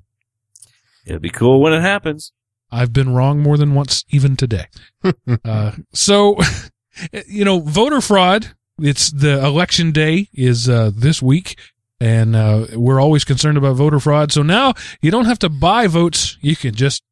It'll 1.06 1.20
be 1.20 1.30
cool 1.30 1.60
when 1.60 1.72
it 1.72 1.80
happens. 1.80 2.32
I've 2.70 2.92
been 2.92 3.14
wrong 3.14 3.40
more 3.40 3.56
than 3.56 3.74
once, 3.74 4.04
even 4.10 4.36
today. 4.36 4.66
uh, 5.44 5.72
so, 5.92 6.38
you 7.26 7.44
know, 7.44 7.60
voter 7.60 8.00
fraud. 8.00 8.54
It's 8.80 9.10
the 9.12 9.44
election 9.44 9.92
day 9.92 10.28
is 10.34 10.68
uh, 10.68 10.90
this 10.92 11.22
week, 11.22 11.56
and 12.00 12.34
uh, 12.34 12.66
we're 12.72 13.00
always 13.00 13.24
concerned 13.24 13.56
about 13.56 13.76
voter 13.76 14.00
fraud. 14.00 14.32
So 14.32 14.42
now 14.42 14.74
you 15.00 15.12
don't 15.12 15.26
have 15.26 15.38
to 15.40 15.48
buy 15.48 15.86
votes; 15.86 16.36
you 16.40 16.56
can 16.56 16.74
just 16.74 17.04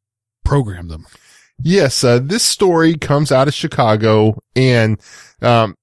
program 0.43 0.89
them. 0.89 1.05
Yes, 1.61 2.03
uh, 2.03 2.19
this 2.19 2.43
story 2.43 2.95
comes 2.97 3.31
out 3.31 3.47
of 3.47 3.53
Chicago 3.53 4.41
and, 4.55 4.99
um, 5.41 5.75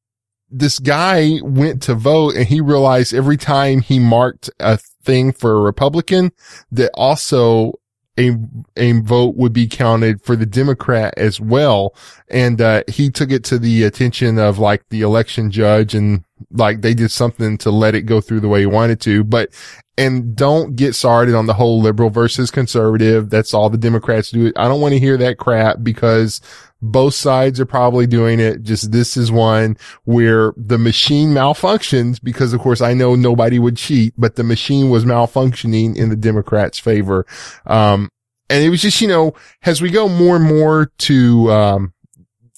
this 0.50 0.78
guy 0.80 1.38
went 1.42 1.80
to 1.82 1.94
vote 1.94 2.34
and 2.34 2.46
he 2.46 2.60
realized 2.60 3.14
every 3.14 3.36
time 3.36 3.80
he 3.80 3.98
marked 4.00 4.50
a 4.58 4.78
thing 5.04 5.32
for 5.32 5.56
a 5.56 5.60
Republican 5.60 6.32
that 6.72 6.90
also 6.94 7.74
a, 8.18 8.36
a 8.76 8.92
vote 9.00 9.36
would 9.36 9.52
be 9.52 9.68
counted 9.68 10.20
for 10.22 10.36
the 10.36 10.46
Democrat 10.46 11.14
as 11.16 11.40
well. 11.40 11.94
And, 12.30 12.60
uh, 12.60 12.84
he 12.88 13.10
took 13.10 13.30
it 13.30 13.44
to 13.44 13.58
the 13.58 13.84
attention 13.84 14.38
of 14.38 14.58
like 14.58 14.88
the 14.88 15.02
election 15.02 15.50
judge 15.50 15.94
and 15.94 16.24
like 16.50 16.80
they 16.80 16.94
did 16.94 17.10
something 17.10 17.58
to 17.58 17.70
let 17.70 17.94
it 17.94 18.02
go 18.02 18.20
through 18.20 18.40
the 18.40 18.48
way 18.48 18.60
he 18.60 18.66
wanted 18.66 19.00
to. 19.02 19.24
But 19.24 19.50
and 19.98 20.34
don't 20.34 20.76
get 20.76 20.94
started 20.94 21.34
on 21.34 21.44
the 21.44 21.52
whole 21.52 21.80
liberal 21.80 22.08
versus 22.08 22.50
conservative. 22.50 23.28
That's 23.28 23.52
all 23.52 23.68
the 23.68 23.76
Democrats 23.76 24.30
do. 24.30 24.50
I 24.56 24.66
don't 24.66 24.80
want 24.80 24.92
to 24.92 24.98
hear 24.98 25.18
that 25.18 25.36
crap 25.36 25.82
because 25.82 26.40
both 26.80 27.12
sides 27.12 27.60
are 27.60 27.66
probably 27.66 28.06
doing 28.06 28.40
it. 28.40 28.62
Just 28.62 28.92
this 28.92 29.18
is 29.18 29.30
one 29.30 29.76
where 30.04 30.54
the 30.56 30.78
machine 30.78 31.30
malfunctions 31.30 32.18
because 32.22 32.54
of 32.54 32.60
course 32.60 32.80
I 32.80 32.94
know 32.94 33.14
nobody 33.14 33.58
would 33.58 33.76
cheat, 33.76 34.14
but 34.16 34.36
the 34.36 34.42
machine 34.42 34.88
was 34.88 35.04
malfunctioning 35.04 35.96
in 35.96 36.08
the 36.08 36.16
Democrats 36.16 36.78
favor. 36.78 37.26
Um, 37.66 38.08
and 38.48 38.64
it 38.64 38.70
was 38.70 38.80
just, 38.80 39.00
you 39.02 39.08
know, 39.08 39.34
as 39.62 39.82
we 39.82 39.90
go 39.90 40.08
more 40.08 40.36
and 40.36 40.44
more 40.44 40.90
to, 40.98 41.52
um, 41.52 41.92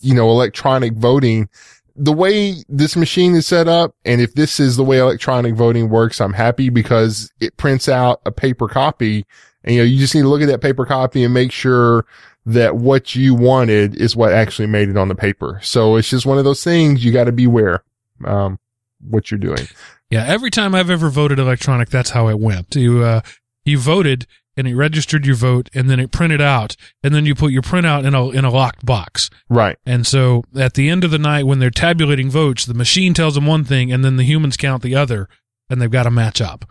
you 0.02 0.14
know, 0.14 0.30
electronic 0.30 0.94
voting, 0.94 1.48
the 1.94 2.12
way 2.12 2.56
this 2.68 2.96
machine 2.96 3.34
is 3.34 3.46
set 3.46 3.68
up, 3.68 3.94
and 4.04 4.20
if 4.20 4.34
this 4.34 4.58
is 4.58 4.76
the 4.76 4.84
way 4.84 4.98
electronic 4.98 5.54
voting 5.54 5.88
works, 5.88 6.20
I'm 6.20 6.32
happy 6.32 6.68
because 6.70 7.32
it 7.40 7.56
prints 7.56 7.88
out 7.88 8.20
a 8.24 8.32
paper 8.32 8.68
copy. 8.68 9.26
And, 9.64 9.74
you 9.74 9.80
know, 9.80 9.86
you 9.86 9.98
just 9.98 10.14
need 10.14 10.22
to 10.22 10.28
look 10.28 10.42
at 10.42 10.48
that 10.48 10.60
paper 10.60 10.86
copy 10.86 11.22
and 11.22 11.34
make 11.34 11.52
sure 11.52 12.06
that 12.46 12.76
what 12.76 13.14
you 13.14 13.34
wanted 13.34 13.94
is 13.94 14.16
what 14.16 14.32
actually 14.32 14.66
made 14.66 14.88
it 14.88 14.96
on 14.96 15.08
the 15.08 15.14
paper. 15.14 15.60
So 15.62 15.96
it's 15.96 16.10
just 16.10 16.26
one 16.26 16.38
of 16.38 16.44
those 16.44 16.64
things 16.64 17.04
you 17.04 17.12
got 17.12 17.24
to 17.24 17.32
beware, 17.32 17.84
um, 18.24 18.58
what 19.08 19.30
you're 19.30 19.38
doing. 19.38 19.68
Yeah, 20.10 20.24
every 20.26 20.50
time 20.50 20.74
I've 20.74 20.90
ever 20.90 21.08
voted 21.08 21.38
electronic, 21.38 21.88
that's 21.88 22.10
how 22.10 22.28
it 22.28 22.38
went. 22.38 22.74
You 22.74 23.02
uh, 23.02 23.20
you 23.64 23.78
voted, 23.78 24.26
and 24.56 24.68
it 24.68 24.74
registered 24.76 25.24
your 25.26 25.34
vote 25.36 25.70
and 25.74 25.88
then 25.88 25.98
it 25.98 26.12
printed 26.12 26.40
out 26.40 26.76
and 27.02 27.14
then 27.14 27.24
you 27.26 27.34
put 27.34 27.52
your 27.52 27.62
printout 27.62 28.04
in 28.04 28.14
a 28.14 28.28
in 28.30 28.44
a 28.44 28.50
locked 28.50 28.84
box. 28.84 29.30
Right. 29.48 29.76
And 29.86 30.06
so 30.06 30.44
at 30.56 30.74
the 30.74 30.88
end 30.90 31.04
of 31.04 31.10
the 31.10 31.18
night 31.18 31.46
when 31.46 31.58
they're 31.58 31.70
tabulating 31.70 32.30
votes, 32.30 32.64
the 32.66 32.74
machine 32.74 33.14
tells 33.14 33.34
them 33.34 33.46
one 33.46 33.64
thing 33.64 33.90
and 33.92 34.04
then 34.04 34.16
the 34.16 34.24
humans 34.24 34.56
count 34.56 34.82
the 34.82 34.94
other 34.94 35.28
and 35.70 35.80
they've 35.80 35.90
got 35.90 36.02
to 36.04 36.10
match 36.10 36.40
up. 36.40 36.64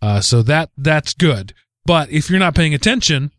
Uh, 0.00 0.20
so 0.20 0.42
that 0.42 0.70
that's 0.76 1.12
good. 1.14 1.52
But 1.84 2.10
if 2.10 2.28
you're 2.30 2.38
not 2.38 2.54
paying 2.54 2.74
attention 2.74 3.30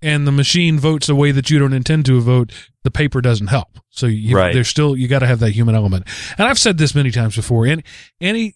and 0.00 0.26
the 0.26 0.32
machine 0.32 0.78
votes 0.78 1.08
a 1.08 1.14
way 1.14 1.30
that 1.30 1.50
you 1.50 1.58
don't 1.58 1.72
intend 1.72 2.06
to 2.06 2.20
vote, 2.20 2.52
the 2.82 2.90
paper 2.90 3.20
doesn't 3.20 3.46
help. 3.48 3.78
So 3.90 4.06
you, 4.06 4.36
Right. 4.36 4.52
there's 4.52 4.68
still 4.68 4.96
you 4.96 5.06
got 5.08 5.20
to 5.20 5.26
have 5.26 5.40
that 5.40 5.50
human 5.50 5.74
element. 5.74 6.06
And 6.38 6.48
I've 6.48 6.58
said 6.58 6.78
this 6.78 6.94
many 6.94 7.10
times 7.10 7.36
before. 7.36 7.66
Any 7.66 7.84
any 8.20 8.54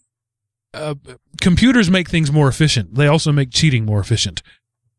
uh, 0.74 0.94
computers 1.40 1.90
make 1.90 2.08
things 2.10 2.30
more 2.32 2.48
efficient. 2.48 2.94
They 2.96 3.06
also 3.06 3.32
make 3.32 3.50
cheating 3.50 3.84
more 3.84 4.00
efficient. 4.00 4.42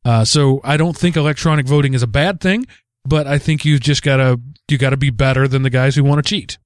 Uh, 0.07 0.23
so 0.23 0.61
I 0.63 0.77
don't 0.77 0.95
think 0.95 1.17
electronic 1.17 1.65
voting 1.65 1.93
is 1.93 2.01
a 2.01 2.07
bad 2.07 2.39
thing, 2.39 2.65
but 3.03 3.27
I 3.27 3.37
think 3.37 3.65
you've 3.65 3.81
just 3.81 4.03
gotta 4.03 4.39
you 4.69 4.77
gotta 4.77 4.95
be 4.95 5.09
better 5.09 5.49
than 5.49 5.63
the 5.63 5.69
guys 5.69 5.97
who 5.97 6.03
want 6.05 6.23
to 6.23 6.29
cheat. 6.29 6.57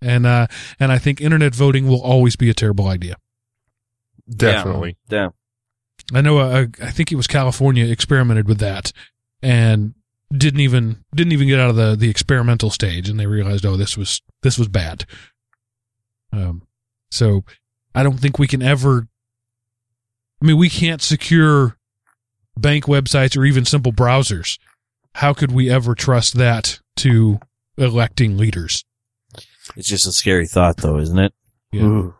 And 0.00 0.24
uh, 0.24 0.46
and 0.80 0.90
I 0.90 0.96
think 0.96 1.20
internet 1.20 1.54
voting 1.54 1.86
will 1.86 2.00
always 2.00 2.34
be 2.34 2.48
a 2.48 2.54
terrible 2.54 2.88
idea. 2.88 3.16
Definitely. 4.34 4.96
Yeah. 5.10 5.28
I 6.14 6.22
know. 6.22 6.38
Uh, 6.38 6.66
I 6.82 6.90
think 6.92 7.12
it 7.12 7.16
was 7.16 7.26
California 7.26 7.84
experimented 7.84 8.48
with 8.48 8.58
that, 8.60 8.90
and 9.42 9.94
didn't 10.34 10.60
even 10.60 11.04
didn't 11.14 11.32
even 11.32 11.48
get 11.48 11.60
out 11.60 11.68
of 11.68 11.76
the 11.76 11.94
the 11.94 12.08
experimental 12.08 12.70
stage, 12.70 13.10
and 13.10 13.20
they 13.20 13.26
realized, 13.26 13.66
oh, 13.66 13.76
this 13.76 13.98
was 13.98 14.22
this 14.42 14.56
was 14.56 14.68
bad. 14.68 15.04
Um, 16.32 16.62
so 17.10 17.44
I 17.94 18.02
don't 18.02 18.18
think 18.18 18.38
we 18.38 18.46
can 18.46 18.62
ever. 18.62 19.08
I 20.40 20.46
mean, 20.46 20.56
we 20.56 20.70
can't 20.70 21.02
secure 21.02 21.76
bank 22.56 22.84
websites 22.84 23.36
or 23.36 23.44
even 23.44 23.64
simple 23.64 23.92
browsers. 23.92 24.58
How 25.14 25.32
could 25.32 25.52
we 25.52 25.70
ever 25.70 25.94
trust 25.94 26.34
that 26.34 26.80
to 26.96 27.38
electing 27.78 28.36
leaders? 28.36 28.84
It's 29.76 29.88
just 29.88 30.06
a 30.06 30.12
scary 30.12 30.46
thought 30.46 30.78
though, 30.78 30.98
isn't 30.98 31.18
it? 31.18 31.32
Yeah. 31.72 32.10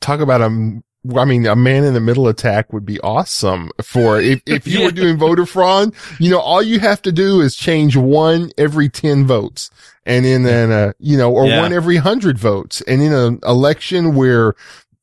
Talk 0.00 0.20
about 0.20 0.40
a, 0.40 0.80
I 1.16 1.24
mean, 1.24 1.46
a 1.46 1.54
man 1.56 1.84
in 1.84 1.94
the 1.94 2.00
middle 2.00 2.28
attack 2.28 2.72
would 2.72 2.84
be 2.84 2.98
awesome 3.00 3.70
for 3.82 4.20
if, 4.20 4.42
if 4.46 4.66
you 4.66 4.80
Yeah. 4.80 4.86
were 4.86 4.92
doing 4.92 5.16
voter 5.16 5.46
fraud, 5.46 5.94
you 6.18 6.30
know, 6.30 6.40
all 6.40 6.62
you 6.62 6.80
have 6.80 7.02
to 7.02 7.12
do 7.12 7.40
is 7.40 7.54
change 7.54 7.96
one 7.96 8.50
every 8.58 8.88
10 8.88 9.26
votes 9.26 9.70
and 10.04 10.26
in 10.26 10.46
an, 10.46 10.72
uh, 10.72 10.92
you 10.98 11.16
know, 11.16 11.30
or 11.32 11.46
Yeah. 11.46 11.60
one 11.60 11.72
every 11.72 11.96
hundred 11.96 12.38
votes. 12.38 12.80
And 12.82 13.00
in 13.02 13.12
an 13.12 13.38
election 13.44 14.14
where, 14.16 14.54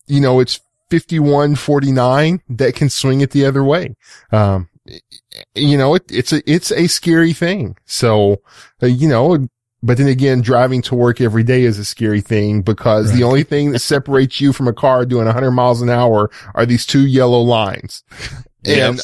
you 0.08 0.20
know, 0.20 0.40
it's 0.40 0.60
51, 0.90 1.56
49 1.56 2.42
that 2.50 2.76
can 2.76 2.90
swing 2.90 3.22
it 3.22 3.32
the 3.32 3.46
other 3.46 3.64
way. 3.64 3.96
Um, 4.32 4.70
you 5.56 5.78
know, 5.78 5.96
it, 5.96 6.04
it's 6.12 6.34
a, 6.34 6.52
it's 6.52 6.72
a 6.72 6.88
scary 6.88 7.34
thing. 7.34 7.78
So, 7.86 8.42
uh, 8.82 8.88
you 8.88 9.08
know, 9.08 9.48
but 9.82 9.98
then 9.98 10.08
again, 10.08 10.42
driving 10.42 10.82
to 10.84 10.96
work 10.96 11.22
every 11.22 11.44
day 11.44 11.64
is 11.64 11.80
a 11.80 11.86
scary 11.86 12.22
thing 12.22 12.62
because 12.62 13.14
the 13.14 13.24
only 13.24 13.44
thing 13.44 13.72
that 13.72 13.80
separates 13.80 14.42
you 14.42 14.52
from 14.52 14.68
a 14.68 14.74
car 14.74 15.06
doing 15.06 15.26
100 15.26 15.52
miles 15.52 15.82
an 15.82 15.90
hour 15.90 16.30
are 16.54 16.66
these 16.66 16.86
two 16.86 17.06
yellow 17.06 17.40
lines. 17.40 18.04
And, 18.66 19.00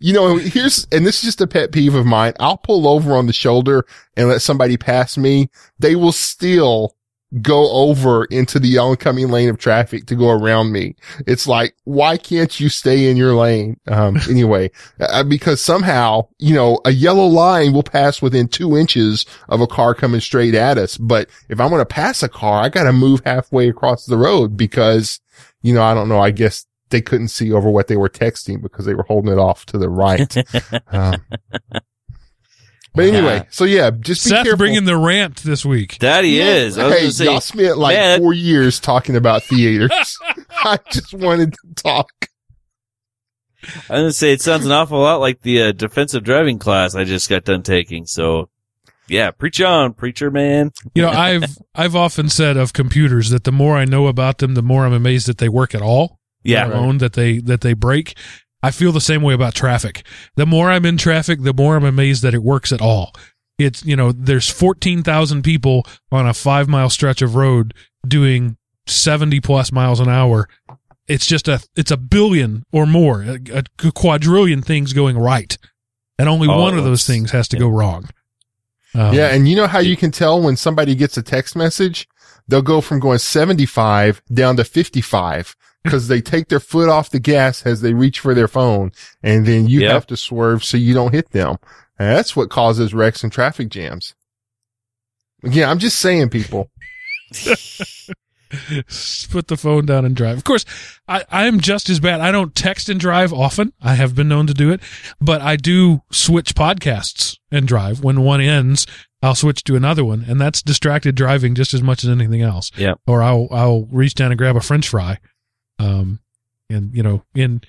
you 0.00 0.12
know, 0.12 0.36
here's, 0.36 0.86
and 0.92 1.06
this 1.06 1.16
is 1.16 1.22
just 1.22 1.40
a 1.40 1.46
pet 1.46 1.72
peeve 1.72 1.94
of 1.94 2.04
mine. 2.04 2.34
I'll 2.38 2.58
pull 2.58 2.86
over 2.86 3.14
on 3.14 3.26
the 3.26 3.32
shoulder 3.32 3.86
and 4.16 4.28
let 4.28 4.42
somebody 4.42 4.76
pass 4.76 5.16
me. 5.16 5.48
They 5.78 5.96
will 5.96 6.12
still 6.12 6.94
go 7.42 7.70
over 7.70 8.24
into 8.26 8.58
the 8.58 8.78
oncoming 8.78 9.28
lane 9.28 9.50
of 9.50 9.58
traffic 9.58 10.06
to 10.06 10.14
go 10.14 10.30
around 10.30 10.72
me. 10.72 10.96
It's 11.26 11.46
like, 11.46 11.74
why 11.84 12.16
can't 12.16 12.58
you 12.58 12.68
stay 12.68 13.10
in 13.10 13.16
your 13.16 13.34
lane? 13.34 13.78
Um, 13.86 14.16
anyway, 14.30 14.70
uh, 15.00 15.24
because 15.24 15.60
somehow, 15.60 16.28
you 16.38 16.54
know, 16.54 16.80
a 16.84 16.90
yellow 16.90 17.26
line 17.26 17.72
will 17.72 17.82
pass 17.82 18.22
within 18.22 18.48
two 18.48 18.76
inches 18.76 19.26
of 19.48 19.60
a 19.60 19.66
car 19.66 19.94
coming 19.94 20.20
straight 20.20 20.54
at 20.54 20.78
us. 20.78 20.96
But 20.96 21.28
if 21.48 21.60
I'm 21.60 21.68
going 21.68 21.80
to 21.80 21.86
pass 21.86 22.22
a 22.22 22.28
car, 22.28 22.62
I 22.62 22.68
got 22.70 22.84
to 22.84 22.92
move 22.92 23.20
halfway 23.24 23.68
across 23.68 24.06
the 24.06 24.16
road 24.16 24.56
because, 24.56 25.20
you 25.62 25.74
know, 25.74 25.82
I 25.82 25.94
don't 25.94 26.08
know. 26.08 26.20
I 26.20 26.30
guess 26.30 26.66
they 26.90 27.02
couldn't 27.02 27.28
see 27.28 27.52
over 27.52 27.68
what 27.68 27.88
they 27.88 27.96
were 27.98 28.08
texting 28.08 28.62
because 28.62 28.86
they 28.86 28.94
were 28.94 29.04
holding 29.04 29.32
it 29.32 29.38
off 29.38 29.66
to 29.66 29.78
the 29.78 29.90
right. 29.90 30.34
um, 30.92 31.16
but 32.98 33.14
anyway, 33.14 33.46
so 33.50 33.62
yeah, 33.62 33.92
just 33.92 34.24
be 34.24 34.30
Seth 34.30 34.42
careful. 34.42 34.58
bringing 34.58 34.84
the 34.84 34.96
rant 34.96 35.36
this 35.36 35.64
week. 35.64 35.98
That 36.00 36.24
he 36.24 36.40
is. 36.40 36.76
I 36.76 36.88
hey, 36.88 36.98
gonna 36.98 37.12
say, 37.12 37.24
y'all 37.26 37.40
spent 37.40 37.78
like 37.78 37.96
man, 37.96 38.18
four 38.18 38.32
years 38.32 38.80
talking 38.80 39.14
about 39.14 39.44
theaters. 39.44 40.18
I 40.50 40.80
just 40.90 41.14
wanted 41.14 41.52
to 41.52 41.74
talk. 41.76 42.10
I 43.62 43.68
was 43.68 43.86
gonna 43.88 44.12
say 44.12 44.32
it 44.32 44.42
sounds 44.42 44.66
an 44.66 44.72
awful 44.72 44.98
lot 44.98 45.20
like 45.20 45.42
the 45.42 45.62
uh, 45.62 45.72
defensive 45.72 46.24
driving 46.24 46.58
class 46.58 46.96
I 46.96 47.04
just 47.04 47.30
got 47.30 47.44
done 47.44 47.62
taking. 47.62 48.04
So, 48.04 48.48
yeah, 49.06 49.30
preach 49.30 49.60
on, 49.60 49.92
preacher 49.92 50.32
man. 50.32 50.72
You 50.92 51.02
know, 51.02 51.10
I've 51.12 51.56
I've 51.76 51.94
often 51.94 52.28
said 52.28 52.56
of 52.56 52.72
computers 52.72 53.30
that 53.30 53.44
the 53.44 53.52
more 53.52 53.76
I 53.76 53.84
know 53.84 54.08
about 54.08 54.38
them, 54.38 54.54
the 54.54 54.62
more 54.62 54.84
I'm 54.84 54.92
amazed 54.92 55.28
that 55.28 55.38
they 55.38 55.48
work 55.48 55.72
at 55.72 55.82
all. 55.82 56.18
Yeah, 56.42 56.66
let 56.66 56.74
alone 56.74 56.98
that 56.98 57.12
they 57.12 57.38
that 57.38 57.60
they 57.60 57.74
break. 57.74 58.16
I 58.62 58.70
feel 58.70 58.92
the 58.92 59.00
same 59.00 59.22
way 59.22 59.34
about 59.34 59.54
traffic. 59.54 60.04
The 60.34 60.46
more 60.46 60.70
I'm 60.70 60.84
in 60.84 60.96
traffic, 60.96 61.42
the 61.42 61.54
more 61.54 61.76
I'm 61.76 61.84
amazed 61.84 62.22
that 62.22 62.34
it 62.34 62.42
works 62.42 62.72
at 62.72 62.80
all. 62.80 63.12
It's 63.58 63.84
you 63.84 63.96
know, 63.96 64.12
there's 64.12 64.48
fourteen 64.48 65.02
thousand 65.02 65.42
people 65.42 65.86
on 66.12 66.26
a 66.26 66.34
five 66.34 66.68
mile 66.68 66.90
stretch 66.90 67.22
of 67.22 67.34
road 67.34 67.74
doing 68.06 68.56
seventy 68.86 69.40
plus 69.40 69.72
miles 69.72 70.00
an 70.00 70.08
hour. 70.08 70.48
It's 71.06 71.26
just 71.26 71.48
a 71.48 71.60
it's 71.76 71.90
a 71.90 71.96
billion 71.96 72.64
or 72.72 72.86
more, 72.86 73.22
a, 73.22 73.38
a 73.52 73.92
quadrillion 73.92 74.62
things 74.62 74.92
going 74.92 75.18
right, 75.18 75.56
and 76.18 76.28
only 76.28 76.48
Oh, 76.48 76.60
one 76.60 76.76
of 76.78 76.84
those 76.84 77.06
things 77.06 77.30
has 77.32 77.48
to 77.48 77.56
go 77.56 77.68
wrong. 77.68 78.08
Um, 78.94 79.14
yeah, 79.14 79.28
and 79.28 79.48
you 79.48 79.56
know 79.56 79.66
how 79.66 79.80
you 79.80 79.96
can 79.96 80.10
tell 80.10 80.40
when 80.40 80.56
somebody 80.56 80.94
gets 80.94 81.16
a 81.16 81.22
text 81.22 81.56
message? 81.56 82.08
They'll 82.46 82.62
go 82.62 82.80
from 82.80 82.98
going 83.00 83.18
75 83.18 84.22
down 84.32 84.56
to 84.56 84.64
55 84.64 85.54
because 85.88 86.08
they 86.08 86.20
take 86.20 86.48
their 86.48 86.60
foot 86.60 86.88
off 86.88 87.10
the 87.10 87.20
gas 87.20 87.64
as 87.66 87.80
they 87.80 87.94
reach 87.94 88.20
for 88.20 88.34
their 88.34 88.48
phone 88.48 88.92
and 89.22 89.46
then 89.46 89.66
you 89.68 89.80
Yep. 89.80 89.92
have 89.92 90.06
to 90.08 90.16
swerve 90.16 90.64
so 90.64 90.76
you 90.76 90.94
don't 90.94 91.12
hit 91.14 91.30
them. 91.30 91.56
And 91.98 92.16
that's 92.16 92.36
what 92.36 92.50
causes 92.50 92.94
wrecks 92.94 93.22
and 93.24 93.32
traffic 93.32 93.68
jams. 93.70 94.14
Again, 95.42 95.68
I'm 95.68 95.78
just 95.78 95.98
saying 95.98 96.30
people. 96.30 96.70
put 99.30 99.48
the 99.48 99.56
phone 99.58 99.84
down 99.84 100.04
and 100.04 100.16
drive. 100.16 100.36
Of 100.38 100.44
course, 100.44 100.64
I, 101.06 101.24
I'm 101.30 101.60
just 101.60 101.90
as 101.90 102.00
bad. 102.00 102.20
I 102.20 102.32
don't 102.32 102.54
text 102.54 102.88
and 102.88 102.98
drive 102.98 103.32
often. 103.32 103.72
I 103.82 103.94
have 103.94 104.14
been 104.14 104.28
known 104.28 104.46
to 104.46 104.54
do 104.54 104.70
it, 104.70 104.80
but 105.20 105.42
I 105.42 105.56
do 105.56 106.02
switch 106.10 106.54
podcasts 106.54 107.36
and 107.50 107.68
drive. 107.68 108.02
When 108.02 108.22
one 108.22 108.40
ends, 108.40 108.86
I'll 109.22 109.34
switch 109.34 109.64
to 109.64 109.76
another 109.76 110.04
one, 110.04 110.24
and 110.26 110.40
that's 110.40 110.62
distracted 110.62 111.14
driving 111.14 111.54
just 111.54 111.74
as 111.74 111.82
much 111.82 112.04
as 112.04 112.10
anything 112.10 112.40
else. 112.42 112.70
Yeah. 112.76 112.94
Or 113.06 113.22
I'll 113.22 113.48
I'll 113.50 113.86
reach 113.90 114.14
down 114.14 114.30
and 114.32 114.38
grab 114.38 114.56
a 114.56 114.60
French 114.60 114.88
fry, 114.88 115.18
um, 115.78 116.20
and 116.70 116.94
you 116.94 117.02
know, 117.02 117.24
in 117.34 117.60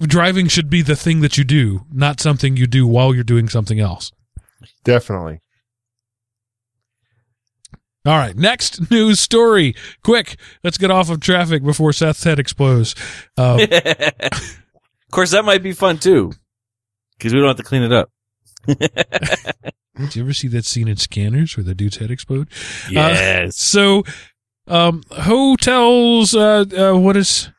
driving 0.00 0.48
should 0.48 0.70
be 0.70 0.82
the 0.82 0.96
thing 0.96 1.20
that 1.20 1.36
you 1.36 1.44
do, 1.44 1.82
not 1.92 2.20
something 2.20 2.56
you 2.56 2.66
do 2.66 2.86
while 2.86 3.14
you're 3.14 3.24
doing 3.24 3.48
something 3.48 3.80
else. 3.80 4.12
Definitely. 4.84 5.40
All 8.06 8.18
right, 8.18 8.36
next 8.36 8.90
news 8.90 9.18
story. 9.18 9.74
Quick, 10.02 10.36
let's 10.62 10.76
get 10.76 10.90
off 10.90 11.08
of 11.08 11.20
traffic 11.20 11.62
before 11.62 11.90
Seth's 11.92 12.22
head 12.22 12.38
explodes. 12.38 12.94
Um, 13.38 13.60
of 13.70 15.10
course, 15.10 15.30
that 15.30 15.44
might 15.44 15.62
be 15.62 15.72
fun 15.72 15.98
too, 15.98 16.32
because 17.16 17.32
we 17.32 17.40
don't 17.40 17.48
have 17.48 17.56
to 17.56 17.62
clean 17.62 17.82
it 17.82 17.92
up. 17.92 18.10
Did 18.66 20.16
you 20.16 20.22
ever 20.22 20.34
see 20.34 20.48
that 20.48 20.66
scene 20.66 20.88
in 20.88 20.96
Scanners 20.96 21.56
where 21.56 21.64
the 21.64 21.74
dude's 21.74 21.96
head 21.96 22.10
explode? 22.10 22.48
Yes. 22.90 23.56
So, 23.56 24.02
um, 24.66 25.02
hotels. 25.10 26.34
Uh, 26.34 26.64
uh, 26.76 26.98
what 26.98 27.16
is 27.16 27.50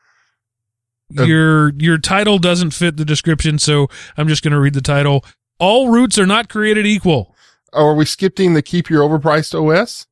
Uh, 1.18 1.22
your 1.24 1.72
your 1.78 1.98
title 1.98 2.38
doesn't 2.38 2.70
fit 2.72 2.96
the 2.96 3.04
description, 3.04 3.58
so 3.58 3.88
I'm 4.16 4.28
just 4.28 4.42
going 4.42 4.52
to 4.52 4.60
read 4.60 4.74
the 4.74 4.80
title. 4.80 5.24
All 5.58 5.90
routes 5.90 6.18
are 6.18 6.26
not 6.26 6.48
created 6.48 6.84
equal. 6.86 7.34
Oh, 7.72 7.86
are 7.86 7.94
we 7.94 8.04
skipping 8.04 8.54
the 8.54 8.62
keep 8.62 8.90
your 8.90 9.02
overpriced 9.08 9.54
OS? 9.54 10.06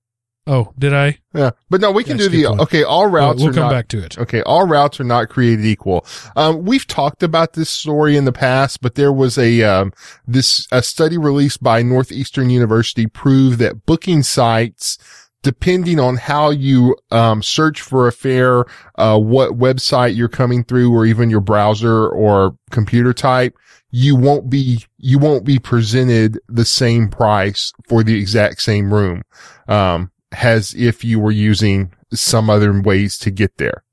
Oh, 0.46 0.74
did 0.78 0.92
I? 0.92 1.18
Yeah, 1.32 1.52
but 1.70 1.80
no, 1.80 1.90
we 1.90 2.04
can 2.04 2.18
Yeah, 2.18 2.24
do 2.24 2.28
the, 2.28 2.46
one. 2.50 2.60
okay, 2.60 2.82
all 2.84 3.06
routes 3.06 3.42
we'll 3.42 3.52
come 3.54 3.62
not 3.64 3.70
back 3.70 3.88
to 3.88 3.98
it. 4.04 4.18
Okay, 4.18 4.42
all 4.42 4.66
routes 4.66 5.00
are 5.00 5.04
not 5.04 5.30
created 5.30 5.64
equal. 5.64 6.04
Um, 6.36 6.64
we've 6.66 6.86
talked 6.86 7.22
about 7.22 7.54
this 7.54 7.70
story 7.70 8.14
in 8.18 8.26
the 8.26 8.32
past, 8.32 8.82
but 8.82 8.94
there 8.94 9.12
was 9.12 9.38
a 9.38 9.62
um, 9.62 9.92
this 10.26 10.68
a 10.70 10.82
study 10.82 11.16
released 11.16 11.62
by 11.62 11.82
Northeastern 11.82 12.50
University 12.50 13.06
proved 13.06 13.58
that 13.60 13.86
booking 13.86 14.22
sites, 14.22 14.98
depending 15.44 16.00
on 16.00 16.16
how 16.16 16.50
you 16.50 16.96
um, 17.10 17.42
search 17.42 17.82
for 17.82 18.08
a 18.08 18.12
fare, 18.12 18.64
uh, 18.96 19.18
what 19.18 19.50
website 19.50 20.16
you're 20.16 20.26
coming 20.26 20.64
through, 20.64 20.92
or 20.92 21.06
even 21.06 21.30
your 21.30 21.42
browser 21.42 22.08
or 22.08 22.56
computer 22.70 23.12
type, 23.12 23.54
you 23.90 24.16
won't 24.16 24.50
be 24.50 24.82
you 24.98 25.18
won't 25.18 25.44
be 25.44 25.58
presented 25.58 26.40
the 26.48 26.64
same 26.64 27.08
price 27.08 27.72
for 27.88 28.02
the 28.02 28.18
exact 28.18 28.60
same 28.62 28.92
room. 28.92 29.22
Um, 29.68 30.10
as 30.32 30.74
if 30.74 31.04
you 31.04 31.20
were 31.20 31.30
using 31.30 31.92
some 32.12 32.50
other 32.50 32.80
ways 32.80 33.16
to 33.18 33.30
get 33.30 33.56
there. 33.58 33.83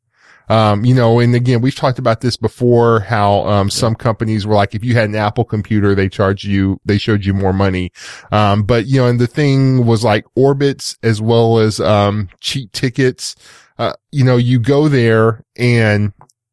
Um, 0.51 0.83
you 0.83 0.93
know, 0.93 1.19
and 1.19 1.33
again, 1.33 1.61
we've 1.61 1.73
talked 1.73 1.97
about 1.97 2.19
this 2.19 2.35
before, 2.35 2.99
how, 2.99 3.47
um, 3.47 3.69
some 3.69 3.95
companies 3.95 4.45
were 4.45 4.53
like, 4.53 4.75
if 4.75 4.83
you 4.83 4.95
had 4.95 5.07
an 5.07 5.15
Apple 5.15 5.45
computer, 5.45 5.95
they 5.95 6.09
charged 6.09 6.43
you, 6.43 6.77
they 6.83 6.97
showed 6.97 7.23
you 7.23 7.33
more 7.33 7.53
money. 7.53 7.93
Um, 8.33 8.63
but 8.63 8.85
you 8.85 8.99
know, 8.99 9.07
and 9.07 9.17
the 9.17 9.27
thing 9.27 9.85
was 9.85 10.03
like 10.03 10.25
Orbitz 10.37 10.97
as 11.03 11.21
well 11.21 11.59
as, 11.59 11.79
um, 11.79 12.27
cheap 12.41 12.73
tickets. 12.73 13.35
Uh, 13.77 13.93
you 14.11 14.25
know, 14.25 14.35
you 14.35 14.59
go 14.59 14.89
there 14.89 15.45
and 15.55 16.11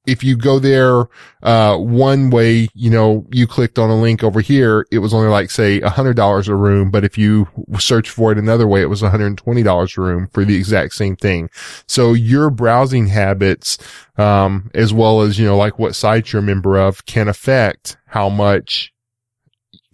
if 0.09 0.25
you 0.25 0.37
go 0.37 0.59
there, 0.59 1.05
uh, 1.43 1.77
one 1.77 2.31
way, 2.31 2.69
you 2.75 2.89
know, 2.89 3.27
you 3.31 3.47
clicked 3.47 3.79
on 3.79 3.91
a 3.91 4.01
link 4.01 4.25
over 4.25 4.41
here, 4.41 4.87
it 4.91 5.01
was 5.01 5.13
only 5.13 5.29
like, 5.29 5.51
say, 5.51 5.81
a 5.83 5.91
hundred 5.91 6.17
dollars 6.17 6.49
a 6.49 6.55
room. 6.55 6.91
But 6.91 7.05
if 7.05 7.19
you 7.19 7.47
search 7.79 8.09
for 8.09 8.33
it 8.33 8.39
another 8.39 8.67
way, 8.67 8.81
it 8.81 8.89
was 8.89 9.03
$120 9.03 9.99
a 9.99 10.01
room 10.01 10.29
for 10.33 10.45
the 10.47 10.57
exact 10.57 10.95
same 10.95 11.15
thing. 11.15 11.51
So 11.87 12.15
your 12.15 12.49
browsing 12.49 13.09
habits, 13.09 13.77
um, 14.17 14.71
as 14.75 14.95
well 14.95 15.21
as, 15.21 15.39
you 15.39 15.47
know, 15.47 15.57
like 15.57 15.79
what 15.79 15.95
site 15.95 16.33
you're 16.33 16.41
a 16.41 16.45
member 16.45 16.79
of 16.79 17.05
can 17.05 17.29
affect 17.29 17.99
how 18.07 18.31
much 18.31 18.93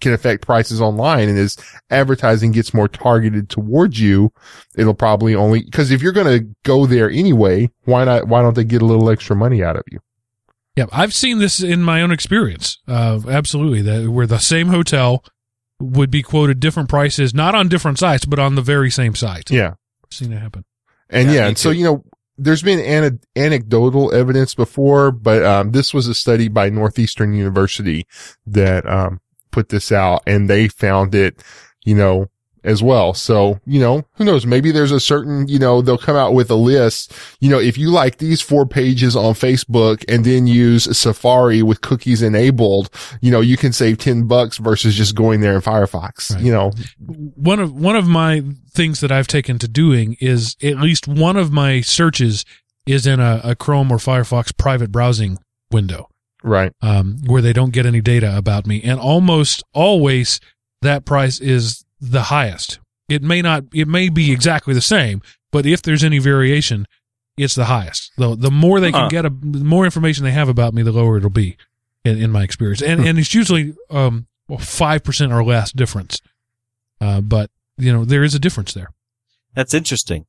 can 0.04 0.12
affect 0.12 0.46
prices 0.46 0.80
online. 0.80 1.28
And 1.28 1.36
as 1.38 1.56
advertising 1.90 2.52
gets 2.52 2.72
more 2.72 2.86
targeted 2.86 3.48
towards 3.50 3.98
you, 3.98 4.32
it'll 4.76 4.94
probably 4.94 5.34
only, 5.34 5.68
cause 5.70 5.90
if 5.90 6.00
you're 6.00 6.12
going 6.12 6.38
to 6.38 6.46
go 6.62 6.86
there 6.86 7.10
anyway, 7.10 7.70
why 7.84 8.04
not, 8.04 8.28
why 8.28 8.42
don't 8.42 8.54
they 8.54 8.62
get 8.64 8.82
a 8.82 8.86
little 8.86 9.10
extra 9.10 9.34
money 9.34 9.64
out 9.64 9.76
of 9.76 9.82
you? 9.90 9.98
Yeah, 10.76 10.86
I've 10.92 11.14
seen 11.14 11.38
this 11.38 11.60
in 11.60 11.82
my 11.82 12.02
own 12.02 12.10
experience. 12.12 12.78
Uh, 12.86 13.20
absolutely, 13.28 13.82
that 13.82 14.10
where 14.10 14.26
the 14.26 14.38
same 14.38 14.68
hotel 14.68 15.24
would 15.80 16.10
be 16.10 16.22
quoted 16.22 16.60
different 16.60 16.88
prices, 16.88 17.34
not 17.34 17.54
on 17.54 17.68
different 17.68 17.98
sites, 17.98 18.24
but 18.24 18.38
on 18.38 18.54
the 18.54 18.62
very 18.62 18.90
same 18.90 19.14
site. 19.14 19.50
Yeah. 19.50 19.74
I've 20.04 20.12
seen 20.12 20.32
it 20.32 20.38
happen. 20.38 20.64
And 21.10 21.28
Yeah, 21.28 21.34
yeah, 21.34 21.46
and 21.48 21.58
so, 21.58 21.70
you 21.70 21.84
know, 21.84 22.04
there's 22.36 22.62
been 22.62 22.80
ana- 22.80 23.18
anecdotal 23.36 24.12
evidence 24.12 24.56
before, 24.56 25.12
but, 25.12 25.44
um, 25.44 25.70
this 25.70 25.94
was 25.94 26.08
a 26.08 26.14
study 26.14 26.48
by 26.48 26.70
Northeastern 26.70 27.34
University 27.34 28.06
that, 28.46 28.88
um, 28.90 29.20
put 29.54 29.68
this 29.68 29.92
out 29.92 30.22
and 30.26 30.50
they 30.50 30.66
found 30.68 31.14
it, 31.14 31.42
you 31.84 31.94
know, 31.94 32.26
as 32.64 32.82
well. 32.82 33.12
So, 33.12 33.60
you 33.66 33.78
know, 33.78 34.04
who 34.14 34.24
knows? 34.24 34.46
Maybe 34.46 34.72
there's 34.72 34.90
a 34.90 34.98
certain, 34.98 35.46
you 35.48 35.58
know, 35.58 35.82
they'll 35.82 35.98
come 35.98 36.16
out 36.16 36.32
with 36.32 36.50
a 36.50 36.54
list. 36.54 37.12
You 37.38 37.50
know, 37.50 37.58
if 37.60 37.76
you 37.76 37.90
like 37.90 38.16
these 38.16 38.40
four 38.40 38.64
pages 38.66 39.14
on 39.14 39.34
Facebook 39.34 40.02
and 40.08 40.24
then 40.24 40.46
use 40.46 40.84
Safari 40.96 41.62
with 41.62 41.82
cookies 41.82 42.22
enabled, 42.22 42.88
you 43.20 43.30
know, 43.30 43.40
you 43.42 43.58
can 43.58 43.72
save 43.74 43.98
10 43.98 44.26
bucks 44.26 44.56
versus 44.56 44.94
just 44.94 45.14
going 45.14 45.40
there 45.40 45.54
in 45.54 45.60
Firefox, 45.60 46.34
Right. 46.34 46.42
you 46.42 46.52
know. 46.52 46.72
One 46.98 47.60
of 47.60 47.72
one 47.74 47.96
of 47.96 48.08
my 48.08 48.42
things 48.72 49.00
that 49.00 49.12
I've 49.12 49.28
taken 49.28 49.58
to 49.58 49.68
doing 49.68 50.16
is 50.20 50.56
at 50.62 50.78
least 50.78 51.06
one 51.06 51.36
of 51.36 51.52
my 51.52 51.82
searches 51.82 52.46
is 52.86 53.06
in 53.06 53.20
a, 53.20 53.42
a 53.44 53.54
Chrome 53.54 53.92
or 53.92 53.98
Firefox 53.98 54.56
private 54.56 54.90
browsing 54.90 55.38
window. 55.70 56.08
Right. 56.44 56.72
um, 56.82 57.16
where 57.24 57.40
they 57.40 57.54
don't 57.54 57.72
get 57.72 57.86
any 57.86 58.02
data 58.02 58.36
about 58.36 58.66
me. 58.66 58.82
And 58.82 59.00
almost 59.00 59.64
always 59.72 60.40
that 60.82 61.06
price 61.06 61.40
is 61.40 61.84
the 62.00 62.24
highest. 62.24 62.78
It 63.08 63.22
may 63.22 63.40
not, 63.40 63.64
it 63.72 63.88
may 63.88 64.10
be 64.10 64.30
exactly 64.30 64.74
the 64.74 64.82
same, 64.82 65.22
but 65.50 65.64
if 65.64 65.80
there's 65.80 66.04
any 66.04 66.18
variation, 66.18 66.86
it's 67.38 67.54
the 67.54 67.64
highest. 67.64 68.12
The, 68.18 68.36
the 68.36 68.50
more 68.50 68.78
they 68.78 68.92
can 68.92 69.08
get, 69.08 69.24
a, 69.24 69.30
the 69.30 69.64
more 69.64 69.86
information 69.86 70.22
they 70.22 70.32
have 70.32 70.50
about 70.50 70.74
me, 70.74 70.82
the 70.82 70.92
lower 70.92 71.16
it'll 71.16 71.30
be 71.30 71.56
in, 72.04 72.20
in 72.22 72.30
my 72.30 72.42
experience. 72.42 72.82
And, 72.82 73.00
and 73.04 73.18
it's 73.18 73.34
usually, 73.34 73.74
um, 73.90 74.26
5% 74.50 75.32
or 75.34 75.42
less 75.42 75.72
difference. 75.72 76.20
Uh, 77.00 77.22
but, 77.22 77.50
you 77.78 77.90
know, 77.90 78.04
there 78.04 78.22
is 78.22 78.34
a 78.34 78.38
difference 78.38 78.74
there. 78.74 78.90
That's 79.54 79.72
interesting. 79.72 80.26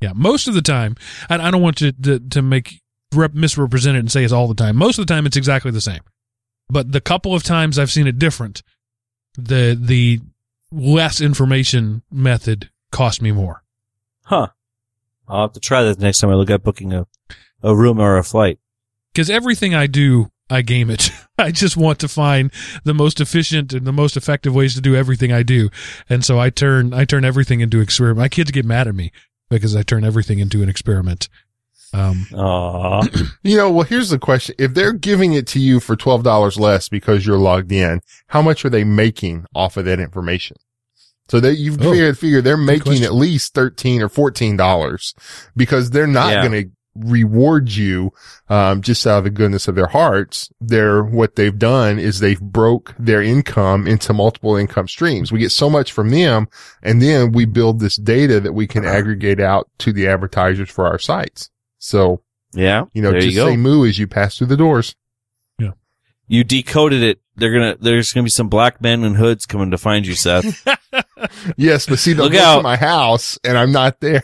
Yeah, 0.00 0.12
most 0.14 0.48
of 0.48 0.54
the 0.54 0.62
time, 0.62 0.96
and 1.28 1.40
I 1.40 1.50
don't 1.50 1.62
want 1.62 1.76
to 1.78 1.92
to, 1.92 2.18
to 2.18 2.42
make 2.42 2.80
rep, 3.14 3.34
misrepresent 3.34 3.96
it 3.96 4.00
and 4.00 4.12
say 4.12 4.24
it's 4.24 4.32
all 4.32 4.48
the 4.48 4.54
time. 4.54 4.76
Most 4.76 4.98
of 4.98 5.06
the 5.06 5.12
time, 5.12 5.26
it's 5.26 5.36
exactly 5.36 5.70
the 5.70 5.80
same. 5.80 6.00
But 6.68 6.92
the 6.92 7.00
couple 7.00 7.34
of 7.34 7.42
times 7.42 7.78
I've 7.78 7.90
seen 7.90 8.06
it 8.06 8.18
different, 8.18 8.62
the 9.36 9.76
the 9.78 10.20
less 10.70 11.20
information 11.20 12.02
method 12.10 12.70
cost 12.92 13.20
me 13.20 13.32
more. 13.32 13.62
Huh. 14.24 14.48
I'll 15.26 15.42
have 15.42 15.52
to 15.52 15.60
try 15.60 15.82
that 15.82 15.98
next 15.98 16.18
time 16.18 16.30
I 16.30 16.34
look 16.34 16.50
at 16.50 16.62
booking 16.62 16.92
a, 16.92 17.06
a 17.62 17.74
room 17.74 18.00
or 18.00 18.16
a 18.18 18.24
flight. 18.24 18.58
Because 19.12 19.30
everything 19.30 19.74
I 19.74 19.86
do, 19.86 20.30
I 20.48 20.62
game 20.62 20.90
it. 20.90 21.10
I 21.38 21.50
just 21.50 21.76
want 21.76 21.98
to 22.00 22.08
find 22.08 22.52
the 22.84 22.94
most 22.94 23.20
efficient 23.20 23.72
and 23.72 23.86
the 23.86 23.92
most 23.92 24.16
effective 24.16 24.54
ways 24.54 24.74
to 24.74 24.80
do 24.80 24.94
everything 24.94 25.32
I 25.32 25.42
do, 25.42 25.70
and 26.08 26.24
so 26.24 26.38
I 26.38 26.50
turn 26.50 26.92
I 26.92 27.04
turn 27.04 27.24
everything 27.24 27.60
into 27.60 27.80
experiment. 27.80 28.18
My 28.18 28.28
kids 28.28 28.50
get 28.50 28.64
mad 28.64 28.86
at 28.86 28.94
me 28.94 29.10
because 29.48 29.74
I 29.74 29.82
turn 29.82 30.04
everything 30.04 30.38
into 30.38 30.62
an 30.62 30.68
experiment. 30.68 31.28
Um, 31.92 32.26
Aw. 32.34 33.02
You 33.42 33.56
know, 33.56 33.70
well, 33.70 33.84
here's 33.86 34.10
the 34.10 34.18
question. 34.18 34.54
If 34.58 34.74
they're 34.74 34.92
giving 34.92 35.32
it 35.32 35.46
to 35.48 35.58
you 35.58 35.80
for 35.80 35.96
$12 35.96 36.58
less 36.58 36.88
because 36.88 37.24
you're 37.26 37.38
logged 37.38 37.72
in, 37.72 38.00
how 38.28 38.42
much 38.42 38.64
are 38.64 38.70
they 38.70 38.84
making 38.84 39.46
off 39.54 39.76
of 39.78 39.86
that 39.86 39.98
information? 39.98 40.56
So 41.30 41.40
that 41.40 41.56
you've 41.56 41.80
Oh, 41.80 41.90
figured, 41.92 42.18
figure 42.18 42.42
they're 42.42 42.56
making 42.56 43.02
at 43.02 43.14
least 43.14 43.54
13 43.54 44.02
or 44.02 44.08
$14 44.08 45.14
because 45.56 45.90
they're 45.90 46.06
not 46.06 46.32
Yeah. 46.32 46.46
going 46.48 46.64
to 46.64 46.70
reward 46.96 47.70
you, 47.70 48.10
um, 48.48 48.82
just 48.82 49.06
out 49.06 49.18
of 49.18 49.24
the 49.24 49.30
goodness 49.30 49.68
of 49.68 49.74
their 49.76 49.86
hearts. 49.86 50.50
They're, 50.60 51.02
what 51.04 51.36
they've 51.36 51.56
done 51.56 51.98
is 52.00 52.18
they've 52.18 52.40
broke 52.40 52.94
their 52.98 53.22
income 53.22 53.86
into 53.86 54.12
multiple 54.12 54.56
income 54.56 54.88
streams. 54.88 55.30
We 55.32 55.38
get 55.38 55.52
so 55.52 55.70
much 55.70 55.92
from 55.92 56.10
them 56.10 56.48
and 56.82 57.00
then 57.00 57.30
we 57.32 57.44
build 57.46 57.78
this 57.80 57.96
data 57.96 58.40
that 58.40 58.52
we 58.52 58.66
can 58.66 58.84
aggregate 58.84 59.40
out 59.40 59.68
to 59.78 59.92
the 59.92 60.08
advertisers 60.08 60.68
for 60.68 60.86
our 60.86 60.98
sites. 60.98 61.48
So, 61.80 62.22
yeah. 62.52 62.84
you 62.92 63.02
know, 63.02 63.10
there 63.10 63.20
just 63.20 63.34
you 63.34 63.40
go. 63.42 63.48
say 63.48 63.56
moo 63.56 63.84
as 63.86 63.98
you 63.98 64.06
pass 64.06 64.38
through 64.38 64.46
the 64.46 64.56
doors. 64.56 64.94
Yeah, 65.58 65.72
you 66.28 66.44
decoded 66.44 67.02
it. 67.02 67.20
They're 67.36 67.52
gonna. 67.52 67.76
There's 67.80 68.12
gonna 68.12 68.24
be 68.24 68.30
some 68.30 68.48
black 68.48 68.80
men 68.80 69.02
in 69.02 69.14
hoods 69.14 69.46
coming 69.46 69.70
to 69.72 69.78
find 69.78 70.06
you, 70.06 70.14
Seth. 70.14 70.64
Yes, 71.56 71.84
but 71.86 71.98
see, 71.98 72.14
they'll 72.14 72.24
Look 72.24 72.32
go 72.32 72.42
out. 72.42 72.56
to 72.56 72.62
my 72.62 72.76
house 72.76 73.38
and 73.44 73.58
I'm 73.58 73.72
not 73.72 74.00
there. 74.00 74.22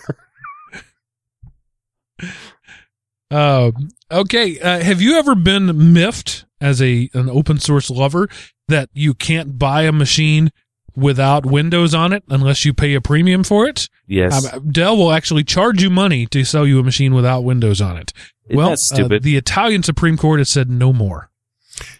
Uh, 3.30 3.72
okay. 4.10 4.58
Uh, 4.58 4.80
have 4.80 5.00
you 5.00 5.18
ever 5.18 5.34
been 5.34 5.92
miffed 5.92 6.46
as 6.60 6.80
a 6.80 7.10
an 7.12 7.28
open 7.28 7.58
source 7.58 7.90
lover 7.90 8.28
that 8.68 8.88
you 8.92 9.14
can't 9.14 9.58
buy 9.58 9.82
a 9.82 9.92
machine 9.92 10.50
without 10.96 11.46
Windows 11.46 11.94
on 11.94 12.12
it 12.12 12.24
unless 12.28 12.64
you 12.64 12.74
pay 12.74 12.94
a 12.94 13.00
premium 13.00 13.44
for 13.44 13.66
it? 13.66 13.88
yes. 14.06 14.52
Um, 14.52 14.70
Dell 14.70 14.96
will 14.96 15.12
actually 15.12 15.44
charge 15.44 15.82
you 15.82 15.90
money 15.90 16.26
to 16.26 16.44
sell 16.44 16.66
you 16.66 16.80
a 16.80 16.82
machine 16.82 17.14
without 17.14 17.42
Windows 17.42 17.80
on 17.80 17.96
it. 17.96 18.12
Isn't 18.48 18.56
well, 18.56 18.70
that 18.70 18.78
stupid? 18.78 19.22
Uh, 19.22 19.24
the 19.24 19.36
Italian 19.36 19.82
Supreme 19.82 20.16
Court 20.16 20.40
has 20.40 20.48
said 20.48 20.70
no 20.70 20.92
more. 20.92 21.30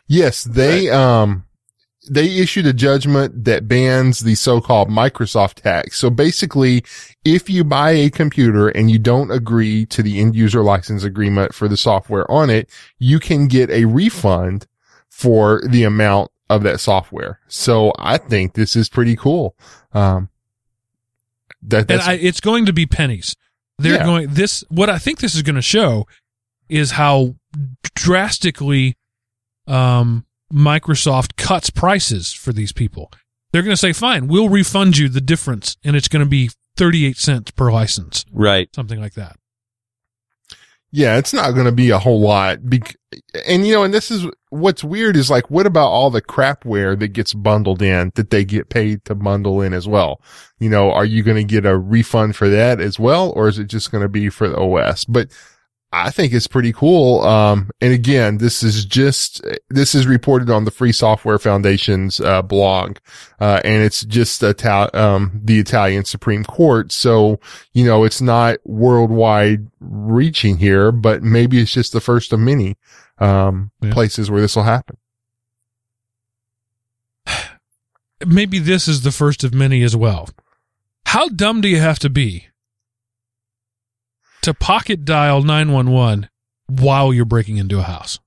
Yes, 0.06 0.44
they, 0.44 0.88
um, 0.88 1.44
they 2.08 2.36
issued 2.38 2.66
a 2.66 2.72
judgment 2.72 3.44
that 3.44 3.66
bans 3.66 4.20
the 4.20 4.36
so-called 4.36 4.88
Microsoft 4.88 5.54
tax. 5.54 5.98
So 5.98 6.08
basically, 6.08 6.84
if 7.24 7.50
you 7.50 7.64
buy 7.64 7.90
a 7.90 8.10
computer 8.10 8.68
and 8.68 8.90
you 8.90 8.98
don't 8.98 9.30
agree 9.30 9.86
to 9.86 10.02
the 10.02 10.20
end 10.20 10.36
user 10.36 10.62
license 10.62 11.02
agreement 11.02 11.54
for 11.54 11.68
the 11.68 11.76
software 11.76 12.30
on 12.30 12.48
it, 12.48 12.70
you 12.98 13.18
can 13.18 13.48
get 13.48 13.70
a 13.70 13.86
refund 13.86 14.66
for 15.10 15.60
the 15.68 15.82
amount 15.82 16.30
of 16.48 16.62
that 16.62 16.80
software. 16.80 17.40
So 17.48 17.92
I 17.98 18.18
think 18.18 18.54
this 18.54 18.76
is 18.76 18.88
pretty 18.88 19.16
cool. 19.16 19.56
Um, 19.92 20.28
that, 21.62 21.90
and 21.90 22.00
I, 22.00 22.14
it's 22.14 22.40
going 22.40 22.66
to 22.66 22.72
be 22.72 22.86
pennies. 22.86 23.34
They're 23.78 23.94
Yeah. 23.96 24.04
going 24.04 24.28
this. 24.34 24.64
What 24.68 24.88
I 24.88 24.98
think 24.98 25.18
this 25.18 25.34
is 25.34 25.42
going 25.42 25.56
to 25.56 25.62
show 25.62 26.06
is 26.68 26.92
how 26.92 27.34
drastically 27.94 28.96
um, 29.66 30.24
Microsoft 30.52 31.36
cuts 31.36 31.70
prices 31.70 32.32
for 32.32 32.52
these 32.52 32.72
people. 32.72 33.10
They're 33.52 33.62
going 33.62 33.72
to 33.74 33.76
say, 33.76 33.92
"Fine, 33.92 34.28
we'll 34.28 34.48
refund 34.48 34.96
you 34.98 35.08
the 35.08 35.20
difference," 35.20 35.76
and 35.84 35.96
it's 35.96 36.08
going 36.08 36.24
to 36.24 36.28
be 36.28 36.50
thirty-eight 36.76 37.16
cents 37.16 37.50
per 37.50 37.72
license, 37.72 38.24
right. 38.32 38.68
something 38.74 39.00
like 39.00 39.14
that. 39.14 39.36
Yeah, 40.92 41.16
it's 41.18 41.32
not 41.32 41.50
going 41.52 41.66
to 41.66 41.72
be 41.72 41.90
a 41.90 41.98
whole 41.98 42.20
lot. 42.20 42.68
Bec- 42.68 42.96
and 43.46 43.66
you 43.66 43.74
know, 43.74 43.82
and 43.84 43.92
this 43.92 44.10
is 44.10 44.26
what's 44.60 44.84
weird 44.84 45.16
is 45.16 45.30
like, 45.30 45.50
what 45.50 45.66
about 45.66 45.88
all 45.88 46.10
the 46.10 46.22
crapware 46.22 46.98
that 46.98 47.08
gets 47.08 47.34
bundled 47.34 47.82
in 47.82 48.12
that 48.14 48.30
they 48.30 48.44
get 48.44 48.68
paid 48.68 49.04
to 49.04 49.14
bundle 49.14 49.60
in 49.60 49.72
as 49.72 49.86
well? 49.86 50.20
You 50.58 50.70
know, 50.70 50.90
are 50.92 51.04
you 51.04 51.22
going 51.22 51.36
to 51.36 51.44
get 51.44 51.66
a 51.66 51.76
refund 51.76 52.36
for 52.36 52.48
that 52.48 52.80
as 52.80 52.98
well? 52.98 53.32
Or 53.36 53.48
is 53.48 53.58
it 53.58 53.66
just 53.66 53.90
going 53.90 54.02
to 54.02 54.08
be 54.08 54.28
for 54.28 54.48
the 54.48 54.58
OS? 54.58 55.04
But 55.04 55.30
I 55.92 56.10
think 56.10 56.32
it's 56.32 56.48
pretty 56.48 56.72
cool. 56.72 57.22
Um, 57.22 57.70
and 57.80 57.92
again, 57.92 58.38
this 58.38 58.62
is 58.62 58.84
just, 58.84 59.40
this 59.70 59.94
is 59.94 60.06
reported 60.06 60.50
on 60.50 60.64
the 60.64 60.70
Free 60.70 60.92
Software 60.92 61.38
Foundation's, 61.38 62.20
uh, 62.20 62.42
blog. 62.42 62.98
Uh, 63.40 63.60
and 63.64 63.82
it's 63.82 64.04
just 64.04 64.42
um, 64.42 65.40
the 65.42 65.58
Italian 65.58 66.04
Supreme 66.04 66.44
Court. 66.44 66.90
So, 66.90 67.40
you 67.72 67.84
know, 67.84 68.04
it's 68.04 68.20
not 68.20 68.58
worldwide 68.64 69.68
reaching 69.80 70.58
here, 70.58 70.90
but 70.90 71.22
maybe 71.22 71.60
it's 71.60 71.72
just 71.72 71.92
the 71.92 72.00
first 72.00 72.32
of 72.32 72.40
many, 72.40 72.76
um, 73.18 73.70
Yeah. 73.80 73.92
places 73.92 74.30
where 74.30 74.40
this 74.40 74.56
will 74.56 74.62
happen. 74.64 74.96
Maybe 78.26 78.58
this 78.58 78.88
is 78.88 79.02
the 79.02 79.12
first 79.12 79.44
of 79.44 79.52
many 79.52 79.82
as 79.82 79.94
well. 79.94 80.28
How 81.06 81.28
dumb 81.28 81.60
do 81.60 81.68
you 81.68 81.80
have 81.80 81.98
to 82.00 82.08
be 82.10 82.46
to 84.42 84.54
pocket 84.54 85.04
dial 85.04 85.42
nine 85.42 85.70
one 85.72 85.90
one 85.90 86.28
while 86.66 87.12
you're 87.12 87.24
breaking 87.24 87.58
into 87.58 87.78
a 87.78 87.82
house. 87.82 88.18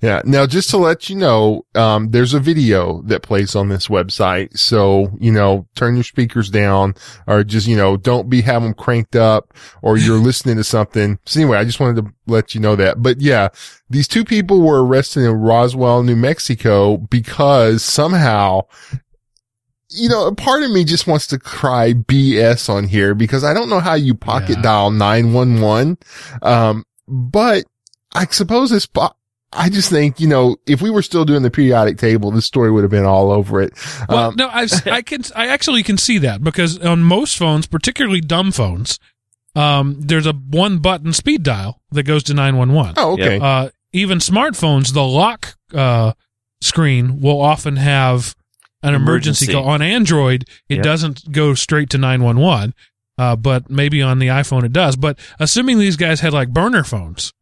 Yeah. 0.00 0.22
Now, 0.24 0.46
just 0.46 0.70
to 0.70 0.76
let 0.76 1.10
you 1.10 1.16
know, 1.16 1.66
um, 1.74 2.12
there's 2.12 2.32
a 2.32 2.38
video 2.38 3.02
that 3.02 3.22
plays 3.22 3.56
on 3.56 3.68
this 3.68 3.88
website. 3.88 4.56
So, 4.56 5.10
you 5.18 5.32
know, 5.32 5.66
turn 5.74 5.96
your 5.96 6.04
speakers 6.04 6.50
down 6.50 6.94
or 7.26 7.42
just, 7.42 7.66
you 7.66 7.76
know, 7.76 7.96
don't 7.96 8.30
be 8.30 8.42
having 8.42 8.68
them 8.68 8.74
cranked 8.74 9.16
up 9.16 9.52
or 9.82 9.96
you're 9.96 10.18
listening 10.18 10.56
to 10.56 10.62
something. 10.64 11.18
So 11.26 11.40
anyway, 11.40 11.58
I 11.58 11.64
just 11.64 11.80
wanted 11.80 12.04
to 12.04 12.12
let 12.28 12.54
you 12.54 12.60
know 12.60 12.76
that. 12.76 13.02
But 13.02 13.20
yeah, 13.20 13.48
these 13.90 14.06
two 14.06 14.24
people 14.24 14.60
were 14.60 14.84
arrested 14.84 15.24
in 15.24 15.32
Roswell, 15.32 16.04
New 16.04 16.16
Mexico 16.16 16.96
because 16.98 17.82
somehow 17.82 18.62
you 19.90 20.08
know, 20.08 20.26
a 20.26 20.34
part 20.34 20.62
of 20.62 20.70
me 20.70 20.84
just 20.84 21.06
wants 21.06 21.26
to 21.28 21.38
cry 21.38 21.94
BS 21.94 22.68
on 22.68 22.86
here 22.88 23.14
because 23.14 23.42
I 23.42 23.54
don't 23.54 23.70
know 23.70 23.80
how 23.80 23.94
you 23.94 24.14
pocket 24.14 24.56
Yeah. 24.56 24.62
dial 24.62 24.90
911. 24.90 25.96
Um, 26.42 26.84
but 27.08 27.64
I 28.14 28.26
suppose 28.26 28.70
it's, 28.70 28.84
po- 28.84 29.14
I 29.52 29.70
just 29.70 29.88
think, 29.90 30.20
you 30.20 30.26
know, 30.28 30.56
if 30.66 30.82
we 30.82 30.90
were 30.90 31.00
still 31.02 31.24
doing 31.24 31.42
the 31.42 31.50
periodic 31.50 31.96
table, 31.98 32.30
this 32.30 32.44
story 32.44 32.70
would 32.70 32.82
have 32.84 32.90
been 32.90 33.04
all 33.06 33.30
over 33.30 33.62
it. 33.62 33.72
Well, 34.08 34.28
Um, 34.28 34.34
no, 34.36 34.48
I, 34.48 34.66
I 34.86 35.00
can, 35.02 35.22
I 35.34 35.46
actually 35.48 35.82
can 35.82 35.96
see 35.96 36.18
that 36.18 36.44
because 36.44 36.78
on 36.78 37.02
most 37.02 37.36
phones, 37.38 37.66
particularly 37.66 38.20
dumb 38.20 38.52
phones, 38.52 38.98
um, 39.54 39.96
there's 40.00 40.26
a 40.26 40.32
one 40.34 40.78
button 40.78 41.12
speed 41.14 41.42
dial 41.42 41.80
that 41.90 42.02
goes 42.02 42.22
to 42.24 42.34
911. 42.34 42.94
oh, 42.98 43.12
okay. 43.14 43.38
Uh, 43.40 43.70
even 43.92 44.18
smartphones, 44.18 44.92
the 44.92 45.02
lock, 45.04 45.54
uh, 45.72 46.12
screen 46.60 47.20
will 47.20 47.40
often 47.40 47.76
have 47.76 48.34
an 48.82 48.94
emergency, 48.94 49.46
Emergency. 49.46 49.52
call. 49.52 49.64
On 49.64 49.80
Android, 49.82 50.44
it 50.68 50.76
Yep. 50.76 50.84
doesn't 50.84 51.32
go 51.32 51.54
straight 51.54 51.88
to 51.90 51.98
911. 51.98 52.74
Uh, 53.16 53.34
but 53.34 53.68
maybe 53.68 54.00
on 54.00 54.20
the 54.20 54.28
iPhone 54.28 54.62
it 54.62 54.72
does. 54.72 54.94
But 54.94 55.18
assuming 55.40 55.78
these 55.80 55.96
guys 55.96 56.20
had 56.20 56.32
like 56.32 56.50
burner 56.50 56.84
phones 56.84 57.32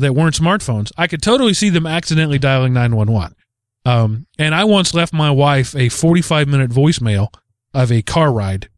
that 0.00 0.14
weren't 0.14 0.34
smartphones, 0.34 0.92
I 0.96 1.06
could 1.06 1.22
totally 1.22 1.54
see 1.54 1.70
them 1.70 1.86
accidentally 1.86 2.38
dialing 2.38 2.72
911. 2.72 3.36
Um, 3.84 4.26
and 4.38 4.54
I 4.54 4.64
once 4.64 4.92
left 4.92 5.12
my 5.12 5.30
wife 5.30 5.74
a 5.74 5.88
45 5.88 6.48
minute 6.48 6.70
voicemail 6.70 7.32
of 7.72 7.90
a 7.90 8.02
car 8.02 8.32
ride, 8.32 8.68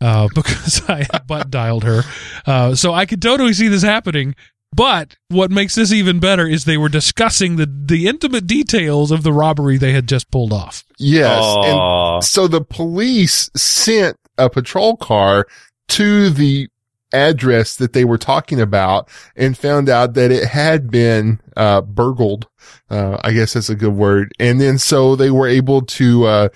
uh, 0.00 0.28
because 0.34 0.88
I 0.88 1.06
butt 1.26 1.50
dialed 1.50 1.84
her. 1.84 2.02
Uh, 2.46 2.74
so 2.74 2.92
I 2.92 3.06
could 3.06 3.20
totally 3.20 3.52
see 3.52 3.68
this 3.68 3.82
happening. 3.82 4.34
But 4.74 5.16
what 5.28 5.50
makes 5.50 5.74
this 5.74 5.92
even 5.92 6.18
better 6.18 6.46
is 6.46 6.64
they 6.64 6.78
were 6.78 6.88
discussing 6.88 7.56
the, 7.56 7.66
the 7.66 8.06
intimate 8.06 8.46
details 8.46 9.10
of 9.10 9.22
the 9.22 9.32
robbery 9.32 9.76
they 9.76 9.92
had 9.92 10.08
just 10.08 10.30
pulled 10.30 10.52
off. 10.52 10.82
yes. 10.98 11.44
And 11.66 12.24
so 12.24 12.48
the 12.48 12.62
police 12.62 13.50
sent 13.54 14.16
a 14.38 14.48
patrol 14.48 14.96
car 14.96 15.46
to 15.88 16.30
the 16.30 16.68
address 17.12 17.76
that 17.76 17.92
they 17.92 18.04
were 18.04 18.18
talking 18.18 18.60
about 18.60 19.08
and 19.36 19.56
found 19.56 19.88
out 19.88 20.14
that 20.14 20.30
it 20.30 20.48
had 20.48 20.90
been 20.90 21.40
uh 21.56 21.80
burgled 21.80 22.48
uh 22.90 23.18
i 23.22 23.32
guess 23.32 23.52
that's 23.52 23.68
a 23.68 23.74
good 23.74 23.94
word 23.94 24.32
and 24.38 24.60
then 24.60 24.78
so 24.78 25.14
they 25.16 25.30
were 25.30 25.46
able 25.48 25.82
to 25.82 26.24
uh 26.24 26.48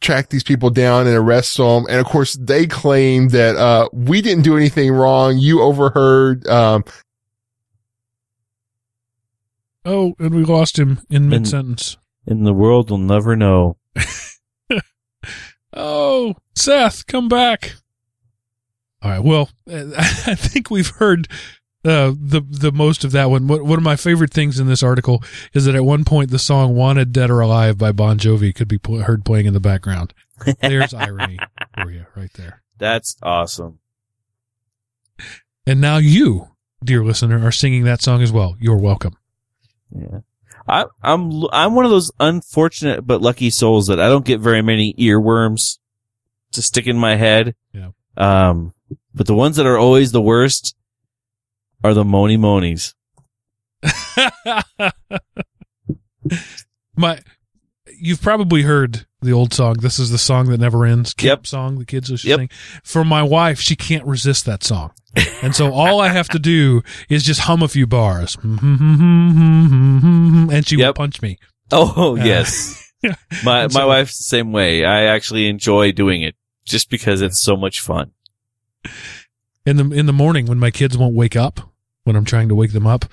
track 0.00 0.28
these 0.28 0.44
people 0.44 0.70
down 0.70 1.06
and 1.06 1.16
arrest 1.16 1.56
them 1.56 1.86
and 1.88 1.98
of 1.98 2.06
course 2.06 2.34
they 2.34 2.66
claimed 2.66 3.30
that 3.30 3.56
uh 3.56 3.88
we 3.92 4.20
didn't 4.20 4.44
do 4.44 4.56
anything 4.56 4.92
wrong 4.92 5.36
you 5.38 5.62
overheard 5.62 6.46
um 6.48 6.84
Oh, 9.86 10.14
and 10.18 10.34
we 10.34 10.44
lost 10.44 10.78
him 10.78 11.02
in 11.10 11.28
mid 11.28 11.46
sentence. 11.46 11.98
In 12.26 12.44
the 12.44 12.54
world, 12.54 12.88
we'll 12.88 12.98
never 12.98 13.36
know. 13.36 13.76
Oh, 15.76 16.36
Seth, 16.54 17.06
come 17.06 17.28
back. 17.28 17.74
All 19.04 19.10
right. 19.10 19.22
Well, 19.22 19.50
I 19.68 20.34
think 20.34 20.70
we've 20.70 20.88
heard 20.88 21.28
uh, 21.84 22.12
the 22.18 22.40
the 22.48 22.72
most 22.72 23.04
of 23.04 23.12
that 23.12 23.28
one. 23.28 23.46
One 23.46 23.66
one 23.66 23.78
of 23.78 23.84
my 23.84 23.96
favorite 23.96 24.32
things 24.32 24.58
in 24.58 24.66
this 24.66 24.82
article 24.82 25.22
is 25.52 25.66
that 25.66 25.74
at 25.74 25.84
one 25.84 26.04
point 26.04 26.30
the 26.30 26.38
song 26.38 26.74
"Wanted 26.74 27.12
Dead 27.12 27.30
or 27.30 27.40
Alive" 27.40 27.76
by 27.76 27.92
Bon 27.92 28.18
Jovi 28.18 28.54
could 28.54 28.68
be 28.68 28.78
pl- 28.78 29.02
heard 29.02 29.24
playing 29.24 29.44
in 29.44 29.52
the 29.52 29.60
background. 29.60 30.14
There's 30.60 30.94
irony 30.94 31.38
for 31.74 31.90
you 31.90 32.06
right 32.16 32.32
there. 32.32 32.62
That's 32.78 33.16
awesome. 33.22 33.80
And 35.66 35.80
now 35.80 35.98
you, 35.98 36.48
dear 36.82 37.04
listener, 37.04 37.46
are 37.46 37.52
singing 37.52 37.84
that 37.84 38.02
song 38.02 38.22
as 38.22 38.32
well. 38.32 38.56
You're 38.58 38.76
welcome. 38.76 39.16
Yeah. 39.94 40.20
I, 40.66 40.86
I'm 41.02 41.44
I'm 41.52 41.74
one 41.74 41.84
of 41.84 41.90
those 41.90 42.10
unfortunate 42.18 43.06
but 43.06 43.20
lucky 43.20 43.50
souls 43.50 43.88
that 43.88 44.00
I 44.00 44.08
don't 44.08 44.24
get 44.24 44.40
very 44.40 44.62
many 44.62 44.94
earworms 44.94 45.78
to 46.52 46.62
stick 46.62 46.86
in 46.86 46.96
my 46.96 47.16
head. 47.16 47.54
Yeah. 47.72 47.90
Um, 48.16 48.73
but 49.14 49.26
the 49.26 49.34
ones 49.34 49.56
that 49.56 49.66
are 49.66 49.78
always 49.78 50.12
the 50.12 50.20
worst 50.22 50.74
are 51.82 51.94
the 51.94 52.04
Moni 52.04 52.36
Monies. 52.36 52.94
My, 56.96 57.20
you've 57.98 58.22
probably 58.22 58.62
heard 58.62 59.04
the 59.20 59.32
old 59.32 59.52
song. 59.52 59.74
This 59.80 59.98
is 59.98 60.10
the 60.10 60.18
song 60.18 60.46
that 60.50 60.60
never 60.60 60.84
ends. 60.86 61.12
Camp 61.14 61.40
Yep. 61.40 61.46
song 61.46 61.78
the 61.78 61.84
kids 61.84 62.08
used 62.10 62.22
to 62.24 62.28
Yep. 62.30 62.38
sing. 62.38 62.48
For 62.82 63.04
my 63.04 63.22
wife, 63.22 63.60
she 63.60 63.76
can't 63.76 64.04
resist 64.06 64.46
that 64.46 64.62
song, 64.64 64.92
and 65.42 65.54
so 65.54 65.72
all 65.74 66.00
I 66.00 66.08
have 66.08 66.28
to 66.30 66.38
do 66.38 66.82
is 67.08 67.24
just 67.24 67.40
hum 67.40 67.62
a 67.62 67.68
few 67.68 67.86
bars, 67.86 68.36
and 68.42 68.56
she 70.66 70.76
will 70.76 70.92
punch 70.94 71.20
me. 71.20 71.38
Oh 71.72 72.16
Uh, 72.18 72.24
yes, 72.24 72.92
my 73.44 73.64
And 73.64 73.72
my 73.74 73.80
so- 73.80 73.88
wife's 73.88 74.18
the 74.18 74.24
same 74.24 74.52
way. 74.52 74.84
I 74.84 75.02
actually 75.04 75.48
enjoy 75.48 75.92
doing 75.92 76.22
it 76.22 76.36
just 76.64 76.88
because 76.90 77.20
it's 77.20 77.42
so 77.42 77.56
much 77.56 77.80
fun. 77.80 78.12
In 79.66 79.76
the 79.76 79.90
in 79.96 80.06
the 80.06 80.12
morning 80.12 80.46
when 80.46 80.58
my 80.58 80.70
kids 80.70 80.96
won't 80.96 81.14
wake 81.14 81.36
up, 81.36 81.72
when 82.04 82.16
I'm 82.16 82.24
trying 82.24 82.48
to 82.48 82.54
wake 82.54 82.72
them 82.72 82.86
up, 82.86 83.06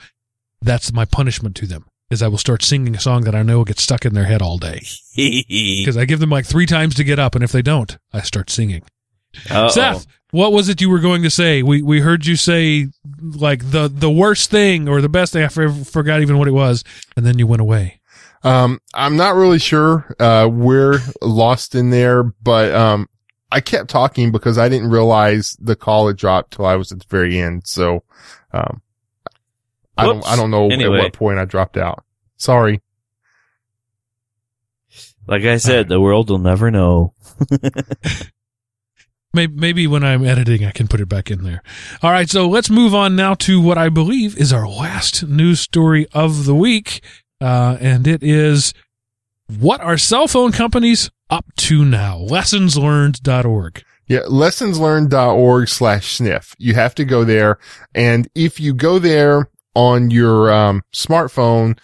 that's 0.61 0.91
my 0.91 1.05
punishment 1.05 1.55
to 1.57 1.67
them. 1.67 1.85
Is 2.09 2.21
I 2.21 2.27
will 2.27 2.37
start 2.37 2.61
singing 2.61 2.93
a 2.93 2.99
song 2.99 3.23
that 3.23 3.35
I 3.35 3.41
know 3.41 3.57
will 3.59 3.65
get 3.65 3.79
stuck 3.79 4.05
in 4.05 4.13
their 4.13 4.25
head 4.25 4.41
all 4.41 4.57
day 4.57 4.81
because 5.15 5.95
I 5.95 6.03
give 6.03 6.19
them 6.19 6.29
like 6.29 6.45
three 6.45 6.65
times 6.65 6.95
to 6.95 7.05
get 7.05 7.19
up, 7.19 7.35
and 7.35 7.43
if 7.43 7.53
they 7.53 7.61
don't, 7.61 7.97
I 8.11 8.21
start 8.21 8.49
singing. 8.49 8.83
Uh-oh. 9.49 9.69
Seth, 9.69 10.07
what 10.31 10.51
was 10.51 10.67
it 10.67 10.81
you 10.81 10.89
were 10.89 10.99
going 10.99 11.23
to 11.23 11.29
say? 11.29 11.63
We 11.63 11.81
we 11.81 12.01
heard 12.01 12.25
you 12.25 12.35
say 12.35 12.87
like 13.21 13.71
the 13.71 13.87
the 13.87 14.11
worst 14.11 14.51
thing 14.51 14.89
or 14.89 14.99
the 14.99 15.07
best 15.07 15.31
thing. 15.31 15.43
I 15.43 15.47
for- 15.47 15.71
forgot 15.71 16.21
even 16.21 16.37
what 16.37 16.49
it 16.49 16.51
was, 16.51 16.83
and 17.15 17.25
then 17.25 17.39
you 17.39 17.47
went 17.47 17.61
away. 17.61 18.01
Um, 18.43 18.79
I'm 18.93 19.17
not 19.17 19.35
really 19.35 19.59
sure, 19.59 20.15
uh, 20.19 20.49
we're 20.51 20.99
lost 21.21 21.75
in 21.75 21.91
there, 21.91 22.23
but, 22.23 22.73
um, 22.73 23.07
I 23.51 23.59
kept 23.59 23.89
talking 23.89 24.31
because 24.31 24.57
I 24.57 24.69
didn't 24.69 24.89
realize 24.89 25.57
the 25.59 25.75
call 25.75 26.07
had 26.07 26.17
dropped 26.17 26.53
till 26.53 26.65
I 26.65 26.75
was 26.75 26.91
at 26.91 26.99
the 26.99 27.05
very 27.09 27.37
end. 27.39 27.67
So, 27.67 28.03
um, 28.53 28.81
I 29.97 30.05
don't, 30.05 30.25
I 30.25 30.35
don't 30.35 30.51
know 30.51 30.69
Anyway. 30.69 30.97
at 30.99 31.03
what 31.03 31.13
point 31.13 31.37
I 31.37 31.45
dropped 31.45 31.77
out. 31.77 32.03
Sorry. 32.37 32.81
Like 35.27 35.43
I 35.43 35.57
said, 35.57 35.87
the 35.89 35.99
world 36.01 36.29
will 36.29 36.39
never 36.39 36.71
know. 36.71 37.13
Maybe, 39.33 39.53
maybe 39.55 39.87
when 39.87 40.03
I'm 40.03 40.25
editing, 40.25 40.65
I 40.65 40.71
can 40.71 40.89
put 40.89 40.99
it 40.99 41.07
back 41.07 41.31
in 41.31 41.45
there. 41.45 41.63
All 42.03 42.11
right, 42.11 42.29
so 42.29 42.49
let's 42.49 42.69
move 42.69 42.93
on 42.93 43.15
now 43.15 43.33
to 43.35 43.61
what 43.61 43.77
I 43.77 43.87
believe 43.87 44.37
is 44.37 44.51
our 44.51 44.67
last 44.67 45.23
news 45.25 45.61
story 45.61 46.05
of 46.11 46.43
the 46.43 46.53
week, 46.53 47.01
uh, 47.39 47.77
and 47.79 48.07
it 48.07 48.23
is 48.23 48.73
what 49.47 49.79
are 49.79 49.97
cell 49.97 50.27
phone 50.27 50.51
companies 50.51 51.09
up 51.31 51.45
to 51.55 51.83
now? 51.83 52.19
Lessonslearned.org. 52.19 53.83
Yeah, 54.07 54.19
lessonslearned.org 54.27 55.69
slash 55.69 56.17
sniff. 56.17 56.55
You 56.59 56.73
have 56.75 56.93
to 56.95 57.05
go 57.05 57.23
there. 57.23 57.57
And 57.95 58.27
if 58.35 58.59
you 58.59 58.73
go 58.73 58.99
there 58.99 59.49
on 59.73 60.11
your, 60.11 60.51
um, 60.51 60.83
smartphone 60.93 61.79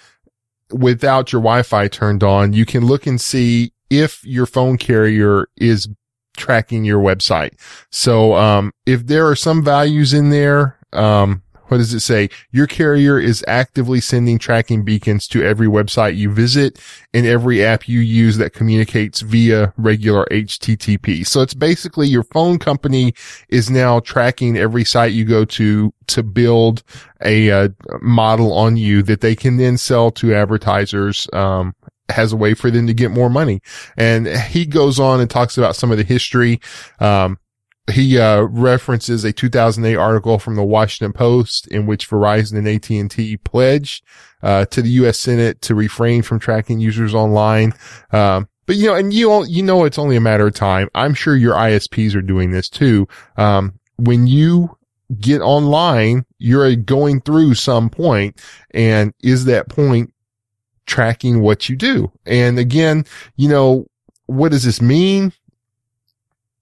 without 0.71 1.31
your 1.31 1.41
Wi-Fi 1.41 1.87
turned 1.87 2.23
on, 2.23 2.53
you 2.53 2.65
can 2.65 2.85
look 2.85 3.07
and 3.07 3.19
see 3.19 3.71
if 3.89 4.23
your 4.25 4.45
phone 4.45 4.77
carrier 4.77 5.47
is 5.55 5.87
tracking 6.35 6.83
your 6.83 7.01
website. 7.01 7.53
So, 7.91 8.35
um, 8.35 8.73
if 8.85 9.07
there 9.07 9.27
are 9.27 9.35
some 9.35 9.63
values 9.63 10.13
in 10.13 10.29
there, 10.29 10.77
um, 10.93 11.41
what 11.67 11.77
does 11.77 11.93
it 11.93 11.99
say? 11.99 12.29
Your 12.51 12.67
carrier 12.67 13.19
is 13.19 13.43
actively 13.47 13.99
sending 13.99 14.39
tracking 14.39 14.83
beacons 14.83 15.27
to 15.29 15.43
every 15.43 15.67
website 15.67 16.15
you 16.15 16.31
visit 16.31 16.79
and 17.13 17.25
every 17.25 17.63
app 17.63 17.87
you 17.87 17.99
use 17.99 18.37
that 18.37 18.53
communicates 18.53 19.21
via 19.21 19.73
regular 19.77 20.25
HTTP. 20.31 21.25
So 21.25 21.41
it's 21.41 21.53
basically 21.53 22.07
your 22.07 22.23
phone 22.23 22.59
company 22.59 23.13
is 23.49 23.69
now 23.69 23.99
tracking 23.99 24.57
every 24.57 24.83
site 24.83 25.13
you 25.13 25.25
go 25.25 25.45
to 25.45 25.93
to 26.07 26.23
build 26.23 26.83
a 27.23 27.51
uh, 27.51 27.69
model 28.01 28.53
on 28.53 28.77
you 28.77 29.03
that 29.03 29.21
they 29.21 29.35
can 29.35 29.57
then 29.57 29.77
sell 29.77 30.11
to 30.11 30.33
advertisers. 30.33 31.27
Um, 31.33 31.73
has 32.09 32.31
a 32.31 32.37
way 32.37 32.53
for 32.53 32.71
them 32.71 32.87
to 32.87 32.93
get 32.93 33.11
more 33.11 33.29
money. 33.29 33.59
And 33.97 34.27
he 34.27 34.65
goes 34.65 34.97
on 34.97 35.19
and 35.19 35.29
talks 35.29 35.57
about 35.57 35.75
some 35.75 35.91
of 35.91 35.97
the 35.97 36.05
history. 36.05 36.61
Um, 37.01 37.37
he 37.91 38.19
uh, 38.19 38.41
references 38.41 39.23
a 39.23 39.31
2008 39.31 39.95
article 39.95 40.39
from 40.39 40.55
the 40.55 40.63
Washington 40.63 41.13
Post 41.13 41.67
in 41.67 41.85
which 41.85 42.09
Verizon 42.09 42.57
and 42.57 42.67
AT&T 42.67 43.37
pledged 43.37 44.03
uh, 44.43 44.65
to 44.65 44.81
the 44.81 44.89
U.S. 44.89 45.19
Senate 45.19 45.61
to 45.61 45.75
refrain 45.75 46.21
from 46.21 46.39
tracking 46.39 46.79
users 46.79 47.15
online. 47.15 47.73
Um, 48.11 48.49
but 48.65 48.75
you 48.75 48.87
know, 48.87 48.95
and 48.95 49.13
you 49.13 49.45
you 49.45 49.63
know, 49.63 49.85
it's 49.85 49.97
only 49.97 50.17
a 50.17 50.21
matter 50.21 50.47
of 50.47 50.53
time. 50.53 50.89
I'm 50.93 51.13
sure 51.13 51.35
your 51.35 51.55
ISPs 51.55 52.15
are 52.15 52.21
doing 52.21 52.51
this 52.51 52.69
too. 52.69 53.07
Um, 53.37 53.79
when 53.95 54.27
you 54.27 54.77
get 55.19 55.41
online, 55.41 56.25
you're 56.37 56.75
going 56.75 57.21
through 57.21 57.53
some 57.55 57.89
point 57.89 58.39
and 58.71 59.13
is 59.23 59.45
that 59.45 59.69
point 59.69 60.13
tracking 60.85 61.41
what 61.41 61.69
you 61.69 61.75
do? 61.77 62.11
And 62.25 62.59
again, 62.59 63.05
you 63.37 63.47
know, 63.47 63.87
what 64.25 64.51
does 64.51 64.63
this 64.63 64.81
mean? 64.81 65.31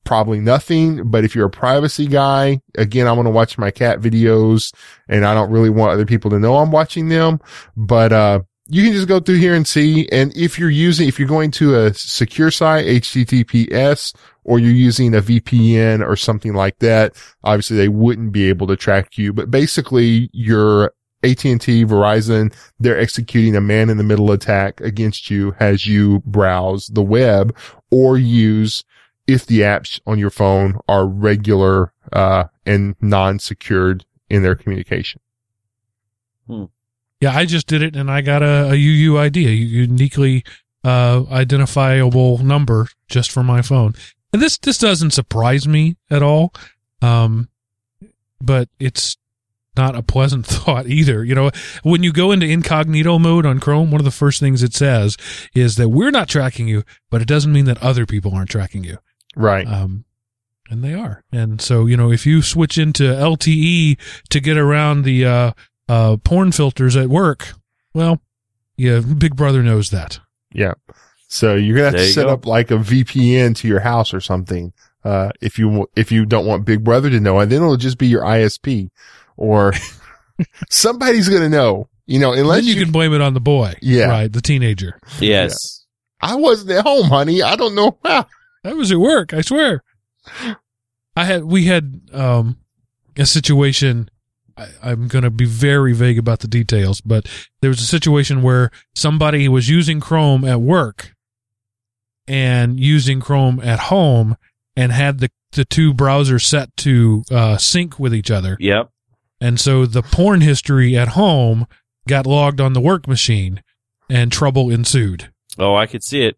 Probably 0.05 0.39
nothing, 0.39 1.09
but 1.09 1.25
if 1.25 1.35
you're 1.35 1.47
a 1.47 1.49
privacy 1.49 2.07
guy, 2.07 2.61
again, 2.77 3.07
I'm 3.07 3.15
going 3.15 3.25
to 3.25 3.31
watch 3.31 3.57
my 3.57 3.71
cat 3.71 3.99
videos 3.99 4.73
and 5.09 5.25
I 5.25 5.33
don't 5.33 5.51
really 5.51 5.69
want 5.69 5.91
other 5.91 6.05
people 6.05 6.31
to 6.31 6.39
know 6.39 6.57
I'm 6.57 6.71
watching 6.71 7.09
them, 7.09 7.41
but, 7.75 8.13
uh, 8.13 8.41
you 8.67 8.83
can 8.83 8.93
just 8.93 9.07
go 9.07 9.19
through 9.19 9.37
here 9.37 9.53
and 9.53 9.67
see. 9.67 10.07
And 10.11 10.35
if 10.35 10.57
you're 10.57 10.71
using, 10.71 11.07
if 11.07 11.19
you're 11.19 11.27
going 11.27 11.51
to 11.51 11.75
a 11.75 11.93
secure 11.93 12.49
site, 12.49 12.85
HTTPS, 12.85 14.15
or 14.43 14.59
you're 14.59 14.71
using 14.71 15.13
a 15.13 15.21
VPN 15.21 16.07
or 16.07 16.15
something 16.15 16.53
like 16.53 16.79
that, 16.79 17.15
obviously 17.43 17.77
they 17.77 17.89
wouldn't 17.89 18.31
be 18.31 18.49
able 18.49 18.67
to 18.67 18.75
track 18.75 19.17
you. 19.17 19.33
But 19.33 19.51
basically 19.51 20.29
your 20.33 20.93
AT&T, 21.23 21.85
Verizon, 21.85 22.53
they're 22.79 22.99
executing 22.99 23.55
a 23.55 23.61
man 23.61 23.89
in 23.89 23.97
the 23.97 24.03
middle 24.03 24.31
attack 24.31 24.79
against 24.81 25.29
you 25.29 25.55
as 25.59 25.87
you 25.87 26.21
browse 26.25 26.87
the 26.87 27.01
web 27.01 27.55
or 27.91 28.17
use 28.17 28.83
if 29.27 29.45
the 29.45 29.61
apps 29.61 29.99
on 30.05 30.19
your 30.19 30.29
phone 30.29 30.79
are 30.87 31.05
regular, 31.05 31.91
uh, 32.13 32.45
and 32.65 32.95
non-secured 33.01 34.05
in 34.29 34.43
their 34.43 34.55
communication. 34.55 35.21
Yeah, 37.21 37.35
I 37.35 37.45
just 37.45 37.67
did 37.67 37.81
it 37.81 37.95
and 37.95 38.11
I 38.11 38.21
got 38.21 38.43
a, 38.43 38.69
a 38.69 38.73
UUID, 38.73 39.37
a 39.37 39.53
uniquely 39.53 40.43
uh, 40.83 41.23
identifiable 41.31 42.37
number 42.39 42.87
just 43.07 43.31
for 43.31 43.43
my 43.43 43.61
phone. 43.61 43.93
And 44.31 44.41
this 44.41 44.57
this 44.57 44.77
doesn't 44.77 45.11
surprise 45.11 45.67
me 45.67 45.95
at 46.09 46.21
all, 46.21 46.53
um, 47.01 47.49
but 48.41 48.69
it's 48.79 49.17
not 49.77 49.95
a 49.95 50.03
pleasant 50.03 50.45
thought 50.45 50.87
either. 50.87 51.23
You 51.23 51.35
know, 51.35 51.51
when 51.83 52.03
you 52.03 52.11
go 52.11 52.31
into 52.31 52.45
incognito 52.45 53.17
mode 53.17 53.45
on 53.45 53.59
Chrome, 53.59 53.91
one 53.91 54.01
of 54.01 54.05
the 54.05 54.11
first 54.11 54.39
things 54.39 54.61
it 54.61 54.73
says 54.73 55.17
is 55.53 55.77
that 55.77 55.89
we're 55.89 56.11
not 56.11 56.27
tracking 56.27 56.67
you, 56.67 56.83
but 57.09 57.21
it 57.21 57.27
doesn't 57.27 57.53
mean 57.53 57.65
that 57.65 57.81
other 57.81 58.05
people 58.05 58.33
aren't 58.35 58.49
tracking 58.49 58.83
you. 58.83 58.97
Right. 59.35 59.67
Um, 59.67 60.05
and 60.69 60.83
they 60.83 60.93
are. 60.93 61.23
And 61.31 61.61
so, 61.61 61.85
you 61.85 61.95
know, 61.97 62.11
if 62.11 62.25
you 62.25 62.41
switch 62.41 62.77
into 62.77 63.03
LTE 63.03 63.97
to 64.29 64.39
get 64.39 64.57
around 64.57 65.03
the, 65.03 65.25
uh, 65.25 65.51
uh, 65.87 66.17
porn 66.17 66.51
filters 66.51 66.95
at 66.95 67.09
work, 67.09 67.53
well, 67.93 68.21
yeah, 68.77 68.99
Big 68.99 69.35
Brother 69.35 69.61
knows 69.61 69.89
that. 69.91 70.19
Yeah. 70.53 70.73
So 71.27 71.55
you're 71.55 71.75
gonna 71.75 71.85
have 71.85 71.93
There 71.93 72.05
to 72.05 72.11
set 72.13 72.25
go. 72.25 72.33
up 72.33 72.45
like 72.45 72.71
a 72.71 72.75
VPN 72.77 73.55
to 73.57 73.67
your 73.67 73.79
house 73.81 74.13
or 74.13 74.21
something. 74.21 74.73
Uh, 75.03 75.29
if 75.41 75.59
you, 75.59 75.87
if 75.95 76.11
you 76.11 76.25
don't 76.25 76.45
want 76.45 76.65
Big 76.65 76.83
Brother 76.83 77.09
to 77.09 77.19
know, 77.19 77.39
and 77.39 77.51
then 77.51 77.61
it'll 77.61 77.77
just 77.77 77.97
be 77.97 78.07
your 78.07 78.23
ISP 78.23 78.89
or 79.37 79.73
somebody's 80.69 81.29
gonna 81.29 81.49
know, 81.49 81.87
you 82.07 82.19
know, 82.19 82.33
unless 82.33 82.65
then 82.65 82.75
you, 82.75 82.83
can 82.83 82.91
blame 82.91 83.13
it 83.13 83.21
on 83.21 83.33
the 83.33 83.39
boy. 83.39 83.73
Yeah. 83.81 84.05
Right. 84.05 84.31
The 84.31 84.41
teenager. 84.41 84.99
Yes. 85.19 85.85
I 86.21 86.35
wasn't 86.35 86.71
at 86.71 86.83
home, 86.83 87.05
honey. 87.07 87.41
I 87.43 87.55
don't 87.55 87.75
know 87.75 87.97
how. 88.03 88.25
That 88.65 88.75
was 88.75 88.91
at 88.91 88.97
work. 88.97 89.31
I 89.31 89.41
swear. 89.41 89.83
I 91.15 91.25
had, 91.25 91.43
we 91.43 91.65
had, 91.65 92.01
um, 92.11 92.57
a 93.15 93.27
situation. 93.27 94.09
I, 94.57 94.69
I'm 94.81 95.07
going 95.07 95.23
to 95.23 95.29
be 95.29 95.45
very 95.45 95.93
vague 95.93 96.17
about 96.17 96.39
the 96.39 96.47
details, 96.47 96.99
but 96.99 97.29
there 97.61 97.69
was 97.69 97.79
a 97.79 97.85
situation 97.85 98.41
where 98.41 98.71
somebody 98.95 99.47
was 99.47 99.69
using 99.69 99.99
Chrome 99.99 100.43
at 100.43 100.61
work 100.61 101.13
and 102.27 102.79
using 102.79 103.19
Chrome 103.19 103.61
at 103.63 103.81
home 103.81 104.35
and 104.75 104.91
had 104.91 105.19
the, 105.19 105.29
the 105.51 105.63
two 105.63 105.93
browsers 105.93 106.43
set 106.43 106.75
to, 106.77 107.23
uh, 107.29 107.57
sync 107.57 107.99
with 107.99 108.15
each 108.15 108.31
other. 108.31 108.57
Yep. 108.59 108.89
And 109.39 109.59
so 109.59 109.85
the 109.85 110.01
porn 110.01 110.41
history 110.41 110.97
at 110.97 111.09
home 111.09 111.67
got 112.07 112.25
logged 112.25 112.59
on 112.59 112.73
the 112.73 112.81
work 112.81 113.07
machine 113.07 113.61
and 114.09 114.31
trouble 114.31 114.71
ensued. 114.71 115.31
Oh, 115.59 115.75
I 115.75 115.85
could 115.85 116.03
see 116.03 116.23
it. 116.23 116.37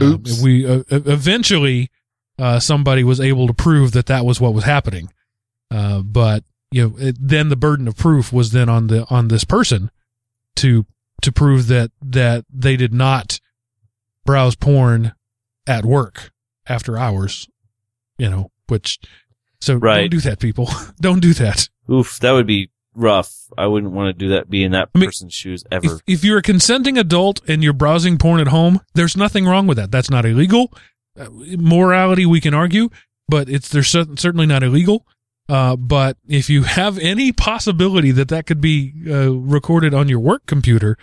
Um, 0.00 0.22
we 0.42 0.66
uh, 0.66 0.82
eventually 0.90 1.90
uh, 2.38 2.60
somebody 2.60 3.04
was 3.04 3.20
able 3.20 3.46
to 3.46 3.54
prove 3.54 3.92
that 3.92 4.06
that 4.06 4.24
was 4.24 4.40
what 4.40 4.54
was 4.54 4.64
happening, 4.64 5.12
uh, 5.70 6.02
but 6.02 6.44
you 6.70 6.88
know 6.88 6.96
it, 6.98 7.16
then 7.20 7.48
the 7.48 7.56
burden 7.56 7.88
of 7.88 7.96
proof 7.96 8.32
was 8.32 8.52
then 8.52 8.68
on 8.68 8.86
the 8.88 9.06
on 9.10 9.28
this 9.28 9.44
person 9.44 9.90
to 10.56 10.86
to 11.22 11.32
prove 11.32 11.66
that 11.68 11.90
that 12.00 12.44
they 12.52 12.76
did 12.76 12.94
not 12.94 13.40
browse 14.24 14.54
porn 14.54 15.12
at 15.66 15.84
work 15.84 16.32
after 16.66 16.96
hours, 16.96 17.48
you 18.18 18.28
know, 18.28 18.50
which 18.68 18.98
so 19.60 19.78
don't 20.02 20.10
do 20.10 20.20
that, 20.20 20.38
people. 20.38 20.68
don't 21.00 21.20
do 21.20 21.34
that. 21.34 21.68
Oof, 21.90 22.18
that 22.20 22.32
would 22.32 22.46
be 22.46 22.70
rough. 22.98 23.34
I 23.56 23.66
wouldn't 23.66 23.92
want 23.92 24.08
to 24.08 24.12
do 24.12 24.30
that, 24.30 24.50
be 24.50 24.64
in 24.64 24.72
that 24.72 24.90
I 24.94 24.98
mean, 24.98 25.08
person's 25.08 25.34
shoes 25.34 25.64
ever. 25.70 25.86
If, 25.86 26.00
if 26.06 26.24
you're 26.24 26.38
a 26.38 26.42
consenting 26.42 26.98
adult 26.98 27.40
and 27.48 27.62
you're 27.62 27.72
browsing 27.72 28.18
porn 28.18 28.40
at 28.40 28.48
home, 28.48 28.80
there's 28.94 29.16
nothing 29.16 29.46
wrong 29.46 29.66
with 29.66 29.78
that. 29.78 29.90
That's 29.90 30.10
not 30.10 30.26
illegal. 30.26 30.72
Uh, 31.18 31.28
morality, 31.58 32.26
we 32.26 32.40
can 32.40 32.54
argue, 32.54 32.90
but 33.28 33.48
it's 33.48 33.68
there's 33.68 33.88
cer- 33.88 34.16
certainly 34.16 34.46
not 34.46 34.62
illegal. 34.62 35.06
Uh, 35.48 35.76
but 35.76 36.18
if 36.28 36.50
you 36.50 36.64
have 36.64 36.98
any 36.98 37.32
possibility 37.32 38.10
that 38.10 38.28
that 38.28 38.46
could 38.46 38.60
be 38.60 38.92
uh, 39.08 39.32
recorded 39.32 39.94
on 39.94 40.08
your 40.08 40.20
work 40.20 40.44
computer, 40.44 40.98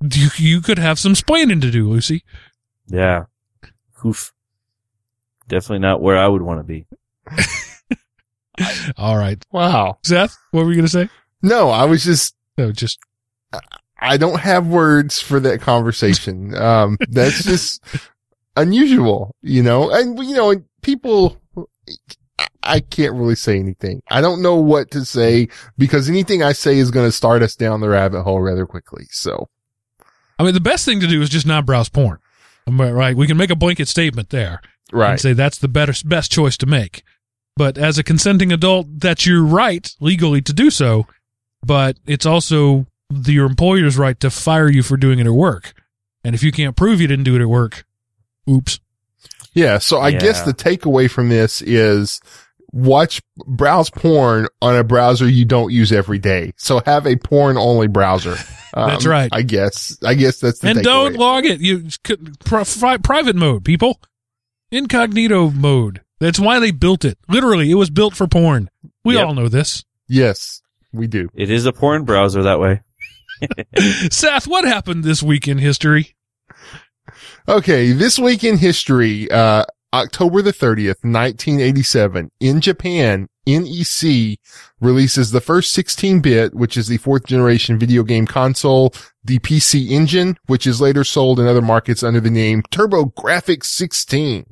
you, 0.00 0.28
you 0.36 0.60
could 0.62 0.78
have 0.78 0.98
some 0.98 1.12
splaining 1.12 1.60
to 1.60 1.70
do, 1.70 1.88
Lucy. 1.88 2.22
yeah. 2.86 3.24
Oof. 4.06 4.32
Definitely 5.48 5.80
not 5.80 6.00
where 6.00 6.16
I 6.16 6.28
would 6.28 6.42
want 6.42 6.60
to 6.60 6.64
be. 6.64 6.86
All 8.96 9.16
right, 9.16 9.44
Wow. 9.52 9.98
Seth, 10.04 10.36
what 10.50 10.64
were 10.64 10.70
you 10.70 10.76
going 10.76 10.86
to 10.86 10.90
say? 10.90 11.08
No, 11.42 11.70
I 11.70 11.84
was 11.84 12.04
just, 12.04 12.34
No, 12.56 12.72
just 12.72 12.98
I 14.00 14.16
don't 14.16 14.40
have 14.40 14.66
words 14.66 15.20
for 15.20 15.40
that 15.40 15.60
conversation. 15.60 16.54
Um, 16.54 16.98
that's 17.08 17.44
just 17.44 17.84
unusual, 18.56 19.34
you 19.42 19.62
know, 19.62 19.90
and 19.90 20.18
you 20.18 20.34
know, 20.34 20.50
and 20.50 20.64
people, 20.82 21.40
I- 22.38 22.46
I 22.62 22.80
can't 22.80 23.14
really 23.14 23.34
say 23.34 23.58
anything. 23.58 24.02
I 24.10 24.20
don't 24.20 24.42
know 24.42 24.56
what 24.56 24.90
to 24.92 25.04
say 25.04 25.48
because 25.78 26.08
anything 26.08 26.42
I 26.42 26.52
say 26.52 26.76
is 26.78 26.90
going 26.90 27.06
to 27.08 27.12
start 27.12 27.42
us 27.42 27.56
down 27.56 27.80
the 27.80 27.88
rabbit 27.88 28.22
hole 28.22 28.40
rather 28.40 28.66
quickly. 28.66 29.06
So, 29.10 29.48
I 30.38 30.44
mean, 30.44 30.54
the 30.54 30.60
best 30.60 30.84
thing 30.84 31.00
to 31.00 31.06
do 31.06 31.20
is 31.22 31.30
just 31.30 31.46
not 31.46 31.66
browse 31.66 31.88
porn. 31.88 32.18
Right? 32.68 33.16
We 33.16 33.26
can 33.26 33.38
make 33.38 33.50
a 33.50 33.56
blanket 33.56 33.88
statement 33.88 34.28
there. 34.28 34.60
Right? 34.92 35.12
And 35.12 35.20
say 35.20 35.32
that's 35.32 35.58
the 35.58 35.68
better 35.68 35.94
best 36.04 36.30
choice 36.30 36.56
to 36.58 36.66
make. 36.66 37.02
But 37.58 37.76
as 37.76 37.98
a 37.98 38.04
consenting 38.04 38.52
adult, 38.52 38.86
that's 39.00 39.26
your 39.26 39.42
right 39.42 39.92
legally 39.98 40.40
to 40.42 40.52
do 40.52 40.70
so. 40.70 41.08
But 41.60 41.96
it's 42.06 42.24
also 42.24 42.86
the, 43.10 43.32
your 43.32 43.46
employer's 43.46 43.98
right 43.98 44.18
to 44.20 44.30
fire 44.30 44.70
you 44.70 44.84
for 44.84 44.96
doing 44.96 45.18
it 45.18 45.26
at 45.26 45.32
work. 45.32 45.74
And 46.22 46.36
if 46.36 46.44
you 46.44 46.52
can't 46.52 46.76
prove 46.76 47.00
you 47.00 47.08
didn't 47.08 47.24
do 47.24 47.34
it 47.34 47.42
at 47.42 47.48
work, 47.48 47.84
oops. 48.48 48.78
Yeah. 49.54 49.78
So 49.78 49.98
I 49.98 50.12
guess 50.12 50.42
the 50.42 50.52
takeaway 50.52 51.10
from 51.10 51.30
this 51.30 51.60
is 51.60 52.20
watch, 52.70 53.20
browse 53.44 53.90
porn 53.90 54.46
on 54.62 54.76
a 54.76 54.84
browser 54.84 55.28
you 55.28 55.44
don't 55.44 55.72
use 55.72 55.90
every 55.90 56.20
day. 56.20 56.52
So 56.58 56.80
have 56.86 57.08
a 57.08 57.16
porn 57.16 57.58
only 57.58 57.88
browser. 57.88 58.36
Um, 58.74 58.90
That's 58.90 59.06
right. 59.06 59.30
I 59.32 59.40
guess, 59.42 59.96
I 60.04 60.12
guess 60.12 60.40
that's 60.40 60.58
the 60.58 60.68
and 60.68 60.78
takeaway. 60.80 60.82
don't 60.84 61.16
log 61.16 61.46
it. 61.46 61.58
You 61.60 61.88
could 62.04 62.38
pri- 62.40 62.64
pri- 62.64 62.98
private 62.98 63.34
mode, 63.34 63.64
people. 63.64 63.98
Incognito 64.70 65.48
mode. 65.50 66.02
That's 66.20 66.40
why 66.40 66.58
they 66.58 66.70
built 66.72 67.04
it. 67.04 67.18
Literally, 67.28 67.70
it 67.70 67.74
was 67.76 67.90
built 67.90 68.14
for 68.16 68.26
porn. 68.26 68.70
We 69.04 69.14
Yep. 69.14 69.26
all 69.26 69.34
know 69.34 69.48
this. 69.48 69.84
yes, 70.08 70.62
we 70.92 71.06
do. 71.06 71.28
It 71.34 71.50
is 71.50 71.66
a 71.66 71.72
porn 71.72 72.04
browser 72.04 72.42
that 72.42 72.58
way. 72.60 72.80
Seth, 74.10 74.46
what 74.48 74.64
happened 74.64 75.04
this 75.04 75.22
week 75.22 75.46
in 75.46 75.58
history? 75.58 76.16
Okay, 77.48 77.92
this 77.92 78.18
week 78.18 78.42
in 78.44 78.58
history, 78.58 79.30
uh, 79.30 79.64
October 79.94 80.42
the 80.42 80.52
30th, 80.52 81.02
1987, 81.02 82.30
in 82.40 82.60
Japan, 82.60 83.28
NEC 83.46 84.38
releases 84.80 85.30
the 85.30 85.40
first 85.40 85.74
16-bit, 85.76 86.54
which 86.54 86.76
is 86.76 86.88
the 86.88 86.98
fourth 86.98 87.24
generation 87.26 87.78
video 87.78 88.02
game 88.02 88.26
console, 88.26 88.92
the 89.24 89.38
PC 89.38 89.88
Engine, 89.90 90.36
which 90.46 90.66
is 90.66 90.80
later 90.80 91.04
sold 91.04 91.40
in 91.40 91.46
other 91.46 91.62
markets 91.62 92.02
under 92.02 92.20
the 92.20 92.30
name 92.30 92.62
TurboGrafx 92.70 93.64
16. 93.64 94.44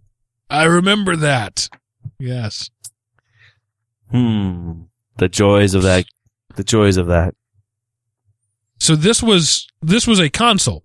I 0.51 0.65
remember 0.65 1.17
that. 1.17 1.69
Yes. 2.19 2.71
Hmm. 4.11 4.83
The 5.19 5.29
joys 5.29 5.75
of 5.75 5.83
that. 5.83 6.07
The 6.55 6.65
joys 6.65 6.97
of 6.97 7.07
that. 7.09 7.35
So 8.79 8.95
this 8.95 9.23
was 9.23 9.67
this 9.83 10.07
was 10.07 10.19
a 10.21 10.29
console. 10.31 10.85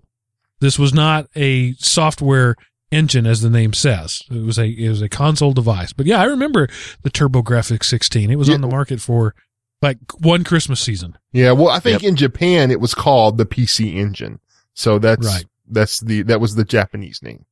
This 0.60 0.80
was 0.80 0.94
not 0.94 1.28
a 1.36 1.74
software 1.74 2.56
engine, 2.92 3.26
as 3.26 3.42
the 3.42 3.50
name 3.50 3.74
says. 3.74 4.22
It 4.30 4.44
was 4.44 4.58
a 4.58 4.66
it 4.68 4.90
was 4.90 5.02
a 5.02 5.10
console 5.10 5.54
device. 5.54 5.94
But 5.94 6.06
yeah, 6.06 6.20
I 6.22 6.26
remember 6.26 6.68
the 7.04 7.10
TurboGrafx 7.10 7.84
16. 7.84 8.30
It 8.32 8.38
was 8.38 8.48
Yeah. 8.48 8.56
on 8.56 8.62
the 8.62 8.68
market 8.68 9.02
for 9.02 9.36
like 9.82 9.98
one 10.20 10.44
Christmas 10.44 10.80
season. 10.80 11.18
Yeah, 11.34 11.52
well, 11.52 11.70
I 11.70 11.80
think 11.80 12.04
in 12.04 12.16
Japan 12.16 12.72
it 12.72 12.80
was 12.80 12.94
called 12.94 13.38
the 13.38 13.46
PC 13.46 13.96
Engine. 13.96 14.40
So 14.74 15.00
that's, 15.00 15.26
Right. 15.26 15.46
that's 15.68 16.00
the, 16.00 16.22
that 16.24 16.40
was 16.40 16.54
the 16.56 16.64
Japanese 16.64 17.20
name. 17.24 17.46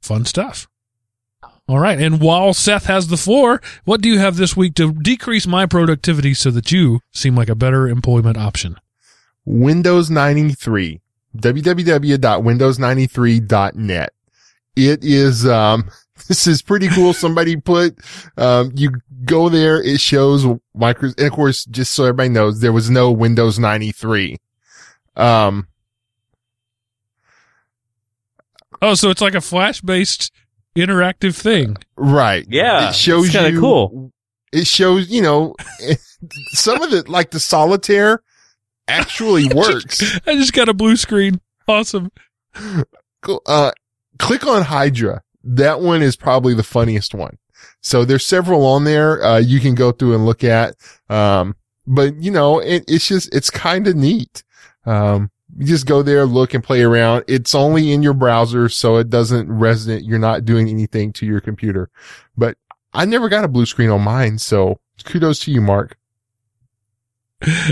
Fun 0.00 0.24
stuff. 0.24 0.66
All 1.68 1.78
right. 1.78 2.00
And 2.00 2.20
while 2.20 2.52
Seth 2.52 2.86
has 2.86 3.06
the 3.08 3.16
floor, 3.16 3.62
what 3.84 4.00
do 4.00 4.08
you 4.08 4.18
have 4.18 4.36
this 4.36 4.56
week 4.56 4.74
to 4.74 4.92
decrease 4.92 5.46
my 5.46 5.66
productivity 5.66 6.34
so 6.34 6.50
that 6.50 6.72
you 6.72 6.98
seem 7.12 7.36
like 7.36 7.48
a 7.48 7.54
better 7.54 7.86
employment 7.86 8.36
option? 8.36 8.74
Windows 9.44 10.10
93. 10.10 11.00
www.windows93.net. 11.36 14.12
It 14.76 15.04
is, 15.04 15.46
um, 15.46 15.90
this 16.28 16.46
is 16.46 16.62
pretty 16.62 16.86
cool. 16.88 17.12
Somebody 17.12 17.56
put, 17.56 17.98
um, 18.36 18.70
you 18.74 18.92
go 19.24 19.48
there, 19.48 19.82
it 19.82 20.00
shows 20.00 20.46
micro, 20.74 21.10
and 21.18 21.26
of 21.26 21.32
course, 21.32 21.64
just 21.66 21.94
so 21.94 22.04
everybody 22.04 22.28
knows, 22.30 22.60
there 22.60 22.72
was 22.72 22.90
no 22.90 23.12
Windows 23.12 23.60
93. 23.60 24.36
Um, 25.16 25.66
Oh, 28.82 28.94
so 28.94 29.10
it's 29.10 29.20
like 29.20 29.34
a 29.34 29.40
flash 29.40 29.80
based 29.80 30.30
interactive 30.76 31.34
thing. 31.40 31.76
right. 31.96 32.46
Yeah, 32.48 32.90
It 32.90 32.94
shows 32.94 33.26
it's 33.26 33.34
kinda 33.34 33.50
you, 33.52 33.60
cool. 33.60 34.12
It 34.52 34.66
shows, 34.66 35.08
you 35.10 35.22
know, 35.22 35.54
some 36.52 36.80
of 36.82 36.92
it, 36.92 37.08
like 37.08 37.30
the 37.30 37.40
solitaire 37.40 38.22
actually 38.88 39.48
works. 39.54 40.02
I 40.26 40.34
just 40.34 40.52
got 40.52 40.68
a 40.68 40.74
blue 40.74 40.96
screen. 40.96 41.40
Awesome. 41.68 42.10
Cool. 43.22 43.42
Uh, 43.46 43.72
click 44.18 44.46
on 44.46 44.62
Hydra. 44.62 45.22
That 45.44 45.80
one 45.80 46.02
is 46.02 46.16
probably 46.16 46.54
the 46.54 46.62
funniest 46.62 47.14
one. 47.14 47.38
So 47.82 48.04
there's 48.04 48.26
several 48.26 48.66
on 48.66 48.84
there, 48.84 49.22
uh, 49.24 49.38
you 49.38 49.60
can 49.60 49.74
go 49.74 49.92
through 49.92 50.14
and 50.14 50.24
look 50.26 50.42
at. 50.44 50.74
Um, 51.08 51.54
but 51.86 52.16
you 52.16 52.30
know, 52.30 52.58
it, 52.58 52.84
it's 52.88 53.06
just, 53.08 53.34
it's 53.34 53.50
kind 53.50 53.86
of 53.86 53.96
neat. 53.96 54.42
Um, 54.86 55.30
you 55.58 55.66
just 55.66 55.86
go 55.86 56.02
there, 56.02 56.24
look 56.26 56.54
and 56.54 56.62
play 56.64 56.82
around. 56.82 57.24
It's 57.28 57.54
only 57.54 57.92
in 57.92 58.02
your 58.02 58.14
browser, 58.14 58.68
so 58.68 58.96
it 58.96 59.10
doesn't 59.10 59.50
resident. 59.50 60.04
You're 60.04 60.18
not 60.18 60.44
doing 60.44 60.68
anything 60.68 61.12
to 61.14 61.26
your 61.26 61.40
computer, 61.40 61.90
but 62.36 62.56
I 62.92 63.04
never 63.04 63.28
got 63.28 63.44
a 63.44 63.48
blue 63.48 63.66
screen 63.66 63.90
on 63.90 64.02
mine. 64.02 64.38
So 64.38 64.80
kudos 65.04 65.40
to 65.40 65.50
you, 65.52 65.60
Mark. 65.60 65.96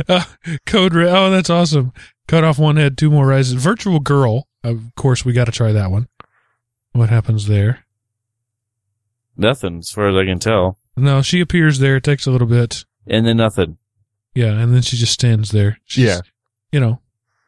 Uh, 0.09 0.25
code 0.67 0.95
red. 0.95 1.09
Oh, 1.15 1.31
that's 1.31 1.51
awesome. 1.51 1.93
Cut 2.27 2.45
off 2.45 2.59
one 2.59 2.77
head, 2.77 2.99
two 2.99 3.11
more 3.11 3.27
rises. 3.27 3.55
Virtual 3.55 4.01
girl. 4.01 4.47
Of 4.65 4.95
course, 4.97 5.25
we 5.25 5.33
got 5.33 5.45
to 5.45 5.53
try 5.53 5.73
that 5.73 5.91
one. 5.91 6.09
What 6.93 7.11
happens 7.11 7.47
there? 7.47 7.85
Nothing, 9.37 9.79
as 9.79 9.91
far 9.91 10.09
as 10.09 10.17
I 10.17 10.25
can 10.25 10.39
tell. 10.39 10.79
No, 10.97 11.23
she 11.23 11.41
appears 11.41 11.79
there. 11.79 11.97
It 11.97 12.05
takes 12.05 12.27
a 12.27 12.31
little 12.31 12.49
bit. 12.49 12.85
And 13.07 13.25
then 13.27 13.37
nothing. 13.37 13.79
Yeah, 14.35 14.53
and 14.59 14.75
then 14.75 14.83
she 14.83 14.97
just 14.97 15.13
stands 15.13 15.53
there. 15.53 15.79
She's, 15.85 16.05
Yeah. 16.07 16.21
You 16.73 16.81
know, 16.81 17.01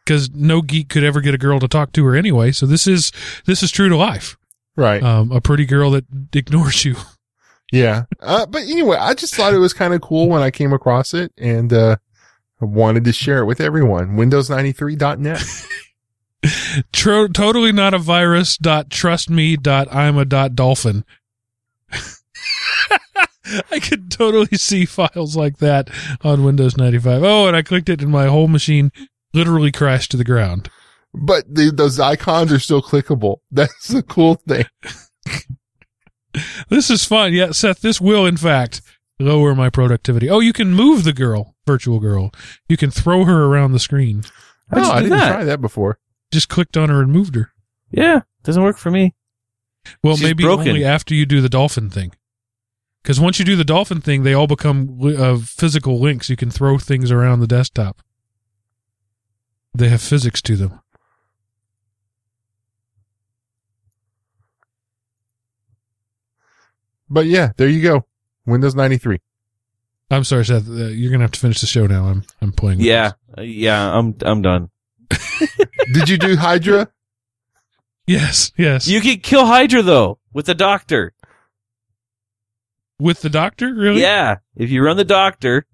because 0.05 0.31
no 0.31 0.63
geek 0.63 0.89
could 0.89 1.05
ever 1.05 1.21
get 1.21 1.35
a 1.35 1.39
girl 1.39 1.61
to 1.61 1.69
talk 1.69 1.93
to 1.93 2.05
her 2.07 2.17
anyway. 2.17 2.53
So 2.53 2.67
this 2.67 2.87
is 2.87 3.13
this 3.47 3.63
is 3.63 3.71
true 3.71 3.89
to 3.89 3.97
life. 3.97 4.37
Right. 4.77 5.03
Um, 5.03 5.31
a 5.33 5.41
pretty 5.41 5.67
girl 5.67 5.91
that 5.93 6.05
ignores 6.35 6.85
you. 6.85 6.97
Yeah. 7.73 8.07
Uh, 8.19 8.47
but 8.47 8.63
anyway, 8.63 8.97
I 8.97 9.15
just 9.15 9.33
thought 9.33 9.55
it 9.55 9.59
was 9.59 9.73
kind 9.73 9.95
of 9.95 10.01
cool 10.01 10.29
when 10.29 10.43
I 10.43 10.51
came 10.51 10.73
across 10.73 11.15
it 11.15 11.33
and, 11.39 11.73
uh, 11.73 11.99
wanted 12.61 13.05
to 13.05 13.13
share 13.13 13.39
it 13.39 13.45
with 13.45 13.61
everyone. 13.61 14.17
Windows93.net. 14.17 15.41
Tro- 16.93 17.29
totally 17.29 17.71
not 17.71 17.95
a 17.95 17.99
virus. 17.99 18.57
Dot 18.57 18.91
trust 18.91 19.31
me. 19.31 19.57
Dot 19.57 19.87
I'm 19.95 20.19
a 20.19 20.25
dot 20.25 20.57
dolphin. 20.57 21.05
I 23.71 23.79
could 23.81 24.11
totally 24.11 24.57
see 24.57 24.85
files 24.85 25.37
like 25.37 25.59
that 25.59 25.91
on 26.23 26.45
Windows 26.45 26.77
95. 26.77 27.23
Oh, 27.23 27.47
and 27.47 27.57
I 27.57 27.63
clicked 27.63 27.89
it 27.89 28.03
and 28.03 28.11
my 28.11 28.27
whole 28.27 28.49
machine 28.49 28.91
literally 29.33 29.73
crashed 29.73 30.11
to 30.13 30.17
the 30.17 30.25
ground. 30.25 30.71
but 31.13 31.45
the, 31.53 31.71
those 31.71 31.99
icons 32.01 32.53
are 32.53 32.59
still 32.59 32.83
clickable. 32.83 33.39
That's 33.51 33.89
the 33.89 34.03
cool 34.03 34.37
thing. 34.47 34.67
This 36.69 36.91
is 36.91 37.05
fun. 37.05 37.33
Yeah, 37.33 37.51
Seth, 37.51 37.81
this 37.81 38.01
will 38.01 38.25
in 38.25 38.37
fact 38.37 38.83
lower 39.19 39.55
my 39.55 39.69
productivity. 39.69 40.31
Oh, 40.31 40.39
you 40.39 40.53
can 40.53 40.73
move 40.73 41.03
the 41.03 41.13
girl, 41.13 41.57
virtual 41.67 41.99
girl. 41.99 42.31
You 42.69 42.77
can 42.77 42.91
throw 42.91 43.25
her 43.25 43.45
around 43.47 43.73
the 43.73 43.81
screen. 43.81 44.23
How'd 44.71 44.83
oh, 44.83 44.87
you 44.87 44.93
I 44.93 45.03
didn't 45.03 45.19
that? 45.19 45.33
try 45.33 45.45
that 45.45 45.61
before. 45.61 45.99
Just 46.33 46.49
clicked 46.49 46.77
on 46.77 46.89
her 46.89 47.03
and 47.03 47.11
moved 47.11 47.35
her. 47.35 47.51
Yeah, 47.91 48.21
doesn't 48.45 48.63
work 48.63 48.79
for 48.79 48.93
me. 48.93 49.15
Well, 50.05 50.15
She's 50.15 50.23
maybe 50.25 50.45
broken. 50.45 50.69
only 50.69 50.85
after 50.85 51.15
you 51.15 51.27
do 51.27 51.41
the 51.41 51.49
dolphin 51.49 51.91
thing. 51.91 52.13
Because 53.03 53.19
once 53.19 53.39
you 53.41 53.45
do 53.45 53.57
the 53.57 53.65
dolphin 53.65 54.01
thing, 54.01 54.23
they 54.23 54.35
all 54.35 54.47
become 54.47 55.01
uh, 55.03 55.39
physical 55.39 55.99
links. 55.99 56.31
You 56.31 56.37
can 56.37 56.51
throw 56.51 56.79
things 56.79 57.11
around 57.11 57.41
the 57.41 57.47
desktop. 57.49 58.03
They 59.75 59.89
have 59.89 60.03
physics 60.03 60.43
to 60.43 60.57
them. 60.57 60.81
But 67.09 67.27
yeah, 67.27 67.51
there 67.57 67.69
you 67.69 67.83
go. 67.83 68.07
Windows 68.47 68.75
93. 68.75 69.19
I'm 70.11 70.25
sorry, 70.25 70.45
Seth. 70.45 70.69
Uh, 70.69 70.87
you're 70.87 71.11
gonna 71.11 71.25
have 71.25 71.33
to 71.33 71.41
finish 71.41 71.61
the 71.61 71.67
show 71.67 71.87
now. 71.87 72.07
I'm 72.07 72.25
I'm 72.41 72.53
playing. 72.53 72.81
Yeah, 72.81 73.13
uh, 73.37 73.43
yeah, 73.43 73.97
I'm 73.97 74.17
I'm 74.23 74.43
done. 74.43 74.71
Did 75.93 76.09
you 76.09 76.19
do 76.19 76.37
Hydra? 76.37 76.91
Yes. 78.07 78.51
Yes. 78.57 78.89
You 78.89 79.01
can 79.01 79.21
kill 79.21 79.47
Hydra 79.47 79.83
though 79.83 80.19
with 80.33 80.47
the 80.47 80.55
doctor. 80.55 81.13
With 82.99 83.21
the 83.23 83.31
doctor, 83.31 83.73
really? 83.73 84.03
Yeah, 84.03 84.39
if 84.57 84.71
you 84.71 84.85
run 84.85 84.97
the 84.97 85.05
doctor, 85.05 85.65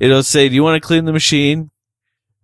it'll 0.00 0.22
say, 0.22 0.48
"Do 0.48 0.54
you 0.54 0.62
want 0.62 0.82
to 0.82 0.86
clean 0.86 1.04
the 1.04 1.12
machine?" 1.12 1.70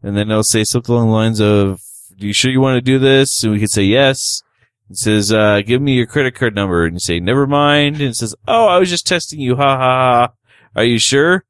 And 0.02 0.16
then 0.16 0.30
it'll 0.30 0.42
say 0.42 0.64
something 0.64 0.94
along 0.94 1.08
the 1.08 1.12
lines 1.14 1.40
of, 1.40 1.80
"Do 2.16 2.26
you 2.26 2.32
sure 2.32 2.50
you 2.50 2.60
want 2.60 2.76
to 2.76 2.80
do 2.80 2.98
this?" 2.98 3.42
And 3.42 3.52
we 3.52 3.60
could 3.60 3.70
say 3.70 3.84
yes. 3.84 4.42
It 4.90 4.96
says, 4.96 5.32
uh, 5.32 5.62
"Give 5.64 5.80
me 5.80 5.94
your 5.94 6.06
credit 6.06 6.34
card 6.34 6.54
number," 6.54 6.84
and 6.84 6.94
you 6.94 7.00
say, 7.00 7.20
"Never 7.20 7.46
mind." 7.46 7.96
And 7.96 8.04
it 8.10 8.16
says, 8.16 8.34
"Oh, 8.48 8.66
I 8.66 8.78
was 8.78 8.90
just 8.90 9.06
testing 9.06 9.40
you." 9.40 9.56
Ha 9.56 9.76
ha 9.76 9.78
ha. 9.78 10.32
Are 10.74 10.84
you 10.84 10.98
sure? 10.98 11.44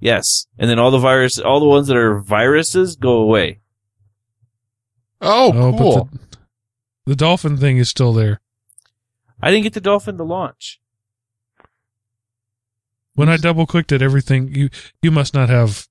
Yes. 0.00 0.46
And 0.58 0.68
then 0.70 0.78
all 0.78 0.90
the 0.90 0.98
virus, 0.98 1.38
all 1.38 1.60
the 1.60 1.66
ones 1.66 1.86
that 1.88 1.96
are 1.96 2.18
viruses 2.20 2.96
go 2.96 3.12
away. 3.18 3.60
Oh, 5.20 5.52
Oh, 5.54 5.76
cool. 5.76 6.04
but 6.12 6.20
the, 6.30 6.38
the 7.06 7.16
dolphin 7.16 7.56
thing 7.56 7.78
is 7.78 7.88
still 7.88 8.12
there. 8.12 8.40
I 9.40 9.50
didn't 9.50 9.64
get 9.64 9.74
the 9.74 9.80
dolphin 9.80 10.16
to 10.18 10.24
launch. 10.24 10.80
When 13.14 13.28
I 13.28 13.36
double 13.36 13.66
clicked 13.66 13.92
it, 13.92 14.00
everything 14.02 14.54
you 14.54 14.70
you 15.02 15.10
must 15.10 15.34
not 15.34 15.48
have 15.48 15.88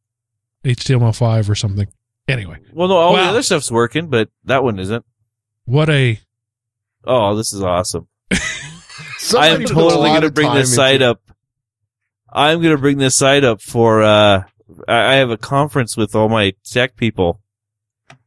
HTML5 0.65 1.49
or 1.49 1.55
something. 1.55 1.87
Anyway, 2.27 2.59
Well, 2.73 2.89
no, 2.89 2.97
all 2.97 3.15
the 3.15 3.21
other 3.21 3.41
stuff's 3.43 3.71
working, 3.71 4.07
but 4.09 4.29
that 4.43 4.63
one 4.63 4.79
isn't. 4.79 5.05
what 5.65 5.89
a 5.89 6.19
Oh, 7.05 7.35
this 7.35 7.53
is 7.53 7.61
awesome. 7.61 8.07
I 8.31 9.47
am 9.47 9.63
totally 9.63 10.09
going 10.09 10.21
to 10.23 10.31
bring 10.31 10.53
this 10.53 10.69
into- 10.69 10.75
site 10.75 11.01
up. 11.01 11.21
I'm 12.31 12.61
going 12.61 12.75
to 12.75 12.81
bring 12.81 12.97
this 12.97 13.15
site 13.15 13.45
up 13.45 13.61
for, 13.61 14.03
uh, 14.03 14.43
I 14.87 14.93
I 14.93 15.13
have 15.13 15.29
a 15.29 15.37
conference 15.37 15.95
with 15.95 16.13
all 16.15 16.27
my 16.27 16.53
tech 16.65 16.97
people. 16.97 17.39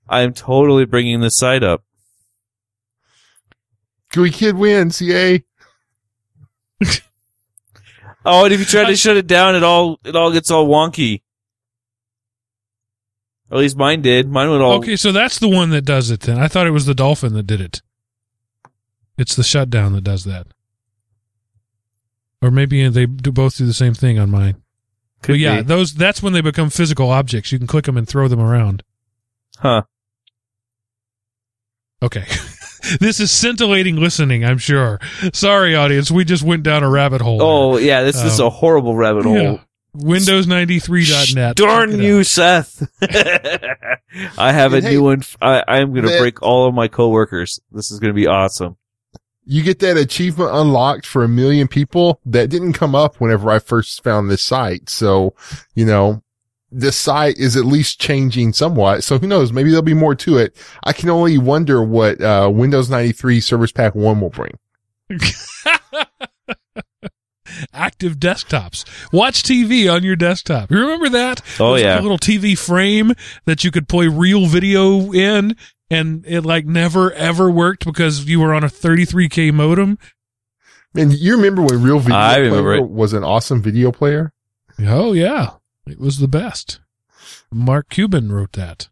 I'm 0.08 0.32
totally 0.32 0.86
bringing 0.86 1.20
this 1.20 1.36
site 1.36 1.62
up. 1.62 1.84
Gooey 4.12 4.30
Kid 4.30 4.56
wins. 4.56 5.00
Yay. 5.02 5.44
Oh, 8.24 8.44
and 8.44 8.52
if 8.52 8.60
you 8.60 8.66
try 8.66 8.84
to 8.84 8.96
shut 8.96 9.16
it 9.16 9.26
down, 9.26 9.54
it 9.54 9.62
all, 9.62 9.98
it 10.04 10.14
all 10.16 10.30
gets 10.32 10.50
all 10.50 10.66
wonky. 10.66 11.22
At 13.50 13.58
least 13.58 13.76
mine 13.76 14.00
did. 14.02 14.28
Mine 14.30 14.48
went 14.50 14.62
all, 14.62 14.74
Okay, 14.78 14.94
so 14.96 15.10
that's 15.12 15.38
the 15.38 15.48
one 15.48 15.70
that 15.70 15.84
does 15.84 16.10
it 16.10 16.20
then. 16.20 16.38
I 16.38 16.46
thought 16.48 16.66
it 16.66 16.70
was 16.72 16.86
the 16.86 16.94
dolphin 16.94 17.32
that 17.34 17.46
did 17.46 17.60
it. 17.60 17.82
It's 19.18 19.34
the 19.34 19.42
shutdown 19.42 19.92
that 19.94 20.04
does 20.04 20.24
that. 20.24 20.46
Or 22.42 22.50
maybe 22.50 22.88
they 22.88 23.06
do 23.06 23.32
both 23.32 23.56
do 23.58 23.66
the 23.66 23.74
same 23.74 23.92
thing 23.92 24.18
on 24.18 24.30
mine. 24.30 24.54
could 25.22 25.32
but 25.32 25.38
yeah, 25.40 25.56
be. 25.58 25.62
those 25.62 25.92
that's 25.94 26.22
when 26.22 26.32
they 26.32 26.40
become 26.40 26.70
physical 26.70 27.10
objects. 27.10 27.50
You 27.52 27.58
can 27.58 27.66
click 27.66 27.84
them 27.84 27.96
and 27.96 28.08
throw 28.08 28.28
them 28.28 28.40
around. 28.40 28.82
huh. 29.58 29.82
Okay. 32.02 32.24
this 33.00 33.20
is 33.20 33.30
scintillating 33.30 33.96
listening, 33.96 34.42
I'm 34.44 34.56
sure. 34.58 34.98
Sorry, 35.34 35.74
audience. 35.74 36.10
We 36.10 36.24
just 36.24 36.42
went 36.42 36.62
down 36.62 36.82
a 36.82 36.88
rabbit 36.88 37.20
hole. 37.20 37.42
Oh, 37.42 37.76
yeah, 37.76 38.02
this 38.02 38.22
is 38.22 38.40
Um, 38.40 38.46
a 38.46 38.50
horrible 38.50 38.94
rabbit 38.96 39.24
hole. 39.24 39.36
yeah. 39.36 39.58
Windows93.net. 39.94 41.56
Darn 41.56 41.90
Check 41.90 41.98
it 41.98 42.04
you, 42.04 42.18
out. 42.20 42.26
Seth. 42.26 42.88
I 44.38 44.52
have 44.52 44.72
a 44.74 44.80
hey, 44.80 44.90
new 44.90 45.02
one. 45.02 45.22
I 45.40 45.78
am 45.78 45.92
going 45.92 46.06
to 46.06 46.18
break 46.18 46.42
all 46.42 46.66
of 46.66 46.74
my 46.74 46.88
coworkers. 46.88 47.60
This 47.72 47.90
is 47.90 47.98
going 47.98 48.10
to 48.10 48.14
be 48.14 48.26
awesome. 48.26 48.76
You 49.44 49.62
get 49.62 49.80
that 49.80 49.96
achievement 49.96 50.50
unlocked 50.52 51.06
for 51.06 51.24
a 51.24 51.28
million 51.28 51.66
people 51.66 52.20
that 52.24 52.50
didn't 52.50 52.74
come 52.74 52.94
up 52.94 53.16
whenever 53.16 53.50
I 53.50 53.58
first 53.58 54.04
found 54.04 54.30
this 54.30 54.42
site. 54.42 54.88
So, 54.88 55.34
you 55.74 55.84
know, 55.84 56.22
this 56.70 56.96
site 56.96 57.36
is 57.36 57.56
at 57.56 57.64
least 57.64 58.00
changing 58.00 58.52
somewhat. 58.52 59.02
So 59.02 59.18
who 59.18 59.26
knows? 59.26 59.52
Maybe 59.52 59.70
there'll 59.70 59.82
be 59.82 59.94
more 59.94 60.14
to 60.16 60.38
it. 60.38 60.56
I 60.84 60.92
can 60.92 61.08
only 61.08 61.36
wonder 61.36 61.82
what, 61.82 62.20
uh, 62.20 62.48
Windows 62.52 62.88
93 62.88 63.40
Service 63.40 63.72
Pack 63.72 63.96
1 63.96 64.20
will 64.20 64.30
bring. 64.30 64.56
Active 67.72 68.16
desktops. 68.18 68.84
Watch 69.12 69.42
TV 69.42 69.92
on 69.92 70.02
your 70.02 70.16
desktop. 70.16 70.70
You 70.70 70.78
remember 70.80 71.08
that? 71.10 71.42
Oh, 71.58 71.70
It 71.70 71.72
was 71.72 71.82
like 71.82 71.84
yeah. 71.84 72.00
a 72.00 72.02
little 72.02 72.18
TV 72.18 72.56
frame 72.58 73.12
that 73.44 73.64
you 73.64 73.70
could 73.70 73.88
play 73.88 74.08
real 74.08 74.46
video 74.46 75.12
in, 75.12 75.56
and 75.90 76.24
it 76.26 76.42
like 76.42 76.66
never 76.66 77.12
ever 77.12 77.50
worked 77.50 77.84
because 77.84 78.24
you 78.26 78.40
were 78.40 78.54
on 78.54 78.64
a 78.64 78.68
33k 78.68 79.52
modem. 79.52 79.98
And 80.94 81.12
you 81.12 81.36
remember 81.36 81.62
when 81.62 81.82
Real 81.82 82.00
Video 82.00 82.16
I 82.16 82.36
remember 82.38 82.74
it. 82.74 82.88
was 82.90 83.12
an 83.12 83.22
awesome 83.22 83.62
video 83.62 83.92
player? 83.92 84.32
Oh 84.80 85.12
yeah, 85.12 85.54
it 85.86 86.00
was 86.00 86.18
the 86.18 86.26
best. 86.28 86.80
Mark 87.52 87.88
Cuban 87.90 88.32
wrote 88.32 88.52
that, 88.52 88.88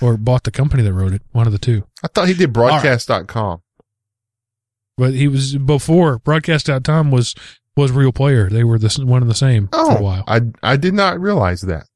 or 0.00 0.16
bought 0.16 0.44
the 0.44 0.50
company 0.50 0.82
that 0.82 0.92
wrote 0.94 1.12
it. 1.12 1.20
One 1.32 1.46
of 1.46 1.52
the 1.52 1.58
two. 1.58 1.84
I 2.02 2.08
thought 2.08 2.28
he 2.28 2.34
did 2.34 2.52
broadcast.com. 2.54 3.60
But 4.96 5.14
he 5.14 5.28
was 5.28 5.56
before 5.56 6.18
broadcast.com 6.18 7.10
was 7.10 7.34
was 7.76 7.92
real 7.92 8.12
player. 8.12 8.48
They 8.48 8.64
were 8.64 8.78
the 8.78 8.86
s- 8.86 8.98
one 8.98 9.22
and 9.22 9.30
the 9.30 9.34
same 9.34 9.68
for 9.68 9.78
a 9.78 9.98
Oh, 9.98 10.02
while. 10.02 10.24
I, 10.26 10.40
I 10.62 10.76
did 10.76 10.94
not 10.94 11.20
realize 11.20 11.60
that. 11.62 11.86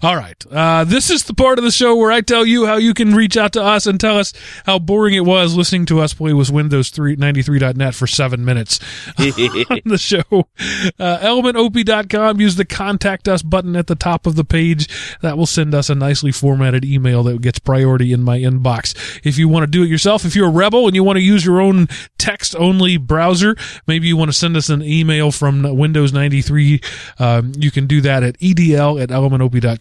All 0.00 0.16
right. 0.16 0.44
Uh, 0.48 0.84
this 0.84 1.10
is 1.10 1.24
the 1.24 1.34
part 1.34 1.58
of 1.58 1.64
the 1.64 1.72
show 1.72 1.96
where 1.96 2.12
I 2.12 2.20
tell 2.20 2.46
you 2.46 2.66
how 2.66 2.76
you 2.76 2.94
can 2.94 3.14
reach 3.16 3.36
out 3.36 3.52
to 3.54 3.62
us 3.62 3.84
and 3.84 3.98
tell 3.98 4.16
us 4.16 4.32
how 4.64 4.78
boring 4.78 5.14
it 5.14 5.24
was 5.24 5.56
listening 5.56 5.86
to 5.86 6.00
us 6.00 6.14
play 6.14 6.32
with 6.32 6.50
Windows 6.50 6.90
3, 6.90 7.16
93.net 7.16 7.92
for 7.94 8.06
seven 8.06 8.44
minutes 8.44 8.78
on 9.18 9.80
the 9.84 9.98
show. 9.98 10.22
Uh, 10.30 11.18
elementop.com. 11.18 12.40
Use 12.40 12.54
the 12.54 12.64
contact 12.64 13.26
us 13.26 13.42
button 13.42 13.74
at 13.74 13.88
the 13.88 13.96
top 13.96 14.24
of 14.24 14.36
the 14.36 14.44
page. 14.44 14.88
That 15.20 15.36
will 15.36 15.46
send 15.46 15.74
us 15.74 15.90
a 15.90 15.96
nicely 15.96 16.30
formatted 16.30 16.84
email 16.84 17.24
that 17.24 17.40
gets 17.42 17.58
priority 17.58 18.12
in 18.12 18.22
my 18.22 18.38
inbox. 18.38 18.94
If 19.24 19.36
you 19.36 19.48
want 19.48 19.64
to 19.64 19.70
do 19.70 19.82
it 19.82 19.88
yourself, 19.88 20.24
if 20.24 20.36
you're 20.36 20.48
a 20.48 20.52
rebel 20.52 20.86
and 20.86 20.94
you 20.94 21.02
want 21.02 21.16
to 21.16 21.22
use 21.22 21.44
your 21.44 21.60
own 21.60 21.88
text 22.18 22.54
only 22.54 22.98
browser, 22.98 23.56
maybe 23.88 24.06
you 24.06 24.16
want 24.16 24.28
to 24.30 24.36
send 24.36 24.56
us 24.56 24.68
an 24.68 24.82
email 24.82 25.32
from 25.32 25.76
Windows 25.76 26.12
93, 26.12 26.80
um, 27.18 27.52
you 27.56 27.72
can 27.72 27.88
do 27.88 28.00
that 28.00 28.22
at 28.22 28.38
edl 28.38 29.02
at 29.02 29.08
elementop.com. 29.08 29.71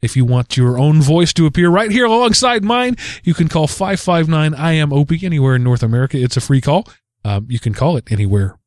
If 0.00 0.16
you 0.16 0.24
want 0.24 0.56
your 0.56 0.78
own 0.78 1.00
voice 1.00 1.32
to 1.34 1.46
appear 1.46 1.68
right 1.70 1.90
here 1.90 2.06
alongside 2.06 2.64
mine, 2.64 2.96
you 3.24 3.34
can 3.34 3.48
call 3.48 3.66
559 3.66 4.54
I 4.54 4.72
am 4.72 4.92
Opie 4.92 5.24
anywhere 5.24 5.56
in 5.56 5.64
North 5.64 5.82
America. 5.82 6.18
It's 6.18 6.36
a 6.36 6.40
free 6.40 6.60
call. 6.60 6.86
Um, 7.24 7.46
you 7.48 7.58
can 7.58 7.74
call 7.74 7.96
it 7.96 8.10
anywhere 8.10 8.58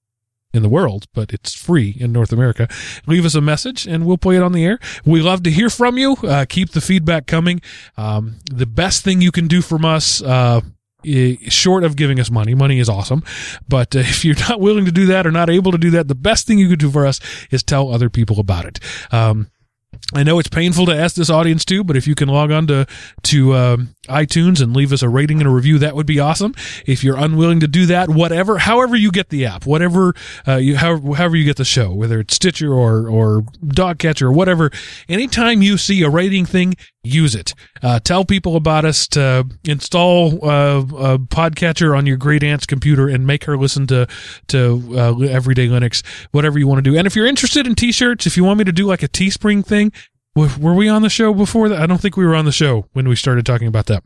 in 0.56 0.64
the 0.64 0.70
world, 0.70 1.06
but 1.14 1.34
it's 1.34 1.54
free 1.54 1.96
in 2.00 2.12
North 2.12 2.32
America. 2.32 2.68
Leave 3.06 3.26
us 3.26 3.36
a 3.36 3.42
message 3.42 3.86
and 3.86 4.06
we'll 4.06 4.18
play 4.18 4.38
it 4.38 4.42
on 4.42 4.54
the 4.54 4.64
air. 4.64 4.80
We 5.04 5.22
love 5.22 5.44
to 5.44 5.52
hear 5.52 5.70
from 5.70 5.98
you. 5.98 6.14
Uh, 6.24 6.46
keep 6.48 6.72
the 6.72 6.82
feedback 6.82 7.28
coming. 7.28 7.62
Um, 7.98 8.38
the 8.50 8.66
best 8.66 9.04
thing 9.04 9.22
you 9.22 9.32
can 9.32 9.48
do 9.48 9.62
from 9.62 9.84
us, 9.84 10.22
uh, 10.22 10.62
short 11.50 11.84
of 11.84 11.96
giving 11.96 12.20
us 12.20 12.32
money, 12.32 12.56
money 12.56 12.80
is 12.80 12.90
awesome. 12.90 13.24
But 13.68 13.96
uh, 13.96 14.00
if 14.06 14.24
you're 14.24 14.40
not 14.50 14.60
willing 14.62 14.86
to 14.86 14.92
do 14.92 15.06
that 15.08 15.28
or 15.28 15.32
not 15.32 15.50
able 15.50 15.72
to 15.72 15.78
do 15.78 15.92
that, 15.92 16.08
the 16.08 16.16
best 16.16 16.48
thing 16.48 16.58
you 16.58 16.70
could 16.70 16.80
do 16.80 16.90
for 16.90 17.06
us 17.06 17.20
is 17.52 17.62
tell 17.62 17.92
other 17.92 18.10
people 18.10 18.40
about 18.40 18.66
it. 18.66 18.80
Um, 19.12 19.50
I 20.14 20.24
know 20.24 20.40
it's 20.40 20.50
painful 20.50 20.86
to 20.88 20.96
ask 20.96 21.16
this 21.16 21.30
audience 21.30 21.66
too, 21.66 21.84
but 21.84 21.98
if 21.98 22.08
you 22.08 22.16
can 22.16 22.30
log 22.30 22.52
on 22.52 22.68
to 22.68 22.86
to 23.24 23.56
um, 23.56 23.95
iTunes 24.08 24.62
and 24.62 24.76
leave 24.76 24.92
us 24.92 25.02
a 25.02 25.10
rating 25.10 25.40
and 25.40 25.48
a 25.48 25.52
review, 25.52 25.78
that 25.80 25.96
would 25.96 26.06
be 26.06 26.20
awesome. 26.20 26.54
If 26.86 27.04
you're 27.04 27.18
unwilling 27.18 27.60
to 27.62 27.68
do 27.68 27.86
that, 27.88 28.10
whatever, 28.10 28.60
however 28.60 28.96
you 28.96 29.12
get 29.12 29.30
the 29.30 29.46
app, 29.46 29.66
whatever 29.66 30.14
uh, 30.48 30.56
you 30.56 30.78
however, 30.78 31.16
however 31.16 31.36
you 31.36 31.46
get 31.46 31.58
the 31.58 31.66
show, 31.66 31.94
whether 31.94 32.20
it's 32.20 32.36
Stitcher 32.36 32.74
or 32.74 33.10
or 33.10 33.44
Dogcatcher 33.66 34.28
or 34.28 34.32
whatever, 34.32 34.72
anytime 35.10 35.62
you 35.62 35.78
see 35.78 36.04
a 36.04 36.10
rating 36.10 36.46
thing, 36.46 36.76
use 37.04 37.36
it. 37.36 37.54
Uh, 37.82 38.00
tell 38.00 38.26
people 38.26 38.56
about 38.56 38.86
us 38.86 39.08
to 39.10 39.48
install 39.64 40.44
uh, 40.44 40.80
a 40.80 41.20
podcatcher 41.20 41.98
on 41.98 42.06
your 42.06 42.18
great 42.18 42.44
aunt's 42.44 42.66
computer 42.66 43.08
and 43.08 43.26
make 43.28 43.46
her 43.46 43.58
listen 43.58 43.88
to 43.88 44.08
to 44.48 44.84
uh, 44.98 45.20
Everyday 45.20 45.68
Linux, 45.68 46.06
whatever 46.32 46.60
you 46.60 46.68
want 46.68 46.84
to 46.84 46.90
do. 46.90 46.98
And 46.98 47.08
if 47.08 47.16
you're 47.16 47.28
interested 47.28 47.68
in 47.68 47.76
T-shirts, 47.76 48.26
if 48.26 48.38
you 48.38 48.44
want 48.44 48.60
me 48.60 48.66
to 48.66 48.72
do 48.72 48.86
like 48.86 49.04
a 49.04 49.08
Teespring 49.08 49.66
thing, 49.66 49.92
were 50.36 50.74
we 50.74 50.90
on 50.90 51.02
the 51.02 51.10
show 51.10 51.34
before 51.34 51.70
that? 51.70 51.82
I 51.82 51.86
don't 51.86 52.02
think 52.02 52.18
we 52.18 52.26
were 52.26 52.36
on 52.36 52.46
the 52.46 52.52
show 52.52 52.88
when 52.94 53.08
we 53.08 53.16
started 53.16 53.46
talking 53.46 53.68
about 53.68 53.86
that. 53.88 54.04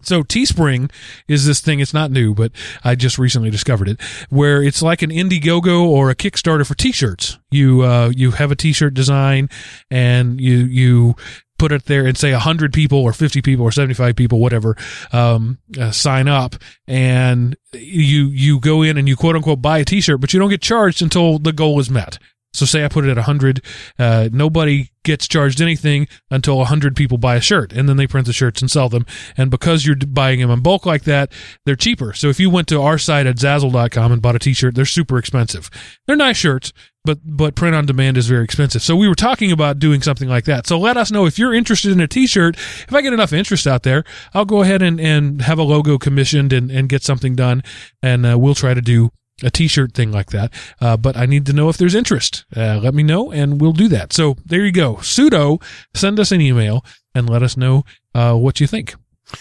So 0.00 0.22
Teespring 0.22 0.90
is 1.26 1.44
this 1.44 1.60
thing. 1.60 1.80
It's 1.80 1.94
not 1.94 2.10
new, 2.10 2.34
but 2.34 2.52
I 2.84 2.94
just 2.94 3.18
recently 3.18 3.50
discovered 3.50 3.88
it, 3.88 4.00
where 4.30 4.62
it's 4.62 4.82
like 4.82 5.02
an 5.02 5.10
Indiegogo 5.10 5.82
or 5.82 6.10
a 6.10 6.14
Kickstarter 6.14 6.66
for 6.66 6.74
T-shirts. 6.74 7.38
You 7.50 7.82
uh, 7.82 8.12
you 8.14 8.32
have 8.32 8.52
a 8.52 8.56
T-shirt 8.56 8.94
design, 8.94 9.48
and 9.90 10.40
you 10.40 10.58
you 10.58 11.16
put 11.58 11.72
it 11.72 11.86
there 11.86 12.06
and 12.06 12.16
say 12.16 12.30
100 12.32 12.72
people 12.72 13.00
or 13.00 13.12
50 13.12 13.42
people 13.42 13.64
or 13.64 13.72
75 13.72 14.14
people 14.14 14.38
whatever 14.38 14.76
um, 15.12 15.58
uh, 15.78 15.90
sign 15.90 16.28
up 16.28 16.54
and 16.86 17.56
you 17.72 18.26
you 18.28 18.60
go 18.60 18.82
in 18.82 18.96
and 18.96 19.08
you 19.08 19.16
quote 19.16 19.34
unquote 19.34 19.60
buy 19.60 19.78
a 19.78 19.84
t-shirt 19.84 20.20
but 20.20 20.32
you 20.32 20.38
don't 20.38 20.50
get 20.50 20.62
charged 20.62 21.02
until 21.02 21.40
the 21.40 21.52
goal 21.52 21.80
is 21.80 21.90
met 21.90 22.20
so 22.58 22.66
say 22.66 22.84
i 22.84 22.88
put 22.88 23.04
it 23.04 23.10
at 23.10 23.16
100 23.16 23.64
uh, 23.98 24.28
nobody 24.32 24.90
gets 25.04 25.26
charged 25.26 25.60
anything 25.60 26.06
until 26.30 26.58
100 26.58 26.94
people 26.94 27.16
buy 27.16 27.36
a 27.36 27.40
shirt 27.40 27.72
and 27.72 27.88
then 27.88 27.96
they 27.96 28.06
print 28.06 28.26
the 28.26 28.32
shirts 28.32 28.60
and 28.60 28.70
sell 28.70 28.88
them 28.88 29.06
and 29.36 29.50
because 29.50 29.86
you're 29.86 29.96
buying 29.96 30.40
them 30.40 30.50
in 30.50 30.60
bulk 30.60 30.84
like 30.84 31.04
that 31.04 31.32
they're 31.64 31.76
cheaper 31.76 32.12
so 32.12 32.28
if 32.28 32.38
you 32.38 32.50
went 32.50 32.68
to 32.68 32.80
our 32.80 32.98
site 32.98 33.26
at 33.26 33.36
zazzle.com 33.36 34.12
and 34.12 34.22
bought 34.22 34.36
a 34.36 34.38
t-shirt 34.38 34.74
they're 34.74 34.84
super 34.84 35.18
expensive 35.18 35.70
they're 36.06 36.16
nice 36.16 36.36
shirts 36.36 36.72
but 37.08 37.20
but 37.24 37.54
print 37.54 37.74
on 37.74 37.86
demand 37.86 38.18
is 38.18 38.26
very 38.26 38.44
expensive. 38.44 38.82
So 38.82 38.94
we 38.94 39.08
were 39.08 39.14
talking 39.14 39.50
about 39.50 39.78
doing 39.78 40.02
something 40.02 40.28
like 40.28 40.44
that. 40.44 40.66
So 40.66 40.78
let 40.78 40.98
us 40.98 41.10
know 41.10 41.24
if 41.24 41.38
you're 41.38 41.54
interested 41.54 41.90
in 41.90 42.00
a 42.00 42.06
t-shirt. 42.06 42.56
If 42.56 42.92
I 42.92 43.00
get 43.00 43.14
enough 43.14 43.32
interest 43.32 43.66
out 43.66 43.82
there, 43.82 44.04
I'll 44.34 44.44
go 44.44 44.60
ahead 44.60 44.82
and, 44.82 45.00
and 45.00 45.40
have 45.40 45.58
a 45.58 45.62
logo 45.62 45.96
commissioned 45.96 46.52
and, 46.52 46.70
and 46.70 46.86
get 46.86 47.02
something 47.02 47.34
done 47.34 47.62
and 48.02 48.26
uh, 48.26 48.38
we'll 48.38 48.54
try 48.54 48.74
to 48.74 48.82
do 48.82 49.10
a 49.42 49.50
t-shirt 49.50 49.92
thing 49.92 50.12
like 50.12 50.30
that. 50.30 50.52
Uh, 50.80 50.96
but 50.96 51.16
I 51.16 51.26
need 51.26 51.46
to 51.46 51.52
know 51.52 51.68
if 51.68 51.76
there's 51.76 51.94
interest. 51.94 52.44
Uh, 52.56 52.78
let 52.82 52.94
me 52.94 53.02
know 53.02 53.30
and 53.30 53.60
we'll 53.60 53.72
do 53.72 53.88
that. 53.88 54.12
So 54.12 54.36
there 54.44 54.64
you 54.64 54.72
go. 54.72 54.98
Pseudo, 55.00 55.60
send 55.94 56.18
us 56.18 56.32
an 56.32 56.40
email 56.40 56.84
and 57.14 57.28
let 57.28 57.42
us 57.42 57.56
know 57.56 57.84
uh, 58.14 58.34
what 58.34 58.60
you 58.60 58.66
think. 58.66 58.94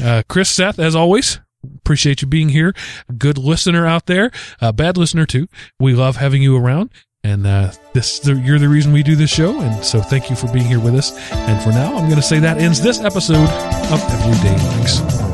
Uh, 0.04 0.24
Chris 0.28 0.50
Seth, 0.50 0.80
as 0.80 0.96
always, 0.96 1.40
appreciate 1.78 2.22
you 2.22 2.28
being 2.28 2.50
here. 2.50 2.74
Good 3.18 3.38
listener 3.38 3.86
out 3.86 4.06
there, 4.06 4.32
bad 4.76 4.98
listener 4.98 5.26
too. 5.26 5.48
We 5.80 5.94
love 5.94 6.18
having 6.18 6.42
you 6.42 6.58
around. 6.58 6.92
And 7.24 7.46
uh, 7.46 7.72
this, 7.94 8.26
you're 8.26 8.60
the 8.60 8.70
reason 8.70 8.94
we 8.94 9.04
do 9.04 9.16
this 9.16 9.30
show. 9.30 9.60
And 9.60 9.84
so 9.84 10.00
thank 10.00 10.30
you 10.30 10.36
for 10.36 10.48
being 10.54 10.66
here 10.66 10.80
with 10.80 10.96
us. 10.96 11.12
And 11.32 11.62
for 11.62 11.72
now, 11.72 11.96
I'm 11.98 12.06
going 12.06 12.16
to 12.16 12.22
say 12.22 12.40
that 12.40 12.58
ends 12.58 12.80
this 12.80 13.02
episode 13.02 13.50
of 13.90 14.02
Everyday 14.12 14.56
Linux. 14.56 15.27